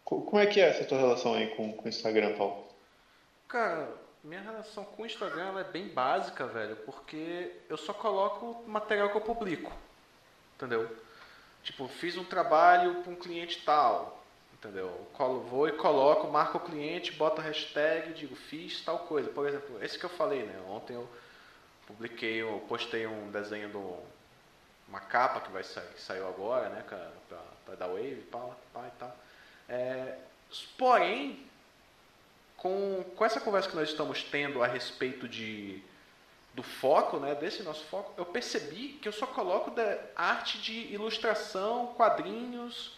Como 0.06 0.38
é 0.38 0.46
que 0.46 0.60
é 0.60 0.68
essa 0.68 0.84
tua 0.84 0.98
relação 0.98 1.34
aí 1.34 1.48
com, 1.56 1.72
com 1.72 1.84
o 1.84 1.88
Instagram, 1.88 2.36
Paulo? 2.36 2.64
Cara, 3.48 3.92
minha 4.22 4.40
relação 4.40 4.84
com 4.84 5.02
o 5.02 5.06
Instagram 5.06 5.58
é 5.58 5.64
bem 5.64 5.88
básica, 5.88 6.46
velho, 6.46 6.76
porque 6.76 7.52
eu 7.68 7.76
só 7.76 7.92
coloco 7.92 8.62
material 8.68 9.10
que 9.10 9.16
eu 9.16 9.20
publico, 9.20 9.72
entendeu? 10.54 10.88
Tipo, 11.64 11.88
fiz 11.88 12.16
um 12.16 12.22
trabalho 12.22 13.02
para 13.02 13.12
um 13.12 13.16
cliente 13.16 13.64
tal, 13.64 14.22
entendeu? 14.54 15.08
Vou 15.50 15.66
e 15.66 15.72
coloco, 15.72 16.28
marco 16.28 16.58
o 16.58 16.60
cliente, 16.60 17.10
boto 17.10 17.40
a 17.40 17.44
hashtag, 17.44 18.12
digo, 18.12 18.36
fiz 18.36 18.84
tal 18.84 19.00
coisa. 19.00 19.28
Por 19.28 19.48
exemplo, 19.48 19.82
esse 19.82 19.98
que 19.98 20.04
eu 20.04 20.10
falei, 20.10 20.44
né? 20.44 20.56
Ontem 20.68 20.94
eu 20.94 21.08
publiquei, 21.84 22.42
eu 22.42 22.64
postei 22.68 23.08
um 23.08 23.32
desenho 23.32 23.70
de 23.70 23.76
uma 24.88 25.00
capa 25.00 25.40
que 25.40 25.50
vai 25.50 25.64
sair, 25.64 25.88
que 25.88 26.00
saiu 26.00 26.28
agora, 26.28 26.68
né? 26.68 26.84
Para 27.64 27.74
dar 27.74 27.88
wave, 27.88 28.24
pá, 28.30 28.50
pá 28.72 28.86
e 28.86 28.98
tal. 29.00 29.25
É, 29.68 30.16
porém, 30.78 31.44
com, 32.56 33.04
com 33.16 33.24
essa 33.24 33.40
conversa 33.40 33.68
que 33.68 33.76
nós 33.76 33.88
estamos 33.88 34.22
tendo 34.22 34.62
a 34.62 34.66
respeito 34.66 35.28
de 35.28 35.82
do 36.54 36.62
foco, 36.62 37.18
né, 37.18 37.34
desse 37.34 37.62
nosso 37.62 37.84
foco, 37.84 38.14
eu 38.16 38.24
percebi 38.24 38.94
que 38.94 39.06
eu 39.06 39.12
só 39.12 39.26
coloco 39.26 39.70
da 39.70 39.98
arte 40.16 40.56
de 40.56 40.90
ilustração, 40.90 41.88
quadrinhos, 41.88 42.96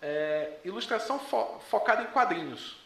é, 0.00 0.52
ilustração 0.64 1.18
fo 1.18 1.58
focada 1.68 2.04
em 2.04 2.06
quadrinhos. 2.06 2.76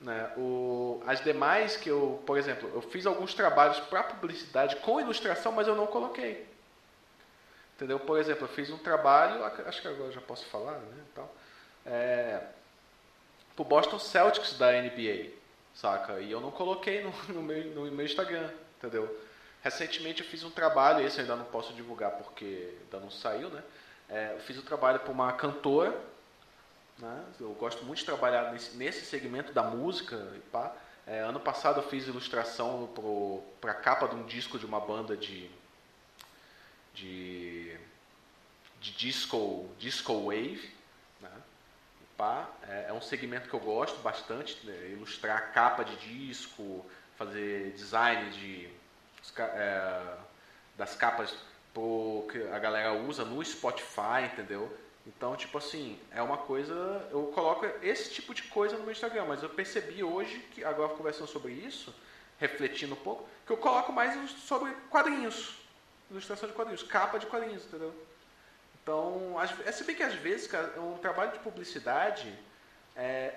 Né? 0.00 0.32
O, 0.36 1.00
as 1.06 1.22
demais 1.22 1.76
que 1.76 1.88
eu, 1.88 2.20
por 2.26 2.36
exemplo, 2.38 2.68
eu 2.74 2.82
fiz 2.82 3.06
alguns 3.06 3.34
trabalhos 3.34 3.78
para 3.80 4.02
publicidade 4.02 4.76
com 4.76 5.00
ilustração, 5.00 5.52
mas 5.52 5.68
eu 5.68 5.76
não 5.76 5.86
coloquei. 5.86 6.48
Entendeu? 7.76 8.00
Por 8.00 8.18
exemplo, 8.18 8.44
eu 8.44 8.48
fiz 8.48 8.68
um 8.70 8.78
trabalho, 8.78 9.44
acho 9.44 9.80
que 9.80 9.86
agora 9.86 10.10
já 10.10 10.20
posso 10.20 10.44
falar, 10.46 10.78
né? 10.78 11.04
Então, 11.12 11.28
é, 11.86 12.42
para 13.54 13.62
o 13.62 13.64
Boston 13.64 13.98
Celtics 13.98 14.54
da 14.54 14.72
NBA 14.72 15.40
saca? 15.74 16.20
E 16.20 16.30
eu 16.30 16.40
não 16.40 16.50
coloquei 16.50 17.02
no, 17.02 17.12
no, 17.34 17.42
meu, 17.42 17.64
no 17.66 17.90
meu 17.90 18.06
Instagram, 18.06 18.50
entendeu? 18.78 19.18
Recentemente 19.62 20.22
eu 20.22 20.28
fiz 20.28 20.42
um 20.42 20.50
trabalho, 20.50 21.06
esse 21.06 21.18
eu 21.18 21.22
ainda 21.22 21.36
não 21.36 21.44
posso 21.44 21.72
divulgar 21.72 22.12
porque 22.12 22.74
ainda 22.82 23.00
não 23.00 23.10
saiu, 23.10 23.50
né? 23.50 23.62
É, 24.08 24.32
eu 24.34 24.40
fiz 24.40 24.56
o 24.56 24.60
um 24.60 24.64
trabalho 24.64 25.00
para 25.00 25.12
uma 25.12 25.32
cantora, 25.32 25.98
né? 26.98 27.24
Eu 27.38 27.52
gosto 27.52 27.84
muito 27.84 27.98
de 27.98 28.04
trabalhar 28.04 28.52
nesse, 28.52 28.76
nesse 28.76 29.04
segmento 29.04 29.52
da 29.52 29.62
música 29.62 30.16
e 30.36 30.40
pá. 30.50 30.74
É, 31.06 31.20
ano 31.20 31.40
passado 31.40 31.80
eu 31.80 31.88
fiz 31.88 32.06
ilustração 32.06 32.88
para 33.60 33.72
a 33.72 33.74
capa 33.74 34.06
de 34.06 34.14
um 34.14 34.24
disco 34.24 34.58
de 34.58 34.66
uma 34.66 34.80
banda 34.80 35.16
de 35.16 35.50
de, 36.94 37.76
de 38.80 38.92
disco 38.92 39.68
disco 39.78 40.26
wave? 40.26 40.70
Pá, 42.20 42.46
é, 42.68 42.84
é, 42.90 42.92
um 42.92 43.00
segmento 43.00 43.48
que 43.48 43.54
eu 43.54 43.60
gosto 43.60 43.98
bastante, 44.02 44.66
né? 44.66 44.90
ilustrar 44.90 45.54
capa 45.54 45.82
de 45.82 45.96
disco, 45.96 46.84
fazer 47.16 47.72
design 47.72 48.28
de, 48.32 48.68
é, 49.38 50.16
das 50.76 50.94
capas 50.94 51.34
pro, 51.72 52.28
que 52.30 52.42
a 52.48 52.58
galera 52.58 52.92
usa 52.92 53.24
no 53.24 53.42
Spotify, 53.42 54.26
entendeu? 54.30 54.70
Então, 55.06 55.34
tipo 55.34 55.56
assim, 55.56 55.98
é 56.10 56.20
uma 56.20 56.36
coisa. 56.36 56.74
Eu 57.10 57.32
coloco 57.34 57.64
esse 57.82 58.10
tipo 58.10 58.34
de 58.34 58.42
coisa 58.42 58.76
no 58.76 58.82
meu 58.82 58.92
Instagram, 58.92 59.24
mas 59.24 59.42
eu 59.42 59.48
percebi 59.48 60.04
hoje, 60.04 60.40
que 60.52 60.62
agora 60.62 60.92
conversando 60.92 61.26
sobre 61.26 61.52
isso, 61.52 61.94
refletindo 62.38 62.92
um 62.92 62.98
pouco, 62.98 63.26
que 63.46 63.52
eu 63.54 63.56
coloco 63.56 63.94
mais 63.94 64.30
sobre 64.32 64.74
quadrinhos. 64.90 65.58
Ilustração 66.10 66.50
de 66.50 66.54
quadrinhos, 66.54 66.82
capa 66.82 67.18
de 67.18 67.24
quadrinhos, 67.24 67.64
entendeu? 67.64 67.94
Então, 68.90 69.36
é 69.64 69.70
se 69.70 69.84
bem 69.84 69.94
que 69.94 70.02
às 70.02 70.14
vezes, 70.14 70.48
cara, 70.48 70.80
um 70.80 70.98
trabalho 70.98 71.30
de 71.30 71.38
publicidade, 71.38 72.36
é, 72.96 73.34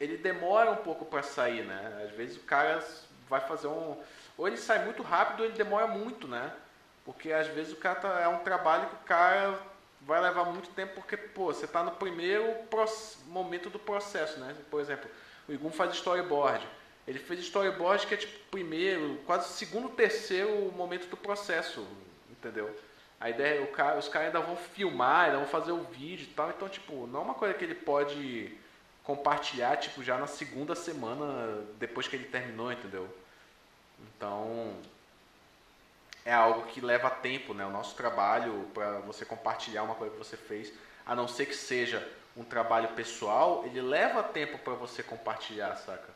ele 0.00 0.16
demora 0.16 0.70
um 0.70 0.76
pouco 0.76 1.04
para 1.04 1.22
sair, 1.22 1.62
né? 1.62 2.06
Às 2.06 2.16
vezes 2.16 2.38
o 2.38 2.40
cara 2.40 2.82
vai 3.28 3.42
fazer 3.42 3.66
um... 3.66 4.02
Ou 4.38 4.48
ele 4.48 4.56
sai 4.56 4.82
muito 4.82 5.02
rápido 5.02 5.40
ou 5.40 5.46
ele 5.46 5.54
demora 5.54 5.86
muito, 5.86 6.26
né? 6.26 6.50
Porque 7.04 7.30
às 7.32 7.46
vezes 7.48 7.74
o 7.74 7.76
cara 7.76 7.96
tá, 7.96 8.20
é 8.20 8.28
um 8.28 8.38
trabalho 8.38 8.88
que 8.88 8.94
o 8.94 9.04
cara 9.06 9.58
vai 10.00 10.22
levar 10.22 10.46
muito 10.46 10.70
tempo 10.70 10.94
porque, 10.94 11.18
pô, 11.18 11.52
você 11.52 11.66
está 11.66 11.82
no 11.82 11.90
primeiro 11.90 12.50
momento 13.26 13.68
do 13.68 13.78
processo, 13.78 14.40
né? 14.40 14.56
Por 14.70 14.80
exemplo, 14.80 15.10
o 15.46 15.52
Igum 15.52 15.70
faz 15.70 15.92
storyboard. 15.92 16.66
Ele 17.06 17.18
fez 17.18 17.40
storyboard 17.40 18.06
que 18.06 18.14
é 18.14 18.16
tipo 18.16 18.38
primeiro, 18.50 19.20
quase 19.26 19.52
segundo, 19.52 19.90
terceiro 19.90 20.72
momento 20.74 21.08
do 21.08 21.16
processo, 21.18 21.86
entendeu? 22.30 22.74
A 23.20 23.30
ideia, 23.30 23.62
o 23.62 23.68
cara, 23.68 23.98
os 23.98 24.08
caras 24.08 24.28
ainda 24.28 24.40
vão 24.40 24.56
filmar, 24.56 25.26
ainda 25.26 25.38
vão 25.38 25.46
fazer 25.46 25.72
o 25.72 25.82
vídeo 25.84 26.24
e 26.24 26.34
tal, 26.34 26.50
então 26.50 26.68
tipo, 26.68 27.06
não 27.06 27.20
é 27.20 27.22
uma 27.22 27.34
coisa 27.34 27.54
que 27.54 27.64
ele 27.64 27.74
pode 27.74 28.56
compartilhar 29.02 29.76
tipo 29.76 30.02
já 30.02 30.18
na 30.18 30.26
segunda 30.26 30.74
semana 30.74 31.64
depois 31.78 32.08
que 32.08 32.16
ele 32.16 32.24
terminou, 32.24 32.72
entendeu? 32.72 33.08
Então, 34.00 34.74
é 36.24 36.32
algo 36.32 36.66
que 36.66 36.80
leva 36.80 37.10
tempo, 37.10 37.54
né? 37.54 37.64
O 37.64 37.70
nosso 37.70 37.94
trabalho 37.94 38.68
para 38.72 38.98
você 39.00 39.24
compartilhar 39.24 39.82
uma 39.82 39.94
coisa 39.94 40.12
que 40.12 40.18
você 40.18 40.36
fez, 40.36 40.72
a 41.06 41.14
não 41.14 41.28
ser 41.28 41.46
que 41.46 41.54
seja 41.54 42.06
um 42.36 42.42
trabalho 42.42 42.88
pessoal, 42.88 43.64
ele 43.66 43.80
leva 43.80 44.22
tempo 44.22 44.58
para 44.58 44.74
você 44.74 45.02
compartilhar, 45.02 45.76
saca? 45.76 46.12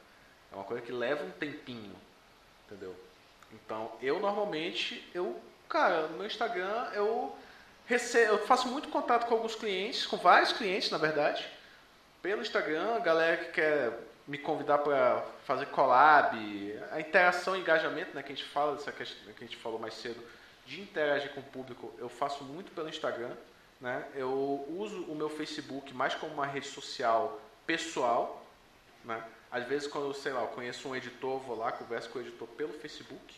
É 0.50 0.54
uma 0.54 0.64
coisa 0.64 0.82
que 0.82 0.90
leva 0.90 1.24
um 1.24 1.30
tempinho, 1.30 1.94
entendeu? 2.66 2.96
Então, 3.52 3.92
eu 4.00 4.18
normalmente, 4.18 5.08
eu, 5.14 5.40
cara, 5.68 6.08
no 6.08 6.18
meu 6.18 6.26
Instagram, 6.26 6.90
eu 6.94 7.36
recebo, 7.86 8.32
eu 8.32 8.46
faço 8.46 8.68
muito 8.68 8.88
contato 8.88 9.26
com 9.26 9.34
alguns 9.34 9.54
clientes, 9.54 10.06
com 10.06 10.16
vários 10.16 10.52
clientes, 10.52 10.90
na 10.90 10.98
verdade, 10.98 11.46
pelo 12.22 12.42
Instagram, 12.42 13.00
galera 13.00 13.36
que 13.36 13.52
quer 13.52 13.92
me 14.26 14.36
convidar 14.36 14.78
para 14.78 15.24
fazer 15.44 15.66
collab, 15.66 16.36
a 16.92 17.00
interação 17.00 17.56
e 17.56 17.60
engajamento, 17.60 18.14
né, 18.14 18.22
que 18.22 18.32
a 18.32 18.34
gente 18.34 18.48
fala 18.48 18.76
dessa 18.76 18.92
questão 18.92 19.32
que 19.32 19.44
a 19.44 19.46
gente 19.46 19.56
falou 19.56 19.78
mais 19.78 19.94
cedo, 19.94 20.22
de 20.66 20.82
interagir 20.82 21.30
com 21.32 21.40
o 21.40 21.44
público, 21.44 21.94
eu 21.98 22.10
faço 22.10 22.44
muito 22.44 22.70
pelo 22.72 22.90
Instagram, 22.90 23.34
né? 23.80 24.06
Eu 24.14 24.66
uso 24.68 25.04
o 25.04 25.14
meu 25.14 25.30
Facebook 25.30 25.94
mais 25.94 26.14
como 26.14 26.34
uma 26.34 26.46
rede 26.46 26.66
social 26.66 27.40
pessoal, 27.66 28.44
né? 29.02 29.22
Às 29.50 29.64
vezes 29.64 29.88
quando, 29.88 30.12
sei 30.12 30.32
lá, 30.32 30.42
eu 30.42 30.48
conheço 30.48 30.86
um 30.88 30.94
editor, 30.94 31.38
vou 31.38 31.56
lá, 31.56 31.72
converso 31.72 32.10
com 32.10 32.18
o 32.18 32.22
editor 32.22 32.46
pelo 32.48 32.74
Facebook, 32.74 33.34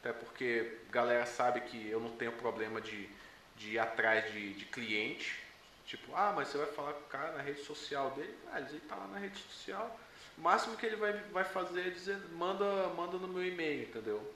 até 0.00 0.12
porque 0.12 0.78
a 0.88 0.92
galera 0.92 1.26
sabe 1.26 1.60
que 1.60 1.88
eu 1.88 2.00
não 2.00 2.10
tenho 2.16 2.32
problema 2.32 2.80
de, 2.80 3.08
de 3.56 3.72
ir 3.72 3.78
atrás 3.78 4.32
de, 4.32 4.54
de 4.54 4.64
cliente, 4.64 5.38
tipo, 5.86 6.14
ah, 6.16 6.32
mas 6.34 6.48
você 6.48 6.58
vai 6.58 6.66
falar 6.68 6.94
com 6.94 7.00
o 7.00 7.08
cara 7.08 7.32
na 7.32 7.42
rede 7.42 7.62
social 7.62 8.10
dele? 8.12 8.34
Ah, 8.52 8.60
ele 8.60 8.78
está 8.78 8.96
lá 8.96 9.06
na 9.08 9.18
rede 9.18 9.38
social, 9.38 9.98
o 10.38 10.40
máximo 10.40 10.76
que 10.76 10.86
ele 10.86 10.96
vai, 10.96 11.12
vai 11.12 11.44
fazer 11.44 11.86
é 11.86 11.90
dizer, 11.90 12.16
manda, 12.32 12.64
manda 12.96 13.18
no 13.18 13.28
meu 13.28 13.44
e-mail, 13.44 13.82
entendeu? 13.82 14.34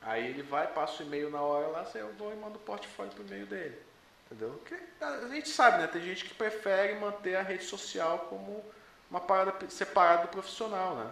Aí 0.00 0.28
ele 0.28 0.42
vai, 0.44 0.68
passa 0.68 1.02
o 1.02 1.06
e-mail 1.06 1.28
na 1.28 1.40
hora 1.40 1.66
lá, 1.68 1.90
eu 1.94 2.12
vou 2.14 2.32
e 2.32 2.36
mando 2.36 2.56
o 2.56 2.62
portfólio 2.62 3.12
pro 3.12 3.24
e-mail 3.24 3.46
dele. 3.46 3.78
Entendeu? 4.26 4.50
Porque 4.62 4.78
a 5.00 5.28
gente 5.28 5.48
sabe, 5.48 5.78
né? 5.78 5.86
Tem 5.86 6.02
gente 6.02 6.24
que 6.24 6.34
prefere 6.34 6.94
manter 6.94 7.34
a 7.34 7.42
rede 7.42 7.64
social 7.64 8.26
como 8.30 8.64
uma 9.10 9.20
parada 9.20 9.68
separada 9.70 10.22
do 10.22 10.28
profissional, 10.28 10.94
né? 10.94 11.10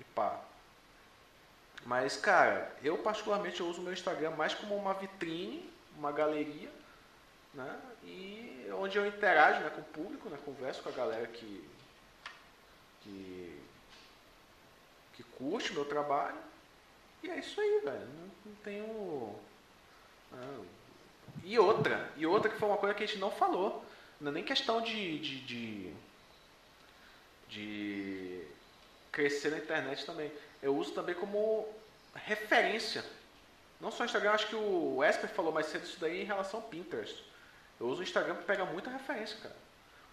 E 0.00 0.04
pá. 0.04 0.40
Mas, 1.84 2.16
cara, 2.16 2.74
eu 2.82 2.98
particularmente 2.98 3.60
eu 3.60 3.66
uso 3.66 3.80
o 3.80 3.84
meu 3.84 3.92
Instagram 3.92 4.30
mais 4.30 4.54
como 4.54 4.76
uma 4.76 4.94
vitrine, 4.94 5.68
uma 5.96 6.12
galeria, 6.12 6.70
né? 7.52 7.80
E 8.04 8.68
onde 8.78 8.96
eu 8.96 9.06
interajo 9.06 9.60
né, 9.60 9.70
com 9.70 9.80
o 9.80 9.84
público, 9.84 10.28
né? 10.28 10.38
Converso 10.44 10.82
com 10.82 10.88
a 10.88 10.92
galera 10.92 11.26
que, 11.26 11.68
que, 13.00 13.60
que 15.14 15.22
curte 15.22 15.72
o 15.72 15.74
meu 15.74 15.84
trabalho. 15.84 16.38
E 17.22 17.30
é 17.30 17.38
isso 17.38 17.60
aí, 17.60 17.80
velho. 17.84 18.06
Não, 18.06 18.30
não 18.46 18.54
tenho. 18.62 19.34
Não. 20.30 20.66
E 21.44 21.58
outra, 21.58 22.12
e 22.16 22.26
outra 22.26 22.50
que 22.50 22.58
foi 22.58 22.68
uma 22.68 22.78
coisa 22.78 22.94
que 22.94 23.02
a 23.02 23.06
gente 23.06 23.18
não 23.18 23.30
falou. 23.30 23.84
Não 24.20 24.30
é 24.30 24.34
nem 24.34 24.44
questão 24.44 24.80
de, 24.80 25.18
de, 25.18 25.40
de, 25.40 25.92
de 27.48 28.46
crescer 29.10 29.50
na 29.50 29.58
internet 29.58 30.06
também. 30.06 30.30
Eu 30.62 30.76
uso 30.76 30.92
também 30.92 31.14
como 31.14 31.68
referência. 32.14 33.04
Não 33.80 33.90
só 33.90 34.04
o 34.04 34.06
Instagram, 34.06 34.30
acho 34.30 34.46
que 34.46 34.54
o 34.54 35.02
Esper 35.02 35.28
falou 35.28 35.52
mais 35.52 35.66
cedo 35.66 35.84
isso 35.84 35.98
daí 35.98 36.22
em 36.22 36.24
relação 36.24 36.60
ao 36.60 36.68
Pinterest. 36.68 37.24
Eu 37.80 37.88
uso 37.88 38.00
o 38.00 38.04
Instagram 38.04 38.36
para 38.36 38.44
pegar 38.44 38.64
muita 38.66 38.88
referência, 38.88 39.36
cara. 39.42 39.56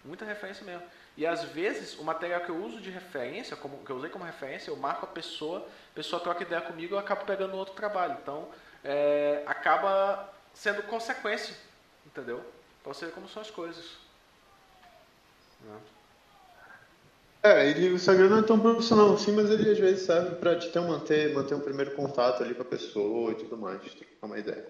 Muita 0.04 0.24
referência 0.24 0.64
mesmo. 0.64 0.82
E 1.16 1.24
às 1.26 1.44
vezes 1.44 1.96
o 1.98 2.02
material 2.02 2.40
que 2.40 2.48
eu 2.48 2.56
uso 2.56 2.80
de 2.80 2.90
referência, 2.90 3.56
como, 3.56 3.84
que 3.84 3.90
eu 3.90 3.96
usei 3.96 4.10
como 4.10 4.24
referência, 4.24 4.70
eu 4.70 4.76
marco 4.76 5.04
a 5.04 5.08
pessoa, 5.08 5.60
a 5.92 5.94
pessoa 5.94 6.20
troca 6.20 6.42
ideia 6.42 6.60
comigo 6.62 6.94
eu 6.94 6.98
acabo 6.98 7.24
pegando 7.24 7.56
outro 7.56 7.74
trabalho. 7.74 8.18
Então, 8.20 8.48
é, 8.82 9.44
acaba 9.46 10.32
sendo 10.52 10.82
consequência, 10.84 11.54
entendeu? 12.04 12.44
Para 12.82 12.94
você 12.94 13.06
ver 13.06 13.12
como 13.12 13.28
são 13.28 13.42
as 13.42 13.50
coisas. 13.50 13.98
Né? 15.60 15.78
É, 17.42 17.70
ele, 17.70 17.90
o 17.90 17.94
Instagram 17.94 18.28
não 18.28 18.38
é 18.38 18.42
tão 18.42 18.60
profissional 18.60 19.14
assim, 19.14 19.32
mas 19.32 19.50
ele 19.50 19.70
às 19.70 19.78
vezes 19.78 20.04
serve 20.04 20.36
para 20.36 20.58
te 20.58 20.70
ter, 20.70 20.80
manter, 20.80 21.32
manter 21.32 21.54
um 21.54 21.60
primeiro 21.60 21.92
contato 21.92 22.42
ali 22.42 22.54
com 22.54 22.62
a 22.62 22.66
pessoa 22.66 23.32
e 23.32 23.34
tudo 23.36 23.56
mais, 23.56 23.80
trocar 23.94 24.26
uma 24.26 24.38
ideia. 24.38 24.66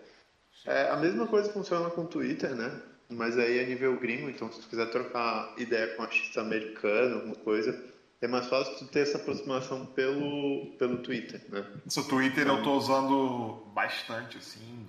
É, 0.67 0.89
a 0.89 0.97
mesma 0.97 1.27
coisa 1.27 1.53
funciona 1.53 1.91
com 1.91 2.03
o 2.03 2.07
Twitter, 2.07 2.55
né? 2.55 2.81
Mas 3.09 3.37
aí 3.37 3.59
é 3.59 3.67
nível 3.67 3.99
gringo, 3.99 4.31
então 4.31 4.53
se 4.53 4.61
tu 4.61 4.69
quiser 4.69 4.87
trocar 4.91 5.53
ideia 5.59 5.89
com 5.95 6.03
um 6.03 6.05
artista 6.05 6.41
americano, 6.41 7.17
alguma 7.17 7.35
coisa, 7.35 7.77
é 8.21 8.29
mais 8.29 8.47
fácil 8.47 8.77
tu 8.77 8.87
ter 8.87 9.01
essa 9.01 9.19
aproximação 9.19 9.87
pelo, 9.87 10.77
pelo 10.79 10.99
Twitter, 10.99 11.43
né? 11.49 11.67
O 11.97 12.03
Twitter 12.05 12.47
eu 12.47 12.63
tô 12.63 12.75
usando 12.75 13.65
bastante, 13.75 14.39
assim. 14.39 14.87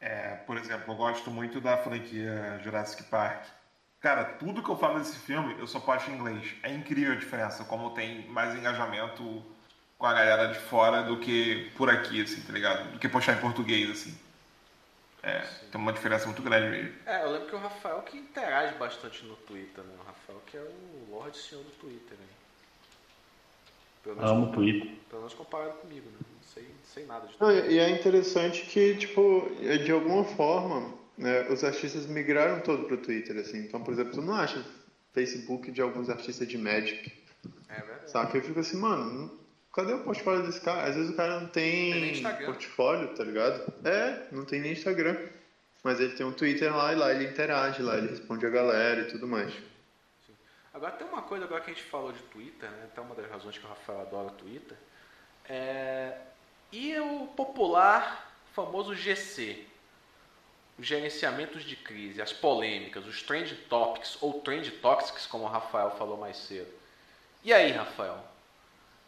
É, 0.00 0.36
por 0.46 0.56
exemplo, 0.56 0.92
eu 0.92 0.96
gosto 0.96 1.30
muito 1.30 1.60
da 1.60 1.78
franquia 1.78 2.60
Jurassic 2.62 3.02
Park. 3.04 3.44
Cara, 4.00 4.24
tudo 4.24 4.62
que 4.62 4.68
eu 4.70 4.76
falo 4.76 4.98
desse 4.98 5.18
filme, 5.18 5.56
eu 5.58 5.66
só 5.66 5.80
posto 5.80 6.10
em 6.10 6.14
inglês. 6.14 6.54
É 6.62 6.72
incrível 6.72 7.12
a 7.12 7.16
diferença, 7.16 7.64
como 7.64 7.90
tem 7.90 8.28
mais 8.28 8.54
engajamento 8.54 9.44
com 9.98 10.06
a 10.06 10.12
galera 10.12 10.46
de 10.46 10.58
fora 10.60 11.02
do 11.02 11.18
que 11.18 11.70
por 11.76 11.90
aqui, 11.90 12.22
assim, 12.22 12.40
tá 12.42 12.52
ligado? 12.52 12.92
Do 12.92 12.98
que 12.98 13.08
postar 13.08 13.32
em 13.32 13.40
português, 13.40 13.90
assim. 13.90 14.16
É, 15.20 15.40
tem 15.72 15.80
uma 15.80 15.92
diferença 15.92 16.26
muito 16.26 16.42
grande 16.42 16.68
mesmo. 16.68 16.94
É, 17.04 17.24
eu 17.24 17.32
lembro 17.32 17.48
que 17.48 17.56
o 17.56 17.58
Rafael 17.58 18.02
que 18.02 18.16
interage 18.16 18.74
bastante 18.76 19.24
no 19.24 19.34
Twitter, 19.34 19.82
né? 19.82 19.94
O 20.00 20.06
Rafael 20.06 20.40
que 20.46 20.56
é 20.56 20.60
o 20.60 21.08
Lorde 21.10 21.36
Senhor 21.36 21.64
do 21.64 21.70
Twitter, 21.72 22.16
né? 22.16 22.26
Pelo 24.04 24.24
Amo 24.24 24.46
o 24.46 24.52
Twitter. 24.52 24.92
Pelo 25.10 25.22
menos 25.22 25.34
comparado 25.34 25.72
comigo, 25.72 26.08
né? 26.08 26.18
Não 26.20 26.42
sei, 26.42 26.62
não 26.62 26.84
sei 26.84 27.04
nada 27.04 27.26
de 27.26 27.34
Não, 27.40 27.50
E 27.50 27.78
é 27.80 27.90
interessante 27.90 28.62
que, 28.62 28.96
tipo, 28.96 29.50
de 29.84 29.90
alguma 29.90 30.22
forma, 30.22 30.94
né, 31.18 31.48
os 31.50 31.64
artistas 31.64 32.06
migraram 32.06 32.60
todo 32.60 32.84
pro 32.84 32.96
Twitter, 32.96 33.36
assim. 33.36 33.58
Então, 33.58 33.82
por 33.82 33.92
exemplo, 33.92 34.12
tu 34.12 34.22
não 34.22 34.34
acha 34.34 34.64
Facebook 35.12 35.70
de 35.72 35.82
alguns 35.82 36.08
artistas 36.08 36.46
de 36.46 36.56
Magic. 36.56 37.12
É 37.68 37.80
verdade. 37.80 38.10
Sabe? 38.10 38.38
Eu 38.38 38.42
fico 38.42 38.60
assim, 38.60 38.76
mano, 38.76 39.38
cadê 39.74 39.92
o 39.92 40.04
portfólio 40.04 40.46
desse 40.46 40.60
cara? 40.60 40.88
Às 40.88 40.94
vezes 40.94 41.10
o 41.10 41.16
cara 41.16 41.40
não 41.40 41.48
tem, 41.48 42.22
tem 42.22 42.44
portfólio, 42.44 43.08
tá 43.14 43.24
ligado? 43.24 43.72
É, 43.84 44.28
não 44.30 44.44
tem 44.44 44.60
nem 44.60 44.72
Instagram. 44.72 45.16
Mas 45.82 46.00
ele 46.00 46.14
tem 46.14 46.26
um 46.26 46.32
Twitter 46.32 46.74
lá 46.74 46.92
e 46.92 46.96
lá 46.96 47.12
ele 47.12 47.24
interage, 47.24 47.82
lá 47.82 47.96
ele 47.96 48.08
responde 48.08 48.44
a 48.46 48.50
galera 48.50 49.02
e 49.02 49.04
tudo 49.06 49.26
mais. 49.26 49.52
Sim. 49.52 50.34
Agora 50.72 50.92
tem 50.92 51.06
uma 51.06 51.22
coisa 51.22 51.44
agora 51.44 51.60
que 51.60 51.70
a 51.70 51.74
gente 51.74 51.86
falou 51.86 52.12
de 52.12 52.22
Twitter, 52.24 52.70
né? 52.70 52.84
Até 52.84 53.00
uma 53.00 53.14
das 53.14 53.30
razões 53.30 53.58
que 53.58 53.64
o 53.64 53.68
Rafael 53.68 54.00
adora 54.00 54.28
o 54.28 54.32
Twitter. 54.32 54.76
É... 55.48 56.18
E 56.70 56.98
o 56.98 57.26
popular 57.28 58.28
famoso 58.52 58.94
GC, 58.94 59.64
os 60.78 60.86
gerenciamentos 60.86 61.64
de 61.64 61.74
crise, 61.74 62.22
as 62.22 62.32
polêmicas, 62.32 63.04
os 63.06 63.22
trend 63.22 63.54
topics 63.68 64.16
ou 64.22 64.40
trend 64.40 64.70
toxics, 64.70 65.26
como 65.26 65.44
o 65.44 65.48
Rafael 65.48 65.90
falou 65.92 66.16
mais 66.16 66.36
cedo. 66.36 66.72
E 67.42 67.52
aí, 67.52 67.72
Rafael? 67.72 68.22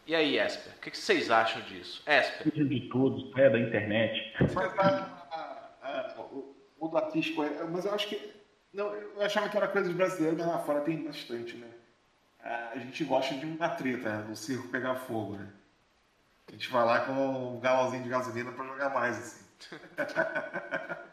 E 0.07 0.15
aí, 0.15 0.39
Esper, 0.39 0.73
o 0.73 0.81
que, 0.81 0.97
vocês 0.97 1.31
acham 1.31 1.63
disso? 1.63 2.03
Esper? 2.07 2.53
De 2.53 2.81
tudo, 2.89 3.39
é 3.41 3.49
da 3.49 3.59
internet. 3.59 4.35
o 6.79 6.89
do 6.89 6.97
artístico, 6.97 7.45
mas 7.71 7.85
eu 7.85 7.95
acho 7.95 8.09
que. 8.09 8.41
Não, 8.73 8.93
eu 8.95 9.23
achava 9.23 9.49
que 9.49 9.57
era 9.57 9.69
coisa 9.69 9.89
de 9.89 9.95
brasileiro, 9.95 10.37
mas 10.37 10.47
lá 10.47 10.59
fora 10.61 10.81
tem 10.81 11.05
bastante, 11.05 11.57
né? 11.57 11.69
A 12.43 12.79
gente 12.79 13.05
gosta 13.05 13.35
de 13.35 13.45
uma 13.45 13.69
treta, 13.69 14.19
né? 14.19 14.23
do 14.23 14.35
circo 14.35 14.69
pegar 14.69 14.95
fogo, 14.97 15.35
né? 15.35 15.47
A 16.49 16.53
gente 16.53 16.69
vai 16.69 16.85
lá 16.85 17.01
com 17.01 17.13
um 17.13 17.61
galãozinho 17.61 18.03
de 18.03 18.09
gasolina 18.09 18.51
para 18.51 18.65
jogar 18.65 18.91
mais, 18.91 19.19
assim. 19.19 19.45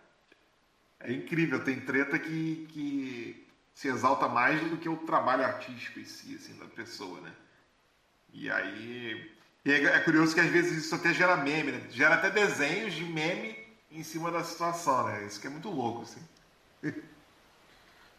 é 1.00 1.12
incrível, 1.12 1.64
tem 1.64 1.80
treta 1.80 2.18
que, 2.18 2.68
que 2.72 3.48
se 3.74 3.88
exalta 3.88 4.28
mais 4.28 4.60
do 4.70 4.78
que 4.78 4.90
o 4.90 4.98
trabalho 4.98 5.46
artístico 5.46 6.00
em 6.00 6.06
si, 6.06 6.36
assim, 6.36 6.58
da 6.58 6.66
pessoa, 6.66 7.22
né? 7.22 7.32
E 8.34 8.50
aí. 8.50 9.32
E 9.64 9.72
é 9.72 10.00
curioso 10.00 10.34
que 10.34 10.40
às 10.40 10.50
vezes 10.50 10.86
isso 10.86 10.96
até 10.96 11.14
gera 11.14 11.38
meme, 11.38 11.74
né? 11.74 11.88
Gera 11.92 12.16
até 12.16 12.30
desenhos 12.30 12.94
de 12.94 13.04
meme 13.04 13.58
em 13.92 14.04
cima 14.04 14.32
da 14.32 14.44
situação, 14.44 15.06
né? 15.06 15.26
Isso 15.26 15.40
que 15.40 15.48
é 15.48 15.50
muito 15.50 15.70
louco, 15.70 16.04
assim. 16.04 16.22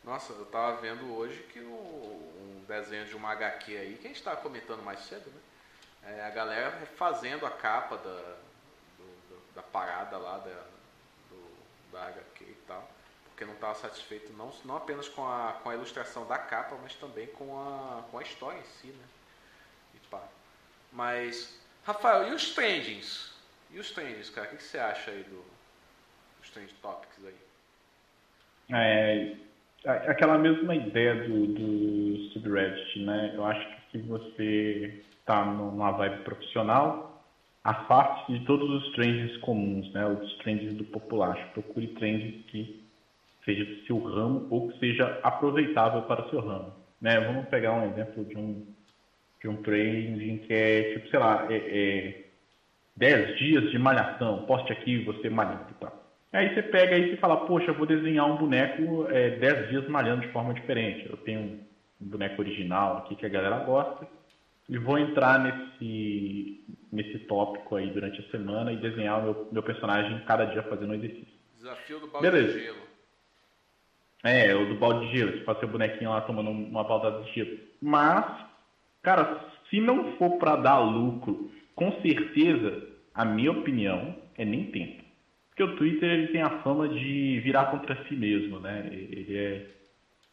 Nossa, 0.04 0.32
eu 0.32 0.46
tava 0.46 0.80
vendo 0.80 1.12
hoje 1.14 1.42
que 1.52 1.60
um, 1.60 2.64
desenho 2.68 3.06
de 3.06 3.16
uma 3.16 3.32
HQ 3.32 3.76
aí, 3.76 3.98
que 4.00 4.06
a 4.06 4.10
gente 4.10 4.22
tava 4.22 4.36
comentando 4.36 4.82
mais 4.82 5.00
cedo, 5.06 5.30
né? 5.30 6.16
É 6.18 6.24
a 6.24 6.30
galera 6.30 6.78
refazendo 6.78 7.44
a 7.44 7.50
capa 7.50 7.96
da, 7.96 8.36
do, 8.98 9.54
da 9.54 9.62
parada 9.62 10.16
lá 10.16 10.38
da, 10.38 10.64
do, 11.30 11.92
da 11.92 12.06
HQ 12.06 12.37
porque 13.38 13.44
não 13.44 13.54
estava 13.54 13.76
satisfeito 13.76 14.32
não, 14.32 14.50
não 14.64 14.76
apenas 14.76 15.08
com 15.08 15.24
a, 15.24 15.52
com 15.62 15.70
a 15.70 15.74
ilustração 15.76 16.26
da 16.26 16.36
capa, 16.36 16.76
mas 16.82 16.96
também 16.96 17.28
com 17.28 17.56
a, 17.56 18.02
com 18.10 18.18
a 18.18 18.22
história 18.22 18.58
em 18.58 18.64
si, 18.64 18.88
né? 18.88 19.04
Mas, 20.92 21.60
Rafael, 21.84 22.28
e 22.28 22.34
os 22.34 22.52
trendings? 22.52 23.32
E 23.70 23.78
os 23.78 23.92
trendings, 23.92 24.28
cara? 24.30 24.48
O 24.48 24.56
que, 24.56 24.60
você 24.60 24.78
acha 24.78 25.12
aí 25.12 25.22
do, 25.22 25.44
dos 26.40 26.50
trend 26.50 26.74
topics 26.82 27.24
aí? 27.24 27.36
É, 29.84 29.90
aquela 30.10 30.36
mesma 30.36 30.74
ideia 30.74 31.28
do, 31.28 31.46
do 31.46 32.32
subreddit, 32.32 33.04
né? 33.04 33.34
Eu 33.36 33.44
acho 33.44 33.68
que 33.68 33.92
se 33.92 33.98
você 33.98 35.04
está 35.20 35.44
numa 35.44 35.92
vibe 35.92 36.24
profissional, 36.24 37.22
afaste 37.62 38.32
de 38.32 38.44
todos 38.46 38.68
os 38.82 38.92
trends 38.94 39.36
comuns, 39.42 39.92
né? 39.92 40.04
Os 40.06 40.36
trends 40.38 40.74
do 40.74 40.84
popular. 40.84 41.52
Procure 41.52 41.86
trends 41.88 42.44
que 42.46 42.87
seja 43.48 43.64
do 43.64 43.86
seu 43.86 43.98
ramo 43.98 44.46
ou 44.50 44.68
que 44.68 44.78
seja 44.78 45.18
aproveitável 45.22 46.02
para 46.02 46.26
o 46.26 46.28
seu 46.28 46.40
ramo. 46.40 46.74
Né? 47.00 47.18
Vamos 47.20 47.48
pegar 47.48 47.72
um 47.72 47.90
exemplo 47.90 48.24
de 48.26 48.36
um, 48.36 48.66
de 49.40 49.48
um 49.48 49.56
trending 49.62 50.38
que 50.38 50.52
é, 50.52 50.92
tipo, 50.92 51.08
sei 51.08 51.18
lá, 51.18 51.46
é, 51.50 51.56
é 51.56 52.24
10 52.96 53.38
dias 53.38 53.70
de 53.70 53.78
malhação, 53.78 54.44
poste 54.44 54.70
aqui 54.72 55.02
você 55.04 55.30
malhando 55.30 55.70
e 55.70 55.74
tal. 55.80 56.04
Aí 56.30 56.54
você 56.54 56.62
pega 56.62 56.94
aí 56.94 57.14
e 57.14 57.16
fala, 57.16 57.46
poxa, 57.46 57.70
eu 57.70 57.74
vou 57.74 57.86
desenhar 57.86 58.30
um 58.30 58.36
boneco 58.36 59.06
é, 59.10 59.30
10 59.30 59.68
dias 59.70 59.88
malhando 59.88 60.20
de 60.20 60.32
forma 60.32 60.52
diferente. 60.52 61.08
Eu 61.08 61.16
tenho 61.16 61.40
um, 61.40 61.60
um 62.02 62.06
boneco 62.06 62.42
original 62.42 62.98
aqui 62.98 63.16
que 63.16 63.24
a 63.24 63.30
galera 63.30 63.60
gosta 63.60 64.06
e 64.68 64.76
vou 64.76 64.98
entrar 64.98 65.38
nesse, 65.38 66.62
nesse 66.92 67.20
tópico 67.20 67.76
aí 67.76 67.88
durante 67.90 68.20
a 68.20 68.30
semana 68.30 68.72
e 68.72 68.76
desenhar 68.76 69.20
o 69.20 69.22
meu, 69.22 69.48
meu 69.52 69.62
personagem 69.62 70.22
cada 70.26 70.44
dia 70.44 70.62
fazendo 70.64 70.90
um 70.90 70.94
exercício. 70.94 71.38
Desafio 71.56 72.00
do 72.00 72.08
balde 72.08 72.30
Beleza. 72.30 72.52
de 72.52 72.64
gelo. 72.64 72.87
É, 74.28 74.54
o 74.54 74.66
do 74.66 74.74
balde 74.74 75.06
de 75.06 75.16
gelo, 75.16 75.32
você 75.32 75.44
faz 75.44 75.58
seu 75.58 75.68
bonequinho 75.68 76.10
lá 76.10 76.20
tomando 76.20 76.50
uma 76.50 76.84
baldada 76.84 77.22
de 77.22 77.32
gelo. 77.32 77.58
Mas, 77.80 78.26
cara, 79.02 79.40
se 79.70 79.80
não 79.80 80.16
for 80.16 80.38
para 80.38 80.56
dar 80.56 80.80
lucro, 80.80 81.50
com 81.74 81.92
certeza, 82.02 82.86
a 83.14 83.24
minha 83.24 83.52
opinião 83.52 84.14
é 84.36 84.44
nem 84.44 84.64
tempo. 84.66 85.02
Porque 85.48 85.62
o 85.62 85.76
Twitter 85.76 86.10
ele 86.10 86.28
tem 86.28 86.42
a 86.42 86.62
fama 86.62 86.88
de 86.88 87.40
virar 87.40 87.66
contra 87.66 88.04
si 88.06 88.14
mesmo, 88.14 88.60
né? 88.60 88.88
Ele 88.92 89.36
é, 89.36 89.66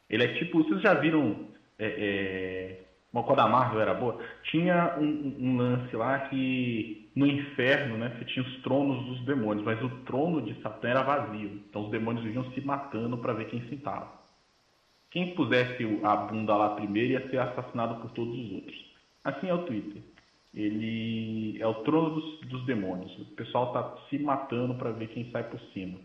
ele 0.09 0.23
é 0.23 0.33
tipo, 0.35 0.63
vocês 0.63 0.81
já 0.81 0.93
viram 0.93 1.47
é, 1.79 1.85
é, 1.87 2.79
uma 3.15 3.23
quando 3.23 3.39
a 3.39 3.47
Marvel 3.47 3.79
era 3.79 3.93
boa, 3.93 4.19
tinha 4.43 4.97
um, 4.99 5.37
um, 5.39 5.57
lance 5.57 5.95
lá 5.95 6.19
que 6.27 7.09
no 7.15 7.25
inferno, 7.25 7.97
né, 7.97 8.09
você 8.09 8.25
tinha 8.25 8.45
os 8.45 8.61
tronos 8.61 9.05
dos 9.05 9.21
demônios, 9.21 9.65
mas 9.65 9.81
o 9.81 9.89
trono 10.03 10.41
de 10.41 10.61
Satã 10.61 10.89
era 10.89 11.01
vazio. 11.01 11.63
Então 11.69 11.85
os 11.85 11.91
demônios 11.91 12.25
vinham 12.25 12.51
se 12.51 12.59
matando 12.59 13.17
para 13.17 13.31
ver 13.31 13.45
quem 13.45 13.61
sentava. 13.69 14.11
Quem 15.09 15.33
pusesse 15.33 16.01
a 16.03 16.15
bunda 16.17 16.57
lá 16.57 16.75
primeiro 16.75 17.13
ia 17.13 17.29
ser 17.29 17.39
assassinado 17.39 18.01
por 18.01 18.11
todos 18.11 18.37
os 18.37 18.51
outros. 18.51 18.85
Assim 19.23 19.47
é 19.47 19.53
o 19.53 19.63
Twitter. 19.63 20.01
Ele 20.53 21.57
é 21.61 21.65
o 21.65 21.73
trono 21.85 22.15
dos, 22.15 22.39
dos 22.41 22.65
demônios. 22.65 23.17
O 23.17 23.25
pessoal 23.35 23.67
está 23.67 23.95
se 24.09 24.19
matando 24.19 24.75
para 24.75 24.91
ver 24.91 25.07
quem 25.07 25.31
sai 25.31 25.43
por 25.43 25.59
cima. 25.73 25.97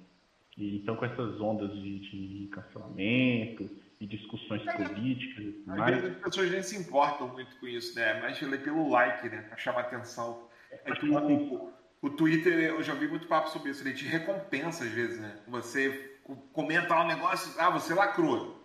E, 0.57 0.77
então 0.77 0.95
com 0.95 1.05
essas 1.05 1.41
ondas 1.41 1.73
de, 1.73 1.99
de 1.99 2.49
cancelamento, 2.53 3.69
e 4.01 4.07
discussões 4.07 4.67
é, 4.67 4.89
políticas. 4.89 5.55
Às 5.69 5.79
mas... 5.79 5.95
vezes 5.95 6.17
as 6.17 6.23
pessoas 6.23 6.51
nem 6.51 6.63
se 6.63 6.77
importam 6.77 7.29
muito 7.29 7.55
com 7.57 7.69
isso, 7.69 7.95
né? 7.95 8.19
Mas 8.21 8.39
pelo 8.39 8.89
like, 8.89 9.29
né? 9.29 9.43
Pra 9.43 9.59
chamar 9.59 9.83
atenção. 9.83 10.49
É 10.73 10.93
que 10.93 11.09
o, 11.09 11.71
o 12.01 12.11
Twitter, 12.11 12.55
eu 12.55 12.83
já 12.83 12.95
vi 12.95 13.07
muito 13.07 13.27
papo 13.27 13.51
sobre 13.51 13.71
isso, 13.71 13.83
ele 13.83 13.95
te 13.95 14.07
recompensa 14.07 14.85
às 14.85 14.91
vezes, 14.91 15.21
né? 15.21 15.39
Você 15.49 16.19
comenta 16.53 16.99
um 16.99 17.07
negócio, 17.07 17.53
ah, 17.61 17.71
você 17.71 17.93
lacrou. 17.93 18.59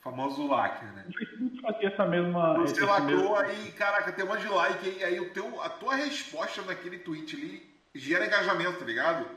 O 0.00 0.02
famoso 0.02 0.46
lacre, 0.46 0.88
né? 0.88 1.04
O 1.08 1.12
Facebook 1.12 1.60
fazia 1.60 1.88
essa 1.88 2.06
mesma. 2.06 2.58
Você 2.58 2.84
lacrou, 2.84 3.18
mesmo... 3.20 3.36
aí, 3.36 3.72
caraca, 3.72 4.12
tem 4.12 4.24
um 4.24 4.28
monte 4.28 4.42
de 4.42 4.48
like, 4.48 4.88
aí, 4.88 5.04
aí 5.04 5.20
o 5.20 5.30
teu, 5.30 5.60
a 5.62 5.68
tua 5.68 5.94
resposta 5.94 6.62
naquele 6.62 6.98
tweet 6.98 7.36
ali 7.36 7.70
gera 7.94 8.26
engajamento, 8.26 8.78
tá 8.78 8.84
ligado? 8.84 9.28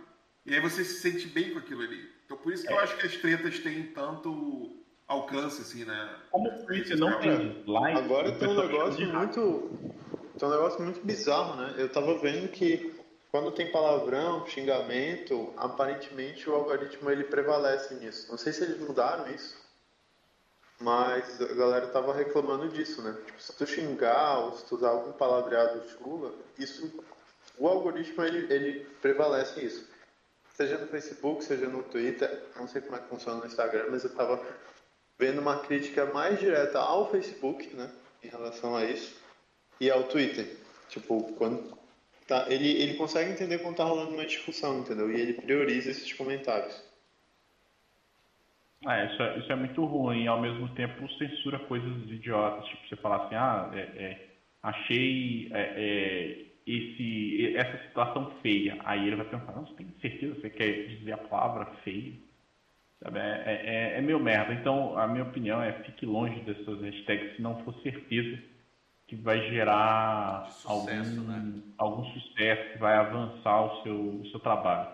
E 0.46 0.54
aí 0.54 0.60
você 0.60 0.84
se 0.84 1.02
sente 1.02 1.28
bem 1.28 1.52
com 1.52 1.60
aquilo 1.60 1.82
ali. 1.82 2.10
Então 2.26 2.38
por 2.38 2.54
isso 2.54 2.66
que 2.66 2.74
é. 2.74 2.76
eu 2.76 2.80
acho 2.80 2.98
que 2.98 3.06
as 3.06 3.16
tretas 3.16 3.60
têm 3.60 3.84
tanto 3.84 4.80
alcance, 5.10 5.62
assim, 5.62 5.84
né? 5.84 6.16
Como 6.32 6.50
o 6.50 6.66
Twitter 6.66 6.98
não 6.98 7.20
tem 7.20 7.64
like. 7.68 8.00
Agora 8.00 8.32
tem 8.32 8.48
um 8.48 8.62
negócio 8.62 9.08
muito. 9.08 9.72
Tem 10.38 10.48
um 10.48 10.52
negócio 10.52 10.82
muito 10.82 11.06
bizarro, 11.06 11.56
né? 11.58 11.76
Eu 11.78 11.90
tava 11.90 12.18
vendo 12.20 12.48
que 12.50 12.96
quando 13.32 13.52
tem 13.52 13.72
palavrão, 13.72 14.46
xingamento, 14.48 15.54
aparentemente 15.58 16.50
o 16.50 16.56
algoritmo 16.56 17.10
ele 17.10 17.26
prevalece 17.26 17.96
nisso. 17.96 18.30
Não 18.30 18.38
sei 18.38 18.54
se 18.54 18.64
eles 18.64 18.80
mudaram 18.80 19.30
isso, 19.30 19.58
mas 20.80 21.42
a 21.42 21.54
galera 21.54 21.88
tava 21.88 22.14
reclamando 22.14 22.70
disso, 22.70 23.02
né? 23.02 23.18
Tipo, 23.26 23.42
se 23.42 23.54
tu 23.54 23.68
xingar 23.68 24.40
ou 24.40 24.56
se 24.56 24.66
tu 24.66 24.76
usar 24.76 24.90
algum 24.90 25.12
palavreado 25.12 25.84
chula, 25.90 26.34
isso, 26.58 27.04
o 27.58 27.68
algoritmo 27.68 28.24
ele, 28.24 28.52
ele 28.54 28.86
prevalece 29.02 29.64
isso. 29.66 29.88
Seja 30.54 30.78
no 30.78 30.88
Facebook, 30.88 31.44
seja 31.44 31.68
no 31.68 31.84
Twitter, 31.84 32.44
não 32.56 32.68
sei 32.68 32.82
como 32.82 32.96
é 32.96 33.00
que 33.00 33.10
funciona 33.10 33.40
no 33.40 33.46
Instagram, 33.46 33.88
mas 33.92 34.04
eu 34.04 34.14
tava 34.14 34.42
vendo 35.20 35.42
uma 35.42 35.60
crítica 35.60 36.06
mais 36.06 36.40
direta 36.40 36.80
ao 36.80 37.12
Facebook, 37.12 37.76
né, 37.76 37.92
em 38.24 38.30
relação 38.30 38.76
a 38.76 38.86
isso, 38.86 39.22
e 39.80 39.92
ao 39.92 40.04
Twitter. 40.04 40.58
Tipo, 40.88 41.22
quando 41.34 41.78
tá, 42.26 42.46
ele, 42.50 42.70
ele 42.82 42.96
consegue 42.96 43.32
entender 43.32 43.60
quando 43.60 43.76
tá 43.76 43.84
rolando 43.84 44.14
uma 44.14 44.26
discussão, 44.26 44.80
entendeu? 44.80 45.12
E 45.12 45.20
ele 45.20 45.34
prioriza 45.34 45.92
esses 45.92 46.12
comentários. 46.14 46.88
Ah, 48.86 49.04
isso 49.04 49.22
é, 49.22 49.40
isso 49.40 49.52
é 49.52 49.56
muito 49.56 49.84
ruim. 49.84 50.26
Ao 50.26 50.42
mesmo 50.42 50.70
tempo, 50.70 51.08
censura 51.18 51.60
coisas 51.60 51.92
idiotas. 52.10 52.66
Tipo, 52.70 52.88
você 52.88 52.96
falar 52.96 53.26
assim, 53.26 53.36
ah, 53.36 53.70
é, 53.74 53.80
é, 53.80 54.28
achei 54.64 55.50
é, 55.52 55.74
é 55.76 56.46
esse, 56.66 57.56
essa 57.58 57.78
situação 57.88 58.32
feia. 58.42 58.80
Aí 58.86 59.06
ele 59.06 59.18
vai 59.18 59.26
pensar, 59.26 59.52
não, 59.52 59.66
você 59.66 59.74
tem 59.74 59.94
certeza 60.00 60.40
você 60.40 60.50
quer 60.50 60.88
dizer 60.88 61.12
a 61.12 61.18
palavra 61.18 61.66
feia? 61.84 62.14
É, 63.06 63.10
é, 63.18 63.96
é, 63.96 63.98
é 63.98 64.02
meio 64.02 64.20
merda. 64.20 64.54
Então, 64.54 64.98
a 64.98 65.08
minha 65.08 65.24
opinião 65.24 65.62
é 65.62 65.72
fique 65.84 66.06
longe 66.06 66.40
dessas 66.42 66.82
hashtags 66.82 67.36
se 67.36 67.42
não 67.42 67.64
for 67.64 67.74
certeza 67.82 68.42
que 69.08 69.16
vai 69.16 69.50
gerar 69.50 70.46
sucesso, 70.52 71.20
algum, 71.20 71.28
né? 71.28 71.62
algum 71.78 72.06
sucesso, 72.06 72.74
que 72.74 72.78
vai 72.78 72.96
avançar 72.96 73.62
o 73.62 73.84
seu, 73.84 73.96
o 73.96 74.28
seu 74.28 74.40
trabalho. 74.40 74.88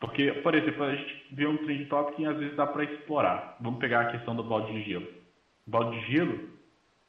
Porque, 0.00 0.32
por 0.32 0.54
exemplo, 0.54 0.84
a 0.84 0.94
gente 0.94 1.26
vê 1.32 1.46
um 1.46 1.56
trend 1.58 1.86
topic 1.86 2.16
que 2.16 2.24
às 2.24 2.36
vezes 2.38 2.56
dá 2.56 2.66
para 2.66 2.84
explorar. 2.84 3.56
Vamos 3.60 3.78
pegar 3.78 4.02
a 4.02 4.10
questão 4.12 4.34
do 4.34 4.42
balde 4.42 4.72
de 4.72 4.90
gelo. 4.90 5.06
O 5.66 5.70
balde 5.70 6.00
de 6.00 6.12
gelo, 6.12 6.48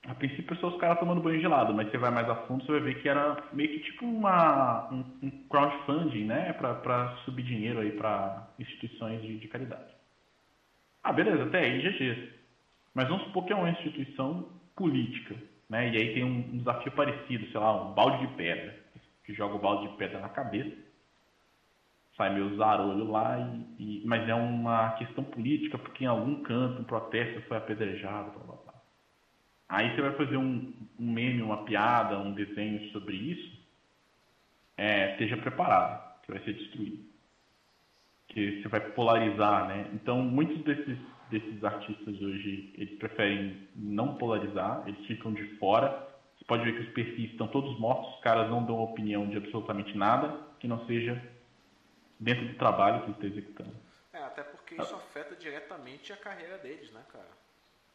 a 0.06 0.16
princípio 0.16 0.58
são 0.58 0.70
os 0.70 0.78
caras 0.78 1.00
tomando 1.00 1.22
banho 1.22 1.40
gelado, 1.40 1.74
mas 1.74 1.90
você 1.90 1.98
vai 1.98 2.12
mais 2.12 2.30
a 2.30 2.36
fundo, 2.36 2.66
você 2.66 2.74
vai 2.74 2.82
ver 2.82 3.02
que 3.02 3.08
era 3.08 3.44
meio 3.54 3.70
que 3.70 3.80
tipo 3.80 4.06
uma, 4.06 4.90
um, 4.92 5.04
um 5.24 5.32
crowdfunding, 5.50 6.26
né? 6.26 6.54
Para 6.54 7.16
subir 7.24 7.44
dinheiro 7.44 7.80
aí 7.80 7.92
para 7.92 8.48
instituições 8.60 9.22
de, 9.22 9.38
de 9.38 9.48
caridade. 9.48 9.97
Ah, 11.08 11.14
beleza, 11.14 11.46
até 11.46 11.60
aí 11.60 11.82
GG. 11.82 12.34
Mas 12.94 13.08
vamos 13.08 13.24
supor 13.24 13.46
que 13.46 13.54
é 13.54 13.56
uma 13.56 13.70
instituição 13.70 14.52
política, 14.76 15.38
né? 15.70 15.88
E 15.88 15.96
aí 15.96 16.14
tem 16.14 16.26
um, 16.26 16.40
um 16.40 16.58
desafio 16.58 16.92
parecido, 16.92 17.50
sei 17.50 17.62
lá, 17.62 17.82
um 17.82 17.94
balde 17.94 18.28
de 18.28 18.34
pedra, 18.34 18.78
que 19.24 19.34
joga 19.34 19.56
o 19.56 19.60
balde 19.60 19.88
de 19.88 19.96
pedra 19.96 20.20
na 20.20 20.28
cabeça, 20.28 20.76
sai 22.18 22.34
meio 22.34 22.58
zarolho 22.58 23.10
lá, 23.10 23.40
e, 23.80 24.02
e, 24.02 24.06
mas 24.06 24.28
é 24.28 24.36
uma 24.36 24.98
questão 24.98 25.24
política, 25.24 25.78
porque 25.78 26.04
em 26.04 26.08
algum 26.08 26.44
canto 26.44 26.82
um 26.82 26.84
protesto 26.84 27.42
foi 27.44 27.56
apedrejado, 27.56 28.32
blá 28.32 28.44
blá 28.44 28.56
blá. 28.66 28.74
Aí 29.70 29.96
você 29.96 30.02
vai 30.02 30.12
fazer 30.12 30.36
um, 30.36 30.74
um 31.00 31.10
meme, 31.10 31.42
uma 31.42 31.64
piada, 31.64 32.20
um 32.20 32.34
desenho 32.34 32.92
sobre 32.92 33.16
isso, 33.16 33.66
é, 34.76 35.14
esteja 35.14 35.38
preparado, 35.38 36.22
que 36.24 36.34
vai 36.34 36.44
ser 36.44 36.52
destruído 36.52 37.17
que 38.28 38.62
você 38.62 38.68
vai 38.68 38.80
polarizar, 38.80 39.68
né? 39.68 39.90
Então, 39.94 40.22
muitos 40.22 40.64
desses, 40.64 40.98
desses 41.30 41.64
artistas 41.64 42.22
hoje, 42.22 42.74
eles 42.76 42.98
preferem 42.98 43.68
não 43.76 44.16
polarizar, 44.16 44.84
eles 44.86 45.06
ficam 45.06 45.34
de 45.34 45.44
fora. 45.58 46.08
Você 46.38 46.46
pode 46.46 46.64
ver 46.64 46.74
que 46.76 46.82
os 46.82 46.94
perfis 46.94 47.32
estão 47.32 47.48
todos 47.48 47.80
mortos, 47.80 48.14
os 48.16 48.22
caras 48.22 48.50
não 48.50 48.64
dão 48.64 48.80
opinião 48.80 49.28
de 49.28 49.38
absolutamente 49.38 49.98
nada 49.98 50.40
que 50.60 50.68
não 50.68 50.86
seja 50.86 51.22
dentro 52.20 52.48
do 52.48 52.56
trabalho 52.56 53.02
que 53.02 53.06
eles 53.08 53.16
estão 53.16 53.30
executando. 53.30 53.76
É, 54.14 54.20
até 54.20 54.44
porque 54.44 54.76
isso 54.76 54.96
afeta 54.96 55.36
diretamente 55.36 56.12
a 56.12 56.18
carreira 56.18 56.58
deles, 56.58 56.92
né, 56.92 57.02
cara? 57.12 57.28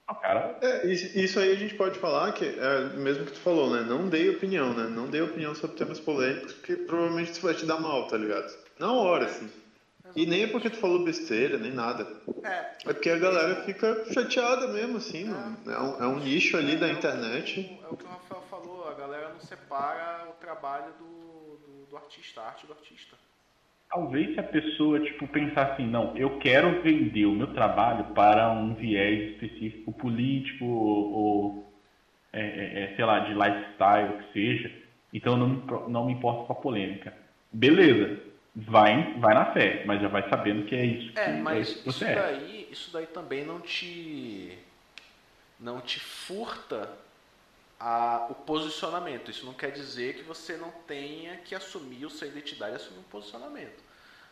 Ah, 0.07 0.15
cara... 0.15 0.59
É, 0.61 0.87
isso 0.87 1.39
aí 1.39 1.53
a 1.53 1.57
gente 1.57 1.75
pode 1.75 1.99
falar 1.99 2.33
que, 2.33 2.45
é, 2.45 2.97
mesmo 2.97 3.25
que 3.25 3.33
tu 3.33 3.41
falou, 3.41 3.71
né? 3.71 3.83
Não 3.83 4.09
dei 4.09 4.31
opinião, 4.31 4.75
né? 4.75 4.89
Não 4.89 5.09
dei 5.09 5.21
opinião 5.21 5.55
sobre 5.55 5.77
temas 5.77 6.01
polêmicos, 6.01 6.53
porque 6.55 6.77
provavelmente 6.77 7.33
isso 7.33 7.43
vai 7.43 7.55
te 7.55 7.67
dar 7.67 7.81
mal, 7.81 8.07
tá 8.09 8.17
ligado? 8.17 8.53
Na 8.79 8.93
hora, 8.93 9.27
assim. 9.27 9.51
E 10.15 10.27
nem 10.27 10.45
é 10.45 10.47
porque 10.47 10.71
tu 10.71 10.77
falou 10.77 11.05
besteira, 11.05 11.59
nem 11.59 11.73
nada. 11.73 12.07
É. 12.43 12.91
É 12.91 12.93
porque 12.93 13.11
a 13.11 13.19
galera 13.19 13.63
fica 13.65 14.05
chateada 14.13 14.69
mesmo, 14.69 14.97
assim, 14.99 15.25
é. 15.25 15.31
mano. 15.31 15.59
É 15.67 15.81
um, 15.81 16.05
é 16.05 16.07
um 16.09 16.19
nicho 16.19 16.57
ali 16.57 16.77
da 16.77 16.91
internet. 16.91 17.79
É 17.83 17.89
o 17.89 17.97
que 17.97 18.05
o 18.05 18.09
Rafael 18.09 18.43
falou, 18.51 18.89
a 18.89 18.95
galera 18.95 19.31
não 19.31 19.41
separa 19.41 20.29
o 20.29 20.33
trabalho 20.41 20.93
do, 20.99 21.59
do, 21.67 21.87
do 21.91 21.97
artista, 21.97 22.41
a 22.41 22.49
arte 22.49 22.67
do 22.67 22.73
artista. 22.73 23.17
Talvez 23.91 24.33
se 24.33 24.41
a 24.41 24.43
pessoa, 24.43 25.01
tipo, 25.01 25.29
pensar 25.29 25.73
assim, 25.73 25.87
não, 25.87 26.17
eu 26.17 26.39
quero 26.39 26.81
vender 26.81 27.27
o 27.27 27.33
meu 27.33 27.49
trabalho 27.49 28.05
para 28.15 28.51
um 28.51 28.75
viés 28.75 29.33
específico 29.33 29.93
político 29.93 30.65
ou, 30.65 31.13
ou 31.13 31.73
é, 32.33 32.41
é, 32.41 32.83
é 32.85 32.97
sei 32.97 33.05
lá, 33.05 33.19
de 33.21 33.35
lifestyle, 33.35 34.19
que 34.19 34.33
seja, 34.33 34.73
Então 35.13 35.37
não, 35.37 35.89
não 35.89 36.07
me 36.07 36.15
importo 36.15 36.47
com 36.47 36.53
a 36.55 36.57
polêmica. 36.57 37.13
Beleza, 37.53 38.19
vai, 38.55 39.15
vai 39.15 39.35
na 39.35 39.53
fé, 39.53 39.85
mas 39.87 40.01
já 40.01 40.09
vai 40.09 40.29
sabendo 40.29 40.67
que 40.67 40.75
é 40.75 40.85
isso. 40.85 41.19
É, 41.19 41.25
que 41.25 41.41
mas 41.41 41.69
é 41.69 41.71
isso, 41.71 41.89
isso, 41.89 42.05
daí, 42.05 42.69
isso 42.71 42.93
daí 42.93 43.07
também 43.07 43.45
não 43.45 43.61
te 43.61 44.59
não 45.59 45.81
te 45.81 46.01
furta 46.01 46.91
a, 47.79 48.27
o 48.31 48.35
posicionamento. 48.35 49.31
Isso 49.31 49.47
não 49.47 49.55
quer 49.55 49.71
dizer 49.71 50.15
que 50.15 50.23
você 50.23 50.57
não 50.57 50.71
tenha 50.87 51.37
que 51.37 51.55
assumir 51.55 52.05
a 52.05 52.11
sua 52.11 52.27
identidade 52.27 52.73
e 52.73 52.77
assumir 52.77 52.99
um 53.01 53.05
posicionamento. 53.05 53.83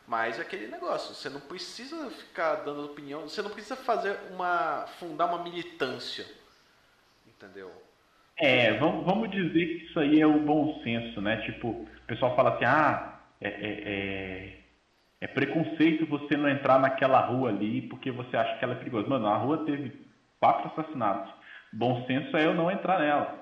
Mas 0.06 0.38
é 0.38 0.42
aquele 0.42 0.66
negócio, 0.66 1.14
você 1.14 1.28
não 1.28 1.40
precisa 1.40 2.10
ficar 2.10 2.56
dando 2.56 2.84
opinião, 2.84 3.22
você 3.22 3.42
não 3.42 3.50
precisa 3.50 3.76
fazer 3.76 4.18
uma. 4.32 4.86
fundar 4.98 5.26
uma 5.26 5.42
militância. 5.42 6.26
Entendeu? 7.28 7.70
É, 8.36 8.76
vamos, 8.78 9.04
vamos 9.04 9.30
dizer 9.30 9.66
que 9.66 9.84
isso 9.84 10.00
aí 10.00 10.20
é 10.20 10.26
o 10.26 10.40
bom 10.40 10.80
senso, 10.82 11.20
né? 11.20 11.42
Tipo, 11.42 11.68
o 11.68 11.88
pessoal 12.06 12.34
fala 12.34 12.54
assim, 12.54 12.64
ah, 12.64 13.09
é, 13.40 13.48
é, 13.48 13.82
é, 13.86 14.58
é 15.22 15.26
preconceito 15.26 16.06
você 16.06 16.36
não 16.36 16.48
entrar 16.48 16.78
naquela 16.78 17.20
rua 17.20 17.48
ali 17.48 17.82
porque 17.82 18.10
você 18.10 18.36
acha 18.36 18.58
que 18.58 18.64
ela 18.64 18.74
é 18.74 18.78
perigosa. 18.78 19.08
Mano, 19.08 19.26
a 19.26 19.36
rua 19.36 19.64
teve 19.64 19.92
quatro 20.38 20.68
assassinatos. 20.68 21.32
Bom 21.72 22.04
senso 22.06 22.36
é 22.36 22.46
eu 22.46 22.54
não 22.54 22.70
entrar 22.70 22.98
nela. 22.98 23.38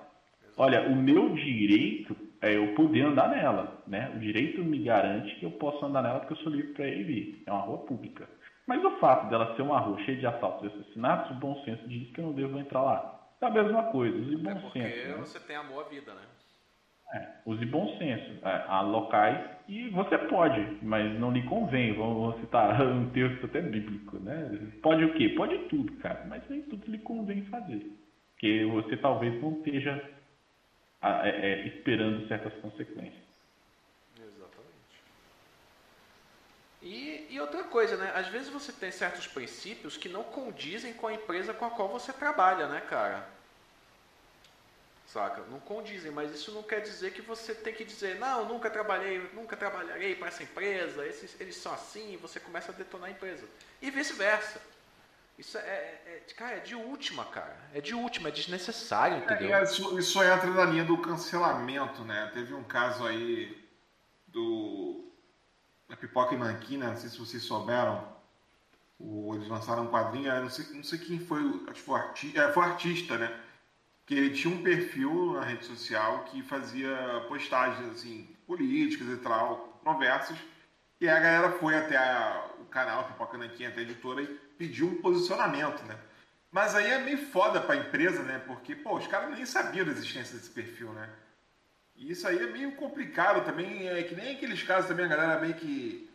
Olha, 0.57 0.89
o 0.89 0.97
meu 0.97 1.35
direito 1.35 2.17
é 2.41 2.57
eu 2.57 2.75
poder 2.75 3.03
andar 3.03 3.29
nela, 3.29 3.83
né? 3.87 4.13
O 4.15 4.19
direito 4.19 4.63
me 4.63 4.83
garante 4.83 5.35
que 5.37 5.45
eu 5.45 5.53
posso 5.53 5.85
andar 5.85 6.03
nela 6.03 6.21
porque 6.21 6.35
eu 6.35 6.39
sou 6.39 6.53
livre 6.53 6.73
para 6.73 6.89
ir 6.89 7.01
e 7.01 7.05
vir. 7.05 7.43
É 7.47 7.53
uma 7.53 7.63
rua 7.63 7.79
pública. 7.79 8.29
Mas 8.67 8.85
o 8.85 8.91
fato 8.99 9.31
dela 9.31 9.55
ser 9.57 9.63
uma 9.63 9.79
rua 9.79 9.99
cheia 10.05 10.19
de 10.19 10.27
assaltos 10.27 10.65
e 10.65 10.75
assassinatos, 10.75 11.31
o 11.31 11.41
bom 11.41 11.63
senso 11.65 11.89
diz 11.89 12.11
que 12.13 12.21
eu 12.21 12.27
não 12.27 12.33
devo 12.33 12.59
entrar 12.59 12.83
lá. 12.83 13.19
É 13.41 13.47
a 13.47 13.51
mesma 13.51 13.85
coisa, 13.85 14.17
use 14.19 14.37
bom 14.37 14.51
é 14.51 14.55
porque 14.57 14.83
senso. 14.83 15.09
Né? 15.09 15.15
você 15.15 15.41
tem 15.41 15.57
amor 15.57 15.87
à 15.87 15.89
vida, 15.89 16.13
né? 16.13 16.23
É, 17.13 17.27
use 17.47 17.65
bom 17.67 17.97
senso. 17.99 18.47
É, 18.47 18.65
há 18.69 18.83
locais 18.83 19.39
e 19.67 19.89
você 19.91 20.19
pode, 20.19 20.79
mas 20.83 21.19
não 21.19 21.31
lhe 21.31 21.43
convém. 21.45 21.95
Vamos 21.95 22.39
citar 22.41 22.81
um 22.87 23.09
texto 23.11 23.47
até 23.47 23.61
bíblico, 23.61 24.19
né? 24.19 24.71
Pode 24.83 25.05
o 25.05 25.15
quê? 25.15 25.31
Pode 25.31 25.59
tudo, 25.69 25.93
cara, 25.97 26.25
mas 26.29 26.47
nem 26.49 26.63
tudo 26.63 26.91
lhe 26.91 26.99
convém 26.99 27.45
fazer. 27.47 27.91
Porque 28.33 28.65
você 28.67 28.97
talvez 28.97 29.41
não 29.43 29.53
esteja 29.53 30.03
é, 31.03 31.29
é, 31.29 31.67
esperando 31.69 32.27
certas 32.29 32.53
consequências. 32.61 33.25
Exatamente. 34.17 35.03
E, 36.83 37.27
e, 37.31 37.41
outra 37.41 37.65
coisa, 37.65 37.97
né? 37.97 38.13
Às 38.15 38.29
vezes 38.29 38.49
você 38.49 38.73
tem 38.73 38.91
certos 38.91 39.27
princípios 39.27 39.97
que 39.97 40.09
não 40.09 40.25
condizem 40.25 40.93
com 40.93 41.07
a 41.07 41.15
empresa 41.15 41.55
com 41.55 41.65
a 41.65 41.71
qual 41.71 41.89
você 41.89 42.13
trabalha, 42.13 42.69
né, 42.69 42.81
cara? 42.81 43.38
Saca? 45.09 45.43
Não 45.51 45.59
condizem, 45.59 46.11
mas 46.11 46.35
isso 46.35 46.53
não 46.53 46.63
quer 46.63 46.81
dizer 46.81 47.13
que 47.13 47.23
você 47.23 47.55
tem 47.55 47.73
que 47.73 47.83
dizer, 47.83 48.19
não, 48.19 48.47
nunca 48.47 48.69
trabalhei, 48.69 49.19
nunca 49.33 49.57
trabalharei 49.57 50.15
para 50.15 50.29
essa 50.29 50.43
empresa, 50.43 51.07
esses, 51.07 51.35
eles 51.41 51.57
são 51.57 51.73
assim, 51.73 52.13
e 52.13 52.17
você 52.19 52.39
começa 52.39 52.71
a 52.73 52.75
detonar 52.75 53.09
a 53.09 53.13
empresa. 53.13 53.47
E 53.81 53.91
vice-versa. 53.91 54.61
Isso 55.39 55.57
é, 55.57 55.61
é, 55.61 56.25
é, 56.29 56.33
cara, 56.35 56.57
é 56.57 56.61
de 56.61 56.75
última, 56.75 57.25
cara. 57.25 57.57
É 57.73 57.81
de 57.81 57.95
última, 57.95 58.29
é 58.29 58.33
desnecessário, 58.33 59.17
é, 59.17 59.21
entendeu? 59.21 59.57
É, 59.57 59.63
isso, 59.63 59.99
isso 59.99 60.23
entra 60.23 60.51
na 60.51 60.65
linha 60.67 60.85
do 60.85 60.99
cancelamento, 60.99 62.03
né? 62.03 62.31
Teve 62.35 62.53
um 62.53 62.65
caso 62.65 63.07
aí 63.07 63.67
do 64.27 65.07
da 65.89 65.97
Pipoca 65.97 66.35
e 66.35 66.39
Manquina, 66.39 66.89
não 66.89 66.97
sei 66.99 67.09
se 67.09 67.19
vocês 67.19 67.43
souberam. 67.45 68.07
O, 68.99 69.35
eles 69.35 69.49
lançaram 69.49 69.85
um 69.85 69.91
quadrinho, 69.91 70.35
não 70.43 70.51
sei, 70.51 70.67
não 70.75 70.85
sei 70.85 70.99
quem 70.99 71.19
foi, 71.19 71.41
acho 71.69 71.75
que 71.75 71.81
foi, 71.81 71.99
arti, 71.99 72.39
é, 72.39 72.53
foi 72.53 72.65
artista, 72.65 73.17
né? 73.17 73.48
Que 74.09 74.15
ele 74.15 74.31
tinha 74.31 74.53
um 74.53 74.63
perfil 74.63 75.35
na 75.35 75.45
rede 75.45 75.67
social 75.67 76.25
que 76.25 76.43
fazia 76.43 76.97
postagens 77.29 77.91
assim, 77.91 78.27
políticas 78.47 79.07
e 79.07 79.17
tal, 79.19 79.79
conversas. 79.85 80.39
E 80.99 81.07
a 81.07 81.21
galera 81.21 81.53
foi 81.59 81.77
até 81.77 81.99
a, 81.99 82.47
o 82.59 82.65
canal 82.65 83.05
Pipoca 83.05 83.37
Nanquinha, 83.37 83.69
até 83.69 83.81
a 83.81 83.83
editora, 83.83 84.23
e 84.23 84.27
pediu 84.57 84.89
um 84.89 85.03
posicionamento, 85.03 85.85
né? 85.85 85.95
Mas 86.51 86.75
aí 86.75 86.91
é 86.91 86.99
meio 87.01 87.19
foda 87.27 87.61
pra 87.61 87.77
empresa, 87.77 88.23
né? 88.23 88.43
Porque, 88.47 88.75
pô, 88.75 88.97
os 88.97 89.07
caras 89.07 89.31
nem 89.31 89.45
sabiam 89.45 89.85
da 89.85 89.93
existência 89.93 90.39
desse 90.39 90.49
perfil, 90.49 90.91
né? 90.95 91.11
E 91.95 92.11
isso 92.11 92.27
aí 92.27 92.39
é 92.39 92.47
meio 92.47 92.73
complicado 92.77 93.45
também, 93.45 93.89
é 93.89 94.03
que 94.05 94.15
nem 94.15 94.37
aqueles 94.37 94.63
casos 94.63 94.89
também, 94.89 95.05
a 95.05 95.09
galera 95.09 95.39
meio 95.39 95.53
que. 95.53 96.09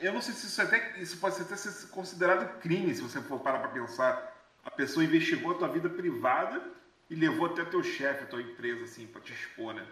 Eu 0.00 0.14
não 0.14 0.22
sei 0.22 0.32
se 0.32 0.46
isso 0.46 0.62
até. 0.62 0.98
Isso 0.98 1.18
pode 1.18 1.38
até 1.38 1.54
ser 1.54 1.88
considerado 1.88 2.60
crime, 2.60 2.94
se 2.94 3.02
você 3.02 3.20
for 3.20 3.40
parar 3.40 3.58
pra 3.58 3.68
pensar. 3.68 4.34
A 4.64 4.70
pessoa 4.70 5.04
investigou 5.04 5.52
a 5.52 5.58
tua 5.58 5.68
vida 5.68 5.90
privada 5.90 6.79
e 7.10 7.14
levou 7.16 7.46
até 7.46 7.64
teu 7.64 7.82
chefe, 7.82 8.22
a 8.22 8.26
tua 8.26 8.40
empresa, 8.40 8.84
assim, 8.84 9.06
pra 9.06 9.20
te 9.20 9.32
expor, 9.32 9.74
né? 9.74 9.84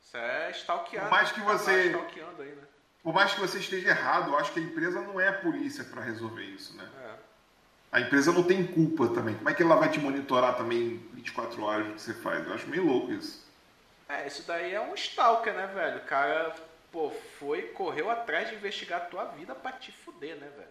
Isso 0.00 0.16
é 0.16 0.50
stalkeando. 0.52 1.08
Por 1.08 1.10
mais 1.10 1.32
que 1.32 1.40
você. 1.40 1.90
Tá 1.90 1.98
aí, 2.38 2.52
né? 2.52 2.62
Por 3.02 3.12
mais 3.12 3.34
que 3.34 3.40
você 3.40 3.58
esteja 3.58 3.88
errado, 3.88 4.30
eu 4.30 4.38
acho 4.38 4.52
que 4.52 4.60
a 4.60 4.62
empresa 4.62 5.00
não 5.00 5.20
é 5.20 5.28
a 5.28 5.32
polícia 5.32 5.82
para 5.84 6.02
resolver 6.02 6.44
isso, 6.44 6.76
né? 6.76 6.88
É. 7.02 7.14
A 7.92 8.00
empresa 8.00 8.32
não 8.32 8.44
tem 8.44 8.64
culpa 8.64 9.08
também. 9.08 9.34
Como 9.34 9.48
é 9.48 9.54
que 9.54 9.62
ela 9.62 9.74
vai 9.74 9.90
te 9.90 9.98
monitorar 9.98 10.56
também 10.56 10.98
24 11.12 11.62
horas 11.62 11.88
o 11.88 11.94
que 11.94 12.00
você 12.00 12.14
faz? 12.14 12.46
Eu 12.46 12.54
acho 12.54 12.68
meio 12.68 12.86
louco 12.86 13.12
isso. 13.12 13.44
É, 14.08 14.26
isso 14.26 14.44
daí 14.46 14.74
é 14.74 14.80
um 14.80 14.94
stalker, 14.94 15.52
né, 15.52 15.66
velho? 15.68 15.98
O 15.98 16.04
cara, 16.04 16.54
pô, 16.92 17.10
foi, 17.38 17.62
correu 17.62 18.10
atrás 18.10 18.48
de 18.48 18.54
investigar 18.54 19.00
a 19.00 19.04
tua 19.04 19.24
vida 19.24 19.54
pra 19.54 19.72
te 19.72 19.90
fuder, 19.90 20.36
né, 20.36 20.48
velho? 20.56 20.68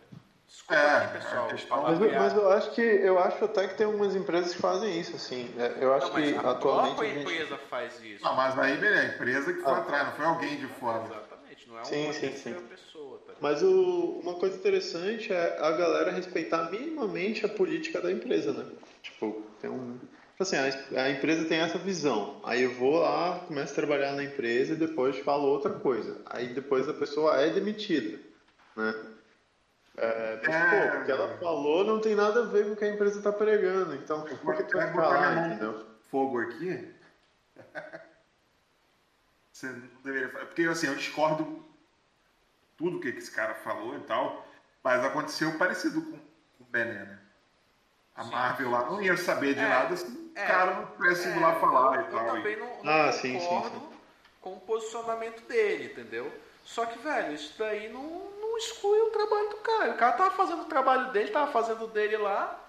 Desculpa 0.49 0.81
é, 0.81 0.97
aqui, 0.97 1.13
pessoal. 1.19 1.47
É 1.47 1.95
mas, 1.95 1.99
mas, 1.99 2.34
eu 2.34 2.49
acho 2.49 2.71
que 2.71 2.81
eu 2.81 3.19
acho 3.19 3.45
até 3.45 3.67
que 3.67 3.76
tem 3.76 3.85
algumas 3.85 4.15
empresas 4.15 4.55
que 4.55 4.59
fazem 4.59 4.99
isso, 4.99 5.15
assim. 5.15 5.47
É, 5.59 5.76
eu 5.80 5.93
acho 5.93 6.07
não, 6.07 6.15
que 6.15 6.35
a 6.35 6.51
atualmente. 6.51 7.01
A 7.01 7.05
gente... 7.05 7.19
empresa 7.19 7.57
faz 7.69 8.03
isso. 8.03 8.23
Não, 8.23 8.35
mas 8.35 8.57
aí, 8.57 8.76
beleza, 8.77 9.01
a 9.01 9.13
empresa 9.13 9.53
que 9.53 9.61
foi 9.61 9.71
ah. 9.71 9.77
atrás, 9.77 10.07
não 10.07 10.13
foi 10.13 10.26
alguém 10.26 10.57
de 10.57 10.65
fora. 10.65 11.05
Exatamente, 11.05 11.69
não 11.69 11.80
é 11.80 11.84
sim, 11.84 12.03
uma 12.05 12.13
sim, 12.13 12.31
sim. 12.35 12.53
pessoa. 12.53 13.21
Tá 13.27 13.34
mas 13.39 13.61
o, 13.61 14.21
uma 14.23 14.34
coisa 14.34 14.57
interessante 14.57 15.31
é 15.31 15.57
a 15.59 15.71
galera 15.71 16.11
respeitar 16.11 16.71
minimamente 16.71 17.45
a 17.45 17.49
política 17.49 18.01
da 18.01 18.11
empresa, 18.11 18.51
né? 18.51 18.65
Tipo, 19.03 19.43
tem 19.61 19.69
um 19.69 19.99
Tipo 20.39 20.55
assim, 20.55 20.55
a, 20.95 21.03
a, 21.03 21.09
empresa 21.11 21.43
tem 21.43 21.59
essa 21.59 21.77
visão. 21.77 22.39
Aí 22.45 22.63
eu 22.63 22.73
vou 22.73 22.99
lá, 22.99 23.39
começo 23.45 23.73
a 23.73 23.76
trabalhar 23.76 24.13
na 24.13 24.23
empresa 24.23 24.71
e 24.71 24.77
depois 24.77 25.19
falo 25.19 25.43
outra 25.43 25.69
coisa. 25.69 26.21
Aí 26.26 26.53
depois 26.53 26.88
a 26.88 26.93
pessoa 26.93 27.35
é 27.41 27.49
demitida, 27.49 28.17
né? 28.77 28.95
É, 30.01 30.39
mas, 30.41 30.55
é... 30.55 30.91
pô, 30.91 30.97
o 30.97 31.05
que 31.05 31.11
ela 31.11 31.38
falou 31.38 31.84
não 31.84 31.99
tem 31.99 32.15
nada 32.15 32.43
a 32.43 32.45
ver 32.45 32.65
com 32.65 32.71
o 32.71 32.76
que 32.76 32.85
a 32.85 32.89
empresa 32.89 33.17
está 33.17 33.34
pregando. 33.34 33.95
Então, 33.95 34.23
por 34.23 34.55
que 34.55 34.63
tu 34.63 34.77
vai 34.77 34.93
falar, 34.93 35.47
entendeu? 35.47 35.85
Fogo 36.09 36.39
aqui. 36.39 36.95
Você 39.51 39.67
não 39.67 39.89
deveria 40.05 40.30
falar. 40.30 40.45
Porque, 40.45 40.63
assim, 40.63 40.88
eu 40.88 40.95
discordo 40.95 41.65
tudo 42.77 43.01
que 43.01 43.09
esse 43.09 43.30
cara 43.30 43.55
falou 43.55 43.97
e 43.97 43.99
tal, 44.01 44.47
mas 44.81 45.03
aconteceu 45.03 45.57
parecido 45.57 46.01
com, 46.01 46.15
o 46.61 46.65
Bené, 46.69 47.03
né? 47.03 47.19
A 48.15 48.23
Marvel 48.23 48.71
lá 48.71 48.85
não 48.85 49.01
ia 49.01 49.17
saber 49.17 49.53
de 49.53 49.59
é, 49.59 49.67
nada 49.67 49.97
se 49.97 50.05
o 50.05 50.31
é, 50.34 50.45
cara 50.45 50.76
não 50.76 50.85
tivesse 50.88 51.27
ido 51.27 51.41
lá 51.41 51.55
é, 51.55 51.59
falar 51.59 51.95
eu, 51.95 52.01
e 52.01 52.11
tal. 52.11 52.27
Eu 52.27 52.34
também 52.35 52.57
não, 52.57 52.84
não 52.84 52.93
ah, 52.93 53.11
concordo 53.11 53.17
sim, 53.17 53.39
sim, 53.39 53.63
sim. 53.63 53.89
com 54.41 54.53
o 54.53 54.59
posicionamento 54.61 55.45
dele, 55.45 55.85
entendeu? 55.91 56.31
Só 56.63 56.85
que, 56.85 56.99
velho, 56.99 57.34
isso 57.34 57.55
daí 57.57 57.91
não 57.91 58.39
exclui 58.60 58.99
o 59.02 59.10
trabalho 59.10 59.49
do 59.49 59.57
cara. 59.57 59.91
O 59.91 59.98
cara 59.98 60.11
tava 60.14 60.31
fazendo 60.31 60.61
o 60.61 60.65
trabalho 60.65 61.11
dele, 61.11 61.31
tava 61.31 61.52
fazendo 61.52 61.86
o 61.86 61.88
dele 61.88 62.18
lá. 62.18 62.60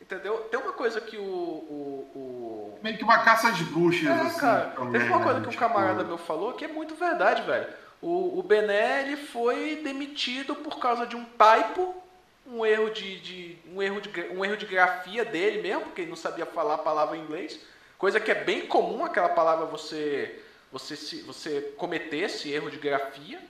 Entendeu? 0.00 0.38
Tem 0.50 0.58
uma 0.58 0.72
coisa 0.72 1.00
que 1.00 1.16
o. 1.16 1.22
o, 1.22 2.10
o... 2.14 2.78
Meio 2.82 2.96
que 2.96 3.04
uma 3.04 3.18
caça 3.18 3.52
de 3.52 3.64
bruxas, 3.64 4.08
é, 4.08 4.12
assim. 4.12 4.40
Cara, 4.40 4.66
também, 4.70 4.92
teve 4.92 5.12
uma 5.12 5.22
coisa 5.22 5.38
né? 5.38 5.42
que 5.42 5.48
um 5.48 5.50
tipo, 5.50 5.62
camarada 5.62 6.04
meu 6.04 6.18
falou 6.18 6.54
que 6.54 6.64
é 6.64 6.68
muito 6.68 6.94
verdade, 6.94 7.42
velho. 7.42 7.66
O, 8.00 8.38
o 8.38 8.42
Bené 8.42 9.02
ele 9.02 9.16
foi 9.16 9.76
demitido 9.84 10.54
por 10.54 10.78
causa 10.78 11.06
de 11.06 11.16
um 11.16 11.24
typo 11.24 11.94
um 12.46 12.66
erro 12.66 12.90
de, 12.90 13.20
de, 13.20 13.58
um 13.72 13.80
erro 13.80 14.00
de 14.00 14.10
um 14.32 14.44
erro 14.44 14.56
de 14.56 14.66
grafia 14.66 15.24
dele 15.24 15.62
mesmo, 15.62 15.82
porque 15.82 16.00
ele 16.02 16.10
não 16.10 16.16
sabia 16.16 16.44
falar 16.44 16.74
a 16.74 16.78
palavra 16.78 17.16
em 17.16 17.20
inglês, 17.20 17.60
coisa 17.96 18.18
que 18.18 18.30
é 18.30 18.34
bem 18.34 18.66
comum 18.66 19.04
aquela 19.04 19.28
palavra 19.28 19.66
você 19.66 20.42
você 20.72 20.96
se, 20.96 21.22
você 21.22 21.60
cometer 21.76 22.18
esse 22.18 22.50
erro 22.50 22.70
de 22.70 22.78
grafia, 22.78 23.40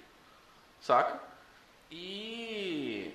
saca? 0.81 1.20
E 1.90 3.12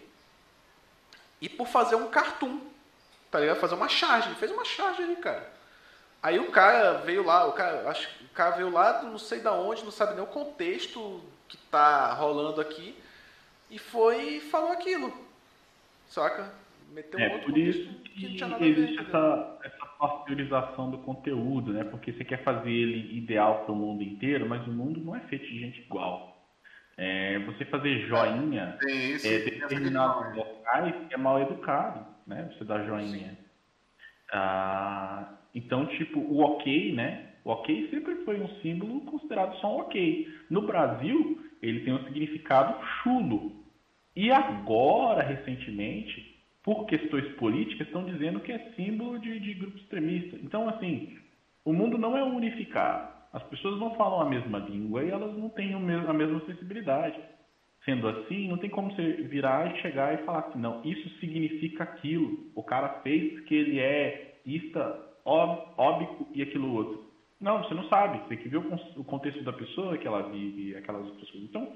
e 1.41 1.49
por 1.49 1.67
fazer 1.67 1.95
um 1.95 2.07
cartoon, 2.07 2.59
tá 3.29 3.39
ligado? 3.39 3.59
Fazer 3.59 3.75
uma 3.75 3.89
charge, 3.89 4.29
ele 4.29 4.35
fez 4.35 4.51
uma 4.51 4.65
charge 4.65 5.03
ali, 5.03 5.15
cara. 5.17 5.53
Aí 6.23 6.39
o 6.39 6.49
cara 6.49 6.93
veio 6.93 7.23
lá, 7.23 7.45
o 7.45 7.51
cara, 7.51 7.87
acho, 7.87 8.09
o 8.23 8.33
cara 8.33 8.55
veio 8.55 8.71
lá, 8.71 9.03
não 9.03 9.19
sei 9.19 9.41
da 9.41 9.53
onde, 9.53 9.83
não 9.83 9.91
sabe 9.91 10.15
nem 10.15 10.23
o 10.23 10.27
contexto 10.27 11.21
que 11.47 11.57
tá 11.57 12.13
rolando 12.13 12.59
aqui 12.59 12.95
e 13.69 13.77
foi 13.77 14.37
e 14.37 14.41
falou 14.41 14.71
aquilo. 14.71 15.13
Saca? 16.07 16.51
Meteu 16.91 17.19
um 17.19 17.23
é, 17.23 17.33
outro 17.33 17.51
por 17.51 17.57
isso 17.57 17.93
que, 18.05 18.37
que 18.37 18.63
existe 18.63 18.99
essa, 19.01 19.59
essa 19.63 19.85
pasteurização 19.99 20.89
do 20.89 20.97
conteúdo, 20.99 21.73
né? 21.73 21.83
Porque 21.83 22.11
você 22.11 22.23
quer 22.23 22.43
fazer 22.43 22.71
ele 22.71 23.17
ideal 23.17 23.63
para 23.65 23.73
o 23.73 23.75
mundo 23.75 24.01
inteiro, 24.01 24.47
mas 24.47 24.65
o 24.65 24.71
mundo 24.71 24.99
não 25.01 25.15
é 25.15 25.19
feito 25.21 25.45
de 25.45 25.59
gente 25.59 25.81
igual. 25.81 26.34
É, 26.97 27.39
você 27.39 27.65
fazer 27.65 28.07
joinha 28.07 28.77
é, 28.81 28.91
isso, 28.91 29.27
é, 29.27 29.39
determinados 29.39 30.35
locais 30.35 30.95
é 31.09 31.17
mal 31.17 31.41
educado, 31.41 32.05
né? 32.25 32.49
Você 32.53 32.63
dá 32.63 32.83
joinha. 32.83 33.37
Ah, 34.31 35.33
então, 35.53 35.85
tipo, 35.87 36.19
o 36.19 36.39
ok, 36.39 36.93
né? 36.93 37.33
O 37.43 37.51
ok 37.51 37.89
sempre 37.89 38.15
foi 38.23 38.39
um 38.39 38.47
símbolo 38.61 39.01
considerado 39.01 39.55
só 39.57 39.75
um 39.75 39.79
ok. 39.81 40.27
No 40.49 40.61
Brasil, 40.61 41.41
ele 41.61 41.81
tem 41.81 41.93
um 41.93 42.03
significado 42.05 42.81
chulo. 43.03 43.63
E 44.15 44.31
agora, 44.31 45.21
recentemente, 45.21 46.41
por 46.63 46.85
questões 46.85 47.27
políticas, 47.35 47.87
estão 47.87 48.05
dizendo 48.05 48.39
que 48.39 48.51
é 48.51 48.71
símbolo 48.75 49.19
de, 49.19 49.39
de 49.39 49.53
grupo 49.53 49.77
extremista. 49.77 50.37
Então, 50.37 50.67
assim, 50.69 51.17
o 51.63 51.73
mundo 51.73 51.97
não 51.97 52.17
é 52.17 52.23
unificado. 52.23 53.14
As 53.35 53.43
pessoas 53.43 53.77
não 53.81 53.93
falam 53.95 54.21
a 54.21 54.29
mesma 54.29 54.59
língua 54.59 55.03
e 55.03 55.09
elas 55.09 55.37
não 55.37 55.49
têm 55.49 55.73
a 55.73 56.13
mesma 56.13 56.39
sensibilidade. 56.45 57.21
Sendo 57.83 58.07
assim, 58.07 58.47
não 58.47 58.57
tem 58.57 58.69
como 58.69 58.95
você 58.95 59.11
virar 59.23 59.75
e 59.75 59.81
chegar 59.81 60.13
e 60.13 60.23
falar 60.25 60.39
assim, 60.39 60.57
não, 60.57 60.81
isso 60.85 61.09
significa 61.19 61.83
aquilo. 61.83 62.49
O 62.55 62.63
cara 62.63 63.01
fez 63.01 63.41
que 63.41 63.53
ele 63.53 63.77
é 63.77 64.39
ista, 64.45 64.97
óbico 65.25 66.29
e 66.33 66.41
aquilo 66.41 66.73
outro. 66.73 67.11
Não, 67.41 67.61
você 67.61 67.73
não 67.73 67.89
sabe. 67.89 68.19
Você 68.19 68.29
tem 68.29 68.37
que 68.37 68.47
ver 68.47 68.57
o 68.57 69.03
contexto 69.03 69.43
da 69.43 69.51
pessoa 69.51 69.97
que 69.97 70.07
ela 70.07 70.29
vive, 70.29 70.73
aquelas 70.77 71.05
outras 71.05 71.29
coisas. 71.29 71.49
Então, 71.49 71.75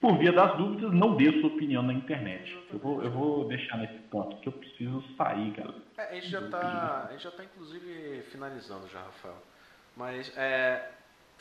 por 0.00 0.18
via 0.18 0.32
das 0.32 0.56
dúvidas, 0.56 0.92
não 0.92 1.16
dê 1.16 1.30
sua 1.40 1.48
opinião 1.48 1.84
na 1.84 1.92
internet. 1.92 2.58
Eu 2.72 2.80
vou, 2.80 3.04
eu 3.04 3.10
vou 3.12 3.46
deixar 3.46 3.78
nesse 3.78 4.00
ponto 4.10 4.36
que 4.40 4.48
eu 4.48 4.52
preciso 4.52 5.00
sair, 5.16 5.52
galera. 5.52 5.80
É, 5.96 6.02
a 6.02 6.14
gente 6.14 6.28
já 6.28 6.40
está, 6.40 7.08
tá 7.36 7.44
inclusive 7.44 8.22
finalizando 8.32 8.88
já, 8.88 9.00
Rafael. 9.00 9.51
Mas 9.96 10.32
é, 10.36 10.88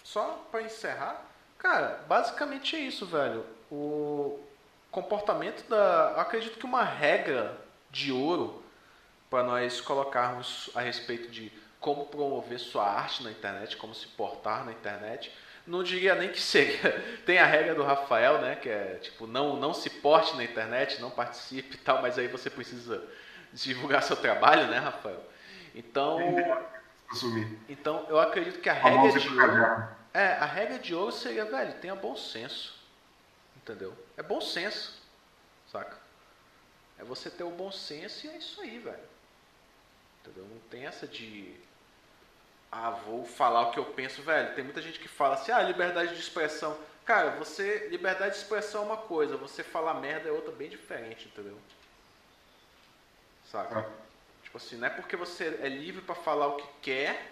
só 0.03 0.45
para 0.51 0.61
encerrar, 0.63 1.21
cara, 1.57 2.03
basicamente 2.07 2.75
é 2.75 2.79
isso, 2.79 3.05
velho. 3.05 3.45
O 3.71 4.39
comportamento 4.89 5.67
da, 5.69 6.21
acredito 6.21 6.57
que 6.57 6.65
uma 6.65 6.83
regra 6.83 7.57
de 7.89 8.11
ouro 8.11 8.61
para 9.29 9.43
nós 9.43 9.79
colocarmos 9.79 10.69
a 10.75 10.81
respeito 10.81 11.31
de 11.31 11.51
como 11.79 12.05
promover 12.05 12.59
sua 12.59 12.85
arte 12.85 13.23
na 13.23 13.31
internet, 13.31 13.77
como 13.77 13.95
se 13.95 14.07
portar 14.07 14.65
na 14.65 14.71
internet. 14.71 15.31
Não 15.65 15.83
diria 15.83 16.15
nem 16.15 16.29
que 16.29 16.39
seria. 16.41 16.91
Tem 17.25 17.39
a 17.39 17.45
regra 17.45 17.73
do 17.73 17.83
Rafael, 17.83 18.39
né? 18.39 18.55
Que 18.55 18.69
é 18.69 18.99
tipo, 19.01 19.25
não, 19.25 19.55
não 19.55 19.73
se 19.73 19.89
porte 19.89 20.35
na 20.35 20.43
internet, 20.43 21.01
não 21.01 21.09
participe 21.09 21.75
e 21.75 21.79
tal, 21.79 22.01
mas 22.01 22.17
aí 22.19 22.27
você 22.27 22.49
precisa 22.49 23.01
divulgar 23.53 24.03
seu 24.03 24.15
trabalho, 24.15 24.67
né, 24.67 24.77
Rafael? 24.77 25.23
Então. 25.73 26.19
Então 27.67 28.05
eu 28.09 28.19
acredito 28.19 28.59
que 28.59 28.69
a 28.69 28.73
regra 28.73 29.19
de 29.19 29.27
ouro. 29.29 29.87
É, 30.13 30.33
a 30.33 30.45
regra 30.45 30.79
de 30.79 30.93
ouro 30.93 31.11
seria, 31.11 31.45
velho, 31.45 31.73
tenha 31.75 31.95
bom 31.95 32.15
senso. 32.15 32.79
Entendeu? 33.55 33.93
É 34.17 34.23
bom 34.23 34.41
senso. 34.41 35.01
Saca? 35.71 35.97
É 36.99 37.03
você 37.03 37.29
ter 37.29 37.43
o 37.43 37.51
bom 37.51 37.71
senso 37.71 38.25
e 38.25 38.29
é 38.29 38.37
isso 38.37 38.61
aí, 38.61 38.79
velho. 38.79 39.11
Entendeu? 40.21 40.45
Não 40.45 40.59
tem 40.69 40.85
essa 40.85 41.07
de 41.07 41.55
ah, 42.71 42.91
vou 42.91 43.25
falar 43.25 43.63
o 43.63 43.71
que 43.71 43.79
eu 43.79 43.85
penso, 43.85 44.21
velho. 44.21 44.55
Tem 44.55 44.63
muita 44.63 44.81
gente 44.81 44.97
que 44.97 45.07
fala 45.07 45.35
assim, 45.35 45.51
ah, 45.51 45.61
liberdade 45.61 46.13
de 46.13 46.21
expressão. 46.21 46.77
Cara, 47.05 47.31
você. 47.31 47.89
Liberdade 47.89 48.35
de 48.35 48.41
expressão 48.41 48.83
é 48.83 48.85
uma 48.85 48.97
coisa, 48.97 49.35
você 49.35 49.61
falar 49.63 49.95
merda 49.95 50.29
é 50.29 50.31
outra 50.31 50.53
bem 50.53 50.69
diferente, 50.69 51.27
entendeu? 51.27 51.57
Saca? 53.51 53.79
Ah. 53.79 54.00
Tipo 54.51 54.57
assim, 54.57 54.75
não 54.75 54.87
é 54.87 54.89
porque 54.89 55.15
você 55.15 55.59
é 55.61 55.69
livre 55.69 56.01
para 56.01 56.13
falar 56.13 56.47
o 56.47 56.57
que 56.57 56.67
quer 56.81 57.31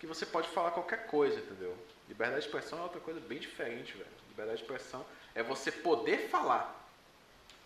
que 0.00 0.06
você 0.06 0.24
pode 0.24 0.48
falar 0.48 0.70
qualquer 0.70 1.06
coisa, 1.06 1.38
entendeu? 1.38 1.76
Liberdade 2.08 2.40
de 2.40 2.46
expressão 2.46 2.78
é 2.78 2.82
outra 2.82 3.00
coisa 3.00 3.20
bem 3.20 3.38
diferente, 3.38 3.92
velho. 3.92 4.06
Liberdade 4.30 4.58
de 4.58 4.62
expressão 4.62 5.04
é 5.34 5.42
você 5.42 5.70
poder 5.70 6.28
falar. 6.28 6.74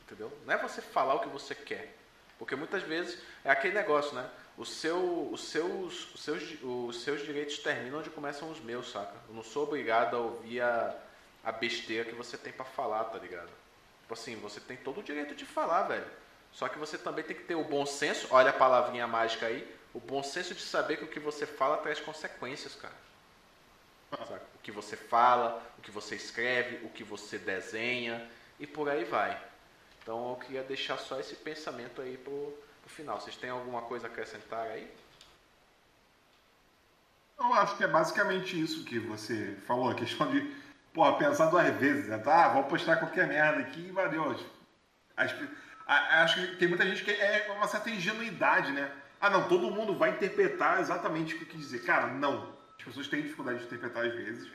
Entendeu? 0.02 0.36
Não 0.44 0.54
é 0.54 0.58
você 0.58 0.82
falar 0.82 1.14
o 1.14 1.20
que 1.20 1.28
você 1.28 1.54
quer. 1.54 1.94
Porque 2.38 2.56
muitas 2.56 2.82
vezes 2.82 3.20
é 3.44 3.50
aquele 3.50 3.74
negócio, 3.74 4.14
né? 4.14 4.28
o 4.58 4.64
seu, 4.64 5.30
os, 5.32 5.44
seus, 5.44 6.12
os, 6.12 6.20
seus, 6.20 6.42
os 6.62 7.02
seus 7.02 7.22
direitos 7.22 7.58
terminam 7.58 8.00
onde 8.00 8.10
começam 8.10 8.50
os 8.50 8.60
meus, 8.60 8.90
saca? 8.90 9.14
Eu 9.28 9.34
não 9.34 9.44
sou 9.44 9.62
obrigado 9.62 10.16
a 10.16 10.18
ouvir 10.18 10.60
a, 10.60 10.96
a 11.44 11.52
besteira 11.52 12.04
que 12.04 12.14
você 12.16 12.36
tem 12.36 12.52
para 12.52 12.64
falar, 12.64 13.04
tá 13.04 13.18
ligado? 13.18 13.48
Tipo 14.02 14.14
assim, 14.14 14.34
você 14.36 14.58
tem 14.58 14.76
todo 14.76 14.98
o 14.98 15.02
direito 15.02 15.36
de 15.36 15.46
falar, 15.46 15.84
velho. 15.84 16.06
Só 16.52 16.68
que 16.68 16.78
você 16.78 16.98
também 16.98 17.24
tem 17.24 17.36
que 17.36 17.44
ter 17.44 17.54
o 17.54 17.64
bom 17.64 17.86
senso, 17.86 18.26
olha 18.30 18.50
a 18.50 18.52
palavrinha 18.52 19.06
mágica 19.06 19.46
aí, 19.46 19.76
o 19.94 20.00
bom 20.00 20.22
senso 20.22 20.54
de 20.54 20.62
saber 20.62 20.96
que 20.96 21.04
o 21.04 21.08
que 21.08 21.20
você 21.20 21.46
fala 21.46 21.76
traz 21.78 22.00
consequências, 22.00 22.74
cara. 22.74 22.94
Saca? 24.10 24.42
O 24.54 24.58
que 24.62 24.72
você 24.72 24.96
fala, 24.96 25.62
o 25.78 25.82
que 25.82 25.90
você 25.90 26.14
escreve, 26.14 26.84
o 26.86 26.90
que 26.90 27.04
você 27.04 27.38
desenha 27.38 28.28
e 28.58 28.66
por 28.66 28.88
aí 28.88 29.04
vai. 29.04 29.38
Então 30.02 30.30
eu 30.30 30.36
queria 30.36 30.62
deixar 30.62 30.96
só 30.98 31.20
esse 31.20 31.34
pensamento 31.36 32.00
aí 32.00 32.16
pro, 32.16 32.32
o 32.32 32.88
final. 32.88 33.20
Vocês 33.20 33.36
têm 33.36 33.50
alguma 33.50 33.82
coisa 33.82 34.06
a 34.06 34.10
acrescentar 34.10 34.66
aí? 34.66 34.90
Eu 37.38 37.52
acho 37.54 37.76
que 37.76 37.84
é 37.84 37.88
basicamente 37.88 38.60
isso 38.60 38.84
que 38.84 38.98
você 38.98 39.56
falou, 39.66 39.90
a 39.90 39.94
questão 39.94 40.28
de, 40.30 40.40
porra, 40.92 41.16
pensar 41.18 41.46
duas 41.46 41.72
vezes, 41.76 42.08
né? 42.08 42.18
Tá, 42.18 42.48
vou 42.48 42.64
postar 42.64 42.96
qualquer 42.96 43.28
merda 43.28 43.60
aqui 43.60 43.80
e 43.80 43.92
valeu. 43.92 44.34
Acho, 45.16 45.48
acho 45.94 46.46
que 46.46 46.56
tem 46.56 46.68
muita 46.68 46.86
gente 46.86 47.02
que 47.02 47.10
é 47.10 47.52
uma 47.56 47.66
certa 47.66 47.90
ingenuidade, 47.90 48.72
né? 48.72 48.92
Ah, 49.20 49.30
não, 49.30 49.48
todo 49.48 49.70
mundo 49.70 49.96
vai 49.96 50.10
interpretar 50.10 50.80
exatamente 50.80 51.34
o 51.34 51.38
que 51.38 51.44
eu 51.44 51.48
quis 51.48 51.60
dizer. 51.60 51.84
Cara, 51.84 52.08
não. 52.08 52.56
As 52.78 52.84
pessoas 52.84 53.08
têm 53.08 53.22
dificuldade 53.22 53.58
de 53.58 53.64
interpretar 53.64 54.04
às 54.06 54.14
vezes. 54.14 54.50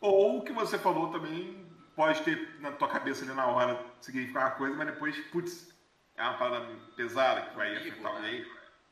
Ou 0.00 0.38
o 0.38 0.42
que 0.42 0.52
você 0.52 0.78
falou 0.78 1.10
também 1.10 1.66
pode 1.96 2.22
ter 2.22 2.56
na 2.60 2.72
tua 2.72 2.88
cabeça 2.88 3.24
ali 3.24 3.34
na 3.34 3.46
hora 3.46 3.80
significar 4.00 4.44
uma 4.44 4.50
coisa, 4.52 4.76
mas 4.76 4.86
depois, 4.86 5.18
putz, 5.32 5.74
é 6.16 6.22
uma 6.22 6.34
parada 6.34 6.66
pesada 6.96 7.42
que 7.42 7.56
vai 7.56 7.76
afetar 7.76 8.14
alguém. 8.14 8.46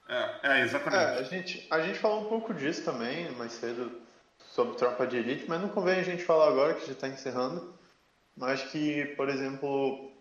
É, 0.09 0.39
é 0.43 0.61
exatamente. 0.61 1.03
É, 1.03 1.19
a, 1.19 1.23
gente, 1.23 1.67
a 1.71 1.81
gente 1.81 1.99
falou 1.99 2.25
um 2.25 2.29
pouco 2.29 2.53
disso 2.53 2.85
também 2.85 3.31
mais 3.33 3.53
cedo 3.53 4.01
sobre 4.39 4.77
tropa 4.77 5.07
de 5.07 5.17
elite, 5.17 5.45
mas 5.49 5.61
não 5.61 5.69
convém 5.69 6.01
a 6.01 6.03
gente 6.05 6.25
falar 6.25 6.49
agora 6.49 6.75
que 6.75 6.87
já 6.87 6.93
está 6.93 7.09
encerrando. 7.09 7.75
Mas 8.37 8.63
que, 8.63 9.07
por 9.17 9.29
exemplo, 9.29 10.12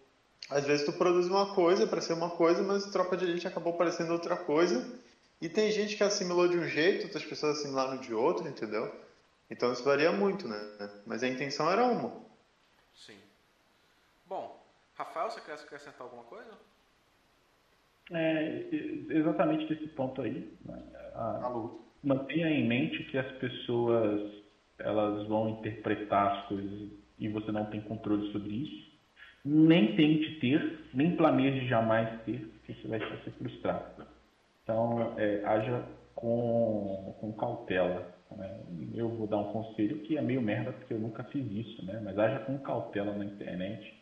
às 0.51 0.65
vezes 0.65 0.85
tu 0.85 0.93
produz 0.93 1.27
uma 1.27 1.55
coisa 1.55 1.87
para 1.87 2.01
ser 2.01 2.13
uma 2.13 2.29
coisa, 2.29 2.61
mas 2.61 2.85
tropa 2.91 3.15
de 3.15 3.25
elite 3.25 3.47
acabou 3.47 3.73
parecendo 3.73 4.13
outra 4.13 4.35
coisa. 4.35 4.99
E 5.41 5.49
tem 5.49 5.71
gente 5.71 5.95
que 5.95 6.03
assimilou 6.03 6.47
de 6.47 6.57
um 6.57 6.67
jeito, 6.67 7.05
outras 7.05 7.25
pessoas 7.25 7.57
assimilaram 7.57 7.97
de 7.97 8.13
outro, 8.13 8.47
entendeu? 8.47 8.93
Então 9.49 9.71
isso 9.73 9.83
varia 9.83 10.11
muito, 10.11 10.47
né? 10.47 10.57
Mas 11.05 11.23
a 11.23 11.27
intenção 11.27 11.69
era 11.69 11.85
uma. 11.85 12.13
Sim. 12.93 13.17
Bom, 14.25 14.63
Rafael, 14.93 15.31
você 15.31 15.41
quer 15.41 15.53
acrescentar 15.53 16.01
alguma 16.01 16.23
coisa? 16.23 16.51
É, 18.11 18.65
exatamente 19.09 19.71
esse 19.71 19.87
ponto 19.87 20.21
aí. 20.21 20.53
Né? 20.65 20.83
A, 21.15 21.49
mantenha 22.03 22.49
em 22.49 22.67
mente 22.67 23.03
que 23.05 23.17
as 23.17 23.31
pessoas 23.37 24.41
elas 24.79 25.27
vão 25.27 25.49
interpretar 25.49 26.35
as 26.35 26.47
coisas 26.47 26.89
e 27.19 27.29
você 27.29 27.51
não 27.51 27.65
tem 27.65 27.81
controle 27.81 28.31
sobre 28.31 28.49
isso. 28.49 28.90
Nem 29.43 29.95
tente 29.95 30.39
ter, 30.39 30.79
nem 30.93 31.15
planeje 31.15 31.67
jamais 31.67 32.21
ter, 32.23 32.39
porque 32.39 32.73
você 32.73 32.87
vai 32.87 32.99
ser 32.99 33.31
frustrado. 33.31 34.05
Então, 34.63 35.13
é, 35.17 35.43
haja 35.45 35.83
com, 36.15 37.15
com 37.19 37.33
cautela. 37.33 38.07
Né? 38.37 38.59
Eu 38.93 39.09
vou 39.09 39.27
dar 39.27 39.37
um 39.37 39.51
conselho 39.51 39.99
que 39.99 40.17
é 40.17 40.21
meio 40.21 40.41
merda, 40.41 40.71
porque 40.71 40.93
eu 40.93 40.99
nunca 40.99 41.23
fiz 41.25 41.45
isso, 41.51 41.85
né? 41.85 41.99
mas 42.03 42.17
haja 42.17 42.39
com 42.39 42.57
cautela 42.59 43.13
na 43.13 43.25
internet. 43.25 43.99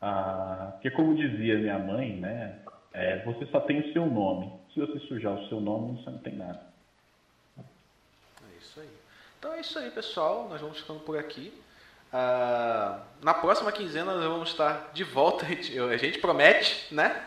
Ah, 0.00 0.72
porque, 0.74 0.90
como 0.90 1.16
dizia 1.16 1.56
minha 1.56 1.78
mãe, 1.78 2.16
né? 2.20 2.60
É, 2.92 3.24
você 3.24 3.46
só 3.46 3.60
tem 3.60 3.80
o 3.80 3.92
seu 3.94 4.04
nome. 4.04 4.52
Se 4.74 4.80
você 4.80 4.98
sujar 5.06 5.32
o 5.32 5.48
seu 5.48 5.60
nome, 5.60 5.96
você 5.96 6.10
não 6.10 6.18
tem 6.18 6.36
nada. 6.36 6.60
É 7.58 8.58
isso 8.58 8.80
aí. 8.80 8.88
Então 9.38 9.54
é 9.54 9.60
isso 9.60 9.78
aí, 9.78 9.90
pessoal. 9.90 10.46
Nós 10.48 10.60
vamos 10.60 10.78
ficando 10.78 11.00
por 11.00 11.18
aqui. 11.18 11.52
Uh, 12.14 13.00
na 13.20 13.34
próxima 13.34 13.72
quinzena 13.72 14.14
nós 14.14 14.22
vamos 14.22 14.50
estar 14.50 14.92
de 14.92 15.02
volta. 15.02 15.44
A 15.44 15.48
gente, 15.50 15.76
a 15.76 15.96
gente 15.96 16.20
promete, 16.20 16.94
né? 16.94 17.26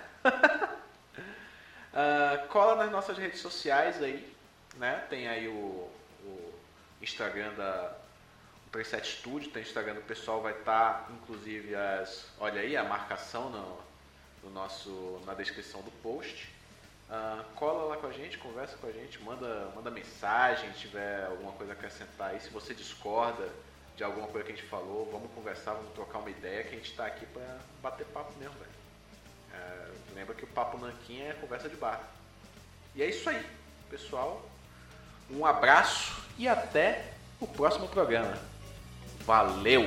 uh, 1.93 2.47
cola 2.47 2.77
nas 2.77 2.89
nossas 2.89 3.17
redes 3.17 3.41
sociais 3.41 4.01
aí. 4.01 4.33
Né? 4.77 5.03
Tem 5.09 5.27
aí 5.27 5.49
o, 5.49 5.89
o 6.23 6.53
Instagram 7.01 7.53
da 7.55 7.97
37 8.71 9.17
Studio, 9.17 9.51
tem 9.51 9.61
Instagram 9.61 9.95
do 9.95 10.01
pessoal, 10.01 10.41
vai 10.41 10.53
estar 10.53 11.09
inclusive 11.11 11.75
as. 11.75 12.29
Olha 12.39 12.61
aí 12.61 12.77
a 12.77 12.83
marcação 12.85 13.49
no, 13.49 13.77
no 14.43 14.49
nosso, 14.51 15.21
na 15.25 15.33
descrição 15.33 15.81
do 15.81 15.91
post. 16.01 16.47
Uh, 17.09 17.43
cola 17.55 17.89
lá 17.89 17.97
com 17.97 18.07
a 18.07 18.11
gente, 18.13 18.37
conversa 18.37 18.77
com 18.77 18.87
a 18.87 18.91
gente, 18.91 19.21
manda, 19.21 19.69
manda 19.75 19.91
mensagem 19.91 20.71
se 20.73 20.79
tiver 20.79 21.25
alguma 21.25 21.51
coisa 21.53 21.73
a 21.73 21.75
acrescentar 21.75 22.29
aí. 22.29 22.39
Se 22.39 22.49
você 22.49 22.73
discorda 22.73 23.49
de 23.97 24.03
alguma 24.03 24.27
coisa 24.27 24.45
que 24.45 24.53
a 24.53 24.55
gente 24.55 24.67
falou, 24.67 25.09
vamos 25.11 25.31
conversar, 25.33 25.73
vamos 25.73 25.91
trocar 25.93 26.19
uma 26.19 26.29
ideia 26.29 26.63
que 26.63 26.69
a 26.69 26.77
gente 26.77 26.91
está 26.91 27.07
aqui 27.07 27.25
para 27.25 27.57
bater 27.81 28.05
papo 28.05 28.31
mesmo, 28.37 28.53
velho. 28.53 28.77
Uh, 29.53 30.15
lembra 30.15 30.35
que 30.35 30.43
o 30.43 30.47
Papo 30.47 30.77
Nanquim 30.77 31.23
é 31.23 31.33
conversa 31.33 31.67
de 31.67 31.75
bar. 31.75 31.99
E 32.93 33.01
é 33.01 33.09
isso 33.09 33.27
aí, 33.27 33.43
pessoal. 33.89 34.47
Um 35.31 35.43
abraço 35.45 36.23
e 36.37 36.47
até 36.47 37.11
o 37.39 37.47
próximo 37.47 37.87
programa. 37.87 38.37
Valeu! 39.25 39.83